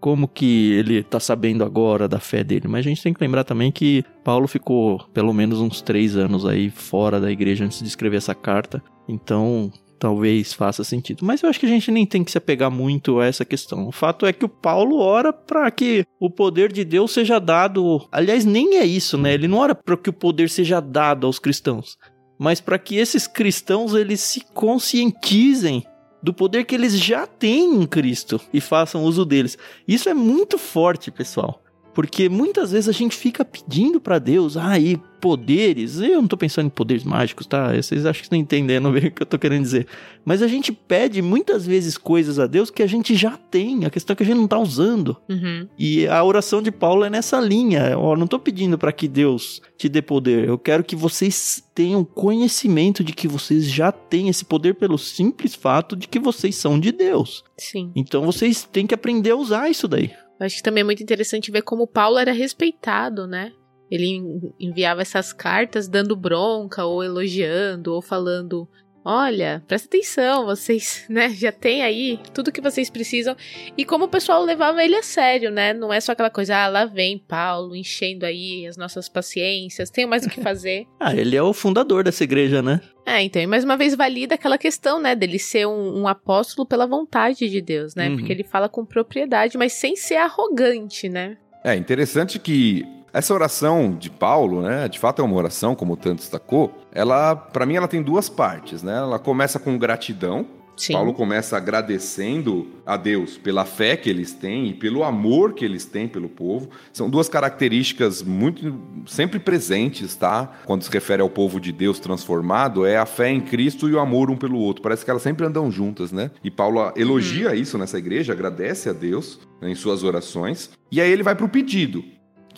como 0.01 0.29
que 0.29 0.73
ele 0.75 1.03
tá 1.03 1.19
sabendo 1.19 1.65
agora 1.65 2.07
da 2.07 2.21
fé 2.21 2.45
dele? 2.45 2.69
Mas 2.69 2.87
a 2.87 2.89
gente 2.89 3.03
tem 3.03 3.13
que 3.13 3.21
lembrar 3.21 3.45
também 3.45 3.73
que 3.73 4.05
Paulo 4.23 4.47
ficou 4.47 5.05
pelo 5.13 5.33
menos 5.33 5.61
uns 5.61 5.83
3 5.83 6.17
anos 6.17 6.47
aí 6.47 6.71
fora 6.71 7.21
da 7.21 7.31
igreja 7.31 7.65
antes 7.65 7.81
de 7.81 7.89
escrever 7.89 8.19
essa 8.19 8.35
carta. 8.35 8.83
Então, 9.09 9.73
talvez 9.99 10.53
faça 10.53 10.85
sentido. 10.85 11.25
Mas 11.25 11.43
eu 11.43 11.49
acho 11.49 11.59
que 11.59 11.67
a 11.67 11.69
gente 11.69 11.91
nem 11.91 12.07
tem 12.07 12.23
que 12.23 12.31
se 12.31 12.39
apegar 12.39 12.71
muito 12.71 13.19
a 13.19 13.27
essa 13.27 13.45
questão. 13.45 13.87
O 13.87 13.93
fato 13.93 14.25
é 14.25 14.33
que 14.33 14.45
o 14.45 14.49
Paulo 14.49 14.99
ora 14.99 15.33
para 15.33 15.71
que 15.71 16.05
o 16.21 16.31
poder 16.31 16.73
de 16.73 16.85
Deus 16.85 17.13
seja 17.13 17.39
dado. 17.39 18.07
Aliás, 18.11 18.45
nem 18.45 18.77
é 18.77 18.85
isso, 18.85 19.19
né? 19.19 19.35
Ele 19.35 19.49
não 19.49 19.59
ora 19.59 19.75
para 19.75 19.97
que 19.97 20.11
o 20.11 20.13
poder 20.13 20.49
seja 20.49 20.81
dado 20.81 21.27
aos 21.27 21.39
cristãos, 21.39 21.99
mas 22.39 22.61
para 22.61 22.79
que 22.79 22.97
esses 22.97 23.27
cristãos 23.27 23.95
eles 23.95 24.21
se 24.21 24.41
conscientizem 24.55 25.85
do 26.23 26.33
poder 26.35 26.65
que 26.65 26.75
eles 26.75 26.99
já 26.99 27.27
têm 27.27 27.83
em 27.83 27.87
Cristo 27.87 28.41
e 28.53 28.61
façam 28.61 29.05
uso 29.05 29.25
deles. 29.25 29.57
Isso 29.87 30.09
é 30.09 30.15
muito 30.15 30.59
forte, 30.59 31.11
pessoal. 31.11 31.63
Porque 31.99 32.29
muitas 32.29 32.71
vezes 32.71 32.89
a 32.89 32.93
gente 32.93 33.17
fica 33.17 33.45
pedindo 33.45 34.01
para 34.01 34.21
Deus, 34.21 34.57
aí, 34.57 35.01
ah, 35.03 35.19
poderes. 35.21 35.99
Eu 35.99 36.23
não 36.23 36.29
tô 36.29 36.37
pensando 36.37 36.67
em 36.67 36.71
poderes 36.71 37.03
mágicos, 37.03 37.45
tá? 37.45 37.75
Vocês 37.75 38.07
acham 38.07 38.21
que 38.21 38.27
estão 38.27 38.39
entendendo 38.39 38.89
bem 38.93 39.09
o 39.09 39.11
que 39.11 39.21
eu 39.21 39.27
tô 39.27 39.37
querendo 39.37 39.65
dizer. 39.65 39.85
Mas 40.25 40.41
a 40.41 40.47
gente 40.47 40.71
pede 40.71 41.21
muitas 41.21 41.67
vezes 41.67 41.99
coisas 41.99 42.39
a 42.39 42.47
Deus 42.47 42.71
que 42.71 42.85
a 42.85 42.87
gente 42.87 43.17
já 43.17 43.37
tem. 43.37 43.85
A 43.85 43.91
questão 43.91 44.15
é 44.15 44.17
que 44.17 44.23
a 44.23 44.27
gente 44.27 44.37
não 44.37 44.47
tá 44.47 44.61
usando. 44.61 45.17
Uhum. 45.29 45.67
E 45.77 46.07
a 46.07 46.23
oração 46.23 46.63
de 46.63 46.71
Paulo 46.71 47.03
é 47.03 47.11
nessa 47.11 47.41
linha. 47.41 47.89
Eu 47.89 48.15
não 48.15 48.29
tô 48.29 48.39
pedindo 48.39 48.79
para 48.79 48.93
que 48.93 49.09
Deus 49.09 49.61
te 49.77 49.89
dê 49.89 50.01
poder. 50.01 50.47
Eu 50.47 50.57
quero 50.57 50.85
que 50.85 50.95
vocês 50.95 51.65
tenham 51.75 52.05
conhecimento 52.05 53.03
de 53.03 53.13
que 53.13 53.27
vocês 53.27 53.69
já 53.69 53.91
têm 53.91 54.29
esse 54.29 54.45
poder 54.45 54.77
pelo 54.77 54.99
simples 54.99 55.57
fato 55.57 55.97
de 55.97 56.07
que 56.07 56.21
vocês 56.21 56.55
são 56.55 56.79
de 56.79 56.93
Deus. 56.93 57.43
Sim. 57.59 57.91
Então 57.97 58.25
vocês 58.25 58.63
têm 58.63 58.87
que 58.87 58.95
aprender 58.95 59.33
a 59.33 59.37
usar 59.37 59.69
isso 59.69 59.89
daí. 59.89 60.13
Eu 60.39 60.47
acho 60.47 60.57
que 60.57 60.63
também 60.63 60.83
é 60.83 60.85
muito 60.85 61.03
interessante 61.03 61.51
ver 61.51 61.63
como 61.63 61.87
Paulo 61.87 62.19
era 62.19 62.33
respeitado, 62.33 63.27
né? 63.27 63.53
Ele 63.91 64.21
enviava 64.61 65.03
essas 65.03 65.33
cartas 65.33 65.89
dando 65.89 66.15
bronca, 66.15 66.85
ou 66.85 67.03
elogiando, 67.03 67.93
ou 67.93 68.03
falando 68.03 68.69
Olha, 69.05 69.63
presta 69.67 69.87
atenção, 69.87 70.45
vocês, 70.45 71.05
né, 71.11 71.31
já 71.31 71.53
tem 71.53 71.83
aí 71.83 72.19
tudo 72.35 72.53
que 72.53 72.61
vocês 72.61 72.91
precisam. 72.91 73.37
E 73.77 73.85
como 73.85 74.05
o 74.05 74.09
pessoal 74.09 74.43
levava 74.43 74.85
ele 74.85 74.97
a 74.97 75.03
sério, 75.03 75.51
né? 75.51 75.73
Não 75.73 75.93
é 75.93 76.01
só 76.01 76.13
aquela 76.13 76.31
coisa, 76.31 76.57
ah, 76.57 76.69
lá 76.69 76.85
vem 76.85 77.19
Paulo 77.19 77.75
enchendo 77.75 78.27
aí 78.27 78.67
as 78.67 78.77
nossas 78.77 79.09
paciências, 79.09 79.91
tenho 79.91 80.09
mais 80.09 80.25
o 80.25 80.31
que 80.31 80.41
fazer. 80.41 80.87
ah, 81.01 81.15
ele 81.15 81.37
é 81.37 81.43
o 81.43 81.53
fundador 81.53 82.05
dessa 82.05 82.25
igreja, 82.25 82.63
né? 82.63 82.81
É, 83.07 83.23
então, 83.23 83.41
e 83.41 83.47
mais 83.47 83.65
uma 83.65 83.77
vez 83.77 83.95
valida 83.95 84.35
aquela 84.35 84.59
questão, 84.59 85.01
né, 85.01 85.15
dele 85.15 85.39
ser 85.39 85.67
um, 85.67 86.01
um 86.03 86.07
apóstolo 86.07 86.67
pela 86.67 86.87
vontade 86.87 87.49
de 87.49 87.61
Deus, 87.63 87.95
né? 87.95 88.11
Uhum. 88.11 88.17
Porque 88.17 88.33
ele 88.33 88.45
fala 88.45 88.69
com 88.69 88.85
propriedade, 88.85 89.57
mas 89.57 89.73
sem 89.73 89.97
ser 89.97 90.17
arrogante, 90.17 91.09
né? 91.09 91.39
É 91.65 91.75
interessante 91.75 92.39
que 92.39 92.85
essa 93.13 93.35
oração 93.35 93.97
de 93.99 94.11
Paulo, 94.11 94.63
né, 94.63 94.89
de 94.89 94.99
fato 94.99 95.23
é 95.23 95.25
uma 95.25 95.37
oração, 95.37 95.75
como 95.75 95.97
tanto 95.97 96.19
destacou, 96.19 96.73
ela, 96.93 97.35
para 97.35 97.67
mim, 97.67 97.77
ela 97.77 97.89
tem 97.89 98.03
duas 98.03 98.29
partes, 98.29 98.83
né? 98.83 98.97
Ela 98.97 99.19
começa 99.19 99.59
com 99.59 99.79
gratidão, 99.79 100.47
Sim. 100.79 100.93
Paulo 100.93 101.13
começa 101.13 101.57
agradecendo 101.57 102.69
a 102.87 102.97
Deus 102.97 103.37
pela 103.37 103.65
fé 103.65 103.97
que 103.97 104.09
eles 104.09 104.33
têm 104.33 104.69
e 104.69 104.75
pelo 104.75 105.03
amor 105.03 105.53
que 105.53 105.65
eles 105.65 105.85
têm 105.85 106.07
pelo 106.07 106.29
povo. 106.29 106.71
São 106.93 107.11
duas 107.11 107.29
características 107.29 108.23
muito 108.23 108.81
sempre 109.05 109.41
presentes, 109.41 110.15
tá? 110.15 110.61
Quando 110.65 110.85
se 110.85 110.91
refere 110.91 111.21
ao 111.21 111.29
povo 111.29 111.61
de 111.61 111.73
Deus 111.73 111.99
transformado, 111.99 112.87
é 112.87 112.97
a 112.97 113.05
fé 113.05 113.29
em 113.31 113.41
Cristo 113.41 113.89
e 113.89 113.95
o 113.95 113.99
amor 113.99 114.31
um 114.31 114.37
pelo 114.37 114.59
outro. 114.59 114.83
Parece 114.83 115.05
que 115.05 115.11
elas 115.11 115.23
sempre 115.23 115.45
andam 115.45 115.71
juntas, 115.71 116.13
né? 116.13 116.31
E 116.45 116.51
Paulo 116.51 116.93
elogia 116.97 117.57
isso 117.57 117.77
nessa 117.77 117.99
igreja, 117.99 118.33
agradece 118.33 118.89
a 118.89 118.93
Deus 118.93 119.41
né, 119.61 119.71
em 119.71 119.75
suas 119.75 120.05
orações. 120.05 120.71
E 120.93 121.01
aí 121.01 121.11
ele 121.11 121.25
vai 121.25 121.35
para 121.35 121.45
o 121.45 121.49
pedido, 121.49 122.05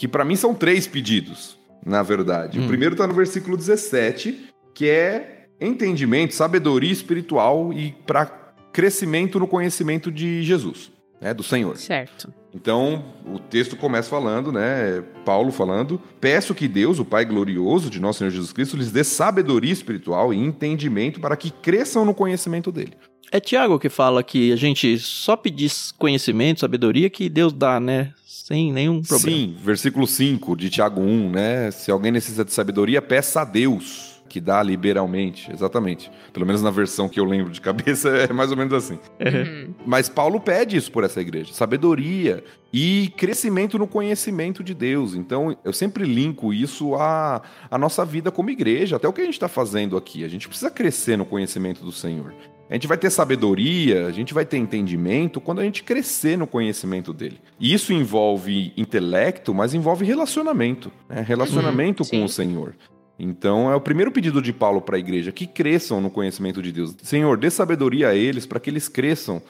que 0.01 0.09
para 0.09 0.25
mim 0.25 0.35
são 0.35 0.55
três 0.55 0.87
pedidos, 0.87 1.59
na 1.85 2.03
verdade. 2.03 2.59
O 2.59 2.67
primeiro 2.67 2.95
está 2.95 3.07
no 3.07 3.13
versículo 3.13 3.55
17, 3.55 4.49
que 4.75 4.89
é 4.89 5.45
entendimento, 5.61 6.35
sabedoria 6.35 6.91
espiritual 6.91 7.71
e 7.71 7.93
para 8.07 8.25
crescimento 8.73 9.39
no 9.39 9.47
conhecimento 9.47 10.11
de 10.11 10.43
Jesus, 10.43 10.91
né, 11.21 11.35
do 11.35 11.43
Senhor. 11.43 11.77
Certo. 11.77 12.33
Então, 12.55 13.15
o 13.27 13.39
texto 13.39 13.77
começa 13.77 14.09
falando, 14.09 14.51
né, 14.51 15.05
Paulo 15.23 15.53
falando: 15.53 16.01
"Peço 16.19 16.55
que 16.55 16.67
Deus, 16.67 16.99
o 16.99 17.05
Pai 17.05 17.27
glorioso 17.27 17.91
de 17.91 18.01
nosso 18.01 18.21
Senhor 18.21 18.31
Jesus 18.31 18.55
Cristo, 18.55 18.79
lhes 18.79 18.91
dê 18.91 19.05
sabedoria 19.05 19.71
espiritual 19.71 20.33
e 20.33 20.39
entendimento 20.39 21.21
para 21.21 21.37
que 21.37 21.51
cresçam 21.51 22.07
no 22.07 22.15
conhecimento 22.15 22.73
dele." 22.73 22.95
É 23.33 23.39
Tiago 23.39 23.79
que 23.79 23.89
fala 23.89 24.23
que 24.23 24.53
a 24.53 24.57
gente 24.57 24.99
só 24.99 25.37
pedir 25.37 25.71
conhecimento, 25.97 26.61
sabedoria 26.61 27.09
que 27.09 27.29
Deus 27.29 27.53
dá, 27.53 27.79
né? 27.79 28.13
Sem 28.27 28.73
nenhum 28.73 29.01
problema. 29.03 29.37
Sim, 29.37 29.57
versículo 29.63 30.07
5 30.07 30.57
de 30.57 30.69
Tiago 30.69 31.01
1, 31.01 31.31
né? 31.31 31.71
Se 31.71 31.91
alguém 31.91 32.11
necessita 32.11 32.45
de 32.45 32.53
sabedoria, 32.53 33.01
peça 33.01 33.43
a 33.43 33.45
Deus 33.45 34.11
que 34.31 34.41
dá 34.41 34.63
liberalmente, 34.63 35.51
exatamente. 35.53 36.11
Pelo 36.33 36.47
menos 36.47 36.63
na 36.63 36.71
versão 36.71 37.09
que 37.09 37.19
eu 37.19 37.25
lembro 37.25 37.53
de 37.53 37.61
cabeça 37.61 38.09
é 38.31 38.33
mais 38.33 38.51
ou 38.51 38.57
menos 38.57 38.73
assim. 38.73 38.95
Uhum. 38.95 39.75
Mas 39.85 40.09
Paulo 40.09 40.41
pede 40.41 40.77
isso 40.77 40.91
por 40.91 41.03
essa 41.03 41.21
igreja, 41.21 41.53
sabedoria 41.53 42.43
e 42.73 43.13
crescimento 43.17 43.77
no 43.77 43.89
conhecimento 43.89 44.63
de 44.63 44.73
Deus. 44.73 45.15
Então, 45.15 45.57
eu 45.65 45.73
sempre 45.73 46.05
linko 46.05 46.55
isso 46.55 46.95
à, 46.95 47.43
à 47.69 47.77
nossa 47.77 48.05
vida 48.05 48.31
como 48.31 48.51
igreja, 48.51 48.97
até 48.97 49.09
o 49.09 49.13
que 49.13 49.21
a 49.21 49.25
gente 49.25 49.35
está 49.35 49.49
fazendo 49.49 49.97
aqui. 49.97 50.25
A 50.25 50.29
gente 50.29 50.49
precisa 50.49 50.71
crescer 50.71 51.19
no 51.19 51.27
conhecimento 51.27 51.85
do 51.85 51.91
Senhor. 51.91 52.33
A 52.71 52.75
gente 52.75 52.87
vai 52.87 52.97
ter 52.97 53.11
sabedoria, 53.11 54.07
a 54.07 54.13
gente 54.13 54.33
vai 54.33 54.45
ter 54.45 54.57
entendimento 54.57 55.41
quando 55.41 55.59
a 55.59 55.65
gente 55.65 55.83
crescer 55.83 56.39
no 56.39 56.47
conhecimento 56.47 57.13
dele. 57.13 57.41
E 57.59 57.75
isso 57.75 57.93
envolve 57.93 58.73
intelecto, 58.77 59.53
mas 59.53 59.75
envolve 59.75 60.05
relacionamento, 60.05 60.93
né? 61.09 61.25
relacionamento 61.27 62.05
Uhum, 62.05 62.09
com 62.11 62.25
o 62.25 62.29
Senhor. 62.29 62.77
Então 63.19 63.71
é 63.71 63.75
o 63.75 63.81
primeiro 63.81 64.13
pedido 64.13 64.41
de 64.41 64.53
Paulo 64.53 64.81
para 64.81 64.95
a 64.95 65.01
igreja, 65.01 65.33
que 65.33 65.49
cresçam 65.49 66.01
no 66.01 66.11
conhecimento 66.11 66.63
de 66.63 66.71
Deus. 66.71 66.95
Senhor, 67.03 67.37
dê 67.37 67.51
sabedoria 67.51 68.11
a 68.11 68.15
eles 68.15 68.47
para 68.47 68.61
que 68.61 68.71
eles 68.71 68.89
cresçam 68.89 69.43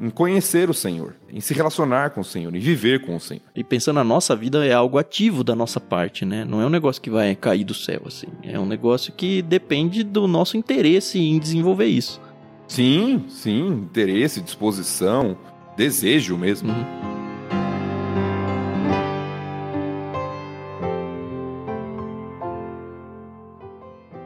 em 0.00 0.08
conhecer 0.08 0.70
o 0.70 0.74
Senhor, 0.74 1.14
em 1.30 1.40
se 1.40 1.52
relacionar 1.52 2.10
com 2.10 2.22
o 2.22 2.24
Senhor, 2.24 2.56
em 2.56 2.58
viver 2.58 3.02
com 3.02 3.14
o 3.14 3.20
Senhor. 3.20 3.42
E 3.54 3.62
pensando 3.62 3.96
na 3.96 4.04
nossa 4.04 4.34
vida, 4.34 4.64
é 4.64 4.72
algo 4.72 4.96
ativo 4.96 5.44
da 5.44 5.54
nossa 5.54 5.78
parte, 5.78 6.24
né? 6.24 6.42
Não 6.46 6.62
é 6.62 6.66
um 6.66 6.70
negócio 6.70 7.02
que 7.02 7.10
vai 7.10 7.36
cair 7.36 7.64
do 7.64 7.74
céu, 7.74 8.00
assim. 8.06 8.28
É 8.42 8.58
um 8.58 8.66
negócio 8.66 9.12
que 9.12 9.42
depende 9.42 10.02
do 10.02 10.26
nosso 10.26 10.56
interesse 10.56 11.18
em 11.18 11.38
desenvolver 11.38 11.86
isso. 11.86 12.18
Sim, 12.72 13.26
sim, 13.28 13.66
interesse, 13.66 14.40
disposição, 14.40 15.36
desejo 15.76 16.38
mesmo. 16.38 16.72
Uhum. 16.72 17.02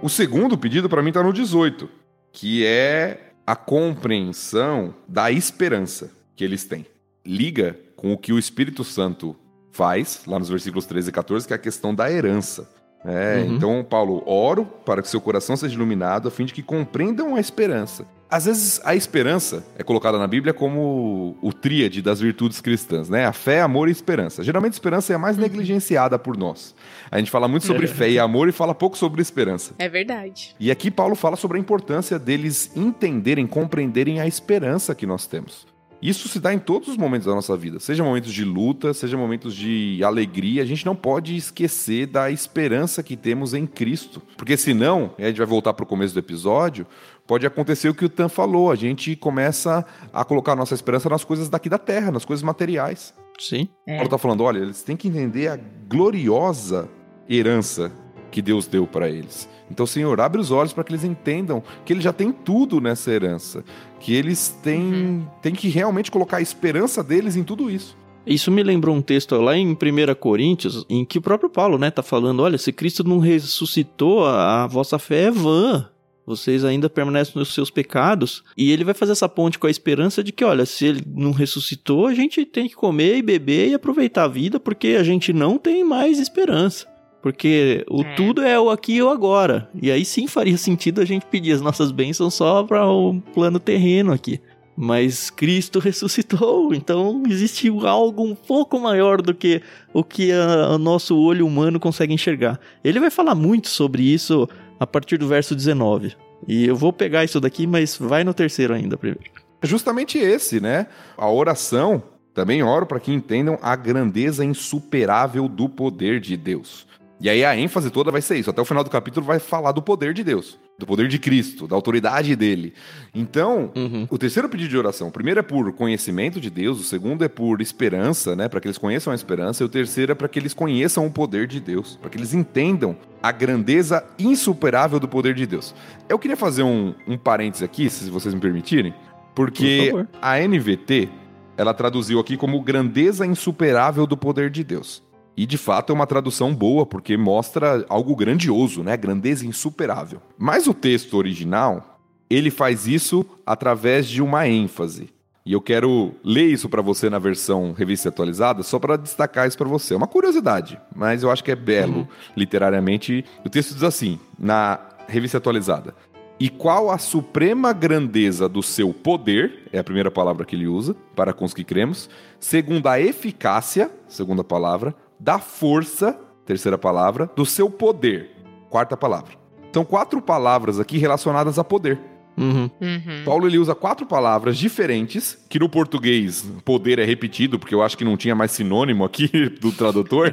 O 0.01 0.09
segundo 0.09 0.57
pedido 0.57 0.89
para 0.89 1.03
mim 1.03 1.09
está 1.09 1.25
no 1.25 1.33
18, 1.33 1.89
que 2.31 2.65
é 2.65 3.33
a 3.45 3.57
compreensão 3.57 4.95
da 5.09 5.29
esperança 5.33 6.13
que 6.37 6.45
eles 6.45 6.63
têm. 6.63 6.87
Liga 7.27 7.77
com 7.97 8.13
o 8.13 8.17
que 8.17 8.33
o 8.33 8.39
Espírito 8.39 8.85
Santo 8.85 9.35
faz, 9.73 10.23
lá 10.25 10.39
nos 10.39 10.49
versículos 10.49 10.87
13 10.87 11.09
e 11.09 11.13
14, 11.13 11.49
que 11.49 11.53
é 11.53 11.57
a 11.57 11.59
questão 11.59 11.93
da 11.93 12.09
herança. 12.09 12.73
É, 13.05 13.39
Uhum. 13.39 13.57
Então, 13.57 13.85
Paulo, 13.85 14.23
oro 14.25 14.67
para 14.85 15.03
que 15.03 15.09
seu 15.09 15.21
coração 15.21 15.57
seja 15.57 15.75
iluminado 15.75 16.29
a 16.29 16.31
fim 16.31 16.45
de 16.45 16.55
que 16.55 16.63
compreendam 16.63 17.35
a 17.35 17.41
esperança. 17.41 18.07
Às 18.29 18.47
vezes, 18.47 18.81
a 18.85 18.95
esperança 18.95 19.65
é 19.79 19.85
colocada 19.85 20.19
na 20.19 20.27
Bíblia 20.27 20.53
como 20.53 21.37
o 21.41 21.53
tríade 21.53 22.03
das 22.03 22.21
virtudes 22.21 22.61
cristãs, 22.61 23.09
né? 23.09 23.25
A 23.25 23.33
fé, 23.33 23.61
amor 23.61 23.89
e 23.89 23.93
esperança. 23.93 24.43
Geralmente, 24.43 24.73
esperança 24.73 25.13
é 25.13 25.17
a 25.17 25.19
mais 25.19 25.37
negligenciada 25.37 26.19
por 26.19 26.37
nós. 26.37 26.75
A 27.09 27.19
gente 27.19 27.31
fala 27.31 27.47
muito 27.47 27.67
sobre 27.67 27.87
fé 27.87 28.11
e 28.11 28.19
amor 28.19 28.49
e 28.49 28.53
fala 28.53 28.75
pouco 28.75 28.99
sobre 28.99 29.23
esperança. 29.23 29.75
É 29.79 29.89
verdade. 29.89 30.57
E 30.59 30.73
aqui 30.73 30.91
Paulo 30.91 31.15
fala 31.15 31.37
sobre 31.37 31.57
a 31.57 31.61
importância 31.61 32.19
deles 32.19 32.73
entenderem, 32.75 33.47
compreenderem 33.47 34.21
a 34.21 34.27
esperança 34.27 34.95
que 34.95 35.07
nós 35.07 35.27
temos. 35.27 35.67
Isso 36.01 36.29
se 36.29 36.39
dá 36.39 36.53
em 36.53 36.59
todos 36.59 36.89
os 36.89 36.97
momentos 36.97 37.27
da 37.27 37.35
nossa 37.35 37.57
vida, 37.57 37.81
seja 37.81 38.05
momentos 38.05 38.33
de 38.33 38.45
luta, 38.45 38.93
seja 38.93 39.17
momentos 39.17 39.55
de 39.55 40.05
alegria, 40.05 40.63
a 40.63 40.67
gente 40.67 40.85
não 40.85 40.95
pode 40.95 41.35
esquecer 41.35 42.07
da 42.07 42.31
esperança 42.31 43.03
que 43.03 43.17
temos 43.17 43.55
em 43.55 43.67
Cristo. 43.67 44.21
Porque 44.37 44.57
senão, 44.57 45.13
e 45.19 45.25
a 45.25 45.29
gente 45.29 45.39
vai 45.39 45.47
voltar 45.47 45.73
para 45.73 45.85
o 45.85 45.87
começo 45.87 46.13
do 46.13 46.21
episódio, 46.21 46.87
pode 47.27 47.47
acontecer 47.47 47.89
o 47.89 47.95
que 47.95 48.05
o 48.05 48.09
Tan 48.09 48.29
falou, 48.29 48.71
a 48.71 48.77
gente 48.77 49.17
começa 49.17 49.85
a 50.13 50.25
colocar 50.25 50.53
a 50.53 50.57
nossa 50.57 50.75
esperança 50.75 51.09
nas 51.09 51.25
coisas 51.25 51.49
daqui 51.49 51.69
da 51.69 51.79
terra, 51.79 52.11
nas 52.11 52.25
coisas 52.25 52.43
materiais. 52.43 53.13
Sim. 53.39 53.69
É. 53.87 53.93
Paulo 53.93 54.07
está 54.07 54.19
falando, 54.19 54.43
olha, 54.43 54.59
eles 54.59 54.83
têm 54.83 54.97
que 54.97 55.09
entender 55.09 55.49
a 55.49 55.59
gloriosa 55.89 56.89
herança 57.29 57.93
que 58.31 58.41
Deus 58.41 58.67
deu 58.67 58.87
para 58.87 59.09
eles. 59.09 59.49
Então, 59.71 59.87
Senhor, 59.87 60.21
abre 60.21 60.41
os 60.41 60.51
olhos 60.51 60.73
para 60.73 60.85
que 60.85 60.93
eles 60.93 61.05
entendam 61.05 61.63
que 61.85 61.93
eles 61.93 62.05
já 62.05 62.13
têm 62.13 62.31
tudo 62.31 62.81
nessa 62.81 63.11
herança, 63.11 63.65
que 63.99 64.15
eles 64.15 64.49
têm, 64.63 65.29
têm 65.43 65.55
que 65.55 65.69
realmente 65.69 66.11
colocar 66.11 66.37
a 66.37 66.43
esperança 66.43 67.03
deles 67.03 67.37
em 67.37 67.43
tudo 67.43 67.71
isso. 67.71 67.97
Isso 68.27 68.51
me 68.51 68.63
lembrou 68.63 68.95
um 68.95 69.03
texto 69.03 69.37
lá 69.37 69.57
em 69.57 69.73
1 69.73 69.77
Coríntios, 70.19 70.85
em 70.89 71.05
que 71.05 71.19
o 71.19 71.23
próprio 71.23 71.49
Paulo, 71.49 71.79
né, 71.79 71.91
tá 71.91 72.03
falando, 72.03 72.43
olha, 72.43 72.59
se 72.59 72.73
Cristo 72.73 73.05
não 73.05 73.19
ressuscitou, 73.19 74.25
a, 74.25 74.65
a 74.65 74.67
vossa 74.67 74.99
fé 74.99 75.25
é 75.25 75.31
vã. 75.31 75.89
Vocês 76.27 76.65
ainda 76.65 76.91
permanecem 76.91 77.35
nos 77.37 77.55
seus 77.55 77.71
pecados. 77.71 78.43
E 78.57 78.73
ele 78.73 78.83
vai 78.83 78.95
fazer 78.95 79.13
essa 79.13 79.29
ponte 79.29 79.59
com 79.59 79.69
a 79.69 79.71
esperança 79.71 80.25
de 80.25 80.33
que, 80.33 80.45
olha, 80.45 80.67
se 80.67 80.85
ele 80.85 81.03
não 81.07 81.31
ressuscitou, 81.31 82.07
a 82.07 82.15
gente 82.15 82.45
tem 82.45 82.69
que 82.69 82.75
comer 82.75 83.17
e 83.17 83.23
beber 83.23 83.69
e 83.69 83.75
aproveitar 83.75 84.25
a 84.25 84.29
vida, 84.29 84.59
porque 84.59 84.89
a 84.99 85.05
gente 85.05 85.33
não 85.33 85.57
tem 85.57 85.85
mais 85.85 86.19
esperança. 86.19 86.87
Porque 87.23 87.85
o 87.89 88.03
É. 88.03 88.15
tudo 88.15 88.43
é 88.43 88.59
o 88.59 88.71
aqui 88.71 88.95
e 88.95 89.03
o 89.03 89.09
agora. 89.09 89.69
E 89.81 89.91
aí 89.91 90.05
sim 90.05 90.27
faria 90.27 90.57
sentido 90.59 91.01
a 91.01 91.05
gente 91.05 91.27
pedir 91.27 91.53
as 91.53 91.61
nossas 91.61 91.91
bênçãos 91.93 92.35
só 92.35 92.65
para 92.65 92.85
o 92.87 93.21
plano 93.33 93.59
terreno 93.61 94.13
aqui. 94.13 94.41
Mas 94.77 95.31
Cristo 95.31 95.79
ressuscitou, 95.81 96.75
então 96.75 97.23
existe 97.29 97.69
algo 97.85 98.23
um 98.23 98.35
pouco 98.35 98.79
maior 98.79 99.23
do 99.23 99.33
que 99.35 99.63
o 99.93 100.05
que 100.05 100.31
o 100.33 100.77
nosso 100.77 101.17
olho 101.17 101.47
humano 101.47 101.81
consegue 101.81 102.13
enxergar. 102.13 102.61
Ele 102.85 103.01
vai 103.01 103.11
falar 103.11 103.35
muito 103.35 103.69
sobre 103.69 104.03
isso 104.03 104.47
a 104.79 104.87
partir 104.87 105.17
do 105.17 105.29
verso 105.29 105.55
19. 105.55 106.17
E 106.47 106.67
eu 106.67 106.77
vou 106.77 106.93
pegar 106.93 107.25
isso 107.25 107.41
daqui, 107.41 107.67
mas 107.67 107.97
vai 107.97 108.25
no 108.25 108.35
terceiro 108.35 108.75
ainda 108.75 108.97
primeiro. 108.97 109.31
É 109.61 109.67
justamente 109.67 110.19
esse, 110.19 110.61
né? 110.61 110.87
A 111.17 111.31
oração, 111.31 112.03
também 112.35 112.63
oro 112.63 112.87
para 112.87 113.01
que 113.01 113.13
entendam 113.13 113.59
a 113.63 113.75
grandeza 113.75 114.45
insuperável 114.45 115.49
do 115.49 115.69
poder 115.69 116.21
de 116.21 116.37
Deus. 116.37 116.87
E 117.19 117.31
aí 117.31 117.43
a 117.45 117.57
ênfase 117.57 117.91
toda 117.91 118.11
vai 118.11 118.21
ser 118.21 118.37
isso. 118.37 118.51
Até 118.51 118.61
o 118.61 118.65
final 118.65 118.85
do 118.85 118.91
capítulo 118.91 119.25
vai 119.25 119.39
falar 119.39 119.73
do 119.73 119.81
poder 119.81 120.13
de 120.13 120.23
Deus, 120.23 120.59
do 120.79 120.85
poder 120.85 121.09
de 121.09 121.19
Cristo, 121.19 121.67
da 121.67 121.75
autoridade 121.75 122.37
dele. 122.37 122.75
Então, 123.15 123.71
Uhum. 123.75 124.07
o 124.11 124.19
terceiro 124.19 124.49
pedido 124.51 124.69
de 124.69 124.77
oração, 124.77 125.09
o 125.09 125.11
primeiro 125.11 125.41
é 125.41 125.43
por 125.43 125.73
conhecimento 125.73 126.39
de 126.39 126.51
Deus, 126.51 126.79
o 126.79 126.85
segundo 126.85 127.25
é 127.25 127.29
por 127.29 127.63
esperança, 127.63 128.37
né, 128.37 128.49
para 128.49 128.61
que 128.61 128.67
eles 128.67 128.77
conheçam 128.77 129.13
a 129.13 129.17
esperança, 129.17 129.63
e 129.63 129.67
o 129.67 129.69
terceiro 129.69 130.13
é 130.13 130.15
para 130.15 130.29
que 130.29 130.39
eles 130.39 130.53
conheçam 130.53 131.07
o 131.07 131.11
poder 131.11 131.47
de 131.47 131.59
Deus, 131.59 131.97
para 132.01 132.11
que 132.11 132.19
eles 132.19 132.35
entendam 132.35 132.95
a 133.23 133.33
grandeza 133.33 134.05
insuperável 134.19 135.01
do 135.01 135.09
poder 135.09 135.35
de 135.35 135.47
Deus. 135.47 135.75
Eu 136.11 136.19
queria 136.19 136.37
fazer 136.37 136.65
um, 136.65 136.95
um 137.09 137.17
parênteses 137.17 137.63
aqui, 137.63 137.89
se 137.89 138.11
vocês 138.11 138.35
me 138.35 138.41
permitirem, 138.41 138.93
porque 139.35 139.89
Por 139.91 140.07
a 140.21 140.39
NVT, 140.39 141.09
ela 141.57 141.73
traduziu 141.73 142.21
aqui 142.21 142.37
como 142.37 142.61
grandeza 142.61 143.27
insuperável 143.27 144.07
do 144.07 144.17
poder 144.19 144.51
de 144.51 144.63
Deus. 144.63 145.03
E 145.37 145.45
de 145.45 145.59
fato 145.59 145.93
é 145.93 145.95
uma 145.95 146.07
tradução 146.07 146.55
boa, 146.55 146.87
porque 146.87 147.17
mostra 147.17 147.85
algo 147.89 148.17
grandioso, 148.17 148.83
né? 148.83 148.97
Grandeza 148.97 149.47
insuperável. 149.47 150.21
Mas 150.39 150.67
o 150.67 150.73
texto 150.73 151.15
original, 151.15 152.01
ele 152.31 152.51
faz 152.51 152.87
isso 152.87 153.25
através 153.45 154.07
de 154.07 154.23
uma 154.23 154.49
ênfase. 154.49 155.11
E 155.47 155.53
eu 155.53 155.61
quero 155.61 156.13
ler 156.25 156.47
isso 156.47 156.69
para 156.69 156.83
você 156.83 157.09
na 157.09 157.21
versão 157.21 157.73
revista 157.73 158.09
atualizada, 158.09 158.65
só 158.65 158.81
para 158.81 158.97
destacar 158.97 159.47
isso 159.47 159.57
para 159.57 159.69
você. 159.69 159.95
É 159.95 159.97
uma 159.97 160.09
curiosidade, 160.09 160.77
mas 160.93 161.23
eu 161.23 161.31
acho 161.31 161.45
que 161.45 161.53
é 161.53 161.55
belo 161.55 162.09
literariamente. 162.37 163.25
O 163.45 163.49
texto 163.49 163.73
diz 163.73 163.85
assim, 163.85 164.19
na 164.37 164.81
revista 165.07 165.39
atualizada: 165.39 165.95
E 166.41 166.49
qual 166.49 166.91
a 166.91 166.99
suprema 166.99 167.73
grandeza 167.73 168.49
do 168.49 168.61
seu 168.61 168.93
poder, 168.93 169.69
é 169.73 169.79
a 169.79 169.85
primeira 169.85 170.11
palavra 170.11 170.45
que 170.45 170.57
ele 170.57 170.67
usa, 170.67 170.97
para 171.15 171.33
com 171.33 171.45
os 171.45 171.55
que 171.55 171.63
cremos, 171.63 172.11
segundo 172.41 172.89
a 172.89 172.99
eficácia, 172.99 173.89
segunda 174.09 174.43
palavra, 174.43 174.97
da 175.19 175.39
força, 175.39 176.19
terceira 176.45 176.79
palavra, 176.79 177.31
do 177.35 177.45
seu 177.45 177.71
poder, 177.71 178.31
quarta 178.71 178.97
palavra. 178.97 179.35
São 179.73 179.85
quatro 179.85 180.23
palavras 180.23 180.81
aqui 180.81 180.97
relacionadas 180.99 181.59
a 181.59 181.65
poder. 181.65 181.99
Uhum. 182.39 182.71
Uhum. 182.81 183.25
Paulo 183.25 183.47
ele 183.47 183.59
usa 183.59 183.75
quatro 183.75 184.05
palavras 184.05 184.59
diferentes, 184.59 185.39
que 185.49 185.59
no 185.59 185.69
português 185.69 186.47
poder 186.65 186.99
é 186.99 187.05
repetido, 187.05 187.59
porque 187.59 187.75
eu 187.75 187.83
acho 187.83 187.97
que 187.97 188.05
não 188.05 188.17
tinha 188.17 188.35
mais 188.35 188.51
sinônimo 188.51 189.05
aqui 189.05 189.29
do 189.61 189.73
tradutor. 189.73 190.33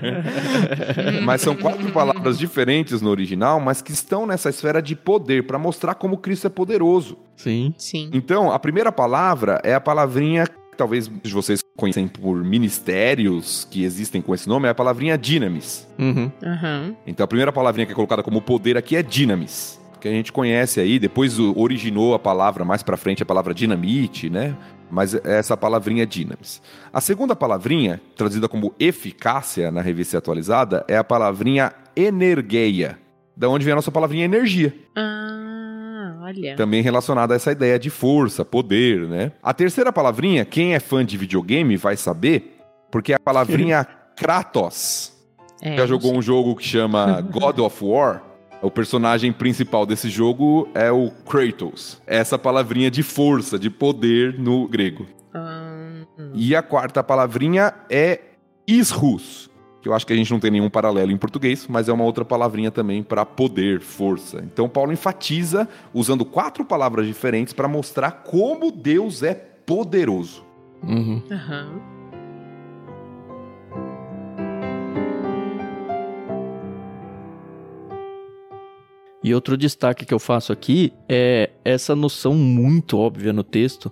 mas 1.23 1.41
são 1.41 1.55
quatro 1.55 1.89
palavras 1.91 2.37
diferentes 2.37 3.01
no 3.01 3.09
original, 3.09 3.59
mas 3.59 3.81
que 3.81 3.91
estão 3.91 4.25
nessa 4.25 4.49
esfera 4.49 4.81
de 4.81 4.95
poder, 4.95 5.47
para 5.47 5.57
mostrar 5.57 5.95
como 5.95 6.17
Cristo 6.17 6.47
é 6.47 6.49
poderoso. 6.49 7.17
Sim. 7.37 7.73
Sim. 7.77 8.09
Então, 8.13 8.51
a 8.51 8.59
primeira 8.59 8.91
palavra 8.91 9.61
é 9.63 9.73
a 9.73 9.81
palavrinha 9.81 10.45
talvez 10.75 11.07
vocês 11.07 11.61
conhecem 11.75 12.07
por 12.07 12.43
ministérios 12.43 13.67
que 13.69 13.83
existem 13.83 14.21
com 14.21 14.33
esse 14.33 14.47
nome, 14.47 14.67
é 14.67 14.71
a 14.71 14.75
palavrinha 14.75 15.17
dinamis. 15.17 15.87
Uhum. 15.97 16.31
Aham. 16.43 16.95
Então, 17.05 17.23
a 17.23 17.27
primeira 17.27 17.51
palavrinha 17.51 17.85
que 17.85 17.91
é 17.91 17.95
colocada 17.95 18.23
como 18.23 18.41
poder 18.41 18.77
aqui 18.77 18.95
é 18.95 19.03
dinamis. 19.03 19.79
Que 19.99 20.07
a 20.07 20.11
gente 20.11 20.31
conhece 20.33 20.79
aí, 20.81 20.99
depois 20.99 21.39
originou 21.39 22.13
a 22.13 22.19
palavra 22.19 22.65
mais 22.65 22.83
pra 22.83 22.97
frente, 22.97 23.23
a 23.23 23.25
palavra 23.25 23.53
dinamite, 23.53 24.29
né? 24.29 24.55
Mas 24.91 25.15
essa 25.25 25.55
palavrinha 25.55 26.03
é 26.03 26.05
dinamis. 26.05 26.61
A 26.91 26.99
segunda 26.99 27.35
palavrinha, 27.35 28.01
traduzida 28.15 28.49
como 28.49 28.75
eficácia 28.79 29.71
na 29.71 29.81
revista 29.81 30.17
atualizada, 30.17 30.85
é 30.89 30.97
a 30.97 31.03
palavrinha 31.03 31.71
energeia. 31.95 32.99
Da 33.35 33.49
onde 33.49 33.65
vem 33.65 33.71
a 33.71 33.75
nossa 33.75 33.91
palavrinha 33.91 34.25
energia. 34.25 34.75
Ah, 34.95 35.62
olha. 36.23 36.55
Também 36.55 36.81
relacionada 36.81 37.33
a 37.33 37.35
essa 37.35 37.51
ideia 37.51 37.77
de 37.77 37.89
força, 37.89 38.43
poder, 38.45 39.07
né? 39.07 39.31
A 39.41 39.53
terceira 39.53 39.91
palavrinha, 39.91 40.45
quem 40.45 40.73
é 40.73 40.79
fã 40.79 41.05
de 41.05 41.17
videogame 41.17 41.75
vai 41.77 41.95
saber, 41.97 42.57
porque 42.91 43.13
é 43.13 43.15
a 43.15 43.19
palavrinha 43.19 43.87
Kratos. 44.15 45.11
É, 45.61 45.77
Já 45.77 45.85
jogou 45.85 46.15
um 46.15 46.21
jogo 46.21 46.55
que 46.55 46.63
chama 46.65 47.21
God 47.31 47.59
of 47.59 47.83
War? 47.83 48.23
O 48.61 48.71
personagem 48.71 49.33
principal 49.33 49.85
desse 49.85 50.09
jogo 50.09 50.69
é 50.73 50.89
o 50.91 51.11
Kratos. 51.27 52.01
Essa 52.07 52.39
palavrinha 52.39 52.89
de 52.89 53.03
força, 53.03 53.59
de 53.59 53.69
poder 53.69 54.39
no 54.39 54.67
grego. 54.67 55.05
Ah, 55.33 56.03
E 56.33 56.55
a 56.55 56.61
quarta 56.61 57.03
palavrinha 57.03 57.73
é 57.89 58.21
Ishus, 58.65 59.49
que 59.83 59.89
eu 59.89 59.93
acho 59.93 60.07
que 60.07 60.13
a 60.13 60.15
gente 60.15 60.31
não 60.31 60.39
tem 60.39 60.49
nenhum 60.49 60.69
paralelo 60.69 61.11
em 61.11 61.17
português, 61.17 61.67
mas 61.67 61.89
é 61.89 61.93
uma 61.93 62.05
outra 62.05 62.23
palavrinha 62.23 62.71
também 62.71 63.03
para 63.03 63.25
poder, 63.25 63.81
força. 63.81 64.39
Então 64.39 64.69
Paulo 64.69 64.93
enfatiza 64.93 65.67
usando 65.93 66.23
quatro 66.23 66.63
palavras 66.63 67.05
diferentes 67.05 67.53
para 67.53 67.67
mostrar 67.67 68.11
como 68.23 68.71
Deus 68.71 69.21
é 69.21 69.33
poderoso. 69.33 70.45
Uhum. 70.81 71.21
Aham. 71.29 71.81
E 79.21 79.35
outro 79.35 79.57
destaque 79.57 80.05
que 80.05 80.13
eu 80.13 80.19
faço 80.19 80.53
aqui 80.53 80.93
é 81.09 81.49
essa 81.65 81.93
noção 81.93 82.35
muito 82.35 82.97
óbvia 82.97 83.33
no 83.33 83.43
texto 83.43 83.91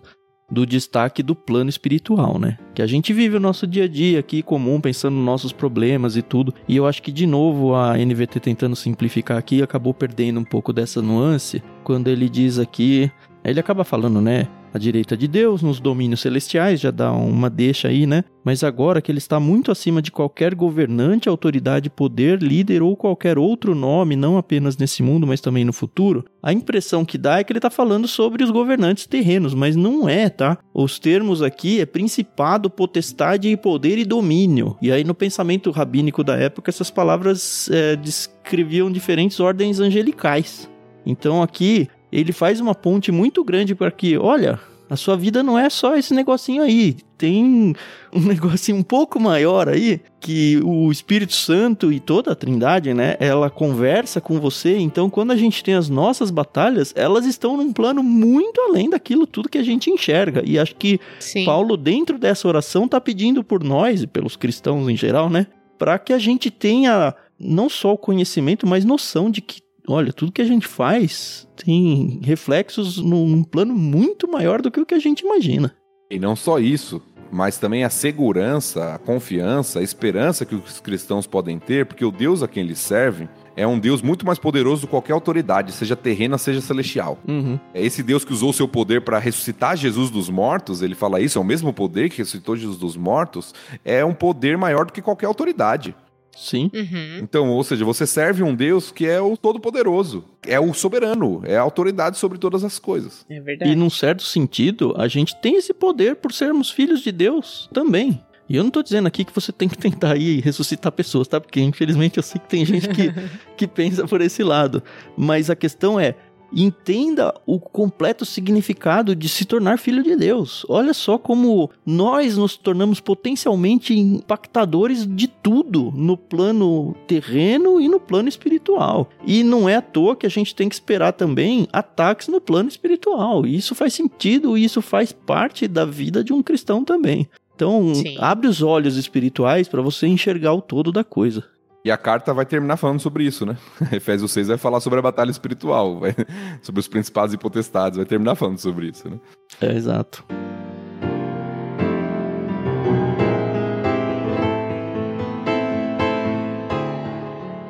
do 0.51 0.65
destaque 0.65 1.23
do 1.23 1.33
plano 1.33 1.69
espiritual, 1.69 2.37
né? 2.37 2.57
Que 2.75 2.81
a 2.81 2.87
gente 2.87 3.13
vive 3.13 3.37
o 3.37 3.39
nosso 3.39 3.65
dia 3.65 3.85
a 3.85 3.87
dia 3.87 4.19
aqui 4.19 4.43
comum, 4.43 4.81
pensando 4.81 5.15
nos 5.15 5.25
nossos 5.25 5.53
problemas 5.53 6.17
e 6.17 6.21
tudo. 6.21 6.53
E 6.67 6.75
eu 6.75 6.85
acho 6.85 7.01
que, 7.01 7.11
de 7.11 7.25
novo, 7.25 7.73
a 7.73 7.97
NVT 7.97 8.41
tentando 8.41 8.75
simplificar 8.75 9.37
aqui 9.37 9.63
acabou 9.63 9.93
perdendo 9.93 10.39
um 10.39 10.43
pouco 10.43 10.73
dessa 10.73 11.01
nuance 11.01 11.63
quando 11.83 12.09
ele 12.09 12.27
diz 12.27 12.59
aqui. 12.59 13.09
Ele 13.43 13.59
acaba 13.59 13.83
falando, 13.83 14.19
né? 14.19 14.47
A 14.73 14.77
direita 14.77 15.17
de 15.17 15.27
Deus, 15.27 15.61
nos 15.61 15.81
domínios 15.81 16.21
celestiais, 16.21 16.79
já 16.79 16.91
dá 16.91 17.11
uma 17.11 17.49
deixa 17.49 17.89
aí, 17.89 18.07
né? 18.07 18.23
Mas 18.43 18.63
agora 18.63 19.01
que 19.01 19.11
ele 19.11 19.17
está 19.17 19.37
muito 19.37 19.69
acima 19.69 20.01
de 20.01 20.11
qualquer 20.11 20.55
governante, 20.55 21.27
autoridade, 21.27 21.89
poder, 21.89 22.41
líder 22.41 22.81
ou 22.81 22.95
qualquer 22.95 23.37
outro 23.37 23.75
nome, 23.75 24.15
não 24.15 24.37
apenas 24.37 24.77
nesse 24.77 25.03
mundo, 25.03 25.27
mas 25.27 25.41
também 25.41 25.65
no 25.65 25.73
futuro, 25.73 26.25
a 26.41 26.53
impressão 26.53 27.03
que 27.03 27.17
dá 27.17 27.39
é 27.39 27.43
que 27.43 27.51
ele 27.51 27.59
está 27.59 27.69
falando 27.69 28.07
sobre 28.07 28.43
os 28.43 28.49
governantes 28.49 29.05
terrenos, 29.05 29.53
mas 29.53 29.75
não 29.75 30.07
é, 30.07 30.29
tá? 30.29 30.57
Os 30.73 30.97
termos 30.97 31.41
aqui 31.41 31.81
é 31.81 31.85
principado, 31.85 32.69
potestade 32.69 33.49
e 33.49 33.57
poder 33.57 33.97
e 33.97 34.05
domínio. 34.05 34.77
E 34.81 34.89
aí 34.89 35.03
no 35.03 35.13
pensamento 35.13 35.69
rabínico 35.69 36.23
da 36.23 36.37
época, 36.37 36.71
essas 36.71 36.89
palavras 36.89 37.69
é, 37.69 37.97
descreviam 37.97 38.89
diferentes 38.89 39.39
ordens 39.39 39.81
angelicais. 39.81 40.69
Então 41.05 41.41
aqui 41.41 41.89
ele 42.11 42.31
faz 42.31 42.59
uma 42.59 42.75
ponte 42.75 43.11
muito 43.11 43.43
grande 43.43 43.73
para 43.73 43.91
que, 43.91 44.17
olha, 44.17 44.59
a 44.91 44.97
sua 44.97 45.15
vida 45.15 45.41
não 45.41 45.57
é 45.57 45.69
só 45.69 45.95
esse 45.95 46.13
negocinho 46.13 46.61
aí. 46.61 46.97
Tem 47.17 47.73
um 48.13 48.19
negocinho 48.27 48.77
um 48.77 48.83
pouco 48.83 49.21
maior 49.21 49.69
aí 49.69 50.01
que 50.19 50.59
o 50.65 50.91
Espírito 50.91 51.31
Santo 51.31 51.93
e 51.93 51.99
toda 52.01 52.33
a 52.33 52.35
Trindade, 52.35 52.93
né, 52.93 53.15
ela 53.17 53.49
conversa 53.49 54.19
com 54.19 54.37
você. 54.37 54.77
Então, 54.77 55.09
quando 55.09 55.31
a 55.31 55.37
gente 55.37 55.63
tem 55.63 55.75
as 55.75 55.87
nossas 55.87 56.29
batalhas, 56.29 56.93
elas 56.93 57.25
estão 57.25 57.55
num 57.55 57.71
plano 57.71 58.03
muito 58.03 58.59
além 58.59 58.89
daquilo 58.89 59.25
tudo 59.25 59.47
que 59.47 59.57
a 59.57 59.63
gente 59.63 59.89
enxerga. 59.89 60.43
E 60.45 60.59
acho 60.59 60.75
que 60.75 60.99
Sim. 61.21 61.45
Paulo, 61.45 61.77
dentro 61.77 62.19
dessa 62.19 62.45
oração, 62.45 62.83
está 62.83 62.99
pedindo 62.99 63.45
por 63.45 63.63
nós 63.63 64.03
e 64.03 64.07
pelos 64.07 64.35
cristãos 64.35 64.89
em 64.89 64.97
geral, 64.97 65.29
né? 65.29 65.47
Para 65.79 65.97
que 65.97 66.11
a 66.11 66.19
gente 66.19 66.51
tenha 66.51 67.15
não 67.39 67.69
só 67.69 67.93
o 67.93 67.97
conhecimento, 67.97 68.67
mas 68.67 68.83
noção 68.83 69.31
de 69.31 69.39
que, 69.39 69.61
olha, 69.91 70.13
tudo 70.13 70.31
que 70.31 70.41
a 70.41 70.45
gente 70.45 70.67
faz 70.67 71.47
tem 71.55 72.19
reflexos 72.23 72.97
num 72.97 73.43
plano 73.43 73.73
muito 73.73 74.27
maior 74.29 74.61
do 74.61 74.71
que 74.71 74.79
o 74.79 74.85
que 74.85 74.95
a 74.95 74.99
gente 74.99 75.21
imagina. 75.21 75.75
E 76.09 76.19
não 76.19 76.35
só 76.35 76.59
isso, 76.59 77.01
mas 77.31 77.57
também 77.57 77.83
a 77.83 77.89
segurança, 77.89 78.95
a 78.95 78.97
confiança, 78.97 79.79
a 79.79 79.83
esperança 79.83 80.45
que 80.45 80.55
os 80.55 80.79
cristãos 80.79 81.25
podem 81.25 81.57
ter, 81.57 81.85
porque 81.85 82.03
o 82.03 82.11
Deus 82.11 82.43
a 82.43 82.47
quem 82.47 82.63
eles 82.63 82.79
servem 82.79 83.29
é 83.55 83.65
um 83.65 83.79
Deus 83.79 84.01
muito 84.01 84.25
mais 84.25 84.39
poderoso 84.39 84.81
do 84.81 84.87
que 84.87 84.91
qualquer 84.91 85.13
autoridade, 85.13 85.71
seja 85.71 85.95
terrena, 85.95 86.37
seja 86.37 86.61
celestial. 86.61 87.17
Uhum. 87.27 87.59
É 87.73 87.83
esse 87.83 88.01
Deus 88.03 88.25
que 88.25 88.33
usou 88.33 88.51
seu 88.53 88.67
poder 88.67 89.01
para 89.01 89.19
ressuscitar 89.19 89.75
Jesus 89.77 90.09
dos 90.09 90.29
mortos, 90.29 90.81
ele 90.81 90.95
fala 90.95 91.21
isso, 91.21 91.37
é 91.37 91.41
o 91.41 91.45
mesmo 91.45 91.73
poder 91.73 92.09
que 92.09 92.17
ressuscitou 92.17 92.55
Jesus 92.55 92.77
dos 92.77 92.95
mortos, 92.97 93.53
é 93.83 94.03
um 94.03 94.13
poder 94.13 94.57
maior 94.57 94.85
do 94.85 94.93
que 94.93 95.01
qualquer 95.01 95.27
autoridade. 95.27 95.95
Sim. 96.35 96.71
Uhum. 96.73 97.19
Então, 97.21 97.49
ou 97.49 97.63
seja, 97.63 97.85
você 97.85 98.07
serve 98.07 98.43
um 98.43 98.55
Deus 98.55 98.91
que 98.91 99.05
é 99.05 99.19
o 99.21 99.35
todo-poderoso, 99.37 100.23
é 100.45 100.59
o 100.59 100.73
soberano, 100.73 101.41
é 101.45 101.57
a 101.57 101.61
autoridade 101.61 102.17
sobre 102.17 102.37
todas 102.37 102.63
as 102.63 102.79
coisas. 102.79 103.25
É 103.29 103.39
verdade. 103.39 103.71
E 103.71 103.75
num 103.75 103.89
certo 103.89 104.23
sentido, 104.23 104.93
a 104.97 105.07
gente 105.07 105.35
tem 105.41 105.55
esse 105.55 105.73
poder 105.73 106.15
por 106.15 106.31
sermos 106.31 106.69
filhos 106.69 107.01
de 107.01 107.11
Deus 107.11 107.69
também. 107.73 108.21
E 108.51 108.57
eu 108.57 108.63
não 108.63 108.69
tô 108.69 108.83
dizendo 108.83 109.07
aqui 109.07 109.23
que 109.23 109.33
você 109.33 109.51
tem 109.53 109.69
que 109.69 109.77
tentar 109.77 110.17
ir 110.17 110.41
ressuscitar 110.41 110.91
pessoas, 110.91 111.27
tá? 111.27 111.39
Porque 111.39 111.61
infelizmente 111.61 112.17
eu 112.17 112.23
sei 112.23 112.39
que 112.39 112.49
tem 112.49 112.65
gente 112.65 112.87
que, 112.89 113.13
que 113.55 113.67
pensa 113.67 114.05
por 114.05 114.19
esse 114.19 114.43
lado. 114.43 114.83
Mas 115.15 115.49
a 115.49 115.55
questão 115.55 115.99
é, 115.99 116.15
entenda 116.53 117.33
o 117.45 117.59
completo 117.59 118.25
significado 118.25 119.15
de 119.15 119.29
se 119.29 119.45
tornar 119.45 119.77
filho 119.77 120.03
de 120.03 120.15
Deus. 120.15 120.65
Olha 120.67 120.93
só 120.93 121.17
como 121.17 121.69
nós 121.85 122.37
nos 122.37 122.57
tornamos 122.57 122.99
potencialmente 122.99 123.97
impactadores 123.97 125.07
de 125.07 125.27
tudo 125.27 125.91
no 125.95 126.17
plano 126.17 126.95
terreno 127.07 127.79
e 127.79 127.87
no 127.87 127.99
plano 127.99 128.29
espiritual. 128.29 129.09
E 129.25 129.43
não 129.43 129.67
é 129.67 129.75
à 129.75 129.81
toa 129.81 130.15
que 130.15 130.25
a 130.25 130.29
gente 130.29 130.53
tem 130.55 130.67
que 130.67 130.75
esperar 130.75 131.13
também 131.13 131.67
ataques 131.71 132.27
no 132.27 132.41
plano 132.41 132.69
espiritual. 132.69 133.45
E 133.45 133.55
isso 133.55 133.75
faz 133.75 133.93
sentido 133.93 134.57
e 134.57 134.63
isso 134.63 134.81
faz 134.81 135.11
parte 135.11 135.67
da 135.67 135.85
vida 135.85 136.23
de 136.23 136.33
um 136.33 136.43
cristão 136.43 136.83
também. 136.83 137.27
Então, 137.55 137.93
Sim. 137.93 138.15
abre 138.17 138.47
os 138.47 138.61
olhos 138.63 138.97
espirituais 138.97 139.67
para 139.67 139.81
você 139.81 140.07
enxergar 140.07 140.53
o 140.53 140.61
todo 140.61 140.91
da 140.91 141.03
coisa. 141.03 141.43
E 141.83 141.89
a 141.89 141.97
carta 141.97 142.33
vai 142.33 142.45
terminar 142.45 142.77
falando 142.77 142.99
sobre 142.99 143.23
isso, 143.23 143.45
né? 143.45 143.57
Efésios 143.91 144.31
6 144.31 144.49
vai 144.49 144.57
falar 144.57 144.79
sobre 144.79 144.99
a 144.99 145.01
batalha 145.01 145.31
espiritual, 145.31 145.99
vai- 145.99 146.15
sobre 146.61 146.79
os 146.79 146.87
principados 146.87 147.33
e 147.33 147.37
potestades, 147.37 147.97
vai 147.97 148.05
terminar 148.05 148.35
falando 148.35 148.59
sobre 148.59 148.87
isso, 148.89 149.09
né? 149.09 149.19
É, 149.59 149.73
exato. 149.73 150.23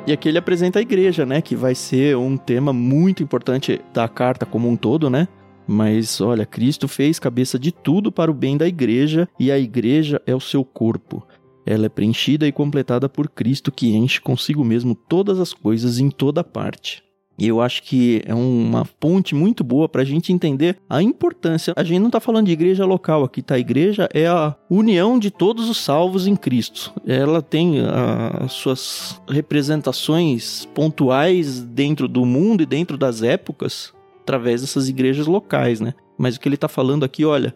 E 0.06 0.12
aqui 0.12 0.28
ele 0.28 0.38
apresenta 0.38 0.78
a 0.78 0.82
igreja, 0.82 1.24
né? 1.24 1.40
Que 1.40 1.54
vai 1.54 1.74
ser 1.74 2.16
um 2.16 2.36
tema 2.36 2.72
muito 2.72 3.22
importante 3.22 3.80
da 3.94 4.08
carta 4.08 4.44
como 4.44 4.68
um 4.68 4.76
todo, 4.76 5.08
né? 5.08 5.28
Mas 5.66 6.20
olha, 6.20 6.44
Cristo 6.44 6.88
fez 6.88 7.20
cabeça 7.20 7.56
de 7.58 7.70
tudo 7.70 8.10
para 8.10 8.30
o 8.30 8.34
bem 8.34 8.56
da 8.56 8.66
igreja 8.66 9.28
e 9.38 9.50
a 9.50 9.58
igreja 9.58 10.20
é 10.26 10.34
o 10.34 10.40
seu 10.40 10.64
corpo. 10.64 11.24
Ela 11.64 11.86
é 11.86 11.88
preenchida 11.88 12.46
e 12.46 12.52
completada 12.52 13.08
por 13.08 13.28
Cristo 13.28 13.70
que 13.70 13.94
enche 13.94 14.20
consigo 14.20 14.64
mesmo 14.64 14.94
todas 14.94 15.38
as 15.38 15.52
coisas 15.52 15.98
em 15.98 16.10
toda 16.10 16.42
parte. 16.42 17.02
E 17.38 17.48
eu 17.48 17.60
acho 17.60 17.82
que 17.82 18.22
é 18.26 18.34
uma 18.34 18.84
ponte 18.84 19.34
muito 19.34 19.64
boa 19.64 19.88
para 19.88 20.02
a 20.02 20.04
gente 20.04 20.32
entender 20.32 20.76
a 20.88 21.02
importância. 21.02 21.72
A 21.76 21.82
gente 21.82 21.98
não 21.98 22.08
está 22.08 22.20
falando 22.20 22.46
de 22.46 22.52
igreja 22.52 22.84
local 22.84 23.24
aqui, 23.24 23.42
tá? 23.42 23.54
A 23.54 23.58
igreja 23.58 24.08
é 24.12 24.26
a 24.26 24.54
união 24.70 25.18
de 25.18 25.30
todos 25.30 25.68
os 25.68 25.78
salvos 25.78 26.26
em 26.26 26.36
Cristo. 26.36 26.92
Ela 27.06 27.40
tem 27.40 27.80
ah, 27.80 28.44
as 28.44 28.52
suas 28.52 29.20
representações 29.28 30.66
pontuais 30.74 31.60
dentro 31.60 32.06
do 32.06 32.24
mundo 32.24 32.62
e 32.62 32.66
dentro 32.66 32.98
das 32.98 33.22
épocas 33.22 33.92
através 34.22 34.60
dessas 34.60 34.88
igrejas 34.88 35.26
locais, 35.26 35.80
né? 35.80 35.94
Mas 36.16 36.36
o 36.36 36.40
que 36.40 36.46
ele 36.46 36.54
está 36.54 36.68
falando 36.68 37.02
aqui, 37.02 37.24
olha, 37.24 37.54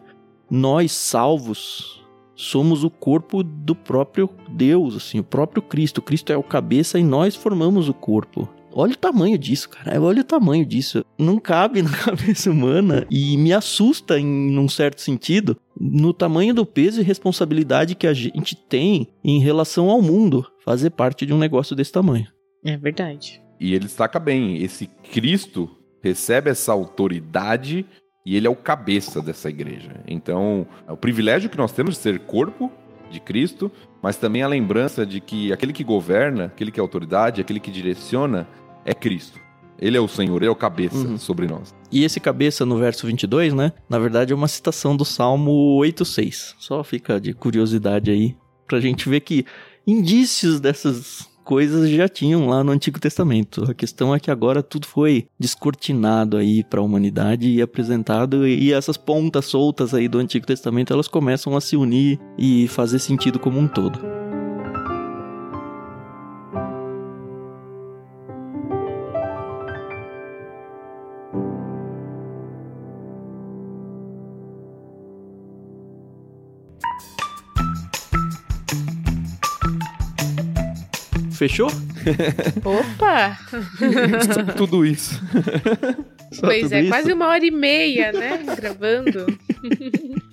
nós 0.49 0.91
salvos 0.91 1.96
somos 2.37 2.83
o 2.83 2.89
corpo 2.89 3.43
do 3.43 3.75
próprio 3.75 4.29
Deus, 4.49 4.95
assim, 4.95 5.19
o 5.19 5.23
próprio 5.23 5.61
Cristo. 5.61 6.01
Cristo 6.01 6.31
é 6.31 6.37
o 6.37 6.43
cabeça 6.43 6.99
e 6.99 7.03
nós 7.03 7.35
formamos 7.35 7.89
o 7.89 7.93
corpo. 7.93 8.47
Olha 8.71 8.93
o 8.93 8.97
tamanho 8.97 9.39
disso, 9.39 9.69
cara. 9.69 9.99
Olha 9.99 10.21
o 10.21 10.23
tamanho 10.23 10.63
disso. 10.63 11.03
Não 11.17 11.39
cabe 11.39 11.81
na 11.83 11.89
cabeça 11.89 12.51
humana 12.51 13.07
e 13.09 13.35
me 13.35 13.51
assusta 13.51 14.19
em 14.19 14.57
um 14.57 14.69
certo 14.69 15.01
sentido 15.01 15.57
no 15.79 16.13
tamanho 16.13 16.53
do 16.53 16.63
peso 16.63 17.01
e 17.01 17.03
responsabilidade 17.03 17.95
que 17.95 18.05
a 18.05 18.13
gente 18.13 18.55
tem 18.55 19.07
em 19.23 19.39
relação 19.39 19.89
ao 19.89 20.01
mundo 20.01 20.45
fazer 20.63 20.91
parte 20.91 21.25
de 21.25 21.33
um 21.33 21.39
negócio 21.39 21.75
desse 21.75 21.91
tamanho. 21.91 22.27
É 22.63 22.77
verdade. 22.77 23.41
E 23.59 23.73
ele 23.73 23.85
destaca 23.85 24.19
bem, 24.19 24.61
esse 24.61 24.85
Cristo 25.11 25.69
recebe 26.01 26.51
essa 26.51 26.71
autoridade 26.71 27.83
e 28.27 28.35
ele 28.35 28.45
é 28.45 28.49
o 28.49 28.55
cabeça 28.57 29.21
dessa 29.21 29.47
igreja. 29.47 30.01
Então, 30.05 30.67
é 30.85 30.91
o 30.91 30.97
privilégio 30.97 31.49
que 31.49 31.57
nós 31.57 31.71
temos 31.71 31.95
de 31.95 32.01
ser 32.01 32.19
corpo 32.19 32.69
de 33.09 33.21
Cristo, 33.21 33.71
mas 34.01 34.17
também 34.17 34.43
a 34.43 34.47
lembrança 34.49 35.05
de 35.05 35.21
que 35.21 35.53
aquele 35.53 35.71
que 35.71 35.81
governa, 35.81 36.47
aquele 36.47 36.69
que 36.69 36.77
é 36.77 36.81
autoridade, 36.81 37.39
aquele 37.39 37.61
que 37.61 37.71
direciona 37.71 38.45
é 38.83 38.93
Cristo. 38.93 39.39
Ele 39.79 39.95
é 39.95 40.01
o 40.01 40.09
Senhor, 40.09 40.41
ele 40.41 40.49
é 40.49 40.51
o 40.51 40.55
cabeça 40.57 40.97
uhum. 40.97 41.17
sobre 41.17 41.47
nós. 41.47 41.73
E 41.89 42.03
esse 42.03 42.19
cabeça 42.19 42.65
no 42.65 42.77
verso 42.77 43.07
22, 43.07 43.53
né? 43.53 43.71
Na 43.87 43.97
verdade 43.97 44.33
é 44.33 44.35
uma 44.35 44.49
citação 44.49 44.97
do 44.97 45.05
Salmo 45.05 45.79
8:6. 45.79 46.55
Só 46.59 46.83
fica 46.83 47.21
de 47.21 47.33
curiosidade 47.33 48.11
aí 48.11 48.35
pra 48.67 48.81
gente 48.81 49.07
ver 49.07 49.21
que 49.21 49.45
indícios 49.87 50.59
dessas 50.59 51.29
coisas 51.47 51.89
já 51.89 52.09
tinham 52.09 52.45
lá 52.49 52.61
no 52.61 52.73
Antigo 52.73 52.99
Testamento. 52.99 53.63
A 53.71 53.73
questão 53.73 54.13
é 54.13 54.19
que 54.19 54.29
agora 54.29 54.61
tudo 54.61 54.85
foi 54.85 55.27
descortinado 55.39 56.35
aí 56.35 56.61
para 56.61 56.81
a 56.81 56.83
humanidade 56.83 57.49
e 57.49 57.61
apresentado 57.61 58.45
e 58.45 58.73
essas 58.73 58.97
pontas 58.97 59.45
soltas 59.45 59.93
aí 59.93 60.09
do 60.09 60.19
Antigo 60.19 60.45
Testamento, 60.45 60.91
elas 60.91 61.07
começam 61.07 61.55
a 61.55 61.61
se 61.61 61.77
unir 61.77 62.19
e 62.37 62.67
fazer 62.67 62.99
sentido 62.99 63.39
como 63.39 63.57
um 63.57 63.67
todo. 63.67 64.26
Fechou? 81.37 81.67
Opa! 82.65 83.37
Tudo 84.57 84.83
isso. 84.83 85.21
pois 86.41 86.63
tudo 86.63 86.73
é, 86.73 86.81
isso? 86.81 86.89
quase 86.89 87.13
uma 87.13 87.27
hora 87.27 87.45
e 87.45 87.51
meia, 87.51 88.11
né? 88.11 88.43
Gravando. 88.55 89.25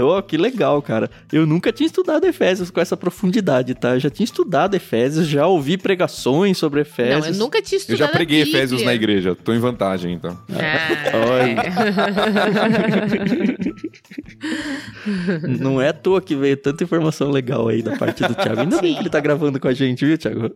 Oh, 0.00 0.22
que 0.22 0.36
legal, 0.36 0.80
cara. 0.80 1.10
Eu 1.32 1.44
nunca 1.44 1.72
tinha 1.72 1.88
estudado 1.88 2.24
Efésios 2.24 2.70
com 2.70 2.80
essa 2.80 2.96
profundidade, 2.96 3.74
tá? 3.74 3.94
Eu 3.94 3.98
já 3.98 4.08
tinha 4.08 4.24
estudado 4.24 4.76
Efésios, 4.76 5.26
já 5.26 5.44
ouvi 5.48 5.76
pregações 5.76 6.56
sobre 6.56 6.82
Efésios. 6.82 7.26
Não, 7.26 7.32
eu 7.32 7.34
nunca 7.34 7.60
tinha 7.60 7.78
estudado. 7.78 8.00
Eu 8.00 8.06
já 8.06 8.12
preguei 8.12 8.42
Efésios 8.42 8.84
na 8.84 8.94
igreja. 8.94 9.34
Tô 9.34 9.52
em 9.52 9.58
vantagem, 9.58 10.12
então. 10.14 10.38
Ah. 10.52 11.10
Não 15.60 15.80
é 15.80 15.88
à 15.88 15.92
toa 15.92 16.20
que 16.20 16.34
veio 16.34 16.56
tanta 16.56 16.84
informação 16.84 17.30
legal 17.30 17.68
aí 17.68 17.82
da 17.82 17.96
parte 17.96 18.22
do 18.26 18.34
Thiago. 18.34 18.60
Ainda 18.60 18.80
bem 18.80 18.94
que 18.94 19.00
ele 19.00 19.10
tá 19.10 19.20
gravando 19.20 19.58
com 19.58 19.68
a 19.68 19.74
gente, 19.74 20.04
viu, 20.04 20.18
Thiago? 20.18 20.54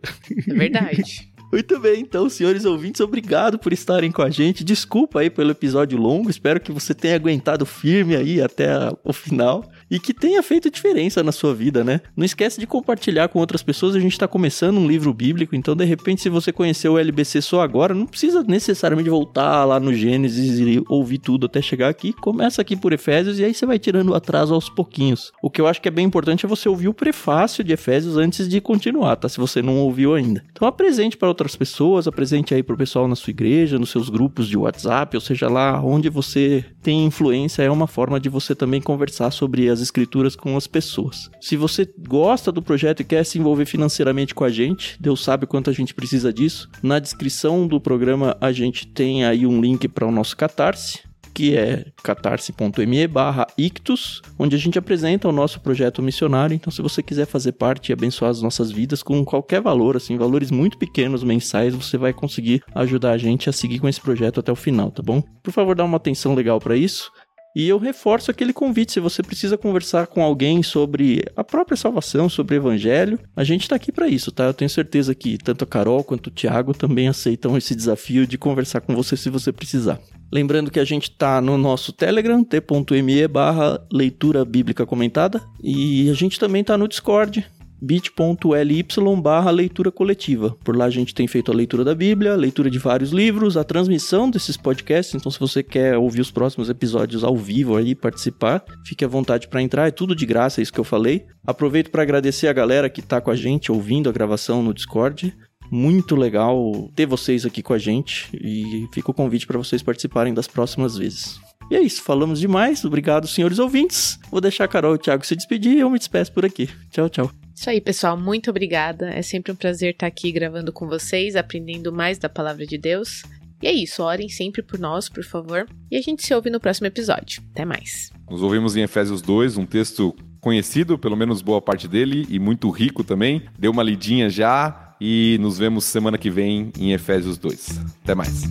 É 0.49 0.55
verdade. 0.55 1.31
Muito 1.53 1.79
bem, 1.79 2.01
então, 2.01 2.31
senhores 2.31 2.65
ouvintes, 2.65 3.03
obrigado 3.03 3.59
por 3.59 3.75
estarem 3.75 4.11
com 4.11 4.23
a 4.23 4.31
gente. 4.31 4.65
Desculpa 4.65 5.21
aí 5.21 5.29
pelo 5.29 5.51
episódio 5.51 5.99
longo, 5.99 6.31
espero 6.31 6.59
que 6.59 6.73
você 6.73 6.95
tenha 6.95 7.15
aguentado 7.15 7.67
firme 7.67 8.17
aí 8.17 8.41
até 8.41 8.71
o 9.05 9.13
final 9.13 9.71
e 9.93 10.01
que 10.01 10.15
tenha 10.15 10.43
feito 10.43 10.71
diferença 10.71 11.23
na 11.23 11.31
sua 11.31 11.55
vida, 11.55 11.85
né? 11.85 12.01
Não 12.17 12.25
esquece 12.25 12.59
de 12.59 12.67
compartilhar 12.67 13.29
com 13.29 13.39
outras 13.39 13.63
pessoas. 13.63 13.95
A 13.95 14.01
gente 14.01 14.13
está 14.13 14.27
começando 14.27 14.79
um 14.79 14.87
livro 14.87 15.13
bíblico, 15.13 15.55
então 15.55 15.77
de 15.77 15.85
repente, 15.85 16.23
se 16.23 16.31
você 16.31 16.51
conheceu 16.51 16.95
o 16.95 16.99
LBC 16.99 17.43
só 17.43 17.61
agora, 17.61 17.93
não 17.93 18.07
precisa 18.07 18.43
necessariamente 18.43 19.11
voltar 19.11 19.67
lá 19.67 19.79
no 19.79 19.93
Gênesis 19.93 20.59
e 20.59 20.83
ouvir 20.89 21.19
tudo 21.19 21.45
até 21.45 21.61
chegar 21.61 21.91
aqui. 21.91 22.15
Começa 22.15 22.63
aqui 22.63 22.75
por 22.75 22.95
Efésios 22.95 23.39
e 23.39 23.45
aí 23.45 23.53
você 23.53 23.67
vai 23.67 23.79
tirando 23.79 24.09
o 24.09 24.15
atraso 24.15 24.55
aos 24.55 24.71
pouquinhos. 24.71 25.31
O 25.43 25.51
que 25.51 25.61
eu 25.61 25.67
acho 25.67 25.83
que 25.83 25.89
é 25.89 25.91
bem 25.91 26.07
importante 26.07 26.47
é 26.47 26.49
você 26.49 26.71
ouvir 26.71 26.89
o 26.89 26.95
prefácio 26.95 27.63
de 27.63 27.75
Efésios 27.75 28.17
antes 28.17 28.49
de 28.49 28.63
continuar, 28.63 29.17
tá? 29.17 29.29
Se 29.29 29.37
você 29.37 29.61
não 29.61 29.77
ouviu 29.77 30.15
ainda. 30.15 30.43
Então 30.53 30.67
apresente 30.67 31.19
para 31.19 31.29
outras 31.29 31.55
pessoas, 31.55 32.09
apresente 32.09 32.55
aí 32.55 32.63
para 32.63 32.75
o 32.75 32.79
pessoal 32.79 33.07
na 33.07 33.15
sua 33.15 33.31
igreja, 33.31 33.79
nos 33.79 33.91
seus 33.91 34.09
grupos 34.09 34.49
de 34.49 34.57
WhatsApp, 34.57 35.15
ou 35.15 35.21
seja 35.21 35.51
lá 35.51 35.83
onde 35.85 36.09
você 36.09 36.65
tem 36.83 37.05
influência, 37.05 37.63
é 37.63 37.71
uma 37.71 37.87
forma 37.87 38.19
de 38.19 38.31
você 38.31 38.55
também 38.55 38.81
conversar 38.81 39.31
sobre 39.31 39.69
as 39.69 39.82
escrituras 39.83 40.35
com 40.35 40.57
as 40.57 40.67
pessoas. 40.67 41.31
Se 41.41 41.57
você 41.57 41.89
gosta 42.09 42.51
do 42.51 42.63
projeto 42.63 43.01
e 43.01 43.05
quer 43.05 43.25
se 43.25 43.39
envolver 43.39 43.67
financeiramente 43.67 44.35
com 44.35 44.45
a 44.45 44.51
gente, 44.51 44.97
Deus 45.01 45.23
sabe 45.23 45.47
quanto 45.47 45.69
a 45.69 45.73
gente 45.73 45.95
precisa 45.95 46.33
disso. 46.33 46.69
Na 46.83 46.99
descrição 46.99 47.67
do 47.67 47.81
programa 47.81 48.37
a 48.41 48.53
gente 48.53 48.87
tem 48.87 49.25
aí 49.25 49.47
um 49.47 49.61
link 49.61 49.89
para 49.89 50.07
o 50.07 50.13
nosso 50.13 50.37
Catarse 50.37 51.13
que 51.33 51.57
é 51.57 51.87
catarse.me 52.03 53.07
barra 53.07 53.47
ictus, 53.57 54.21
onde 54.39 54.55
a 54.55 54.59
gente 54.59 54.79
apresenta 54.79 55.29
o 55.29 55.33
nosso 55.33 55.61
projeto 55.61 56.03
missionário. 56.03 56.55
Então, 56.55 56.71
se 56.71 56.83
você 56.83 57.03
quiser 57.03 57.27
fazer 57.27 57.53
parte 57.53 57.89
e 57.89 57.93
abençoar 57.93 58.31
as 58.31 58.43
nossas 58.43 58.71
vidas 58.71 59.03
com 59.03 59.25
qualquer 59.25 59.61
valor, 59.61 59.97
assim, 59.97 60.17
valores 60.17 60.51
muito 60.51 60.79
pequenos, 60.79 61.25
mensais, 61.25 61.75
você 61.75 61.97
vai 61.97 62.13
conseguir 62.13 62.63
ajudar 62.75 63.13
a 63.13 63.19
gente 63.19 63.49
a 63.49 63.53
seguir 63.53 63.79
com 63.79 63.89
esse 63.89 64.01
projeto 64.01 64.41
até 64.41 64.53
o 64.53 64.57
final, 64.57 64.91
tá 64.91 65.03
bom? 65.03 65.23
Por 65.43 65.53
favor, 65.53 65.75
dá 65.75 65.85
uma 65.85 65.97
atenção 65.97 66.35
legal 66.35 66.61
para 66.61 66.77
isso. 66.77 67.11
E 67.55 67.69
eu 67.69 67.79
reforço 67.79 68.31
aquele 68.31 68.53
convite, 68.53 68.93
se 68.93 69.01
você 69.01 69.23
precisa 69.23 69.59
conversar 69.59 70.07
com 70.07 70.23
alguém 70.23 70.63
sobre 70.63 71.23
a 71.37 71.45
própria 71.45 71.77
salvação, 71.77 72.29
sobre 72.29 72.55
o 72.55 72.59
evangelho, 72.59 73.19
a 73.37 73.45
gente 73.45 73.63
está 73.63 73.77
aqui 73.77 73.93
para 73.93 74.09
isso, 74.09 74.33
tá? 74.33 74.45
Eu 74.45 74.55
tenho 74.55 74.71
certeza 74.71 75.15
que 75.15 75.37
tanto 75.37 75.65
a 75.65 75.67
Carol 75.67 76.03
quanto 76.03 76.29
o 76.29 76.31
Thiago 76.31 76.73
também 76.73 77.09
aceitam 77.09 77.57
esse 77.57 77.75
desafio 77.75 78.27
de 78.27 78.39
conversar 78.39 78.81
com 78.81 78.95
você 78.95 79.17
se 79.17 79.29
você 79.29 79.53
precisar. 79.53 80.01
Lembrando 80.33 80.71
que 80.71 80.81
a 80.81 80.85
gente 80.85 81.11
está 81.11 81.43
no 81.43 81.59
nosso 81.59 81.93
Telegram, 81.93 82.43
t.me 82.43 83.29
barra 83.29 83.79
leitura 83.93 84.47
bíblica 84.47 84.87
comentada, 84.87 85.43
e 85.63 86.09
a 86.09 86.15
gente 86.15 86.41
também 86.41 86.63
está 86.63 86.79
no 86.79 86.89
Discord, 86.89 87.47
bit.ly 87.83 88.87
barra 89.21 89.51
leitura 89.51 89.91
coletiva. 89.91 90.57
Por 90.63 90.77
lá 90.77 90.85
a 90.85 90.91
gente 90.91 91.13
tem 91.13 91.27
feito 91.27 91.51
a 91.51 91.55
leitura 91.55 91.83
da 91.83 91.95
Bíblia, 91.95 92.33
a 92.33 92.37
leitura 92.37 92.71
de 92.71 92.79
vários 92.79 93.11
livros, 93.11 93.57
a 93.57 93.65
transmissão 93.65 94.31
desses 94.31 94.57
podcasts. 94.57 95.15
Então, 95.17 95.33
se 95.33 95.41
você 95.41 95.63
quer 95.63 95.99
ouvir 95.99 96.21
os 96.21 96.31
próximos 96.31 96.71
episódios 96.71 97.25
ao 97.25 97.37
vivo 97.37 97.77
aí, 97.77 97.95
participar, 97.95 98.65
fique 98.87 99.05
à 99.05 99.09
vontade 99.09 99.49
para 99.49 99.61
entrar. 99.61 99.89
É 99.89 99.91
tudo 99.91 100.15
de 100.15 100.25
graça, 100.25 100.61
é 100.61 100.63
isso 100.63 100.73
que 100.73 100.79
eu 100.79 100.85
falei. 100.85 101.27
Aproveito 101.45 101.91
para 101.91 102.03
agradecer 102.03 102.47
a 102.47 102.53
galera 102.53 102.89
que 102.89 103.01
está 103.01 103.21
com 103.21 103.31
a 103.31 103.37
gente 103.37 103.73
ouvindo 103.73 104.09
a 104.09 104.13
gravação 104.13 104.63
no 104.63 104.73
Discord. 104.73 105.35
Muito 105.71 106.15
legal 106.15 106.91
ter 106.95 107.07
vocês 107.07 107.45
aqui 107.45 107.63
com 107.63 107.73
a 107.73 107.79
gente 107.79 108.29
e 108.35 108.87
fica 108.93 109.11
o 109.11 109.15
convite 109.15 109.47
para 109.47 109.59
vocês 109.59 109.83
participarem 109.83 110.35
das 110.35 110.47
próximas 110.47 110.99
vezes. 110.99 111.41
E 111.71 111.77
é 111.77 111.81
isso, 111.81 112.03
falamos 112.03 112.41
demais. 112.41 112.85
Obrigado, 112.85 113.27
senhores 113.27 113.59
ouvintes. 113.59 114.19
Vou 114.31 114.41
deixar 114.41 114.65
a 114.65 114.69
Carol 114.69 114.93
e 114.93 114.97
o 114.97 114.99
Thiago 114.99 115.25
se 115.25 115.37
despedir 115.37 115.77
e 115.77 115.81
eu 115.81 115.91
me 115.91 115.99
despeço 115.99 116.33
por 116.33 116.45
aqui. 116.45 116.69
Tchau, 116.91 117.09
tchau. 117.09 117.31
Isso 117.55 117.71
aí, 117.71 117.81
pessoal. 117.81 118.17
Muito 118.17 118.51
obrigada. 118.51 119.11
É 119.11 119.23
sempre 119.23 119.53
um 119.53 119.57
prazer 119.57 119.93
estar 119.93 120.07
aqui 120.07 120.33
gravando 120.33 120.73
com 120.73 120.87
vocês, 120.87 121.37
aprendendo 121.37 121.93
mais 121.93 122.19
da 122.19 122.29
palavra 122.29 122.67
de 122.67 122.77
Deus. 122.77 123.23
E 123.63 123.69
é 123.69 123.73
isso, 123.73 124.03
orem 124.03 124.29
sempre 124.29 124.61
por 124.61 124.79
nós, 124.81 125.09
por 125.09 125.23
favor. 125.23 125.67
E 125.89 125.97
a 125.97 126.03
gente 126.03 126.27
se 126.27 126.35
ouve 126.35 126.51
no 126.51 126.59
próximo 126.59 126.89
episódio. 126.89 127.43
Até 127.53 127.65
mais. 127.65 128.11
Nos 128.29 128.43
ouvimos 128.43 128.75
em 128.77 128.83
Efésios 128.83 129.23
2, 129.23 129.57
um 129.57 129.65
texto 129.65 130.15
conhecido, 130.41 130.99
pelo 130.99 131.17
menos 131.17 131.41
boa 131.41 131.63
parte 131.63 131.87
dele, 131.87 132.27
e 132.29 132.41
muito 132.41 132.69
rico 132.71 133.05
também. 133.05 133.43
Deu 133.57 133.71
uma 133.71 133.85
lidinha 133.85 134.29
já 134.29 134.97
e 135.01 135.39
nos 135.41 135.59
vemos 135.59 135.85
semana 135.85 136.19
que 136.19 136.31
vem 136.31 136.73
em 136.77 136.93
Efésios 136.93 137.39
2. 137.39 137.81
Até 138.03 138.17
mais. 138.17 138.43